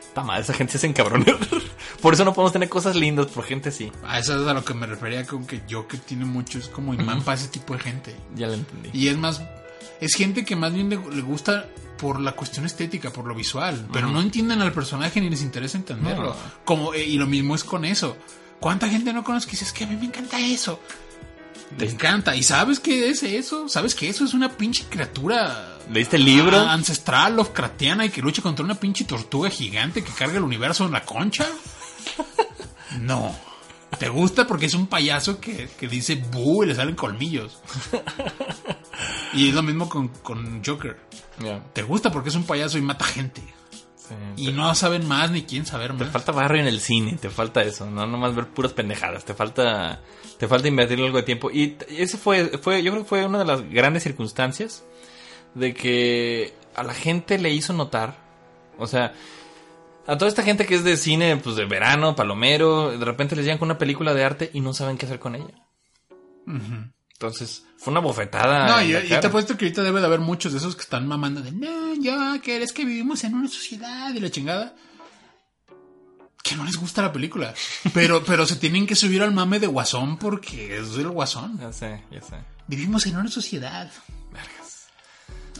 Está 0.00 0.24
mal, 0.24 0.40
esa 0.40 0.52
gente 0.52 0.78
se 0.78 0.88
encabrona. 0.88 1.24
Por 2.02 2.12
eso 2.12 2.24
no 2.24 2.34
podemos 2.34 2.52
tener 2.52 2.68
cosas 2.68 2.96
lindas 2.96 3.26
por 3.26 3.44
gente 3.44 3.68
así. 3.68 3.92
A 4.04 4.18
eso 4.18 4.42
es 4.42 4.48
a 4.48 4.52
lo 4.52 4.64
que 4.64 4.74
me 4.74 4.88
refería 4.88 5.24
con 5.24 5.46
que 5.46 5.62
Joker 5.70 6.00
tiene 6.00 6.24
mucho, 6.24 6.58
es 6.58 6.66
como 6.66 6.92
imán 6.92 7.22
para 7.22 7.38
ese 7.38 7.46
tipo 7.46 7.74
de 7.74 7.84
gente. 7.84 8.16
Ya 8.34 8.48
lo 8.48 8.54
entendí. 8.54 8.90
Y 8.92 9.06
es 9.06 9.16
más, 9.16 9.42
es 10.00 10.14
gente 10.14 10.44
que 10.44 10.56
más 10.56 10.74
bien 10.74 10.90
le, 10.90 10.96
le 10.96 11.22
gusta 11.22 11.68
por 11.98 12.18
la 12.18 12.32
cuestión 12.32 12.66
estética, 12.66 13.12
por 13.12 13.28
lo 13.28 13.36
visual, 13.36 13.86
pero 13.92 14.08
no 14.08 14.20
entienden 14.20 14.62
al 14.62 14.72
personaje 14.72 15.20
ni 15.20 15.30
les 15.30 15.42
interesa 15.42 15.78
entenderlo. 15.78 16.30
No. 16.30 16.36
Como, 16.64 16.94
eh, 16.94 17.04
y 17.04 17.16
lo 17.16 17.28
mismo 17.28 17.54
es 17.54 17.62
con 17.62 17.84
eso. 17.84 18.16
¿Cuánta 18.58 18.88
gente 18.88 19.12
no 19.12 19.22
conoce 19.22 19.46
que 19.46 19.52
dice, 19.52 19.66
es 19.66 19.72
que 19.72 19.84
a 19.84 19.86
mí 19.86 19.94
me 19.94 20.06
encanta 20.06 20.40
eso? 20.40 20.80
Te 21.78 21.88
encanta. 21.88 22.34
¿Y 22.36 22.42
sabes 22.42 22.80
qué 22.80 23.10
es 23.10 23.22
eso? 23.22 23.68
¿Sabes 23.68 23.94
que 23.94 24.08
eso 24.08 24.24
es 24.24 24.34
una 24.34 24.56
pinche 24.56 24.84
criatura 24.88 25.78
¿Leíste 25.90 26.16
el 26.16 26.24
libro? 26.24 26.56
Ah, 26.56 26.72
ancestral, 26.72 27.36
Lovecraftiana 27.36 28.04
y 28.04 28.10
que 28.10 28.22
lucha 28.22 28.42
contra 28.42 28.64
una 28.64 28.76
pinche 28.76 29.04
tortuga 29.04 29.50
gigante 29.50 30.04
que 30.04 30.12
carga 30.12 30.36
el 30.36 30.44
universo 30.44 30.84
en 30.86 30.92
la 30.92 31.04
concha? 31.04 31.46
No. 33.00 33.32
¿Te 34.00 34.08
gusta? 34.08 34.48
Porque 34.48 34.66
es 34.66 34.74
un 34.74 34.88
payaso 34.88 35.40
que, 35.40 35.68
que 35.78 35.86
dice 35.86 36.16
bu 36.16 36.64
y 36.64 36.66
le 36.66 36.74
salen 36.74 36.96
colmillos. 36.96 37.58
Y 39.32 39.48
es 39.48 39.54
lo 39.54 39.62
mismo 39.62 39.88
con, 39.88 40.08
con 40.08 40.62
Joker. 40.64 40.98
¿Te 41.72 41.82
gusta? 41.82 42.10
Porque 42.10 42.30
es 42.30 42.34
un 42.34 42.44
payaso 42.44 42.78
y 42.78 42.82
mata 42.82 43.04
gente. 43.04 43.42
Sí. 44.36 44.48
Y 44.48 44.52
no 44.52 44.74
saben 44.74 45.06
más 45.06 45.30
ni 45.30 45.42
quieren 45.42 45.66
saber 45.66 45.96
Te 45.96 46.04
más. 46.04 46.12
falta 46.12 46.32
barrio 46.32 46.60
en 46.60 46.68
el 46.68 46.80
cine, 46.80 47.16
te 47.20 47.30
falta 47.30 47.62
eso, 47.62 47.90
no 47.90 48.06
nomás 48.06 48.34
ver 48.34 48.48
puras 48.48 48.72
pendejadas, 48.72 49.24
te 49.24 49.34
falta 49.34 50.00
te 50.38 50.48
falta 50.48 50.68
invertir 50.68 50.98
algo 51.00 51.18
de 51.18 51.22
tiempo 51.22 51.50
y 51.50 51.76
ese 51.88 52.16
fue 52.16 52.58
fue 52.58 52.82
yo 52.82 52.92
creo 52.92 53.02
que 53.04 53.08
fue 53.08 53.26
una 53.26 53.38
de 53.38 53.44
las 53.44 53.68
grandes 53.68 54.02
circunstancias 54.02 54.84
de 55.54 55.74
que 55.74 56.54
a 56.74 56.82
la 56.82 56.94
gente 56.94 57.38
le 57.38 57.50
hizo 57.50 57.72
notar, 57.72 58.16
o 58.78 58.86
sea, 58.86 59.12
a 60.06 60.16
toda 60.16 60.28
esta 60.28 60.42
gente 60.42 60.66
que 60.66 60.74
es 60.74 60.84
de 60.84 60.96
cine 60.96 61.36
pues 61.36 61.56
de 61.56 61.66
verano, 61.66 62.16
palomero, 62.16 62.96
de 62.96 63.04
repente 63.04 63.36
les 63.36 63.44
llegan 63.44 63.58
con 63.58 63.66
una 63.68 63.78
película 63.78 64.14
de 64.14 64.24
arte 64.24 64.50
y 64.52 64.60
no 64.60 64.72
saben 64.72 64.96
qué 64.96 65.06
hacer 65.06 65.18
con 65.18 65.34
ella. 65.34 65.54
Entonces, 67.20 67.64
fue 67.76 67.90
una 67.90 68.00
bofetada. 68.00 68.66
No, 68.66 68.82
y, 68.82 68.92
te 69.06 69.26
apuesto 69.26 69.54
que 69.54 69.66
ahorita 69.66 69.82
debe 69.82 70.00
de 70.00 70.06
haber 70.06 70.20
muchos 70.20 70.52
de 70.52 70.58
esos 70.58 70.74
que 70.74 70.80
están 70.80 71.06
mamando 71.06 71.42
de, 71.42 71.52
no, 71.52 71.94
yo, 71.96 72.40
que 72.40 72.62
es 72.62 72.72
que 72.72 72.86
vivimos 72.86 73.22
en 73.24 73.34
una 73.34 73.46
sociedad 73.46 74.14
y 74.14 74.20
la 74.20 74.30
chingada. 74.30 74.74
Que 76.42 76.56
no 76.56 76.64
les 76.64 76.76
gusta 76.78 77.02
la 77.02 77.12
película. 77.12 77.52
Pero, 77.92 78.24
pero 78.26 78.46
se 78.46 78.56
tienen 78.56 78.86
que 78.86 78.96
subir 78.96 79.20
al 79.20 79.34
mame 79.34 79.60
de 79.60 79.66
Guasón 79.66 80.16
porque 80.16 80.78
es 80.78 80.96
el 80.96 81.10
Guasón. 81.10 81.58
Ya 81.60 81.70
sé, 81.74 82.02
ya 82.10 82.22
sé. 82.22 82.36
Vivimos 82.66 83.04
en 83.04 83.18
una 83.18 83.28
sociedad. 83.30 83.90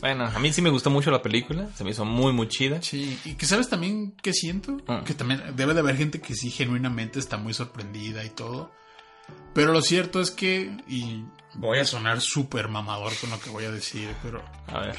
Bueno, 0.00 0.24
a 0.34 0.38
mí 0.38 0.50
sí 0.50 0.62
me 0.62 0.70
gustó 0.70 0.88
mucho 0.88 1.10
la 1.10 1.20
película, 1.20 1.68
se 1.76 1.84
me 1.84 1.90
hizo 1.90 2.06
muy 2.06 2.32
muy 2.32 2.48
chida. 2.48 2.80
Sí, 2.80 3.18
y 3.26 3.34
que 3.34 3.44
sabes 3.44 3.68
también 3.68 4.12
que 4.12 4.32
siento, 4.32 4.78
Ah. 4.88 5.02
que 5.04 5.12
también 5.12 5.42
debe 5.56 5.74
de 5.74 5.80
haber 5.80 5.98
gente 5.98 6.22
que 6.22 6.34
sí 6.34 6.50
genuinamente 6.50 7.18
está 7.18 7.36
muy 7.36 7.52
sorprendida 7.52 8.24
y 8.24 8.30
todo. 8.30 8.72
Pero 9.54 9.72
lo 9.72 9.82
cierto 9.82 10.20
es 10.20 10.30
que, 10.30 10.76
y 10.88 11.24
voy 11.54 11.78
a 11.78 11.84
sonar 11.84 12.20
súper 12.20 12.68
mamador 12.68 13.12
con 13.20 13.30
lo 13.30 13.40
que 13.40 13.50
voy 13.50 13.64
a 13.64 13.70
decir, 13.70 14.14
pero 14.22 14.42
A 14.68 14.80
ver. 14.80 14.96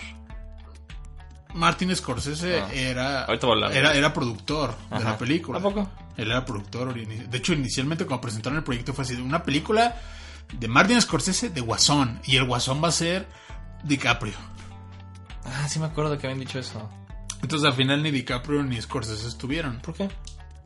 Martin 1.53 1.93
Scorsese 1.95 2.61
Ah. 2.61 2.69
era, 2.73 3.25
era, 3.25 3.93
era 3.93 4.13
productor 4.13 4.73
de 4.89 5.03
la 5.03 5.17
película. 5.17 5.59
¿A 5.59 5.61
poco? 5.61 5.89
Él 6.17 6.29
era 6.31 6.45
productor. 6.45 6.93
De 6.93 7.37
hecho, 7.37 7.53
inicialmente 7.53 8.05
cuando 8.05 8.21
presentaron 8.21 8.57
el 8.57 8.63
proyecto 8.63 8.93
fue 8.93 9.03
así, 9.03 9.15
una 9.15 9.43
película 9.43 9.95
de 10.53 10.67
Martin 10.67 11.01
Scorsese 11.01 11.49
de 11.49 11.61
Guasón. 11.61 12.21
Y 12.25 12.37
el 12.37 12.45
Guasón 12.45 12.81
va 12.83 12.87
a 12.89 12.91
ser 12.93 13.27
DiCaprio. 13.83 14.33
Ah, 15.45 15.67
sí 15.67 15.79
me 15.79 15.87
acuerdo 15.87 16.17
que 16.17 16.27
habían 16.27 16.39
dicho 16.39 16.59
eso. 16.59 16.89
Entonces 17.41 17.67
al 17.67 17.73
final 17.73 18.01
ni 18.03 18.11
DiCaprio 18.11 18.63
ni 18.63 18.81
Scorsese 18.81 19.27
estuvieron. 19.27 19.79
¿Por 19.81 19.93
qué? 19.95 20.09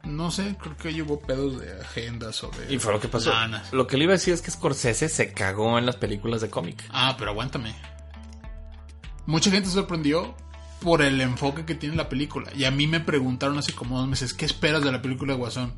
No 0.06 0.32
sé, 0.32 0.56
creo 0.62 0.78
que 0.78 0.90
ahí 0.90 1.02
hubo 1.02 1.20
pedos 1.20 1.60
de 1.60 1.82
agendas 1.82 2.44
o 2.44 2.52
de... 2.52 2.74
Y 2.74 2.80
fue 2.80 2.94
lo 2.94 3.00
que 3.00 3.08
pasó. 3.08 3.32
Lo 3.72 3.88
que 3.88 3.98
le 3.98 4.04
iba 4.04 4.14
a 4.14 4.18
decir 4.18 4.34
es 4.34 4.42
que 4.42 4.52
Scorsese 4.52 5.10
se 5.10 5.34
cagó 5.34 5.78
en 5.80 5.86
las 5.86 5.96
películas 5.96 6.42
de 6.42 6.50
cómic. 6.50 6.84
Ah, 6.92 7.16
pero 7.18 7.32
aguántame. 7.32 7.76
Mucha 9.26 9.50
gente 9.50 9.68
se 9.68 9.76
sorprendió 9.76 10.36
por 10.82 11.02
el 11.02 11.20
enfoque 11.22 11.66
que 11.66 11.74
tiene 11.76 11.96
la 11.96 12.10
película. 12.10 12.52
Y 12.56 12.66
a 12.66 12.72
mí 12.72 12.86
me 12.86 13.00
preguntaron 13.00 13.58
hace 13.58 13.74
como 13.74 13.98
dos 14.00 14.08
meses, 14.08 14.34
¿qué 14.34 14.46
esperas 14.46 14.84
de 14.84 14.92
la 14.92 15.02
película 15.02 15.34
de 15.34 15.40
Guasón? 15.40 15.74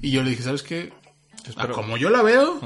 Y 0.00 0.10
yo 0.10 0.22
le 0.22 0.30
dije, 0.30 0.42
¿sabes 0.42 0.62
qué? 0.62 0.92
Ah, 1.56 1.68
como 1.68 1.96
yo 1.96 2.10
la 2.10 2.22
veo, 2.22 2.60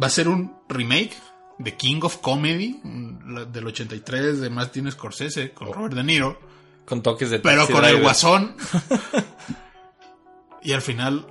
va 0.00 0.06
a 0.06 0.10
ser 0.10 0.28
un 0.28 0.56
remake 0.68 1.16
de 1.58 1.76
King 1.76 2.00
of 2.02 2.18
Comedy 2.18 2.80
del 2.84 3.66
83 3.66 4.40
de 4.40 4.50
Martin 4.50 4.90
Scorsese 4.90 5.52
con 5.52 5.72
Robert 5.72 5.94
De 5.94 6.02
Niro, 6.02 6.40
Con 6.84 7.02
toques 7.02 7.30
de 7.30 7.38
pero 7.38 7.68
con 7.68 7.84
el. 7.84 8.00
Guasón. 8.00 8.56
y 10.62 10.72
al 10.72 10.82
final, 10.82 11.26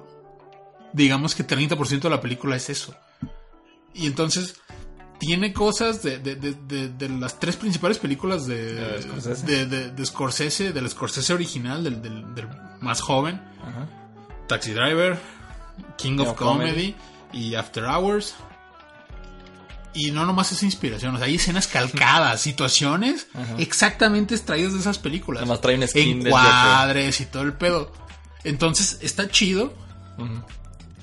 digamos 0.93 1.35
que 1.35 1.45
30% 1.45 2.01
de 2.01 2.09
la 2.09 2.21
película 2.21 2.55
es 2.55 2.69
eso. 2.69 2.95
Y 3.93 4.07
entonces 4.07 4.55
tiene 5.19 5.53
cosas 5.53 6.01
de, 6.01 6.17
de- 6.19 6.35
de- 6.35 6.89
de- 6.89 7.09
las 7.09 7.39
tres 7.39 7.55
principales 7.55 7.97
películas 7.99 8.47
de, 8.47 8.73
De 8.73 9.01
Scorsese. 9.01 9.65
de, 9.67 10.05
Scorsese, 10.05 10.71
del 10.73 10.89
Scorsese 10.89 11.33
original, 11.33 11.83
del, 11.83 12.01
del- 12.01 12.33
del 12.35 12.47
más 12.81 13.01
joven, 13.01 13.41
Ajá. 13.61 13.87
Taxi 14.47 14.71
Driver, 14.73 15.19
King 15.97 16.19
of 16.19 16.33
Comedy 16.33 16.95
y 17.31 17.55
After 17.55 17.83
Hours. 17.85 18.35
Y 19.93 20.11
no 20.11 20.25
nomás 20.25 20.51
es 20.53 20.63
inspiración, 20.63 21.13
o 21.15 21.17
sea, 21.17 21.27
hay 21.27 21.35
escenas 21.35 21.67
calcadas, 21.67 22.39
situaciones 22.41 23.27
exactamente 23.57 24.33
extraídas 24.35 24.71
de 24.73 24.79
esas 24.79 24.97
películas. 24.97 25.41
Nomás 25.41 25.59
trae 25.61 25.75
un 25.75 25.85
skin 25.87 26.25
Encuadres 26.25 27.19
y 27.19 27.25
todo 27.25 27.43
el 27.43 27.53
pedo. 27.53 27.91
Entonces, 28.43 28.97
está 29.01 29.29
chido, 29.29 29.73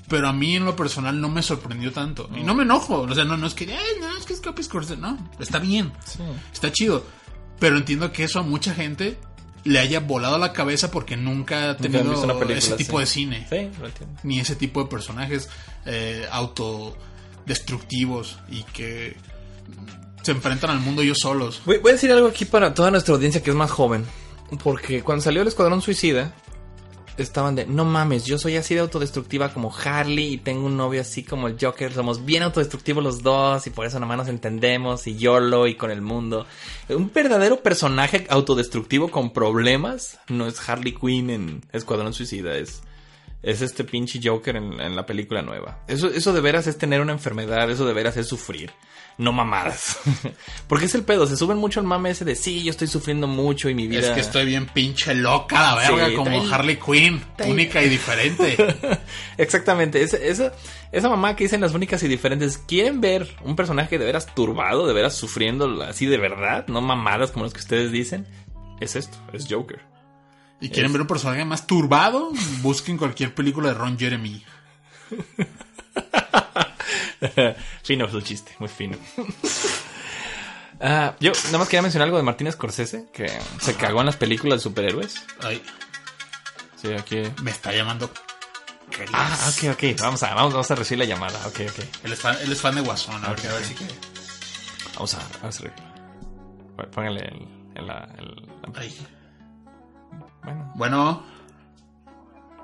pero 0.07 0.27
a 0.27 0.33
mí 0.33 0.55
en 0.55 0.65
lo 0.65 0.75
personal 0.75 1.19
no 1.21 1.29
me 1.29 1.41
sorprendió 1.43 1.91
tanto. 1.91 2.29
Y 2.35 2.43
no 2.43 2.53
me 2.55 2.63
enojo, 2.63 3.01
o 3.01 3.15
sea, 3.15 3.25
no, 3.25 3.37
no 3.37 3.47
es 3.47 3.53
que, 3.53 3.65
ay, 3.73 3.99
no, 4.01 4.17
es 4.17 4.25
que 4.25 4.33
es 4.33 4.41
Copy 4.41 4.63
Scorsese, 4.63 4.97
no, 4.97 5.17
está 5.39 5.59
bien, 5.59 5.91
Sí. 6.05 6.19
está 6.51 6.71
chido. 6.71 7.03
Pero 7.59 7.77
entiendo 7.77 8.11
que 8.11 8.23
eso 8.23 8.39
a 8.39 8.43
mucha 8.43 8.73
gente 8.73 9.17
le 9.65 9.79
haya 9.79 9.99
volado 9.99 10.37
la 10.37 10.53
cabeza 10.53 10.89
porque 10.91 11.17
nunca 11.17 11.71
ha 11.71 11.77
tenido 11.77 12.03
una 12.23 12.33
película 12.33 12.57
ese 12.57 12.75
tipo 12.75 12.99
de 12.99 13.05
cine 13.05 13.45
Sí, 13.49 13.69
lo 13.79 13.87
entiendo. 13.87 14.19
ni 14.23 14.39
ese 14.39 14.55
tipo 14.55 14.81
de 14.81 14.89
personajes 14.89 15.49
eh, 15.85 16.25
autodestructivos 16.31 18.39
y 18.49 18.63
que 18.63 19.17
se 20.23 20.31
enfrentan 20.31 20.69
al 20.69 20.79
mundo 20.79 21.01
ellos 21.01 21.19
solos. 21.19 21.61
Voy, 21.65 21.77
voy 21.77 21.91
a 21.91 21.95
decir 21.95 22.11
algo 22.11 22.27
aquí 22.27 22.45
para 22.45 22.73
toda 22.73 22.91
nuestra 22.91 23.13
audiencia 23.15 23.41
que 23.43 23.49
es 23.49 23.55
más 23.55 23.71
joven. 23.71 24.05
Porque 24.63 25.01
cuando 25.03 25.23
salió 25.23 25.41
el 25.41 25.47
Escuadrón 25.47 25.81
Suicida, 25.81 26.33
estaban 27.23 27.55
de, 27.55 27.65
no 27.65 27.85
mames, 27.85 28.25
yo 28.25 28.37
soy 28.37 28.57
así 28.57 28.73
de 28.73 28.81
autodestructiva 28.81 29.53
como 29.53 29.73
Harley 29.73 30.33
y 30.33 30.37
tengo 30.37 30.65
un 30.65 30.77
novio 30.77 31.01
así 31.01 31.23
como 31.23 31.47
el 31.47 31.57
Joker, 31.59 31.93
somos 31.93 32.25
bien 32.25 32.43
autodestructivos 32.43 33.03
los 33.03 33.21
dos 33.21 33.65
y 33.67 33.69
por 33.69 33.85
eso 33.85 33.99
nomás 33.99 34.17
nos 34.17 34.27
entendemos 34.27 35.07
y 35.07 35.17
YOLO 35.17 35.67
y 35.67 35.75
con 35.75 35.91
el 35.91 36.01
mundo. 36.01 36.45
Un 36.89 37.11
verdadero 37.13 37.61
personaje 37.61 38.25
autodestructivo 38.29 39.09
con 39.09 39.31
problemas 39.31 40.19
no 40.27 40.47
es 40.47 40.69
Harley 40.69 40.93
Quinn 40.93 41.29
en 41.29 41.61
Escuadrón 41.71 42.13
Suicida, 42.13 42.55
es, 42.55 42.81
es 43.43 43.61
este 43.61 43.83
pinche 43.83 44.19
Joker 44.23 44.55
en, 44.55 44.79
en 44.79 44.95
la 44.95 45.05
película 45.05 45.41
nueva. 45.41 45.83
Eso, 45.87 46.07
eso 46.07 46.33
de 46.33 46.41
veras 46.41 46.67
es 46.67 46.77
tener 46.77 47.01
una 47.01 47.13
enfermedad, 47.13 47.69
eso 47.69 47.85
de 47.85 47.93
veras 47.93 48.17
es 48.17 48.27
sufrir. 48.27 48.71
No 49.19 49.33
mamadas. 49.33 49.99
Porque 50.67 50.85
es 50.85 50.95
el 50.95 51.03
pedo, 51.03 51.27
se 51.27 51.35
suben 51.35 51.57
mucho 51.57 51.81
el 51.81 51.85
mame 51.85 52.09
ese 52.11 52.23
de 52.23 52.35
sí, 52.35 52.63
yo 52.63 52.71
estoy 52.71 52.87
sufriendo 52.87 53.27
mucho 53.27 53.69
y 53.69 53.75
mi 53.75 53.85
vida. 53.85 53.99
Es 53.99 54.09
que 54.11 54.21
estoy 54.21 54.45
bien 54.45 54.65
pinche 54.67 55.13
loca, 55.13 55.61
la 55.61 55.75
verga, 55.75 56.07
Sí, 56.07 56.15
como 56.15 56.41
trae- 56.41 56.51
Harley 56.53 56.77
Quinn, 56.77 57.21
trae- 57.37 57.51
única 57.51 57.83
y 57.83 57.89
diferente. 57.89 58.55
Exactamente, 59.37 60.01
esa, 60.01 60.15
esa, 60.15 60.53
esa 60.93 61.09
mamá 61.09 61.35
que 61.35 61.43
dicen 61.43 61.59
las 61.59 61.73
únicas 61.73 62.01
y 62.03 62.07
diferentes, 62.07 62.57
¿quieren 62.59 63.01
ver 63.01 63.27
un 63.43 63.57
personaje 63.57 63.99
de 63.99 64.05
veras 64.05 64.33
turbado, 64.33 64.87
de 64.87 64.93
veras 64.93 65.15
sufriendo 65.15 65.83
así 65.83 66.05
de 66.05 66.17
verdad? 66.17 66.65
No 66.69 66.79
mamadas 66.79 67.31
como 67.31 67.43
los 67.43 67.53
que 67.53 67.59
ustedes 67.59 67.91
dicen. 67.91 68.25
Es 68.79 68.95
esto, 68.95 69.17
es 69.33 69.47
Joker. 69.49 69.81
¿Y 70.61 70.69
quieren 70.69 70.93
ver 70.93 71.01
un 71.01 71.07
personaje 71.07 71.43
más 71.43 71.67
turbado? 71.67 72.31
Busquen 72.61 72.97
cualquier 72.97 73.35
película 73.35 73.67
de 73.67 73.73
Ron 73.73 73.99
Jeremy. 73.99 74.41
fino 77.83 78.05
es 78.05 78.13
el 78.13 78.23
chiste, 78.23 78.55
muy 78.59 78.69
fino. 78.69 78.97
Ah, 80.81 81.15
yo 81.19 81.31
nada 81.47 81.57
más 81.57 81.67
quería 81.67 81.81
mencionar 81.81 82.05
algo 82.07 82.17
de 82.17 82.23
Martínez 82.23 82.53
Scorsese, 82.53 83.07
que 83.11 83.27
se 83.59 83.75
cagó 83.75 83.99
en 83.99 84.05
las 84.05 84.15
películas 84.15 84.59
de 84.59 84.63
superhéroes. 84.63 85.15
Ay, 85.41 85.61
Sí, 86.81 86.93
aquí. 86.93 87.23
me 87.43 87.51
está 87.51 87.73
llamando. 87.73 88.09
Ah, 89.13 89.37
ok, 89.49 89.71
ok. 89.73 89.99
Vamos 90.01 90.23
a, 90.23 90.33
vamos, 90.33 90.53
vamos 90.53 90.71
a 90.71 90.75
recibir 90.75 90.99
la 90.99 91.13
llamada. 91.13 91.37
Ok, 91.47 91.59
ok. 91.69 91.85
Él 92.05 92.13
es 92.13 92.19
fan, 92.19 92.37
él 92.41 92.51
es 92.51 92.61
fan 92.61 92.75
de 92.75 92.81
Guasón, 92.81 93.23
a 93.23 93.29
ver, 93.33 93.47
a 93.47 93.53
ver 93.53 93.63
si 93.65 93.75
que... 93.75 93.85
Vamos 94.95 95.13
a, 95.15 95.19
a 95.19 96.85
Póngale 96.91 97.19
el, 97.19 97.47
el- 97.75 98.49
Ay. 98.75 99.07
Bueno, 100.43 100.71
Bueno, 100.75 101.23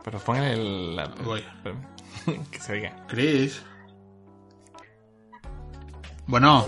pero 0.04 0.20
póngale 0.20 0.54
el. 0.54 0.96
la- 0.96 1.08
Voy. 1.08 1.44
que 2.52 2.60
se 2.62 2.72
oiga. 2.74 2.96
Chris. 3.08 3.62
Bueno, 6.28 6.68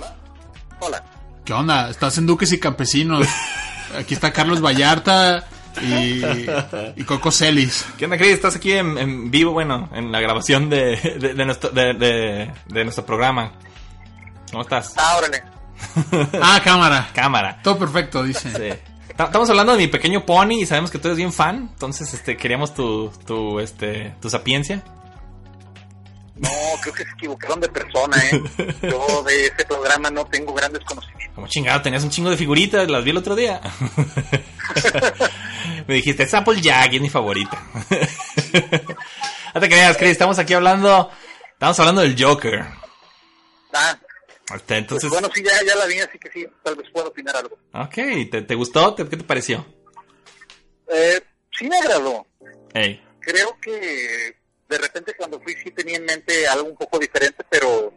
Hola. 0.80 1.04
¿qué 1.46 1.54
onda? 1.54 1.90
Estás 1.90 2.18
en 2.18 2.26
Duques 2.28 2.52
y 2.54 2.60
Campesinos. 2.60 3.28
Aquí 3.98 4.14
está 4.14 4.32
Carlos 4.32 4.62
Vallarta 4.62 5.46
y, 5.82 6.22
y 6.96 7.04
Coco 7.06 7.32
Celis. 7.32 7.86
¿Qué 7.98 8.06
onda, 8.06 8.18
Chris? 8.18 8.34
Estás 8.34 8.56
aquí 8.56 8.74
en, 8.74 8.98
en 8.98 9.32
vivo, 9.32 9.54
bueno, 9.54 9.90
en 9.94 10.12
la 10.12 10.20
grabación 10.20 10.70
de, 10.70 10.98
de, 11.20 11.34
de 11.34 11.46
nuestro, 11.46 11.70
de, 11.70 11.94
de- 11.94 12.52
de 12.68 12.84
nuestro 12.84 13.06
programa. 13.06 13.54
¿Cómo 14.52 14.64
estás? 14.64 14.94
Ah, 14.98 15.16
órale. 15.18 15.44
Ah, 16.42 16.60
cámara. 16.64 17.10
Cámara. 17.14 17.60
Todo 17.64 17.78
perfecto, 17.80 18.24
dice. 18.24 18.52
Sí. 18.52 18.80
Estamos 19.18 19.50
hablando 19.50 19.72
de 19.74 19.80
mi 19.80 19.88
pequeño 19.88 20.26
pony 20.26 20.62
y 20.62 20.66
sabemos 20.66 20.92
que 20.92 21.00
tú 21.00 21.08
eres 21.08 21.18
bien 21.18 21.34
fan, 21.34 21.70
entonces 21.74 22.14
este 22.14 22.38
queríamos 22.38 22.74
tu, 22.76 23.10
tu, 23.26 23.60
este, 23.60 24.14
tu 24.22 24.30
sapiencia. 24.30 24.84
No, 26.40 26.50
creo 26.82 26.94
que 26.94 27.04
se 27.04 27.12
equivocaron 27.12 27.60
de 27.60 27.70
persona, 27.70 28.18
¿eh? 28.32 28.42
Yo 28.84 29.24
de 29.24 29.46
ese 29.48 29.66
programa 29.66 30.10
no 30.10 30.26
tengo 30.26 30.54
grandes 30.54 30.84
conocimientos. 30.84 31.36
Como 31.36 31.48
chingado, 31.48 31.82
tenías 31.82 32.04
un 32.04 32.10
chingo 32.10 32.30
de 32.30 32.38
figuritas, 32.38 32.90
las 32.90 33.04
vi 33.04 33.12
el 33.12 33.18
otro 33.18 33.36
día. 33.36 33.62
Me 35.88 35.96
dijiste, 35.96 36.24
es 36.24 36.34
Applejack, 36.34 36.94
es 36.94 37.02
mi 37.02 37.10
favorita. 37.10 37.62
no 39.54 39.62
te 39.62 39.70
creas, 39.70 39.98
Chris, 39.98 40.12
estamos 40.12 40.38
aquí 40.40 40.54
hablando, 40.54 41.10
estamos 41.54 41.80
hablando 41.80 42.02
del 42.02 42.22
Joker. 42.22 42.66
Ah, 43.74 43.98
Este, 44.42 44.48
pues 44.48 44.64
entonces, 44.72 45.10
bueno, 45.10 45.30
sí, 45.34 45.44
ya, 45.44 45.52
ya 45.66 45.76
la 45.76 45.86
vi, 45.86 46.00
así 46.00 46.18
que 46.18 46.30
sí, 46.32 46.48
tal 46.64 46.76
vez 46.76 46.90
puedo 46.92 47.10
opinar 47.10 47.36
algo. 47.38 47.58
ok, 47.74 47.94
¿te, 48.32 48.42
te 48.42 48.56
gustó? 48.56 48.94
¿Te- 48.96 49.08
¿Qué 49.08 49.18
te 49.18 49.24
pareció? 49.24 49.66
Eh, 50.94 51.22
sí 51.58 51.68
me 51.68 51.78
agradó. 51.78 52.26
Hey, 52.74 53.02
Creo 53.20 53.58
que 53.62 54.36
de 54.70 54.78
repente 54.78 55.14
cuando 55.18 55.40
fui 55.40 55.54
sí 55.64 55.72
tenía 55.72 55.98
en 55.98 56.06
mente 56.06 56.48
algo 56.48 56.70
un 56.70 56.76
poco 56.76 57.00
diferente, 57.00 57.44
pero 57.50 57.94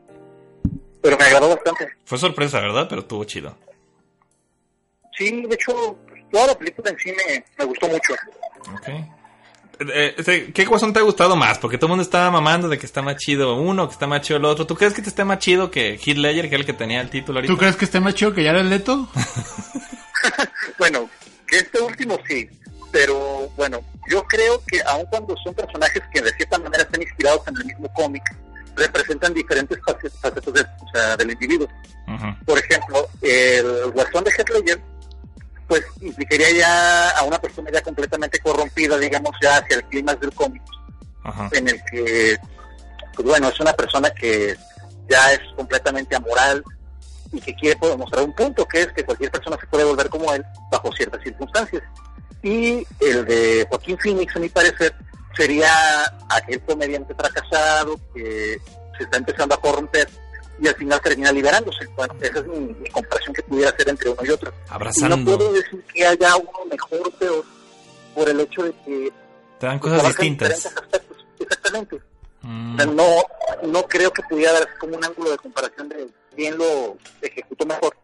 pero 1.03 1.17
me 1.17 1.25
agradó 1.25 1.49
bastante. 1.49 1.89
fue 2.05 2.19
sorpresa, 2.19 2.61
¿verdad? 2.61 2.87
Pero 2.89 3.03
estuvo 3.03 3.25
chido. 3.25 3.57
Sí, 5.17 5.43
de 5.47 5.55
hecho, 5.55 5.99
toda 6.31 6.49
la 6.49 6.59
película 6.59 6.91
en 6.91 6.99
sí 6.99 7.13
me, 7.13 7.45
me 7.59 7.65
gustó 7.65 7.89
mucho. 7.89 8.15
Ok. 8.75 8.89
Eh, 9.81 10.15
este, 10.19 10.53
¿Qué 10.53 10.67
guasón 10.67 10.93
te 10.93 10.99
ha 10.99 11.03
gustado 11.03 11.37
más? 11.37 11.59
Porque 11.59 11.79
todo 11.79 11.87
el 11.87 11.91
mundo 11.91 12.03
estaba 12.03 12.31
mamando 12.31 12.69
de 12.69 12.79
que 12.79 12.85
está 12.85 13.01
más 13.01 13.17
chido 13.17 13.57
uno, 13.57 13.89
que 13.89 13.95
está 13.95 14.07
más 14.07 14.21
chido 14.21 14.37
el 14.37 14.45
otro. 14.45 14.67
¿Tú 14.67 14.77
crees 14.77 14.93
que 14.93 15.01
te 15.01 15.09
esté 15.09 15.25
más 15.25 15.39
chido 15.39 15.71
que 15.71 15.95
Heath 15.95 16.19
Ledger, 16.19 16.49
que 16.49 16.55
era 16.55 16.61
el 16.61 16.67
que 16.67 16.75
tenía 16.75 17.01
el 17.01 17.09
título 17.09 17.39
ahorita? 17.39 17.53
¿Tú 17.53 17.59
crees 17.59 17.77
que 17.77 17.87
esté 17.87 17.99
más 17.99 18.15
chido 18.15 18.35
que 18.35 18.45
Jared 18.45 18.65
Leto? 18.67 19.09
Bueno, 20.79 21.09
que 21.47 21.59
este 21.59 21.81
último 21.81 22.19
sí, 22.27 22.49
pero 22.93 23.49
bueno, 23.57 23.81
yo 24.09 24.23
creo 24.25 24.63
que 24.67 24.81
aun 24.83 25.05
cuando 25.07 25.37
son 25.43 25.55
personajes 25.55 26.03
que 26.13 26.21
de 26.21 26.33
cierta 26.33 26.59
manera 26.59 26.83
están 26.83 27.03
inspirados 27.03 27.43
en 27.49 27.57
el 27.59 27.65
mismo 27.67 27.93
cómic, 27.95 28.23
representan 28.77 29.35
diferentes 29.35 29.79
face- 29.85 30.11
facetas 30.11 30.53
del, 30.55 30.67
o 30.81 30.89
sea, 30.93 31.17
del 31.17 31.31
individuo. 31.31 31.69
Por 32.45 32.59
ejemplo, 32.59 33.09
el 33.23 33.91
guasón 33.93 34.25
de 34.25 34.31
Heath 34.33 34.49
Ledger, 34.51 34.81
pues 35.69 35.85
implicaría 36.01 36.51
ya 36.53 37.11
a 37.11 37.23
una 37.23 37.39
persona 37.39 37.71
ya 37.73 37.81
completamente 37.83 38.39
corrompida, 38.41 38.99
digamos, 38.99 39.31
ya 39.41 39.59
hacia 39.59 39.77
el 39.77 39.85
clima 39.85 40.15
del 40.15 40.33
cómic, 40.35 40.63
en 41.53 41.69
el 41.69 41.81
que, 41.91 42.37
pues 43.15 43.29
bueno, 43.29 43.49
es 43.49 43.61
una 43.61 43.73
persona 43.75 44.11
que 44.11 44.57
ya 45.09 45.33
es 45.33 45.41
completamente 45.55 46.17
amoral 46.17 46.65
y 47.33 47.41
que 47.41 47.55
quiere 47.55 47.79
mostrar 47.97 48.25
un 48.25 48.35
punto, 48.35 48.67
que 48.67 48.81
es 48.83 48.89
que 48.93 49.05
cualquier 49.05 49.31
persona 49.31 49.57
se 49.61 49.67
puede 49.69 49.85
volver 49.85 50.09
como 50.09 50.33
él 50.33 50.45
bajo 50.73 50.91
ciertas 50.93 51.23
circunstancias. 51.23 51.83
Y 52.43 52.87
el 53.01 53.25
de 53.27 53.67
Joaquín 53.69 53.99
Phoenix, 53.99 54.35
a 54.37 54.39
mi 54.39 54.49
parecer, 54.49 54.95
sería 55.37 55.71
aquel 56.29 56.61
comediante 56.63 57.15
fracasado 57.15 57.99
que 58.15 58.59
se 58.97 59.05
está 59.05 59.19
empezando 59.19 59.55
a 59.55 59.61
corromper 59.61 60.09
y 60.61 60.69
al 60.69 60.75
final 60.75 61.01
termina 61.01 61.33
liberándose. 61.33 61.87
Bueno, 61.97 62.15
esa 62.21 62.39
es 62.41 62.47
mi, 62.47 62.59
mi 62.61 62.91
comparación 62.91 63.35
que 63.35 63.43
pudiera 63.43 63.71
hacer 63.71 63.89
entre 63.89 64.11
uno 64.11 64.21
y 64.25 64.31
otro. 64.31 64.51
Y 64.51 64.69
no 64.69 64.75
Abrazando. 64.75 65.37
puedo 65.37 65.53
decir 65.53 65.83
que 65.95 66.07
haya 66.07 66.37
uno 66.37 66.51
mejor 66.71 67.01
o 67.07 67.11
peor 67.11 67.45
por 68.15 68.29
el 68.29 68.41
hecho 68.41 68.63
de 68.65 68.73
que 68.85 69.13
Te 69.59 69.67
dan 69.67 69.79
cosas 69.79 70.03
distintas. 70.07 70.67
aspectos. 70.67 71.25
Exactamente. 71.39 72.01
Mm, 72.43 72.75
O 72.75 72.77
sea, 72.79 72.87
no, 72.87 73.23
no 73.69 73.83
creo 73.87 74.11
que 74.13 74.23
pudiera 74.23 74.53
dar 74.53 74.69
como 74.79 74.97
un 74.97 75.05
ángulo 75.05 75.31
de 75.31 75.37
comparación 75.39 75.89
de 75.91 76.09
quién 76.35 76.57
lo 76.59 76.97
ejecutó 77.23 77.65
mejor, 77.67 77.95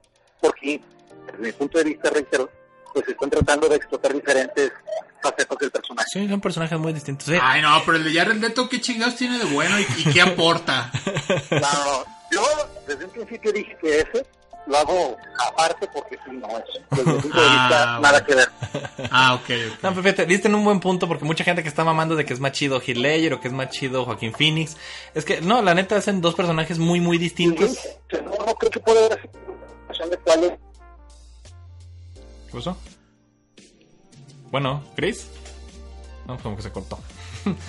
porque 0.41 0.81
desde 1.27 1.39
mi 1.39 1.53
punto 1.53 1.79
de 1.79 1.85
vista, 1.85 2.11
reitero, 2.11 2.51
pues 2.97 3.09
están 3.11 3.29
tratando 3.29 3.69
de 3.69 3.77
explotar 3.77 4.11
diferentes 4.15 4.73
facetas 5.23 5.59
del 5.59 5.71
personaje. 5.71 6.09
Sí, 6.11 6.27
son 6.27 6.41
personajes 6.41 6.79
muy 6.79 6.95
distintos. 6.95 7.27
Sí. 7.27 7.35
Ay, 7.43 7.61
no, 7.61 7.83
pero 7.85 7.99
el 7.99 8.05
de 8.05 8.19
Jared 8.19 8.37
Leto, 8.37 8.71
¿qué 8.71 8.81
chingados 8.81 9.17
tiene 9.17 9.37
de 9.39 9.45
bueno 9.45 9.79
y, 9.79 9.83
y 9.99 10.05
qué 10.15 10.23
aporta? 10.23 10.91
No, 11.51 11.59
no, 11.61 12.05
yo 12.33 12.43
desde 12.89 13.05
un 13.05 13.11
principio 13.11 13.53
dije 13.53 13.77
que 13.83 13.99
ese 14.01 14.27
lo 14.67 14.79
hago 14.79 15.17
aparte 15.47 15.87
porque 15.93 16.17
sí, 16.25 16.33
no 16.33 16.49
es. 16.57 16.65
Desde 16.91 17.05
mi 17.13 17.21
punto 17.21 17.39
de 17.39 17.45
vista, 17.45 17.97
Ah, 17.97 18.01
nada 18.03 18.25
que 18.25 18.35
ver. 18.35 18.49
Ah, 19.11 19.35
ok, 19.35 19.43
ok. 19.43 19.83
No, 19.83 19.95
perfecto. 19.95 20.25
Diste 20.25 20.49
en 20.49 20.55
un 20.55 20.65
buen 20.65 20.81
punto 20.81 21.07
porque 21.07 21.27
mucha 21.27 21.45
gente 21.45 21.63
que 21.63 21.69
está 21.69 21.85
mamando 21.85 22.17
de 22.17 22.25
que 22.25 22.33
es 22.33 22.41
más 22.41 22.53
chido 22.53 22.81
Heath 22.81 22.97
Ledger 22.97 23.35
o 23.35 23.41
que 23.41 23.49
es 23.49 23.55
más 23.55 23.69
chido 23.69 24.07
Joaquín 24.07 24.33
Phoenix. 24.33 24.77
Es 25.15 25.27
que, 25.27 25.43
no, 25.43 25.61
la 25.61 25.75
neta 25.75 25.97
hacen 25.97 26.23
dos 26.23 26.35
personajes 26.35 26.79
muy, 26.79 27.01
muy 27.01 27.19
distintos. 27.19 27.73
Sí, 27.73 28.17
No, 28.25 28.45
no 28.47 28.55
creo 28.55 28.71
que 28.71 28.81
pueda 28.81 29.05
haber 29.05 29.21
de 30.11 30.17
cuál 30.19 30.45
es. 30.45 30.53
¿Qué 32.47 32.53
pasó? 32.53 32.77
Bueno, 34.51 34.83
¿Chris? 34.95 35.27
No, 36.27 36.39
como 36.39 36.57
que 36.57 36.63
se 36.63 36.71
cortó. 36.73 36.99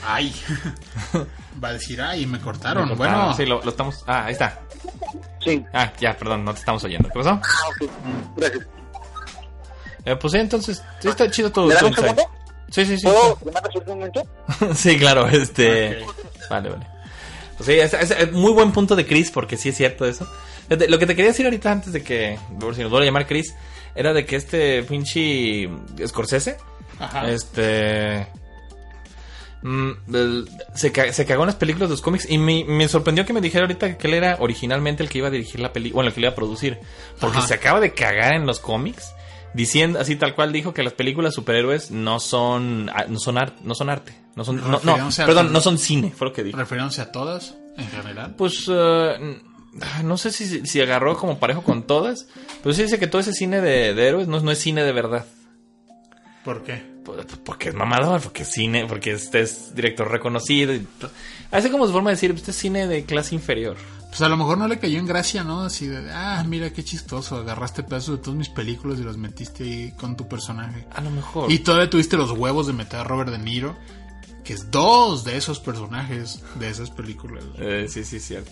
Ay. 0.06 0.34
Va 1.64 1.70
a 1.70 1.74
decir, 1.74 2.02
ay, 2.02 2.26
me 2.26 2.40
cortaron. 2.40 2.90
Me 2.90 2.96
cortaron. 2.96 3.20
Bueno, 3.22 3.34
Sí, 3.36 3.46
lo, 3.46 3.62
lo 3.64 3.70
estamos... 3.72 4.04
Ah, 4.08 4.26
ahí 4.26 4.34
está. 4.34 4.60
Sí. 5.44 5.64
Ah, 5.74 5.92
ya, 6.00 6.16
perdón, 6.18 6.44
no 6.46 6.54
te 6.54 6.60
estamos 6.60 6.84
oyendo. 6.84 7.10
¿Qué 7.10 7.20
pasó? 7.20 7.30
Ah, 7.44 7.70
ok. 7.70 7.90
Gracias. 8.38 8.68
Eh, 10.06 10.16
pues 10.16 10.32
sí, 10.34 10.40
entonces, 10.40 10.84
sí 11.00 11.08
está 11.10 11.30
chido 11.30 11.52
tu, 11.52 11.66
¿Me 11.66 11.76
tu 11.76 11.88
un 11.88 11.94
segundo? 11.94 12.24
Sí, 12.72 12.86
sí, 12.86 12.98
sí. 12.98 13.04
¿Puedo 13.06 13.38
a 13.54 13.80
un 13.80 13.86
momento? 13.88 14.24
sí, 14.76 14.98
claro, 14.98 15.28
este... 15.28 16.06
Vale, 16.50 16.70
vale. 16.70 16.88
Pues 17.58 17.68
sí, 17.68 17.74
es, 17.74 17.94
es- 17.94 18.12
es 18.12 18.32
muy 18.32 18.52
buen 18.54 18.72
punto 18.72 18.96
de 18.96 19.06
Chris, 19.06 19.32
porque 19.32 19.58
sí 19.58 19.70
es 19.70 19.76
cierto 19.78 20.06
eso. 20.06 20.28
Lo 20.70 21.00
que 21.00 21.06
te 21.06 21.16
quería 21.16 21.32
decir 21.32 21.46
ahorita 21.46 21.72
antes 21.72 21.92
de 21.94 22.04
que, 22.04 22.38
por 22.60 22.76
si 22.76 22.82
nos 22.82 22.92
vuelve 22.92 23.06
a 23.06 23.10
llamar 23.10 23.28
Chris, 23.28 23.54
era 23.98 24.14
de 24.14 24.26
que 24.26 24.36
este 24.36 24.84
pinche 24.84 25.70
Scorsese, 26.06 26.58
Ajá. 27.00 27.30
este... 27.30 28.28
mm, 29.64 29.92
se, 30.76 31.14
se 31.14 31.26
cagó 31.26 31.44
en 31.44 31.48
las 31.48 31.56
películas 31.56 31.90
de 31.90 31.94
los 31.94 32.02
cómics 32.02 32.30
y 32.30 32.38
me, 32.38 32.64
me 32.66 32.88
sorprendió 32.88 33.26
que 33.26 33.34
me 33.34 33.42
dijera 33.42 33.64
ahorita 33.66 33.98
que 33.98 34.08
él 34.08 34.14
era 34.14 34.38
originalmente 34.40 35.04
el 35.04 35.10
que 35.10 35.18
iba 35.18 35.28
a 35.28 35.32
dirigir 35.32 35.60
la 35.60 35.74
película, 35.74 35.96
bueno, 35.96 36.08
el 36.10 36.14
que 36.14 36.22
le 36.22 36.28
iba 36.28 36.32
a 36.34 36.36
producir, 36.36 36.80
porque 37.20 37.40
Ajá. 37.40 37.48
se 37.48 37.54
acaba 37.56 37.80
de 37.80 37.94
cagar 37.94 38.34
en 38.36 38.46
los 38.46 38.60
cómics 38.60 39.14
diciendo 39.54 40.00
así 40.00 40.16
tal 40.16 40.36
cual 40.36 40.52
dijo 40.54 40.74
que 40.74 40.84
las 40.84 40.94
películas 40.94 41.34
superhéroes 41.34 41.90
no 41.90 42.20
son 42.20 42.92
ah, 42.94 43.06
no 43.08 43.18
son 43.18 43.38
arte, 43.40 43.60
no 43.64 43.74
son 43.74 43.90
arte, 43.90 44.14
no 44.36 44.44
son 44.44 44.58
no, 44.58 44.80
no, 44.84 45.10
perdón, 45.26 45.52
no 45.52 45.62
son 45.62 45.78
cine, 45.80 46.14
fue 46.16 46.28
lo 46.28 46.34
que 46.34 46.44
dijo. 46.44 46.58
Refiriéndose 46.58 47.02
a 47.02 47.12
todas, 47.12 47.56
en 47.78 47.88
general. 47.88 48.36
Pues 48.38 48.66
eh, 48.70 49.40
no 50.04 50.18
sé 50.18 50.32
si, 50.32 50.66
si 50.66 50.82
agarró 50.82 51.18
como 51.18 51.40
parejo 51.40 51.64
con 51.64 51.84
todas, 51.84 52.28
pero 52.64 52.74
sí 52.74 52.84
dice 52.84 53.00
que 53.00 53.08
todo 53.08 53.22
ese 53.22 53.34
cine 53.34 53.62
de, 53.62 53.94
de 53.94 54.08
héroes 54.08 54.28
no, 54.28 54.40
no 54.40 54.52
es 54.52 54.60
cine 54.60 54.84
de 54.84 54.92
verdad. 54.94 55.26
¿Por 56.44 56.64
qué? 56.64 56.82
Porque 57.46 57.70
es 57.70 57.76
mamador, 57.76 58.22
porque 58.22 58.44
es 58.44 58.50
cine, 58.52 58.86
porque 58.88 59.12
este 59.12 59.42
es 59.42 59.74
director 59.76 60.10
reconocido. 60.10 60.74
y- 60.74 60.86
Así 61.52 61.70
como 61.70 61.86
su 61.88 61.94
forma 61.94 62.10
de 62.10 62.16
decir, 62.16 62.32
este 62.32 62.52
es 62.52 62.58
cine 62.58 62.88
de 62.88 63.04
clase 63.06 63.36
inferior. 63.36 63.78
Pues 64.10 64.22
a 64.22 64.30
lo 64.30 64.38
mejor 64.38 64.58
no 64.58 64.68
le 64.68 64.80
cayó 64.80 65.00
en 65.00 65.06
gracia, 65.06 65.44
¿no? 65.44 65.62
Así 65.62 65.88
de, 65.88 66.10
ah, 66.12 66.44
mira 66.48 66.70
qué 66.72 66.84
chistoso, 66.84 67.38
agarraste 67.38 67.84
pedazos 67.84 68.18
de 68.18 68.24
todas 68.24 68.38
mis 68.38 68.50
películas 68.50 69.00
y 69.00 69.04
los 69.04 69.18
metiste 69.18 69.64
ahí 69.64 69.92
con 69.98 70.16
tu 70.16 70.28
personaje. 70.28 70.86
A 70.94 71.02
lo 71.02 71.10
mejor. 71.12 71.52
Y 71.52 71.60
todavía 71.60 71.90
tuviste 71.90 72.16
los 72.18 72.32
huevos 72.32 72.68
de 72.68 72.74
meter 72.74 73.02
a 73.02 73.04
Robert 73.04 73.30
De 73.32 73.38
Niro, 73.40 73.76
que 74.46 74.54
es 74.54 74.72
dos 74.72 75.24
de 75.26 75.36
esos 75.38 75.60
personajes 75.60 76.42
de 76.56 76.70
esas 76.70 76.90
películas. 76.90 77.44
Eh, 77.58 77.88
sí, 77.90 78.04
sí, 78.06 78.20
cierto. 78.22 78.52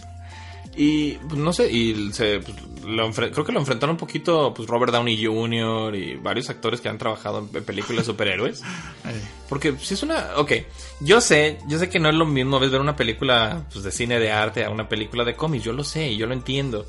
Y 0.75 1.13
pues, 1.13 1.39
no 1.39 1.53
sé, 1.53 1.71
y 1.71 2.11
se, 2.11 2.39
pues, 2.39 2.55
lo 2.85 3.11
creo 3.11 3.45
que 3.45 3.51
lo 3.51 3.59
enfrentaron 3.59 3.95
un 3.95 3.99
poquito 3.99 4.53
pues, 4.53 4.67
Robert 4.67 4.91
Downey 4.91 5.23
Jr. 5.23 5.95
y 5.95 6.15
varios 6.15 6.49
actores 6.49 6.81
que 6.81 6.89
han 6.89 6.97
trabajado 6.97 7.47
en, 7.53 7.63
películas 7.63 8.05
de 8.05 8.11
superhéroes. 8.11 8.61
Porque 9.49 9.75
si 9.79 9.93
es 9.93 10.03
una... 10.03 10.37
Ok, 10.37 10.51
yo 10.99 11.21
sé, 11.21 11.59
yo 11.67 11.79
sé 11.79 11.89
que 11.89 11.99
no 11.99 12.09
es 12.09 12.15
lo 12.15 12.25
mismo 12.25 12.59
ves 12.59 12.71
ver 12.71 12.81
una 12.81 12.95
película 12.95 13.65
pues, 13.71 13.83
de 13.83 13.91
cine 13.91 14.19
de 14.19 14.31
arte 14.31 14.65
a 14.65 14.69
una 14.69 14.89
película 14.89 15.23
de 15.23 15.35
cómics, 15.35 15.63
yo 15.63 15.73
lo 15.73 15.83
sé 15.83 16.11
y 16.11 16.17
yo 16.17 16.27
lo 16.27 16.33
entiendo. 16.33 16.85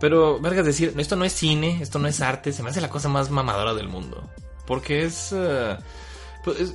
Pero, 0.00 0.40
vergas, 0.40 0.64
decir, 0.64 0.94
esto 0.96 1.14
no 1.14 1.24
es 1.24 1.32
cine, 1.32 1.78
esto 1.82 1.98
no 1.98 2.08
es 2.08 2.20
arte, 2.20 2.52
se 2.52 2.62
me 2.62 2.70
hace 2.70 2.80
la 2.80 2.88
cosa 2.88 3.08
más 3.08 3.30
mamadora 3.30 3.74
del 3.74 3.88
mundo. 3.88 4.28
Porque 4.66 5.04
es... 5.04 5.30
eh, 5.32 5.76
pues, 6.42 6.60
es, 6.60 6.70
eh, 6.70 6.74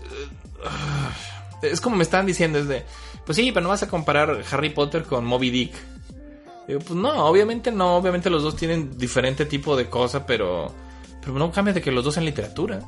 es 1.64 1.82
como 1.82 1.96
me 1.96 2.04
estaban 2.04 2.26
diciendo, 2.26 2.60
es 2.60 2.68
de... 2.68 2.86
Pues 3.26 3.36
sí, 3.36 3.52
pero 3.52 3.64
no 3.64 3.70
vas 3.70 3.82
a 3.82 3.88
comparar 3.88 4.44
Harry 4.52 4.70
Potter 4.70 5.04
con 5.04 5.26
Moby 5.26 5.50
Dick. 5.50 5.74
Digo, 6.68 6.80
pues 6.80 6.92
no, 7.00 7.26
obviamente 7.26 7.72
no, 7.72 7.96
obviamente 7.98 8.30
los 8.30 8.42
dos 8.44 8.56
tienen 8.56 8.98
diferente 8.98 9.46
tipo 9.46 9.76
de 9.78 9.90
cosa, 9.90 10.26
pero, 10.26 10.74
pero 11.22 11.34
no 11.34 11.52
cambia 11.52 11.74
de 11.74 11.82
que 11.82 11.92
los 11.92 12.04
dos 12.04 12.14
sean 12.16 12.26
literatura. 12.26 12.80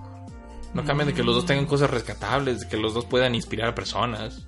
No 0.73 0.83
cambia 0.83 1.05
de 1.05 1.13
que 1.13 1.23
los 1.23 1.33
dos 1.35 1.45
tengan 1.45 1.65
cosas 1.65 1.89
rescatables, 1.89 2.61
de 2.61 2.67
que 2.67 2.77
los 2.77 2.93
dos 2.93 3.05
puedan 3.05 3.33
inspirar 3.35 3.69
a 3.69 3.75
personas. 3.75 4.45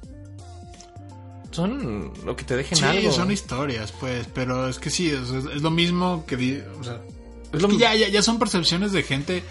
Son 1.51 2.13
lo 2.25 2.35
que 2.35 2.43
te 2.43 2.55
dejen 2.55 2.77
sí, 2.77 2.83
algo. 2.85 3.11
son 3.11 3.31
historias, 3.31 3.91
pues, 3.91 4.27
pero 4.33 4.67
es 4.67 4.77
que 4.77 4.89
sí, 4.89 5.09
es, 5.09 5.29
es 5.31 5.61
lo 5.61 5.71
mismo 5.71 6.23
que... 6.27 6.35
di- 6.37 6.61
O 6.79 6.83
sea, 6.83 7.01
Es 7.51 7.61
lo 7.61 7.67
que 7.67 7.73
mi- 7.75 7.79
ya, 7.79 7.95
ya, 7.95 8.07
ya 8.07 8.21
son 8.21 8.37
percepciones 8.37 8.91
de 8.91 9.01
gente 9.01 9.43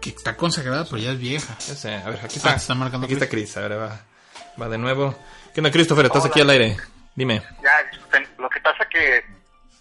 que 0.00 0.10
está 0.10 0.36
consagrada, 0.36 0.84
pero 0.84 0.98
ya 0.98 1.12
es 1.12 1.18
vieja. 1.18 1.56
Ya 1.66 1.74
sé, 1.74 1.94
a 1.94 2.08
ver, 2.08 2.20
aquí 2.22 2.34
Ah, 2.34 2.36
está. 2.36 2.50
te 2.52 2.56
está 2.58 2.74
marcando 2.74 3.06
aquí 3.06 3.14
está 3.14 3.28
Chris. 3.28 3.46
Chris, 3.52 3.56
a 3.56 3.60
ver, 3.68 3.78
va. 3.80 4.00
Va 4.60 4.68
de 4.68 4.78
nuevo. 4.78 5.14
¿Qué 5.52 5.60
onda, 5.60 5.70
Christopher? 5.72 6.06
Estás 6.06 6.22
Hola. 6.22 6.30
aquí 6.30 6.40
al 6.40 6.50
aire. 6.50 6.76
Dime. 7.14 7.42
Ya, 7.62 8.20
lo 8.38 8.48
que 8.48 8.60
pasa 8.60 8.84
que 8.90 9.24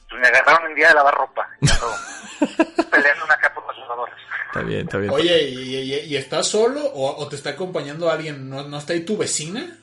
pues, 0.10 0.22
me 0.22 0.28
agarraron 0.28 0.70
un 0.72 0.76
día 0.76 0.90
de 0.90 0.94
lavar 0.96 1.14
ropa. 1.16 1.48
peleando 2.92 3.26
una 3.26 3.38
capa 3.38 3.56
con 3.56 3.68
los 3.68 3.78
lavadores. 3.78 4.16
Está 4.48 4.62
bien, 4.62 4.82
está 4.82 4.98
bien. 4.98 5.12
Oye, 5.14 5.44
¿y, 5.50 5.76
y- 5.78 6.00
y 6.08 6.18
estás 6.18 6.48
solo 6.48 6.82
o, 6.84 7.16
o 7.24 7.28
te 7.30 7.36
está 7.38 7.52
acompañando 7.52 8.10
alguien? 8.12 8.50
¿No, 8.50 8.64
no 8.64 8.78
está 8.78 8.94
ahí 8.94 9.02
tu 9.06 9.18
vecina? 9.18 9.78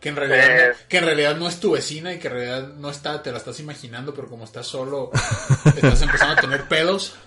Que 0.00 0.10
en, 0.10 0.16
realidad 0.16 0.46
Eh. 0.50 0.68
no, 0.80 0.88
que 0.88 0.98
en 0.98 1.04
realidad 1.04 1.36
no 1.36 1.48
es 1.48 1.58
tu 1.60 1.72
vecina 1.72 2.12
y 2.12 2.18
que 2.20 2.28
en 2.28 2.32
realidad 2.34 2.62
no 2.76 2.88
está, 2.90 3.20
te 3.22 3.32
la 3.32 3.38
estás 3.38 3.58
imaginando, 3.60 4.14
pero 4.14 4.28
como 4.28 4.44
estás 4.44 4.66
solo, 4.66 5.10
estás 5.76 6.02
empezando 6.02 6.34
a 6.34 6.40
tener 6.40 6.64
pedos. 6.68 7.18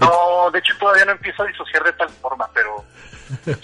No, 0.00 0.50
de 0.50 0.58
hecho 0.58 0.74
todavía 0.78 1.04
no 1.04 1.12
empiezo 1.12 1.42
a 1.42 1.46
disociar 1.46 1.84
de 1.84 1.92
tal 1.92 2.08
forma, 2.10 2.48
pero 2.52 2.84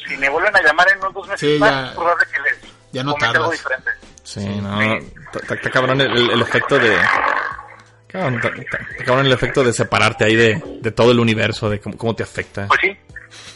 si 0.07 0.17
me 0.17 0.29
vuelven 0.29 0.55
a 0.57 0.63
llamar 0.63 0.89
en 0.93 0.99
unos 0.99 1.15
dos 1.15 1.29
meses 1.29 1.41
Sí, 1.55 1.59
más, 1.59 1.71
ya- 1.71 1.87
es 1.89 1.95
probable 1.95 2.25
que 2.33 2.41
les 2.41 2.61
ya 2.93 3.03
no 3.03 3.11
algo 3.11 3.19
tardas. 3.19 3.51
diferente. 3.53 3.91
Sí, 4.23 4.45
no. 4.45 4.81
Está- 4.83 5.71
cabrón 5.71 6.01
el, 6.01 6.41
efecto 6.43 6.79
de. 6.79 6.97
Cabrón, 8.07 8.41
cabrón 9.05 9.27
el 9.27 9.33
efecto 9.33 9.63
de 9.63 9.73
separarte 9.73 10.25
ahí 10.25 10.35
de, 10.37 10.63
de 10.81 10.91
todo 10.93 11.13
el 11.13 11.21
universo, 11.21 11.69
de 11.69 11.81
cómo, 11.81 11.97
cómo 11.97 12.15
te 12.15 12.23
afecta. 12.23 12.67
Pues 12.69 12.81
sí. 12.83 12.97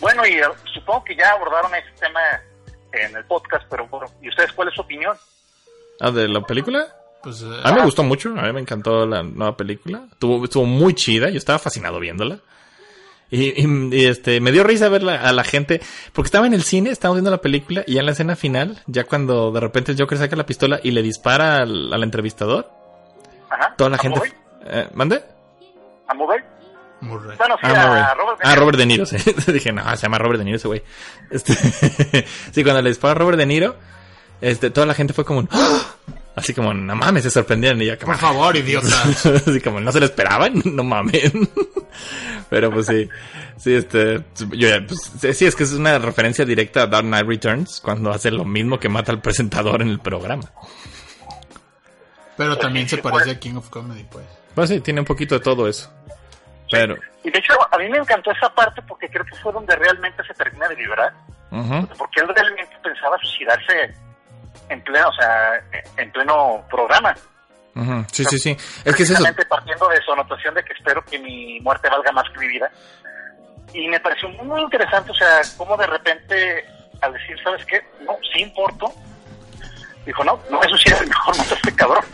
Bueno, 0.01 0.27
y 0.27 0.33
eh, 0.33 0.43
supongo 0.75 1.05
que 1.05 1.17
ya 1.17 1.31
abordaron 1.31 1.75
ese 1.75 1.89
tema 1.99 2.21
en 2.93 3.17
el 3.17 3.25
podcast, 3.25 3.65
pero 3.71 3.87
bueno, 3.89 4.07
¿y 4.21 4.29
ustedes 4.29 4.53
cuál 4.53 4.69
es 4.69 4.75
su 4.75 4.83
opinión? 4.83 5.17
Ah, 6.01 6.11
de 6.11 6.29
la 6.29 6.43
película. 6.43 6.87
Pues, 7.23 7.43
A 7.43 7.71
mí 7.71 7.79
me 7.79 7.85
gustó 7.85 8.03
mucho, 8.03 8.31
a 8.31 8.43
mí 8.43 8.53
me 8.53 8.61
encantó 8.61 9.07
la 9.07 9.23
nueva 9.23 9.57
película. 9.57 10.03
Estuvo, 10.11 10.45
estuvo 10.45 10.67
muy 10.67 10.95
chida, 10.95 11.31
yo 11.31 11.39
estaba 11.39 11.59
fascinado 11.59 12.01
viéndola. 12.01 12.39
Y, 13.33 13.63
y- 13.63 13.89
y, 13.97 14.05
este, 14.07 14.41
me 14.41 14.53
dio 14.53 14.63
risa 14.63 14.89
ver 14.91 15.03
la- 15.03 15.21
a 15.23 15.33
la 15.33 15.43
gente, 15.43 15.81
porque 16.13 16.27
estaba 16.27 16.47
en 16.47 16.53
el 16.55 16.63
cine, 16.63 16.91
estaba 16.91 17.15
viendo 17.15 17.31
la 17.31 17.41
película, 17.41 17.83
y 17.87 17.95
ya 17.95 18.01
en 18.01 18.07
la 18.07 18.13
escena 18.13 18.37
final, 18.37 18.83
ya 18.87 19.05
cuando 19.05 19.51
de 19.51 19.59
repente 19.61 19.91
el 19.93 19.99
Joker 19.99 20.19
saca 20.19 20.37
la 20.37 20.45
pistola 20.47 20.79
y 20.83 20.91
le 20.91 21.03
dispara 21.03 21.63
al, 21.63 21.91
al 21.93 22.03
entrevistador, 22.03 22.71
Ajá. 23.49 23.75
toda 23.77 23.89
la 23.91 23.97
¿A 23.97 24.01
gente... 24.01 24.21
Eh, 24.67 24.89
¿Mande? 24.95 25.25
¿A 26.07 26.15
Murray? 26.15 26.41
Murray. 27.01 27.37
Bueno, 27.39 27.57
sí, 27.61 27.67
Ah, 27.69 28.11
a 28.11 28.15
Robert 28.15 28.39
De 28.39 28.49
Ah. 28.49 28.55
Robert 28.55 28.79
De 28.79 28.87
Niro, 28.87 29.07
sí. 29.07 29.17
Dije, 29.51 29.73
no, 29.73 29.83
se 29.97 30.03
llama 30.03 30.19
Robert 30.19 30.39
De 30.39 30.45
Niro 30.45 30.57
ese 30.59 30.69
güey. 30.69 30.83
Este, 31.31 31.55
sí, 32.53 32.63
cuando 32.63 32.83
le 32.83 32.91
dispara 32.91 33.13
a 33.13 33.15
Robert 33.15 33.39
De 33.39 33.47
Niro, 33.47 33.77
este, 34.43 34.71
toda 34.71 34.87
la 34.87 34.93
gente 34.95 35.15
fue 35.15 35.25
como, 35.25 35.49
¡Ah! 35.51 35.81
Así 36.37 36.55
como, 36.55 36.73
no 36.73 36.95
mames, 36.95 37.25
se 37.25 37.31
sorprendieron 37.31 37.81
y 37.83 37.87
ya 37.87 37.99
como, 37.99 38.13
Por 38.13 38.21
favor, 38.21 38.57
idiota. 38.57 38.89
así 39.05 39.61
como, 39.61 39.81
no 39.81 39.93
se 39.93 40.01
lo 40.01 40.07
esperaban, 40.07 40.55
no 40.65 40.85
mames. 40.85 41.33
Pero 42.49 42.71
pues 42.71 42.87
sí, 42.87 43.09
sí, 43.57 43.75
este, 43.75 44.23
yo 44.51 44.69
ya, 44.69 44.85
pues, 44.87 45.37
sí, 45.37 45.47
es 45.47 45.57
que 45.57 45.63
es 45.65 45.73
una 45.73 45.99
referencia 45.99 46.45
directa 46.45 46.83
a 46.83 46.87
Dark 46.87 47.07
Knight 47.07 47.27
Returns 47.27 47.81
cuando 47.81 48.11
hace 48.11 48.31
lo 48.31 48.45
mismo 48.45 48.79
que 48.79 48.89
mata 48.89 49.13
al 49.13 49.21
presentador 49.21 49.83
en 49.83 49.89
el 49.89 50.01
programa. 50.01 50.51
Pero 52.37 52.57
también 52.59 52.89
se 52.89 52.99
parece 52.99 53.31
a 53.31 53.39
King 53.39 53.57
of 53.57 53.69
Comedy, 53.71 54.05
pues. 54.11 54.25
Pues 54.55 54.69
sí, 54.69 54.81
tiene 54.81 55.01
un 55.01 55.07
poquito 55.07 55.35
de 55.35 55.41
todo 55.41 55.69
eso. 55.69 55.91
Pero, 56.71 56.97
Y 57.23 57.31
de 57.31 57.39
hecho, 57.39 57.53
a 57.71 57.79
mí 57.79 57.89
me 57.89 57.99
encantó 57.99 58.31
esa 58.33 58.49
parte 58.55 58.81
porque 58.83 59.09
creo 59.09 59.25
que 59.25 59.37
fue 59.37 59.53
donde 59.53 59.77
realmente 59.77 60.23
se 60.25 60.35
termina 60.35 60.69
de 60.69 60.77
liberar. 60.77 61.13
Porque 61.99 62.21
él 62.21 62.29
realmente 62.35 62.77
pensaba 62.83 63.19
suicidarse 63.19 63.95
en 64.69 64.83
pleno, 64.83 65.09
o 65.09 65.13
sea, 65.13 65.63
en 65.97 66.11
pleno 66.13 66.65
programa. 66.71 67.15
Ujú, 67.75 68.05
Sí, 68.13 68.25
sí, 68.25 68.39
sí. 68.39 68.57
Es 68.85 68.95
que 68.95 69.03
es 69.03 69.11
eso. 69.11 69.25
Partiendo 69.49 69.89
de 69.89 70.01
su 70.03 70.13
anotación 70.13 70.55
de 70.55 70.63
que 70.65 70.73
espero 70.75 71.05
que 71.05 71.19
mi 71.19 71.61
muerte 71.61 71.89
valga 71.89 72.13
más 72.13 72.29
que 72.31 72.41
mi 72.41 72.49
vida. 72.49 72.71
Y 73.73 73.89
me 73.89 73.99
pareció 74.01 74.29
muy 74.29 74.61
interesante, 74.61 75.11
o 75.11 75.15
sea, 75.15 75.41
cómo 75.57 75.77
de 75.77 75.87
repente, 75.87 76.65
al 77.01 77.13
decir, 77.15 77.37
¿sabes 77.43 77.65
qué? 77.67 77.81
No, 78.05 78.17
sí 78.33 78.43
importo. 78.43 78.93
Dijo, 80.05 80.23
no, 80.25 80.39
no 80.51 80.61
me 80.61 80.69
suicides, 80.69 81.09
mejor 81.09 81.39
mata 81.39 81.55
a 81.55 81.57
este 81.57 81.75
cabrón. 81.75 82.05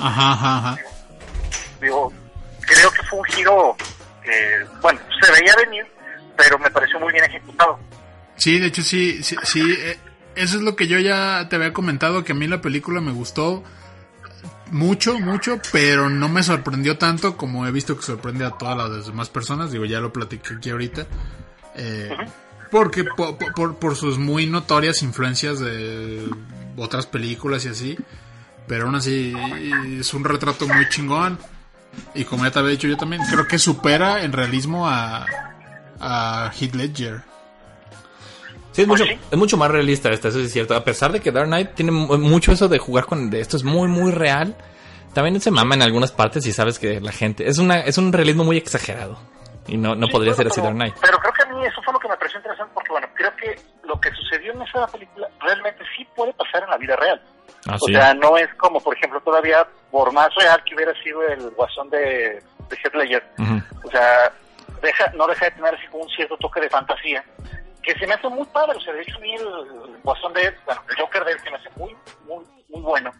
Ajá, 0.00 0.32
ajá, 0.32 0.58
ajá. 0.58 0.78
Digo, 1.80 2.12
creo 2.60 2.90
que 2.90 3.02
fue 3.04 3.18
un 3.20 3.24
giro 3.26 3.76
que, 4.22 4.66
bueno, 4.82 5.00
se 5.22 5.32
veía 5.32 5.54
venir, 5.56 5.86
pero 6.36 6.58
me 6.58 6.70
pareció 6.70 7.00
muy 7.00 7.12
bien 7.12 7.24
ejecutado. 7.24 7.78
Sí, 8.36 8.58
de 8.58 8.66
hecho 8.66 8.82
sí, 8.82 9.22
sí, 9.22 9.36
sí, 9.42 9.62
eh, 9.80 9.98
eso 10.42 10.56
es 10.56 10.62
lo 10.62 10.76
que 10.76 10.86
yo 10.88 10.98
ya 10.98 11.48
te 11.48 11.56
había 11.56 11.72
comentado, 11.72 12.24
que 12.24 12.32
a 12.32 12.34
mí 12.34 12.46
la 12.46 12.60
película 12.60 13.00
me 13.00 13.12
gustó 13.12 13.62
mucho, 14.70 15.18
mucho, 15.18 15.60
pero 15.72 16.08
no 16.10 16.28
me 16.28 16.42
sorprendió 16.42 16.96
tanto 16.96 17.36
como 17.36 17.66
he 17.66 17.72
visto 17.72 17.96
que 17.96 18.02
sorprende 18.02 18.44
a 18.44 18.50
todas 18.52 18.76
las 18.76 19.06
demás 19.06 19.28
personas, 19.28 19.72
digo, 19.72 19.84
ya 19.84 20.00
lo 20.00 20.12
platiqué 20.12 20.54
aquí 20.54 20.70
ahorita, 20.70 21.06
eh, 21.76 22.16
porque 22.70 23.04
po- 23.04 23.36
po- 23.36 23.52
por, 23.54 23.76
por 23.76 23.96
sus 23.96 24.18
muy 24.18 24.46
notorias 24.46 25.02
influencias 25.02 25.58
de 25.58 26.24
otras 26.76 27.06
películas 27.06 27.64
y 27.64 27.68
así, 27.68 27.98
pero 28.68 28.84
aún 28.86 28.94
así 28.94 29.34
es 29.98 30.14
un 30.14 30.22
retrato 30.24 30.68
muy 30.68 30.88
chingón, 30.88 31.38
y 32.14 32.24
como 32.24 32.44
ya 32.44 32.52
te 32.52 32.60
había 32.60 32.70
dicho 32.70 32.86
yo 32.86 32.96
también, 32.96 33.22
creo 33.28 33.48
que 33.48 33.58
supera 33.58 34.22
en 34.22 34.30
realismo 34.32 34.88
a, 34.88 35.26
a 36.00 36.52
Heath 36.58 36.74
Ledger. 36.76 37.22
Sí, 38.72 38.82
es 38.82 38.88
Pues 38.88 39.00
mucho, 39.00 39.04
sí. 39.04 39.18
es 39.30 39.38
mucho 39.38 39.56
más 39.56 39.70
realista 39.70 40.10
esta, 40.10 40.28
eso 40.28 40.38
es 40.40 40.52
cierto. 40.52 40.74
A 40.76 40.84
pesar 40.84 41.10
de 41.12 41.20
que 41.20 41.32
Dark 41.32 41.46
Knight 41.48 41.74
tiene 41.74 41.90
mu- 41.92 42.16
mucho 42.18 42.52
eso 42.52 42.68
de 42.68 42.78
jugar 42.78 43.06
con 43.06 43.28
de 43.30 43.40
esto 43.40 43.56
es 43.56 43.64
muy 43.64 43.88
muy 43.88 44.12
real. 44.12 44.54
También 45.14 45.40
se 45.40 45.50
mama 45.50 45.74
en 45.74 45.82
algunas 45.82 46.12
partes 46.12 46.46
y 46.46 46.52
sabes 46.52 46.78
que 46.78 47.00
la 47.00 47.10
gente 47.12 47.48
es 47.48 47.58
una 47.58 47.80
es 47.80 47.98
un 47.98 48.12
realismo 48.12 48.44
muy 48.44 48.56
exagerado 48.56 49.18
y 49.66 49.76
no 49.76 49.94
no 49.96 50.06
Sí, 50.06 50.12
podría 50.12 50.32
bueno, 50.34 50.36
ser 50.36 50.46
así 50.52 50.60
Dark 50.60 50.74
Knight. 50.76 50.94
Pero 51.00 51.18
creo 51.18 51.32
que 51.32 51.42
a 51.42 51.46
mí 51.46 51.66
eso 51.66 51.82
fue 51.82 51.92
lo 51.92 51.98
que 51.98 52.08
me 52.08 52.16
pareció 52.16 52.38
interesante 52.38 52.72
porque, 52.74 52.90
bueno, 52.92 53.08
creo 53.14 53.34
que 53.36 53.56
lo 53.88 54.00
que 54.00 54.10
sucedió 54.12 54.52
en 54.52 54.62
esa 54.62 54.86
película 54.86 55.28
realmente 55.40 55.82
sí 55.96 56.06
puede 56.14 56.32
pasar 56.34 56.62
en 56.62 56.70
la 56.70 56.76
vida 56.76 56.94
real. 56.94 57.20
Ah, 57.66 57.74
O 57.80 57.86
sí. 57.86 57.92
sea, 57.92 58.14
no 58.14 58.36
es 58.38 58.48
como, 58.54 58.80
por 58.80 58.96
ejemplo, 58.96 59.20
todavía 59.20 59.66
por 59.90 60.12
más 60.12 60.28
real 60.36 60.62
que 60.64 60.76
hubiera 60.76 60.94
sido 61.02 61.22
el 61.26 61.50
guasón 61.50 61.90
de, 61.90 61.98
de 62.68 62.76
Heath 62.84 62.94
Ledger. 62.94 63.24
O 63.84 63.90
sea, 63.90 64.32
deja, 64.80 65.10
no 65.16 65.26
deja 65.26 65.46
de 65.46 65.50
tener 65.50 65.74
así 65.74 65.86
como 65.88 66.04
un 66.04 66.10
cierto 66.10 66.36
toque 66.36 66.60
de 66.60 66.70
fantasía 66.70 67.24
que 67.82 67.94
se 67.98 68.06
me 68.06 68.14
hace 68.14 68.28
muy 68.28 68.46
padre. 68.46 68.76
O 68.76 68.80
sea, 68.80 68.92
de 68.92 69.02
hecho, 69.02 69.16
a 69.16 69.20
mí 69.20 69.34
el, 69.34 69.42
el 69.42 70.00
guasón 70.02 70.32
de, 70.32 70.52
bueno, 70.64 70.82
el 70.88 70.96
Joker 70.96 71.24
de 71.24 71.32
él 71.32 71.38
se 71.42 71.50
me 71.50 71.56
hace 71.56 71.70
muy, 71.76 71.96
muy, 72.26 72.44
muy 72.68 72.80
bueno. 72.80 73.10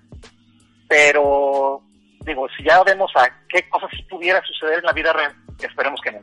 Pero, 0.88 1.82
digo, 2.24 2.48
si 2.56 2.64
ya 2.64 2.82
vemos 2.82 3.10
a 3.14 3.28
qué 3.48 3.68
cosas 3.68 3.90
sí 3.96 4.02
pudiera 4.02 4.42
suceder 4.44 4.80
en 4.80 4.86
la 4.86 4.92
vida 4.92 5.12
real, 5.12 5.34
que 5.58 5.66
esperemos 5.66 6.00
que 6.02 6.10
no. 6.10 6.20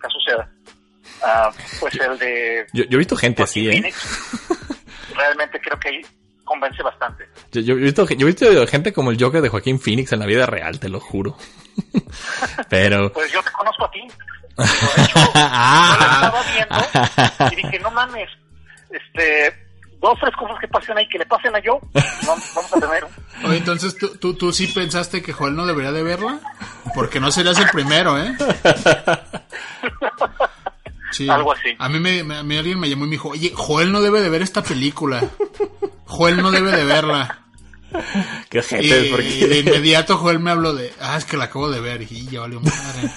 Ah, 1.23 1.51
pues 1.79 1.95
el 1.95 2.19
de 2.19 2.67
Yo, 2.73 2.83
yo 2.83 2.95
he 2.95 2.99
visto 2.99 3.15
gente 3.15 3.43
así, 3.43 3.67
¿eh? 3.67 3.71
Phoenix, 3.71 4.47
realmente 5.15 5.59
creo 5.59 5.79
que 5.79 5.89
ahí 5.89 6.01
convence 6.43 6.81
bastante. 6.83 7.27
Yo, 7.51 7.61
yo 7.61 7.75
he 7.75 7.77
visto, 7.77 8.07
yo 8.09 8.27
he 8.27 8.31
visto 8.31 8.67
gente 8.67 8.93
como 8.93 9.11
el 9.11 9.21
Joker 9.21 9.41
de 9.41 9.49
Joaquín 9.49 9.79
Phoenix 9.79 10.11
en 10.13 10.19
la 10.19 10.25
vida 10.25 10.45
real, 10.45 10.79
te 10.79 10.89
lo 10.89 10.99
juro. 10.99 11.37
Pero... 12.69 13.11
Pues 13.11 13.31
yo 13.31 13.41
te 13.41 13.51
conozco 13.51 13.85
a 13.85 13.91
ti. 13.91 14.07
De 14.57 15.03
hecho, 15.03 15.19
yo 15.19 15.31
la 15.35 16.11
estaba 16.13 16.43
viendo 16.53 17.51
y 17.51 17.55
dije, 17.55 17.79
no 17.79 17.91
mames, 17.91 18.29
este, 18.89 19.53
dos, 20.01 20.17
tres 20.19 20.35
cosas 20.35 20.57
que 20.59 20.67
pasen 20.67 20.97
ahí, 20.97 21.07
que 21.09 21.19
le 21.19 21.25
pasen 21.25 21.55
a 21.55 21.59
yo, 21.59 21.79
vamos, 22.25 22.43
vamos 22.55 22.73
a 22.73 22.79
tener. 22.79 23.05
Oye, 23.45 23.57
entonces 23.57 23.95
¿tú, 23.97 24.17
tú, 24.17 24.33
tú 24.33 24.51
sí 24.51 24.67
pensaste 24.67 25.21
que 25.21 25.31
Joel 25.33 25.55
no 25.55 25.65
debería 25.67 25.91
de 25.91 26.01
verla, 26.03 26.39
porque 26.95 27.19
no 27.19 27.31
serías 27.31 27.59
el 27.59 27.69
primero, 27.69 28.17
¿eh? 28.19 28.35
Sí. 31.11 31.29
Algo 31.29 31.53
así. 31.53 31.69
A 31.79 31.87
mí, 31.89 31.99
me, 31.99 32.23
me- 32.23 32.37
a 32.37 32.43
mí 32.43 32.57
alguien 32.57 32.79
me 32.79 32.89
llamó 32.89 33.05
y 33.05 33.07
me 33.07 33.11
dijo, 33.13 33.29
oye, 33.29 33.51
Joel 33.55 33.91
no 33.91 34.01
debe 34.01 34.21
de 34.21 34.29
ver 34.29 34.41
esta 34.41 34.61
película. 34.61 35.23
Joel 36.05 36.37
no 36.41 36.51
debe 36.51 36.71
de 36.75 36.83
verla. 36.83 37.39
Qué 38.49 38.59
Y, 38.59 38.61
gente, 38.61 38.87
y 39.23 39.45
de 39.45 39.59
inmediato 39.59 40.17
Joel 40.17 40.39
me 40.39 40.51
habló 40.51 40.73
de, 40.75 40.93
ah, 40.99 41.15
es 41.17 41.23
que 41.25 41.37
la 41.37 41.45
acabo 41.45 41.69
de 41.71 41.79
ver. 41.79 42.01
"Y 42.01 42.27
ya 42.27 42.41
valió 42.41 42.59
madre. 42.59 43.09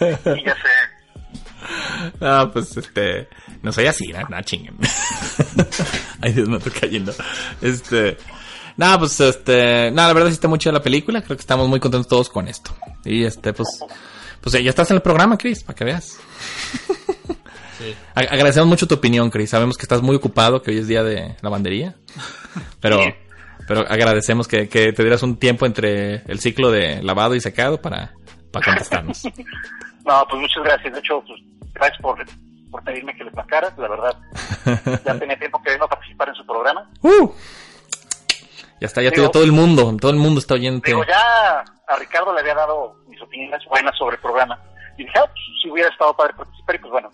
Ya 0.00 0.54
sé. 0.54 0.68
Ah, 2.20 2.48
pues 2.52 2.76
este. 2.76 3.28
No 3.62 3.72
soy 3.72 3.86
así, 3.86 4.08
no, 4.12 4.20
no 4.28 4.40
chinguen. 4.42 4.76
Ay, 6.20 6.32
Dios, 6.32 6.48
me 6.48 6.58
estoy 6.58 6.72
cayendo. 6.72 7.12
Este. 7.60 8.16
Nada, 8.76 8.98
pues 9.00 9.18
este. 9.18 9.90
Nada, 9.90 10.08
la 10.08 10.14
verdad 10.14 10.28
sí 10.28 10.34
está 10.34 10.46
muy 10.48 10.58
chida 10.60 10.72
la 10.72 10.82
película. 10.82 11.22
Creo 11.22 11.36
que 11.36 11.40
estamos 11.40 11.68
muy 11.68 11.80
contentos 11.80 12.06
todos 12.08 12.28
con 12.28 12.46
esto. 12.46 12.76
Y 13.04 13.24
este, 13.24 13.52
pues. 13.52 13.68
Pues 14.40 14.52
ya 14.62 14.70
estás 14.70 14.90
en 14.90 14.96
el 14.96 15.02
programa, 15.02 15.36
Chris, 15.36 15.64
para 15.64 15.74
que 15.76 15.84
veas. 15.84 16.18
A- 18.14 18.20
Agradecemos 18.20 18.68
mucho 18.68 18.86
tu 18.86 18.94
opinión, 18.94 19.30
Chris. 19.30 19.50
Sabemos 19.50 19.76
que 19.76 19.82
estás 19.82 20.02
muy 20.02 20.14
ocupado, 20.16 20.62
que 20.62 20.70
hoy 20.70 20.78
es 20.78 20.86
día 20.86 21.02
de 21.02 21.36
lavandería. 21.42 21.96
Pero, 22.80 23.02
Sí. 23.02 23.10
pero 23.66 23.80
agradecemos 23.80 24.46
que, 24.46 24.68
que 24.68 24.92
te 24.92 25.02
dieras 25.02 25.22
un 25.24 25.36
tiempo 25.38 25.66
entre 25.66 26.22
el 26.30 26.38
ciclo 26.38 26.70
de 26.70 27.02
lavado 27.02 27.34
y 27.34 27.40
secado 27.40 27.80
para, 27.82 28.14
para 28.60 28.66
contestarnos. 28.66 29.22
No, 30.04 30.24
pues 30.30 30.40
muchas 30.40 30.62
gracias. 30.62 30.92
De 30.92 31.00
hecho, 31.00 31.20
pues, 31.26 31.40
gracias 31.74 32.00
por, 32.00 32.24
por 32.70 32.84
pedirme 32.84 33.12
que 33.16 33.24
les 33.24 33.34
marcara. 33.34 33.72
La 33.76 33.88
verdad, 33.88 34.16
ya 35.04 35.18
tenía 35.18 35.36
tiempo 35.36 35.60
que 35.62 35.70
vengo 35.72 35.84
a 35.86 35.88
participar 35.88 36.28
en 36.28 36.34
su 36.36 36.46
programa. 36.46 36.88
¡Uh! 37.02 37.28
Ya 38.80 38.86
está, 38.86 39.02
ya 39.02 39.10
te 39.10 39.16
Digo- 39.16 39.24
dio 39.26 39.30
todo 39.32 39.42
el 39.42 39.50
mundo. 39.52 39.96
Todo 40.00 40.12
el 40.12 40.18
mundo 40.18 40.38
está 40.38 40.54
oyendo. 40.54 40.80
Digo, 40.84 41.04
ya 41.04 41.58
a 41.60 41.96
Ricardo 41.98 42.32
le 42.32 42.40
había 42.40 42.54
dado 42.54 42.94
mis 43.08 43.20
opiniones 43.20 43.64
buenas 43.68 43.96
sobre 43.96 44.14
el 44.16 44.22
programa. 44.22 44.56
Y 44.96 45.02
dije, 45.04 45.18
ah, 45.18 45.24
pues, 45.26 45.40
si 45.60 45.68
hubiera 45.70 45.88
estado 45.90 46.14
padre 46.16 46.34
participar, 46.34 46.74
y 46.76 46.78
pues 46.78 46.92
bueno, 46.92 47.10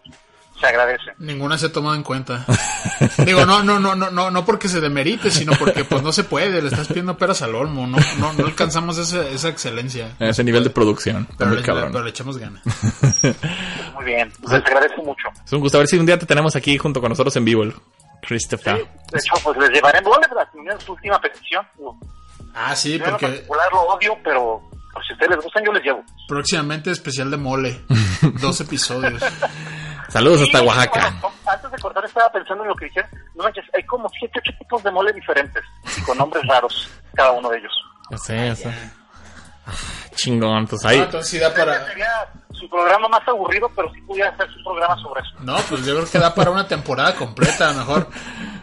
se 0.62 0.68
agradece. 0.68 1.12
Ninguna 1.18 1.58
se 1.58 1.66
ha 1.66 1.72
tomado 1.72 1.96
en 1.96 2.02
cuenta. 2.04 2.46
Digo, 3.26 3.44
no, 3.44 3.62
no, 3.64 3.80
no, 3.80 3.94
no, 3.96 4.10
no, 4.10 4.30
no 4.30 4.44
porque 4.44 4.68
se 4.68 4.80
demerite, 4.80 5.30
sino 5.30 5.52
porque 5.58 5.84
pues 5.84 6.02
no 6.02 6.12
se 6.12 6.22
puede, 6.24 6.62
le 6.62 6.68
estás 6.68 6.86
pidiendo 6.88 7.16
peras 7.18 7.42
al 7.42 7.54
olmo, 7.54 7.86
no, 7.86 7.98
no, 8.18 8.32
no 8.32 8.46
alcanzamos 8.46 8.96
esa, 8.98 9.28
esa 9.28 9.48
excelencia. 9.48 10.12
Ese 10.20 10.44
nivel 10.44 10.62
de 10.64 10.70
producción. 10.70 11.22
Está 11.30 11.36
Pero 11.38 11.50
muy 11.50 11.58
le, 11.58 11.62
cabrón. 11.66 11.92
pero 11.92 12.04
le 12.04 12.10
echamos 12.10 12.38
ganas. 12.38 12.62
Muy 13.94 14.04
bien, 14.04 14.32
pues 14.40 14.52
les 14.54 14.64
agradezco 14.66 15.02
mucho. 15.02 15.28
Es 15.44 15.52
un 15.52 15.60
gusto. 15.60 15.78
A 15.78 15.80
ver 15.80 15.88
si 15.88 15.96
un 15.98 16.06
día 16.06 16.18
te 16.18 16.26
tenemos 16.26 16.56
aquí 16.56 16.78
junto 16.78 17.00
con 17.00 17.10
nosotros 17.10 17.34
en 17.36 17.44
vivo, 17.44 17.62
el 17.62 17.74
Christopher. 18.22 18.76
De 18.76 19.18
hecho, 19.18 19.34
pues 19.44 19.58
les 19.58 19.70
llevaré 19.70 19.98
en 19.98 20.04
boleto 20.04 20.34
la 20.34 20.78
su 20.78 20.92
última 20.92 21.20
petición. 21.20 21.64
Ah, 22.54 22.74
sí, 22.74 22.98
Yo 22.98 23.04
en 23.04 23.10
porque 23.10 23.26
particular 23.26 23.68
lo 23.72 23.80
odio, 23.82 24.16
pero 24.24 24.62
pues, 24.92 25.06
si 25.06 25.12
ustedes 25.14 25.36
les 25.36 25.44
gustan, 25.44 25.64
yo 25.64 25.72
les 25.72 25.82
llevo. 25.84 26.04
próximamente 26.28 26.90
especial 26.90 27.30
de 27.30 27.36
mole. 27.36 27.80
Dos 28.40 28.60
episodios. 28.60 29.22
Saludos 30.12 30.42
hasta 30.42 30.62
Y, 30.62 30.66
Oaxaca. 30.66 31.10
bueno, 31.20 31.34
antes 31.46 31.70
de 31.70 31.78
cortar, 31.78 32.04
estaba 32.04 32.30
pensando 32.32 32.62
en 32.64 32.68
lo 32.68 32.76
que 32.76 32.84
dijeron. 32.86 33.10
No 33.34 33.44
manches, 33.44 33.64
hay 33.74 33.84
como 33.86 34.08
7, 34.18 34.40
8 34.40 34.52
tipos 34.58 34.82
de 34.82 34.90
mole 34.90 35.12
diferentes, 35.12 35.62
y 35.96 36.02
con 36.02 36.18
nombres 36.18 36.44
raros, 36.46 36.88
cada 37.14 37.32
uno 37.32 37.48
de 37.48 37.58
ellos. 37.58 37.72
Ya 38.10 38.18
sé, 38.18 38.46
ya 38.48 38.54
sé. 38.56 38.68
Ah, 39.66 39.72
Chingón, 40.14 40.66
pues 40.66 40.84
ahí. 40.84 40.98
No, 40.98 41.04
entonces 41.04 41.30
sí 41.30 41.38
da 41.38 41.54
para... 41.54 41.86
Sería 41.86 42.08
su 42.52 42.68
programa 42.68 43.08
más 43.08 43.26
aburrido, 43.26 43.70
pero 43.74 43.90
sí 43.94 44.00
pudiera 44.02 44.28
hacer 44.30 44.46
su 44.52 44.62
programa 44.62 45.00
sobre 45.00 45.22
eso. 45.22 45.30
No, 45.40 45.56
pues 45.68 45.84
yo 45.86 45.94
creo 45.96 46.10
que 46.10 46.18
da 46.18 46.34
para 46.34 46.50
una 46.50 46.68
temporada 46.68 47.14
completa, 47.14 47.68
a 47.70 47.72
lo 47.72 47.78
mejor. 47.78 48.08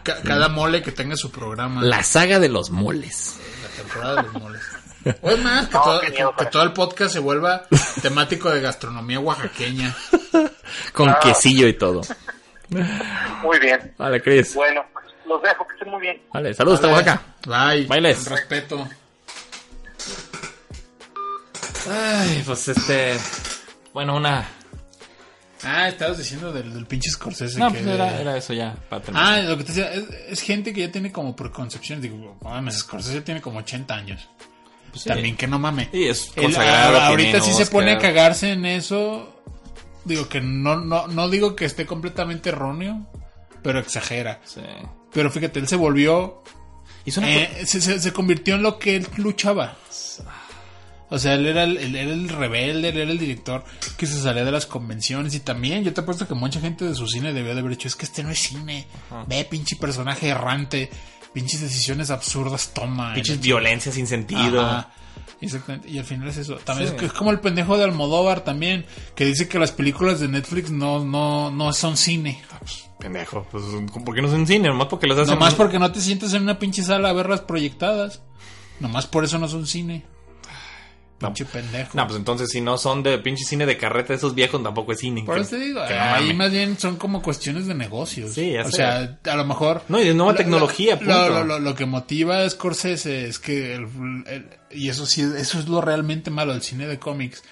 ca- 0.04 0.22
cada 0.22 0.48
mole 0.48 0.82
que 0.82 0.92
tenga 0.92 1.16
su 1.16 1.30
programa. 1.32 1.82
La 1.82 2.02
saga 2.02 2.38
de 2.38 2.48
los 2.48 2.70
moles. 2.70 3.40
La 3.62 3.68
temporada 3.82 4.16
de 4.16 4.22
los 4.22 4.34
moles. 4.42 4.62
O 5.22 5.30
es 5.30 5.38
más, 5.42 5.66
que, 5.68 5.74
No, 5.74 5.82
todo, 5.82 6.00
que- 6.02 6.12
que 6.38 6.46
todo 6.46 6.62
el 6.62 6.72
podcast 6.72 7.12
se 7.14 7.18
vuelva 7.18 7.62
temático 8.02 8.50
de 8.50 8.60
gastronomía 8.60 9.18
oaxaqueña. 9.18 9.94
Con 10.92 11.08
Ah. 11.08 11.18
quesillo 11.22 11.66
y 11.68 11.74
todo. 11.74 12.00
Muy 13.42 13.58
bien. 13.58 13.94
Vale, 13.98 14.20
Chris. 14.22 14.54
Bueno, 14.54 14.84
pues, 14.92 15.04
los 15.26 15.42
dejo, 15.42 15.66
que 15.66 15.72
estén 15.74 15.90
muy 15.90 16.00
bien. 16.00 16.22
Vale, 16.32 16.54
saludos 16.54 16.78
hasta 16.80 16.88
Oaxaca. 16.92 17.22
Bye. 17.46 17.86
Bailes. 17.86 18.18
Con 18.18 18.36
respeto. 18.36 18.88
Ay, 21.90 22.42
pues 22.46 22.68
este. 22.68 23.16
Bueno, 23.92 24.16
una. 24.16 24.46
Ah, 25.62 25.88
estabas 25.88 26.16
diciendo 26.18 26.52
del, 26.52 26.72
del 26.72 26.86
pinche 26.86 27.10
Scorsese. 27.10 27.58
No, 27.58 27.70
que- 27.70 27.80
pues 27.80 27.86
era, 27.94 28.18
era 28.20 28.36
eso 28.36 28.52
ya, 28.54 28.74
para 28.88 29.02
terminar. 29.02 29.28
Ah, 29.34 29.40
lo 29.42 29.58
que 29.58 29.64
te 29.64 29.72
decía, 29.72 29.92
es, 29.92 30.04
es 30.30 30.40
gente 30.40 30.72
que 30.72 30.80
ya 30.82 30.92
tiene 30.92 31.12
como 31.12 31.34
preconcepciones. 31.36 32.02
Digo, 32.02 32.38
mames, 32.42 32.78
Scorsese 32.78 33.20
tiene 33.22 33.40
como 33.42 33.58
80 33.58 33.94
años. 33.94 34.28
Pues 34.90 35.02
sí. 35.02 35.08
También 35.08 35.36
que 35.36 35.46
no 35.46 35.58
mames. 35.58 35.88
Sí, 35.92 36.08
es 36.08 36.32
Él, 36.36 36.44
consagrado, 36.44 36.98
a- 36.98 37.06
ahorita 37.08 37.40
sí 37.40 37.52
se 37.52 37.66
pone 37.66 37.92
a 37.92 37.98
cagarse 37.98 38.52
en 38.52 38.64
eso. 38.64 39.29
Digo 40.04 40.28
que 40.28 40.40
no, 40.40 40.76
no, 40.76 41.06
no 41.08 41.28
digo 41.28 41.54
que 41.56 41.64
esté 41.64 41.86
completamente 41.86 42.48
erróneo, 42.50 43.06
pero 43.62 43.78
exagera. 43.78 44.40
Sí. 44.44 44.60
Pero 45.12 45.30
fíjate, 45.30 45.58
él 45.60 45.68
se 45.68 45.76
volvió. 45.76 46.42
Eh, 47.28 47.66
se, 47.66 47.80
se- 47.80 48.00
se 48.00 48.12
convirtió 48.12 48.54
en 48.54 48.62
lo 48.62 48.78
que 48.78 48.96
él 48.96 49.06
luchaba. 49.16 49.76
O 51.12 51.18
sea, 51.18 51.34
él 51.34 51.46
era 51.46 51.64
el, 51.64 51.76
él 51.76 51.96
era 51.96 52.12
el 52.12 52.28
rebelde, 52.28 52.90
él 52.90 52.98
era 52.98 53.10
el 53.10 53.18
director 53.18 53.64
que 53.96 54.06
se 54.06 54.20
salía 54.20 54.44
de 54.44 54.52
las 54.52 54.66
convenciones. 54.66 55.34
Y 55.34 55.40
también, 55.40 55.82
yo 55.82 55.92
te 55.92 56.02
apuesto 56.02 56.28
que 56.28 56.34
mucha 56.34 56.60
gente 56.60 56.84
de 56.84 56.94
su 56.94 57.08
cine 57.08 57.32
debió 57.32 57.52
de 57.52 57.60
haber 57.60 57.72
dicho: 57.72 57.88
Es 57.88 57.96
que 57.96 58.04
este 58.04 58.22
no 58.22 58.30
es 58.30 58.38
cine. 58.38 58.86
Ve, 59.26 59.44
pinche 59.44 59.74
personaje 59.76 60.28
errante. 60.28 60.88
Pinches 61.32 61.60
decisiones 61.60 62.10
absurdas 62.10 62.70
toma. 62.74 63.12
pinches 63.14 63.34
Y 63.36 63.38
la 63.38 63.42
violencia 63.42 63.90
sin 63.92 64.06
sentido. 64.06 64.60
Ajá. 64.60 64.92
Exactamente. 65.40 65.88
Y 65.88 65.98
al 65.98 66.04
final 66.04 66.28
es 66.28 66.36
eso. 66.36 66.56
También 66.56 66.90
Sí. 66.90 66.96
es, 66.96 67.02
es 67.04 67.12
como 67.12 67.30
el 67.30 67.40
pendejo 67.40 67.78
de 67.78 67.84
Almodóvar 67.84 68.42
también, 68.44 68.84
que 69.14 69.24
dice 69.24 69.48
que 69.48 69.58
las 69.58 69.72
películas 69.72 70.20
de 70.20 70.28
Netflix 70.28 70.70
no, 70.70 71.02
no, 71.04 71.50
no 71.50 71.72
son 71.72 71.96
cine. 71.96 72.42
Pendejo, 72.98 73.46
pues 73.50 73.64
¿por 74.04 74.14
qué 74.14 74.20
no 74.20 74.28
son 74.28 74.46
cine? 74.46 74.68
Nomás 74.68 74.88
porque 74.88 75.06
las 75.06 75.16
hacen. 75.18 75.34
Nomás 75.34 75.54
porque 75.54 75.78
no 75.78 75.90
te 75.92 76.00
sientas 76.02 76.34
en 76.34 76.42
una 76.42 76.58
pinche 76.58 76.82
sala 76.82 77.08
a 77.08 77.12
verlas 77.14 77.40
proyectadas. 77.40 78.22
Nomás 78.80 79.06
por 79.06 79.24
eso 79.24 79.38
no 79.38 79.48
son 79.48 79.66
cine. 79.66 80.04
No. 81.20 81.28
Pinche 81.28 81.44
pendejo. 81.44 81.90
No, 81.96 82.06
pues 82.06 82.18
entonces 82.18 82.48
si 82.50 82.60
no 82.62 82.78
son 82.78 83.02
de 83.02 83.18
pinche 83.18 83.44
cine 83.44 83.66
de 83.66 83.76
carreta, 83.76 84.14
esos 84.14 84.34
viejos 84.34 84.62
tampoco 84.62 84.92
es 84.92 85.00
cine. 85.00 85.22
por 85.24 85.36
eso 85.38 85.50
te 85.50 85.58
digo, 85.58 85.80
ahí 85.82 86.32
más 86.32 86.50
bien 86.50 86.78
son 86.78 86.96
como 86.96 87.20
cuestiones 87.20 87.66
de 87.66 87.74
negocios. 87.74 88.32
Sí, 88.32 88.52
ya 88.52 88.62
O 88.62 88.70
sé. 88.70 88.76
sea, 88.78 89.18
a 89.24 89.36
lo 89.36 89.44
mejor. 89.44 89.82
No, 89.88 90.00
y 90.00 90.06
de 90.08 90.14
nueva 90.14 90.32
Lo- 90.32 90.38
tecnología, 90.38 90.94
lo- 90.94 90.98
punto. 91.00 91.28
Lo, 91.28 91.44
lo- 91.44 91.58
lo 91.60 91.74
que 91.74 91.84
motiva 91.86 92.38
a 92.42 92.48
Scorsese 92.48 93.26
es 93.28 93.38
que. 93.38 93.74
el- 93.74 93.88
el- 94.26 94.48
y 94.70 94.88
eso 94.88 95.04
sí, 95.04 95.20
eso 95.36 95.58
es 95.58 95.68
lo 95.68 95.80
realmente 95.80 96.30
malo 96.30 96.52
del 96.52 96.62
cine 96.62 96.86
de 96.86 96.98
cómics. 96.98 97.42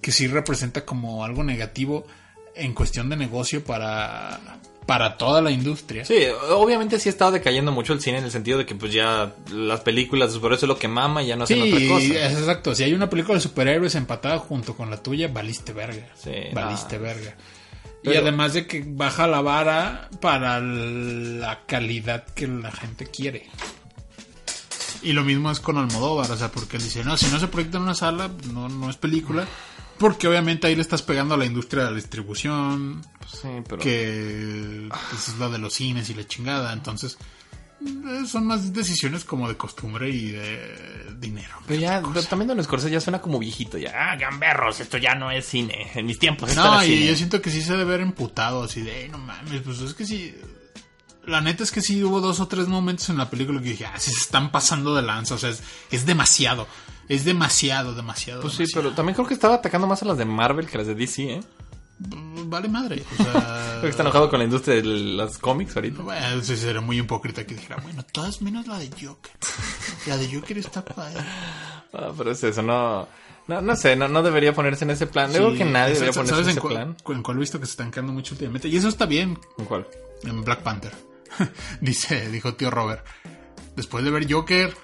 Que 0.00 0.12
sí 0.12 0.26
representa 0.28 0.84
como 0.84 1.24
algo 1.24 1.42
negativo 1.44 2.06
en 2.54 2.72
cuestión 2.74 3.08
de 3.08 3.16
negocio 3.16 3.64
para. 3.64 4.38
Para 4.86 5.16
toda 5.16 5.40
la 5.40 5.50
industria. 5.52 6.04
Sí, 6.04 6.24
obviamente 6.50 6.98
sí 6.98 7.08
ha 7.08 7.12
estado 7.12 7.30
decayendo 7.30 7.70
mucho 7.70 7.92
el 7.92 8.00
cine 8.00 8.18
en 8.18 8.24
el 8.24 8.30
sentido 8.32 8.58
de 8.58 8.66
que 8.66 8.74
pues 8.74 8.92
ya 8.92 9.32
las 9.52 9.80
películas, 9.80 10.36
por 10.38 10.52
eso 10.52 10.66
es 10.66 10.68
lo 10.68 10.76
que 10.78 10.88
mama 10.88 11.22
y 11.22 11.28
ya 11.28 11.36
no 11.36 11.44
hacen 11.44 11.62
Sí, 11.62 11.72
otra 11.72 11.88
cosa. 11.88 12.26
es 12.26 12.32
exacto. 12.38 12.74
Si 12.74 12.82
hay 12.82 12.92
una 12.92 13.08
película 13.08 13.34
de 13.36 13.40
superhéroes 13.40 13.94
empatada 13.94 14.38
junto 14.38 14.74
con 14.76 14.90
la 14.90 15.00
tuya, 15.02 15.28
valiste 15.28 15.72
verga. 15.72 16.08
Sí, 16.16 16.32
valiste 16.52 16.98
verga. 16.98 17.36
y 18.02 18.16
además 18.16 18.54
de 18.54 18.66
que 18.66 18.82
baja 18.84 19.28
la 19.28 19.40
vara 19.40 20.08
para 20.20 20.60
la 20.60 21.60
calidad 21.66 22.24
que 22.34 22.48
la 22.48 22.72
gente 22.72 23.06
quiere. 23.06 23.48
Y 25.02 25.12
lo 25.14 25.24
mismo 25.24 25.50
es 25.50 25.58
con 25.58 25.78
Almodóvar, 25.78 26.30
o 26.30 26.36
sea, 26.36 26.48
porque 26.50 26.76
él 26.76 26.82
dice, 26.84 27.02
no, 27.04 27.16
si 27.16 27.26
no 27.26 27.40
se 27.40 27.48
proyecta 27.48 27.76
en 27.78 27.84
una 27.84 27.94
sala, 27.94 28.30
no, 28.52 28.68
no 28.68 28.88
es 28.90 28.96
película. 28.96 29.46
Porque 30.02 30.26
obviamente 30.28 30.66
ahí 30.66 30.74
le 30.74 30.82
estás 30.82 31.00
pegando 31.00 31.34
a 31.34 31.38
la 31.38 31.46
industria 31.46 31.84
de 31.84 31.90
la 31.90 31.96
distribución, 31.96 33.00
Sí, 33.30 33.48
pero... 33.68 33.80
que 33.80 34.88
pues, 35.10 35.28
es 35.28 35.38
la 35.38 35.48
de 35.48 35.58
los 35.58 35.72
cines 35.74 36.10
y 36.10 36.14
la 36.14 36.26
chingada. 36.26 36.72
Entonces, 36.72 37.16
eh, 37.86 38.24
son 38.26 38.46
más 38.46 38.72
decisiones 38.72 39.24
como 39.24 39.48
de 39.48 39.56
costumbre 39.56 40.10
y 40.10 40.32
de 40.32 41.14
dinero. 41.18 41.54
Pero 41.68 41.80
ya, 41.80 42.02
pero 42.12 42.24
también 42.26 42.48
Don 42.48 42.62
Scorsese 42.64 42.92
ya 42.92 43.00
suena 43.00 43.20
como 43.20 43.38
viejito, 43.38 43.78
ya, 43.78 43.92
ah, 44.12 44.16
gamberros, 44.16 44.80
esto 44.80 44.98
ya 44.98 45.14
no 45.14 45.30
es 45.30 45.46
cine, 45.46 45.90
en 45.94 46.04
mis 46.06 46.18
tiempos 46.18 46.54
No, 46.56 46.82
y 46.82 46.86
cine. 46.88 47.06
yo 47.06 47.14
siento 47.16 47.40
que 47.40 47.50
sí 47.50 47.62
se 47.62 47.72
debe 47.72 47.84
ver 47.84 48.00
emputado, 48.00 48.64
así 48.64 48.82
de, 48.82 49.04
"Ey, 49.04 49.08
no 49.08 49.18
mames, 49.18 49.62
pues 49.62 49.80
es 49.80 49.94
que 49.94 50.04
sí. 50.04 50.34
La 51.24 51.40
neta 51.40 51.62
es 51.62 51.70
que 51.70 51.80
sí 51.80 52.02
hubo 52.02 52.20
dos 52.20 52.40
o 52.40 52.48
tres 52.48 52.66
momentos 52.66 53.08
en 53.08 53.16
la 53.18 53.30
película 53.30 53.62
que 53.62 53.68
dije, 53.70 53.86
ah, 53.86 53.98
sí 54.00 54.10
se 54.10 54.18
están 54.20 54.50
pasando 54.50 54.96
de 54.96 55.02
lanza, 55.02 55.36
o 55.36 55.38
sea, 55.38 55.50
es, 55.50 55.62
es 55.92 56.04
demasiado. 56.04 56.66
Es 57.12 57.24
demasiado, 57.24 57.94
demasiado. 57.94 58.40
Pues 58.40 58.54
sí, 58.54 58.64
pero 58.72 58.92
también 58.92 59.14
creo 59.14 59.26
que 59.26 59.34
estaba 59.34 59.56
atacando 59.56 59.86
más 59.86 60.02
a 60.02 60.06
las 60.06 60.16
de 60.16 60.24
Marvel 60.24 60.66
que 60.66 60.76
a 60.76 60.78
las 60.78 60.86
de 60.86 60.94
DC, 60.94 61.22
¿eh? 61.24 61.40
mm, 61.98 62.48
vale 62.48 62.68
madre. 62.68 63.02
O 63.18 63.22
sea, 63.22 63.32
Creo 63.72 63.82
que 63.82 63.88
está 63.88 64.02
enojado 64.02 64.30
con 64.30 64.38
la 64.38 64.44
industria 64.46 64.76
de 64.76 64.82
los 64.84 65.36
cómics 65.38 65.76
ahorita. 65.76 66.02
Bueno, 66.02 66.42
sí, 66.42 66.56
sería 66.56 66.80
muy 66.80 66.98
hipócrita 66.98 67.44
que 67.44 67.54
dijera, 67.54 67.76
bueno, 67.82 68.02
todas 68.12 68.40
menos 68.40 68.66
la 68.66 68.78
de 68.78 68.88
Joker. 68.90 69.32
La 70.06 70.16
de 70.16 70.34
Joker 70.34 70.58
está 70.58 70.84
padre. 70.84 71.20
Ah, 71.94 72.10
pero 72.16 72.30
es 72.30 72.42
eso, 72.42 72.62
no... 72.62 73.06
No, 73.48 73.60
no 73.60 73.76
sé, 73.76 73.96
no, 73.96 74.08
no 74.08 74.22
debería 74.22 74.54
ponerse 74.54 74.84
en 74.86 74.92
ese 74.92 75.06
plan. 75.06 75.30
Creo 75.30 75.52
que 75.52 75.62
nadie 75.66 75.92
debería 75.92 76.14
¿Sabes 76.14 76.30
ponerse 76.30 76.40
en 76.40 76.44
en 76.44 76.50
ese 76.52 76.60
cuál, 76.60 76.72
plan. 76.72 76.96
en 77.18 77.22
cuál 77.22 77.36
he 77.36 77.40
visto 77.40 77.60
que 77.60 77.66
se 77.66 77.72
están 77.72 77.90
quedando 77.90 78.14
mucho 78.14 78.32
últimamente? 78.34 78.68
Y 78.68 78.76
eso 78.78 78.88
está 78.88 79.04
bien 79.04 79.38
¿En 79.58 79.64
cuál? 79.66 79.86
en 80.22 80.42
Black 80.42 80.62
Panther. 80.62 80.92
Dice, 81.82 82.30
dijo 82.30 82.54
tío 82.54 82.70
Robert. 82.70 83.04
Después 83.76 84.04
de 84.04 84.10
ver 84.10 84.32
Joker, 84.32 84.74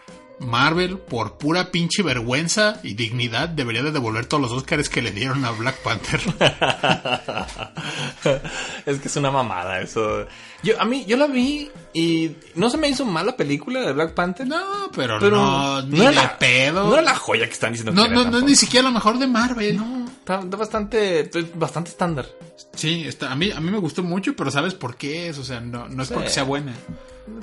Marvel, 0.41 0.99
por 0.99 1.39
pura 1.39 1.71
pinche 1.71 2.03
vergüenza 2.03 2.81
y 2.83 2.95
dignidad, 2.95 3.49
debería 3.49 3.83
de 3.83 3.91
devolver 3.91 4.27
todos 4.27 4.41
los 4.41 4.53
Oscars 4.53 4.89
que 4.89 5.03
le 5.03 5.11
dieron 5.11 5.45
a 5.45 5.51
Black 5.51 5.83
Panther. 5.83 6.21
es 8.87 8.99
que 8.99 9.09
es 9.09 9.17
una 9.17 9.31
mamada 9.31 9.81
eso. 9.81 10.27
Yo, 10.63 10.81
a 10.81 10.85
mí, 10.85 11.05
yo 11.07 11.17
la 11.17 11.27
vi 11.27 11.71
y 11.93 12.33
no 12.55 12.71
se 12.71 12.79
me 12.79 12.89
hizo 12.89 13.05
mala 13.05 13.37
película 13.37 13.81
de 13.81 13.93
Black 13.93 14.15
Panther. 14.15 14.47
No, 14.47 14.91
pero, 14.95 15.19
pero 15.21 15.37
no, 15.37 15.83
ni 15.83 16.01
era 16.01 16.11
de 16.11 16.17
la, 16.17 16.39
pedo. 16.39 16.89
No 16.89 16.95
era 16.95 17.03
la 17.03 17.17
joya 17.17 17.47
que 17.47 17.53
están 17.53 17.73
diciendo 17.73 17.93
No, 17.93 18.09
que 18.09 18.15
no, 18.15 18.25
no 18.25 18.39
es 18.39 18.45
ni 18.45 18.55
siquiera 18.55 18.89
la 18.89 18.95
mejor 18.95 19.19
de 19.19 19.27
Marvel. 19.27 19.77
No, 19.77 19.98
está, 20.35 20.45
está 20.45 20.57
bastante, 20.57 21.31
bastante 21.55 21.91
estándar. 21.91 22.27
Sí, 22.75 23.05
está, 23.07 23.33
a, 23.33 23.37
mí, 23.37 23.51
a 23.51 23.61
mí 23.61 23.71
me 23.71 23.79
gustó 23.79 24.03
mucho, 24.03 24.37
pero 24.37 24.51
¿sabes 24.51 24.75
por 24.75 24.97
qué 24.97 25.29
es? 25.29 25.39
O 25.39 25.45
sea, 25.45 25.61
no, 25.61 25.89
no 25.89 26.03
es 26.03 26.09
Sí. 26.09 26.15
porque 26.15 26.31
sea 26.31 26.43
buena. 26.43 26.75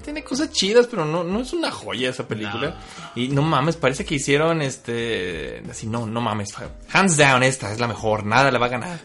Tiene 0.04 0.24
cosas 0.24 0.52
chidas, 0.52 0.88
pero 0.88 1.06
no, 1.06 1.24
no 1.24 1.42
es 1.42 1.54
una 1.54 1.72
joya 1.72 2.10
esa 2.10 2.28
película. 2.28 2.80
Y 3.16 3.28
no 3.30 3.42
mames, 3.42 3.76
parece 3.76 4.04
que 4.06 4.16
hicieron 4.16 4.62
este. 4.62 5.64
Así, 5.70 5.88
no, 5.88 6.06
no 6.06 6.22
mames. 6.22 6.54
Hands 6.92 7.18
down, 7.18 7.44
esta 7.44 7.72
es 7.72 7.80
la 7.80 7.88
mejor, 7.88 8.26
nada 8.26 8.52
le 8.52 8.58
va 8.58 8.66
a 8.68 8.70
ganar. 8.70 9.00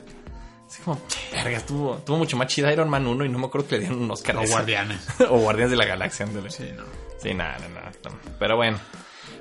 Así 0.66 0.80
como, 0.82 1.00
verga, 1.32 1.58
estuvo, 1.58 1.96
estuvo 1.96 2.16
mucho 2.16 2.36
más 2.36 2.46
chida 2.46 2.72
Iron 2.72 2.88
Man 2.88 3.06
1 3.06 3.24
y 3.24 3.28
no 3.28 3.38
me 3.40 3.46
acuerdo 3.46 3.66
que 3.66 3.74
le 3.76 3.80
dieron 3.80 4.02
un 4.02 4.10
Oscar. 4.10 4.36
esa. 4.42 4.52
guardianes. 4.54 5.00
o 5.30 5.38
Guardianes 5.38 5.72
de 5.72 5.76
la 5.76 5.84
Galaxia, 5.84 6.26
ándale. 6.26 6.50
Sí, 6.50 6.64
no. 6.76 6.84
Sí, 7.20 7.34
nada, 7.34 7.58
nada, 7.58 7.68
nada. 7.70 7.92
Pero 8.38 8.56
bueno. 8.56 8.78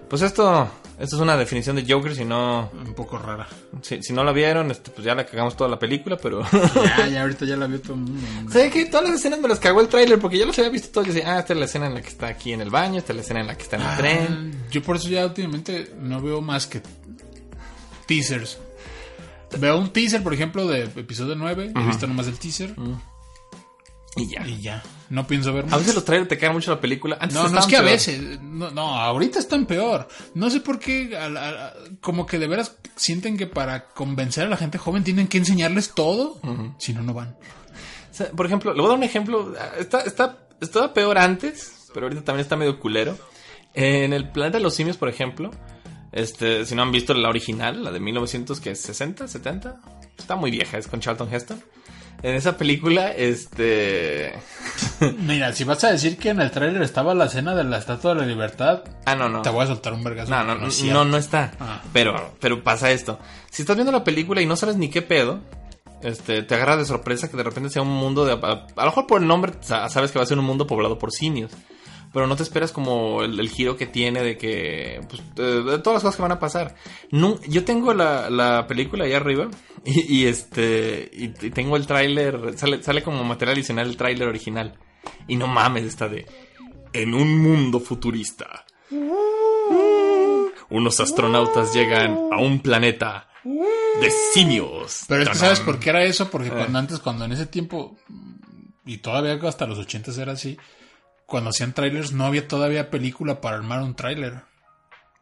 Pues 0.09 0.21
esto, 0.23 0.69
esto 0.99 1.15
es 1.15 1.21
una 1.21 1.37
definición 1.37 1.75
de 1.75 1.85
Joker, 1.87 2.15
si 2.15 2.25
no, 2.25 2.71
Un 2.73 2.93
poco 2.95 3.17
rara. 3.17 3.47
si, 3.81 4.01
si 4.01 4.11
no 4.11 4.23
la 4.23 4.31
vieron, 4.31 4.71
este, 4.71 4.89
pues 4.91 5.05
ya 5.05 5.13
la 5.15 5.25
cagamos 5.25 5.55
toda 5.55 5.69
la 5.69 5.77
película, 5.77 6.17
pero... 6.17 6.41
Ya, 6.97 7.07
ya 7.11 7.21
ahorita 7.21 7.45
ya 7.45 7.55
la 7.55 7.67
vio 7.67 7.79
todo 7.79 7.93
el 7.93 7.99
mundo. 8.01 8.51
sé 8.51 8.69
que 8.71 8.85
todas 8.87 9.07
las 9.07 9.19
escenas 9.19 9.39
me 9.39 9.47
las 9.47 9.59
cagó 9.59 9.81
el 9.81 9.87
tráiler 9.87 10.19
porque 10.19 10.39
yo 10.39 10.45
las 10.45 10.57
había 10.57 10.71
visto 10.71 10.89
todas. 10.89 11.07
Yo 11.07 11.13
decía, 11.13 11.35
ah, 11.35 11.39
esta 11.39 11.53
es 11.53 11.59
la 11.59 11.65
escena 11.65 11.87
en 11.87 11.93
la 11.93 12.01
que 12.01 12.09
está 12.09 12.27
aquí 12.27 12.53
en 12.53 12.61
el 12.61 12.69
baño, 12.71 12.97
esta 12.97 13.13
es 13.13 13.17
la 13.17 13.21
escena 13.21 13.41
en 13.41 13.47
la 13.47 13.55
que 13.55 13.63
está 13.63 13.75
en 13.77 13.81
el 13.83 13.97
tren. 13.97 14.51
Ah, 14.55 14.67
Yo 14.71 14.81
por 14.81 14.95
eso 14.95 15.09
ya 15.09 15.25
últimamente 15.25 15.93
no 15.99 16.21
veo 16.21 16.41
más 16.41 16.65
que 16.67 16.81
teasers. 18.07 18.57
Veo 19.59 19.77
un 19.79 19.91
teaser, 19.91 20.21
por 20.23 20.33
ejemplo, 20.33 20.67
de 20.67 20.83
episodio 20.83 21.35
9. 21.35 21.73
He 21.75 21.83
visto 21.85 22.07
nomás 22.07 22.27
el 22.27 22.37
teaser. 22.37 22.75
Y 24.15 24.27
ya. 24.27 24.45
Y 24.47 24.59
ya. 24.61 24.83
No 25.09 25.25
pienso 25.27 25.53
ver 25.53 25.65
más. 25.65 25.73
A 25.73 25.77
veces 25.77 25.95
los 25.95 26.03
trailers 26.05 26.27
te 26.29 26.37
cagan 26.37 26.55
mucho 26.55 26.71
la 26.71 26.81
película. 26.81 27.17
Antes 27.19 27.35
No, 27.35 27.47
no 27.47 27.59
es 27.59 27.65
que 27.67 27.77
a 27.77 27.81
veces. 27.81 28.39
No, 28.41 28.69
no, 28.71 28.95
ahorita 28.95 29.39
están 29.39 29.65
peor. 29.65 30.07
No 30.33 30.49
sé 30.49 30.59
por 30.61 30.79
qué. 30.79 31.15
a 31.17 31.29
la- 31.29 31.47
a 31.47 31.51
la- 31.51 31.73
como 32.01 32.25
que 32.25 32.37
de 32.39 32.47
veras 32.47 32.75
sienten 32.95 33.37
que 33.37 33.47
para 33.47 33.85
convencer 33.89 34.45
a 34.45 34.49
la 34.49 34.57
gente 34.57 34.77
joven 34.77 35.03
tienen 35.03 35.27
que 35.27 35.37
enseñarles 35.37 35.93
todo. 35.93 36.39
Si 36.79 36.93
no, 36.93 37.01
no 37.01 37.13
van. 37.13 37.29
O 38.11 38.13
sea, 38.13 38.31
por 38.31 38.45
ejemplo, 38.45 38.73
le 38.73 38.77
voy 38.81 38.85
a 38.87 38.89
dar 38.89 38.97
un 38.97 39.03
ejemplo. 39.03 39.53
Está, 39.77 40.01
está, 40.01 40.39
estaba 40.59 40.93
peor 40.93 41.17
antes, 41.17 41.87
pero 41.93 42.07
ahorita 42.07 42.23
también 42.23 42.41
está 42.43 42.55
medio 42.55 42.79
culero. 42.79 43.17
En 43.73 44.11
el 44.13 44.29
planeta 44.31 44.57
de 44.57 44.63
los 44.63 44.73
simios, 44.75 44.97
por 44.97 45.09
ejemplo, 45.09 45.51
este, 46.11 46.65
si 46.65 46.73
no 46.75 46.81
han 46.81 46.91
visto 46.91 47.13
la 47.13 47.29
original, 47.29 47.83
la 47.83 47.91
de 47.91 47.99
1960, 47.99 49.27
70, 49.27 49.79
está 50.17 50.35
muy 50.35 50.49
vieja, 50.51 50.77
es 50.77 50.87
con 50.87 50.99
Charlton 50.99 51.31
Heston. 51.33 51.61
En 52.21 52.35
esa 52.35 52.57
película, 52.57 53.11
este... 53.11 54.33
Mira, 55.19 55.53
si 55.53 55.63
vas 55.63 55.83
a 55.85 55.91
decir 55.91 56.17
que 56.17 56.29
en 56.29 56.41
el 56.41 56.51
tráiler 56.51 56.81
estaba 56.81 57.13
la 57.13 57.25
escena 57.25 57.55
de 57.55 57.63
la 57.63 57.77
Estatua 57.77 58.13
de 58.13 58.21
la 58.21 58.27
Libertad, 58.27 58.83
Ah, 59.05 59.15
no, 59.15 59.29
no. 59.29 59.41
te 59.41 59.49
voy 59.49 59.63
a 59.63 59.67
soltar 59.67 59.93
un 59.93 60.03
vergazo. 60.03 60.29
No, 60.31 60.43
no, 60.43 60.55
no, 60.55 60.67
no, 60.67 61.05
no 61.05 61.17
está. 61.17 61.51
Ah. 61.59 61.81
Pero, 61.93 62.33
pero 62.41 62.61
pasa 62.63 62.91
esto. 62.91 63.19
Si 63.49 63.61
estás 63.61 63.75
viendo 63.77 63.91
la 63.91 64.03
película 64.03 64.41
y 64.41 64.45
no 64.45 64.55
sabes 64.57 64.75
ni 64.75 64.89
qué 64.89 65.01
pedo, 65.01 65.39
este, 66.03 66.43
te 66.43 66.55
agarra 66.55 66.75
de 66.77 66.85
sorpresa 66.85 67.29
que 67.29 67.37
de 67.37 67.43
repente 67.43 67.69
sea 67.69 67.81
un 67.81 67.89
mundo 67.89 68.25
de... 68.25 68.33
A, 68.33 68.35
a 68.75 68.83
lo 68.83 68.85
mejor 68.85 69.07
por 69.07 69.21
el 69.21 69.27
nombre 69.27 69.53
sa- 69.61 69.87
sabes 69.89 70.11
que 70.11 70.19
va 70.19 70.23
a 70.23 70.27
ser 70.27 70.39
un 70.39 70.45
mundo 70.45 70.67
poblado 70.67 70.99
por 70.99 71.11
simios. 71.11 71.51
Pero 72.11 72.25
no 72.27 72.35
te 72.35 72.43
esperas 72.43 72.71
como 72.71 73.23
el, 73.23 73.39
el 73.39 73.49
giro 73.49 73.77
que 73.77 73.85
tiene 73.85 74.23
de 74.23 74.37
que... 74.37 75.01
Pues, 75.07 75.21
de, 75.35 75.63
de 75.63 75.79
todas 75.79 75.95
las 75.95 76.03
cosas 76.03 76.15
que 76.15 76.21
van 76.23 76.31
a 76.31 76.39
pasar. 76.39 76.75
No, 77.11 77.39
yo 77.47 77.63
tengo 77.63 77.93
la, 77.93 78.29
la 78.29 78.65
película 78.65 79.05
ahí 79.05 79.13
arriba 79.13 79.49
y, 79.85 80.21
y 80.21 80.25
este... 80.25 81.09
Y, 81.13 81.25
y 81.25 81.51
tengo 81.51 81.77
el 81.77 81.85
tráiler... 81.85 82.57
Sale, 82.57 82.81
sale 82.81 83.03
como 83.03 83.23
material 83.23 83.57
adicional 83.57 83.87
el 83.87 83.97
tráiler 83.97 84.27
original. 84.27 84.77
Y 85.27 85.35
no 85.35 85.47
mames, 85.47 85.83
está 85.83 86.07
de... 86.07 86.25
En 86.93 87.13
un 87.13 87.37
mundo 87.37 87.79
futurista. 87.79 88.65
Unos 90.69 90.99
astronautas 90.99 91.73
llegan 91.73 92.17
a 92.31 92.39
un 92.39 92.59
planeta 92.59 93.29
de 93.43 94.11
simios. 94.33 95.05
Pero 95.07 95.23
es 95.23 95.29
que. 95.29 95.35
¿sabes 95.35 95.59
por 95.59 95.79
qué 95.79 95.91
era 95.91 96.03
eso? 96.03 96.23
Eh. 96.23 96.27
Porque 96.31 96.49
cuando 96.49 96.79
antes, 96.79 96.99
cuando 96.99 97.25
en 97.25 97.31
ese 97.31 97.45
tiempo, 97.45 97.97
y 98.85 98.97
todavía 98.97 99.39
hasta 99.47 99.67
los 99.67 99.77
80 99.79 100.11
era 100.21 100.33
así, 100.33 100.57
cuando 101.29 101.51
hacían 101.51 101.73
trailers 101.73 102.11
no 102.11 102.25
había 102.25 102.47
todavía 102.47 102.89
película 102.89 103.39
para 103.39 103.57
armar 103.57 103.81
un 103.81 103.95
tráiler. 103.95 104.41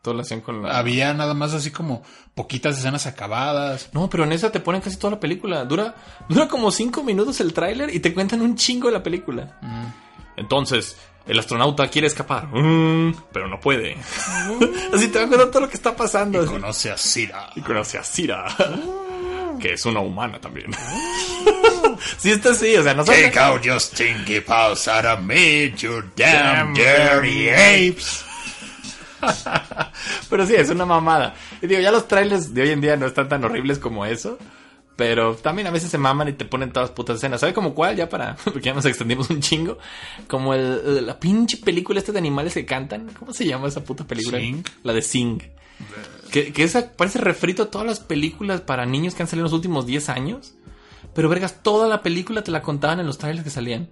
Todo 0.01 0.13
lo 0.13 0.21
hacían 0.21 0.41
con 0.41 0.61
la... 0.63 0.77
Había 0.77 1.13
nada 1.13 1.33
más 1.33 1.53
así 1.53 1.69
como 1.69 2.01
poquitas 2.33 2.77
escenas 2.77 3.05
acabadas. 3.07 3.89
No, 3.93 4.09
pero 4.09 4.23
en 4.23 4.31
esa 4.31 4.51
te 4.51 4.59
ponen 4.59 4.81
casi 4.81 4.97
toda 4.97 5.11
la 5.11 5.19
película. 5.19 5.65
Dura, 5.65 5.95
dura 6.29 6.47
como 6.47 6.71
cinco 6.71 7.03
minutos 7.03 7.41
el 7.41 7.53
tráiler 7.53 7.93
y 7.93 7.99
te 7.99 8.13
cuentan 8.13 8.41
un 8.41 8.55
chingo 8.55 8.87
de 8.87 8.93
la 8.93 9.03
película. 9.03 9.59
Entonces, 10.37 10.95
el 11.25 11.37
astronauta 11.39 11.89
quiere 11.89 12.07
escapar, 12.07 12.47
Mm, 12.53 13.13
pero 13.33 13.49
no 13.49 13.59
puede. 13.59 13.97
Así 14.93 15.09
te 15.09 15.19
va 15.19 15.25
a 15.25 15.29
contar 15.29 15.47
todo 15.51 15.61
lo 15.61 15.69
que 15.69 15.75
está 15.75 15.95
pasando. 15.95 16.39
Así. 16.39 16.47
Conoce 16.47 16.91
a 16.91 16.97
Cira. 16.97 17.49
Y 17.55 17.61
conoce 17.61 17.97
a 17.97 18.03
Cira, 18.03 18.45
que 19.59 19.73
es 19.73 19.85
una 19.85 19.99
humana 19.99 20.39
también. 20.39 20.71
sí, 22.17 22.31
está 22.31 22.51
así, 22.51 22.75
o 22.75 22.83
sea, 22.83 22.93
no 22.93 23.05
sabe- 23.05 23.37
out 23.39 23.61
your 23.61 23.79
stinky 23.79 24.39
paws 24.41 24.87
out 24.87 25.05
of 25.05 25.19
me, 25.21 25.71
you 25.77 26.03
damn 26.15 26.73
dirty 26.73 27.49
apes. 27.49 28.23
Pero 30.29 30.45
sí, 30.45 30.55
es 30.55 30.69
una 30.69 30.85
mamada. 30.85 31.35
Y 31.61 31.67
digo, 31.67 31.81
ya 31.81 31.91
los 31.91 32.07
trailers 32.07 32.53
de 32.53 32.61
hoy 32.61 32.69
en 32.69 32.81
día 32.81 32.95
no 32.97 33.05
están 33.07 33.27
tan 33.29 33.43
horribles 33.43 33.79
como 33.79 34.05
eso. 34.05 34.37
Pero 34.95 35.35
también 35.35 35.67
a 35.67 35.71
veces 35.71 35.91
se 35.91 35.99
maman 35.99 36.27
y 36.27 36.33
te 36.33 36.43
ponen 36.45 36.71
todas 36.71 36.89
putas 36.89 37.17
escenas. 37.17 37.39
¿Sabe 37.39 37.53
como 37.53 37.75
cuál? 37.75 37.95
Ya 37.95 38.09
para. 38.09 38.35
Porque 38.43 38.61
ya 38.61 38.73
nos 38.73 38.85
extendimos 38.85 39.29
un 39.29 39.41
chingo. 39.41 39.77
Como 40.27 40.55
el, 40.55 41.05
la 41.05 41.19
pinche 41.19 41.57
película 41.57 41.99
esta 41.99 42.11
de 42.11 42.17
animales 42.17 42.55
que 42.55 42.65
cantan. 42.65 43.07
¿Cómo 43.17 43.31
se 43.31 43.45
llama 43.45 43.67
esa 43.67 43.83
puta 43.83 44.05
película? 44.05 44.39
Sing. 44.39 44.63
La 44.83 44.93
de 44.93 45.01
Sing. 45.03 45.39
Que, 46.31 46.51
que 46.51 46.63
esa 46.63 46.91
parece 46.91 47.19
refrito 47.19 47.63
a 47.63 47.71
todas 47.71 47.87
las 47.87 47.99
películas 47.99 48.61
para 48.61 48.85
niños 48.85 49.15
que 49.15 49.23
han 49.23 49.27
salido 49.27 49.43
en 49.45 49.51
los 49.51 49.53
últimos 49.53 49.85
10 49.85 50.09
años. 50.09 50.55
Pero 51.13 51.29
vergas, 51.29 51.63
toda 51.63 51.87
la 51.87 52.03
película 52.03 52.43
te 52.43 52.51
la 52.51 52.61
contaban 52.61 52.99
en 52.99 53.07
los 53.07 53.17
trailers 53.17 53.43
que 53.43 53.49
salían. 53.49 53.89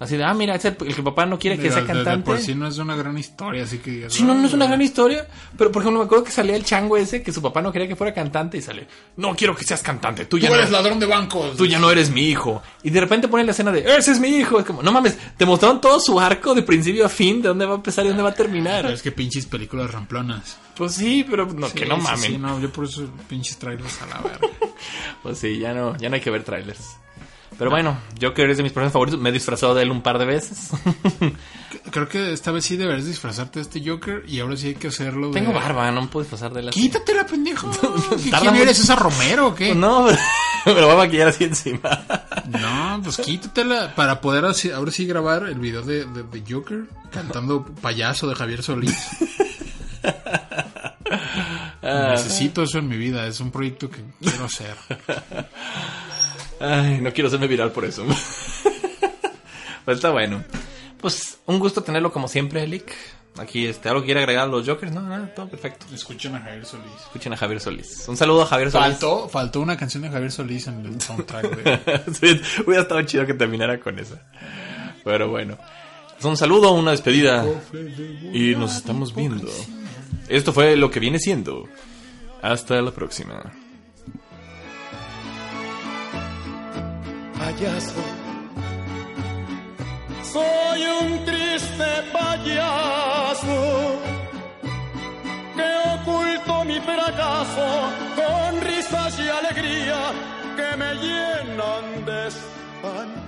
Así 0.00 0.16
de, 0.16 0.22
ah, 0.22 0.32
mira, 0.32 0.54
es 0.54 0.64
el, 0.64 0.76
el 0.80 0.94
que 0.94 1.02
papá 1.02 1.26
no 1.26 1.38
quiere 1.40 1.56
que 1.58 1.70
sea 1.72 1.80
de- 1.82 1.88
de 1.88 1.92
cantante. 1.92 2.24
por 2.24 2.38
sí 2.38 2.54
no 2.54 2.68
es 2.68 2.78
una 2.78 2.94
gran 2.94 3.18
historia, 3.18 3.64
así 3.64 3.78
que... 3.78 3.90
digas, 3.90 4.12
Sí, 4.12 4.22
no, 4.22 4.32
no 4.32 4.46
es 4.46 4.52
una 4.52 4.66
"Ah, 4.66 4.68
gran 4.68 4.80
historia. 4.80 5.26
Pero, 5.56 5.72
por 5.72 5.82
ejemplo, 5.82 5.98
me 5.98 6.04
acuerdo 6.06 6.22
que 6.24 6.30
salía 6.30 6.54
el 6.54 6.64
chango 6.64 6.96
ese 6.96 7.20
que 7.20 7.32
su 7.32 7.42
papá 7.42 7.60
no 7.62 7.72
quería 7.72 7.88
que 7.88 7.96
fuera 7.96 8.14
cantante 8.14 8.58
y 8.58 8.62
sale. 8.62 8.86
No 9.16 9.34
quiero 9.34 9.56
que 9.56 9.64
seas 9.64 9.82
cantante. 9.82 10.26
Tú 10.26 10.38
ya, 10.38 10.48
Tú 10.48 10.54
no, 10.54 10.60
eres 10.60 10.70
ladrón 10.70 11.00
de 11.00 11.06
bancos. 11.06 11.56
tú 11.56 11.66
ya 11.66 11.80
no 11.80 11.90
eres 11.90 12.10
mi 12.10 12.22
hijo. 12.28 12.62
Y 12.84 12.90
de 12.90 13.00
repente 13.00 13.26
ponen 13.26 13.46
la 13.46 13.52
escena 13.52 13.72
de, 13.72 13.80
ese 13.96 14.12
es 14.12 14.20
mi 14.20 14.28
hijo. 14.28 14.60
Es 14.60 14.66
como, 14.66 14.84
no 14.84 14.92
mames, 14.92 15.18
te 15.36 15.44
mostraron 15.44 15.80
todo 15.80 15.98
su 15.98 16.20
arco 16.20 16.54
de 16.54 16.62
principio 16.62 17.04
a 17.04 17.08
fin, 17.08 17.42
de 17.42 17.48
dónde 17.48 17.66
va 17.66 17.72
a 17.72 17.76
empezar 17.76 18.04
y 18.04 18.08
dónde 18.08 18.22
va 18.22 18.28
a 18.30 18.34
Pero 18.34 18.44
terminar. 18.50 18.86
es 18.86 19.02
que 19.02 19.10
pinches 19.10 19.46
películas 19.46 19.90
ramplonas. 19.90 20.58
Pues 20.76 20.92
sí, 20.94 21.26
pero 21.28 21.44
no, 21.46 21.72
que 21.72 21.86
no 21.86 21.96
sí, 21.96 22.02
mamen. 22.02 22.30
sí, 22.32 22.38
no, 22.38 22.60
yo 22.60 22.70
por 22.70 22.84
eso 22.84 23.04
pinches 23.28 23.58
trailers 23.58 24.00
a 24.02 24.06
la 24.06 24.20
verga. 24.20 24.46
Pues 25.24 25.38
sí, 25.38 25.58
ya 25.58 25.74
no, 25.74 25.96
ya 25.96 26.08
no 26.08 26.14
hay 26.14 26.20
que 26.20 26.30
ver 26.30 26.44
trailers. 26.44 26.96
Pero 27.58 27.70
bueno, 27.70 27.98
Joker 28.22 28.48
es 28.50 28.56
de 28.56 28.62
mis 28.62 28.70
personajes 28.72 28.92
favoritos. 28.92 29.20
Me 29.20 29.30
he 29.30 29.32
disfrazado 29.32 29.74
de 29.74 29.82
él 29.82 29.90
un 29.90 30.00
par 30.00 30.18
de 30.18 30.24
veces. 30.26 30.70
Creo 31.90 32.08
que 32.08 32.32
esta 32.32 32.52
vez 32.52 32.64
sí 32.64 32.76
deberías 32.76 33.04
disfrazarte 33.06 33.58
de 33.58 33.62
este 33.64 33.82
Joker 33.84 34.22
y 34.28 34.38
ahora 34.40 34.56
sí 34.56 34.68
hay 34.68 34.74
que 34.76 34.88
hacerlo 34.88 35.28
de... 35.28 35.34
Tengo 35.40 35.52
barba, 35.52 35.90
no 35.90 36.02
me 36.02 36.06
puedo 36.06 36.22
disfrazar 36.22 36.52
de 36.52 36.60
él 36.60 36.68
así. 36.68 36.80
Quítatela, 36.80 37.26
pendejo. 37.26 37.68
¿Qué- 38.22 38.30
Tarda 38.30 38.50
¿Quién 38.52 38.62
eres? 38.62 38.76
¿César 38.78 38.98
Romero 39.00 39.48
o 39.48 39.54
qué? 39.54 39.74
No, 39.74 40.04
me 40.66 40.80
lo 40.80 40.86
voy 40.86 40.94
a 40.94 40.98
maquillar 40.98 41.28
así 41.28 41.44
encima. 41.44 41.80
No, 42.48 43.00
pues 43.02 43.16
quítatela 43.18 43.94
para 43.94 44.20
poder 44.20 44.44
así- 44.44 44.70
ahora 44.70 44.90
sí 44.92 45.06
grabar 45.06 45.44
el 45.48 45.58
video 45.58 45.82
de, 45.82 46.04
de- 46.04 46.22
de 46.22 46.44
Joker 46.48 46.84
cantando 47.10 47.64
payaso 47.82 48.28
de 48.28 48.34
Javier 48.36 48.62
Solís. 48.62 48.96
Necesito 51.82 52.62
eso 52.62 52.78
en 52.78 52.88
mi 52.88 52.96
vida, 52.96 53.26
es 53.26 53.40
un 53.40 53.50
proyecto 53.50 53.90
que 53.90 54.02
quiero 54.20 54.44
hacer. 54.44 54.76
Ay, 56.60 57.00
no 57.00 57.12
quiero 57.12 57.28
hacerme 57.28 57.46
viral 57.46 57.72
por 57.72 57.84
eso. 57.84 58.04
pues 59.84 59.96
está 59.96 60.10
bueno. 60.10 60.42
Pues 61.00 61.38
un 61.46 61.58
gusto 61.58 61.82
tenerlo 61.82 62.12
como 62.12 62.28
siempre, 62.28 62.62
Elick. 62.64 62.92
Aquí, 63.38 63.66
este, 63.66 63.88
¿algo 63.88 64.04
quiere 64.04 64.20
agregar 64.20 64.44
a 64.44 64.48
los 64.48 64.66
Jokers? 64.66 64.92
No, 64.92 65.00
no, 65.00 65.28
todo 65.28 65.48
perfecto. 65.48 65.86
Escuchen 65.94 66.34
a 66.34 66.40
Javier 66.40 66.66
Solís. 66.66 66.92
Escuchen 67.00 67.32
a 67.32 67.36
Javier 67.36 67.60
Solís. 67.60 68.08
Un 68.08 68.16
saludo 68.16 68.42
a 68.42 68.46
Javier 68.46 68.72
Solís. 68.72 68.88
Faltó, 68.88 69.28
faltó 69.28 69.60
una 69.60 69.76
canción 69.76 70.02
de 70.02 70.10
Javier 70.10 70.32
Solís 70.32 70.66
en 70.66 70.84
el 70.84 71.00
soundtrack. 71.00 72.04
Sí, 72.20 72.40
Hubiera 72.66 72.82
estado 72.82 73.02
chido 73.02 73.26
que 73.26 73.34
terminara 73.34 73.78
con 73.78 73.98
esa. 73.98 74.20
Pero 75.04 75.28
bueno. 75.28 75.56
Pues 76.14 76.24
un 76.24 76.36
saludo, 76.36 76.72
una 76.72 76.90
despedida. 76.90 77.46
Y 78.32 78.56
nos 78.56 78.76
estamos 78.76 79.14
viendo. 79.14 79.48
Esto 80.28 80.52
fue 80.52 80.76
lo 80.76 80.90
que 80.90 80.98
viene 80.98 81.20
siendo. 81.20 81.68
Hasta 82.42 82.82
la 82.82 82.90
próxima. 82.90 83.52
Payaso. 87.38 88.02
Soy 90.32 90.80
un 91.00 91.24
triste 91.24 91.90
payaso 92.12 93.58
que 95.56 95.70
oculto 95.94 96.64
mi 96.64 96.78
fracaso 96.80 97.68
con 98.18 98.60
risas 98.60 99.18
y 99.18 99.28
alegría 99.28 100.00
que 100.56 100.76
me 100.76 100.94
llenan 100.94 102.04
de 102.04 102.28
espanto. 102.28 103.27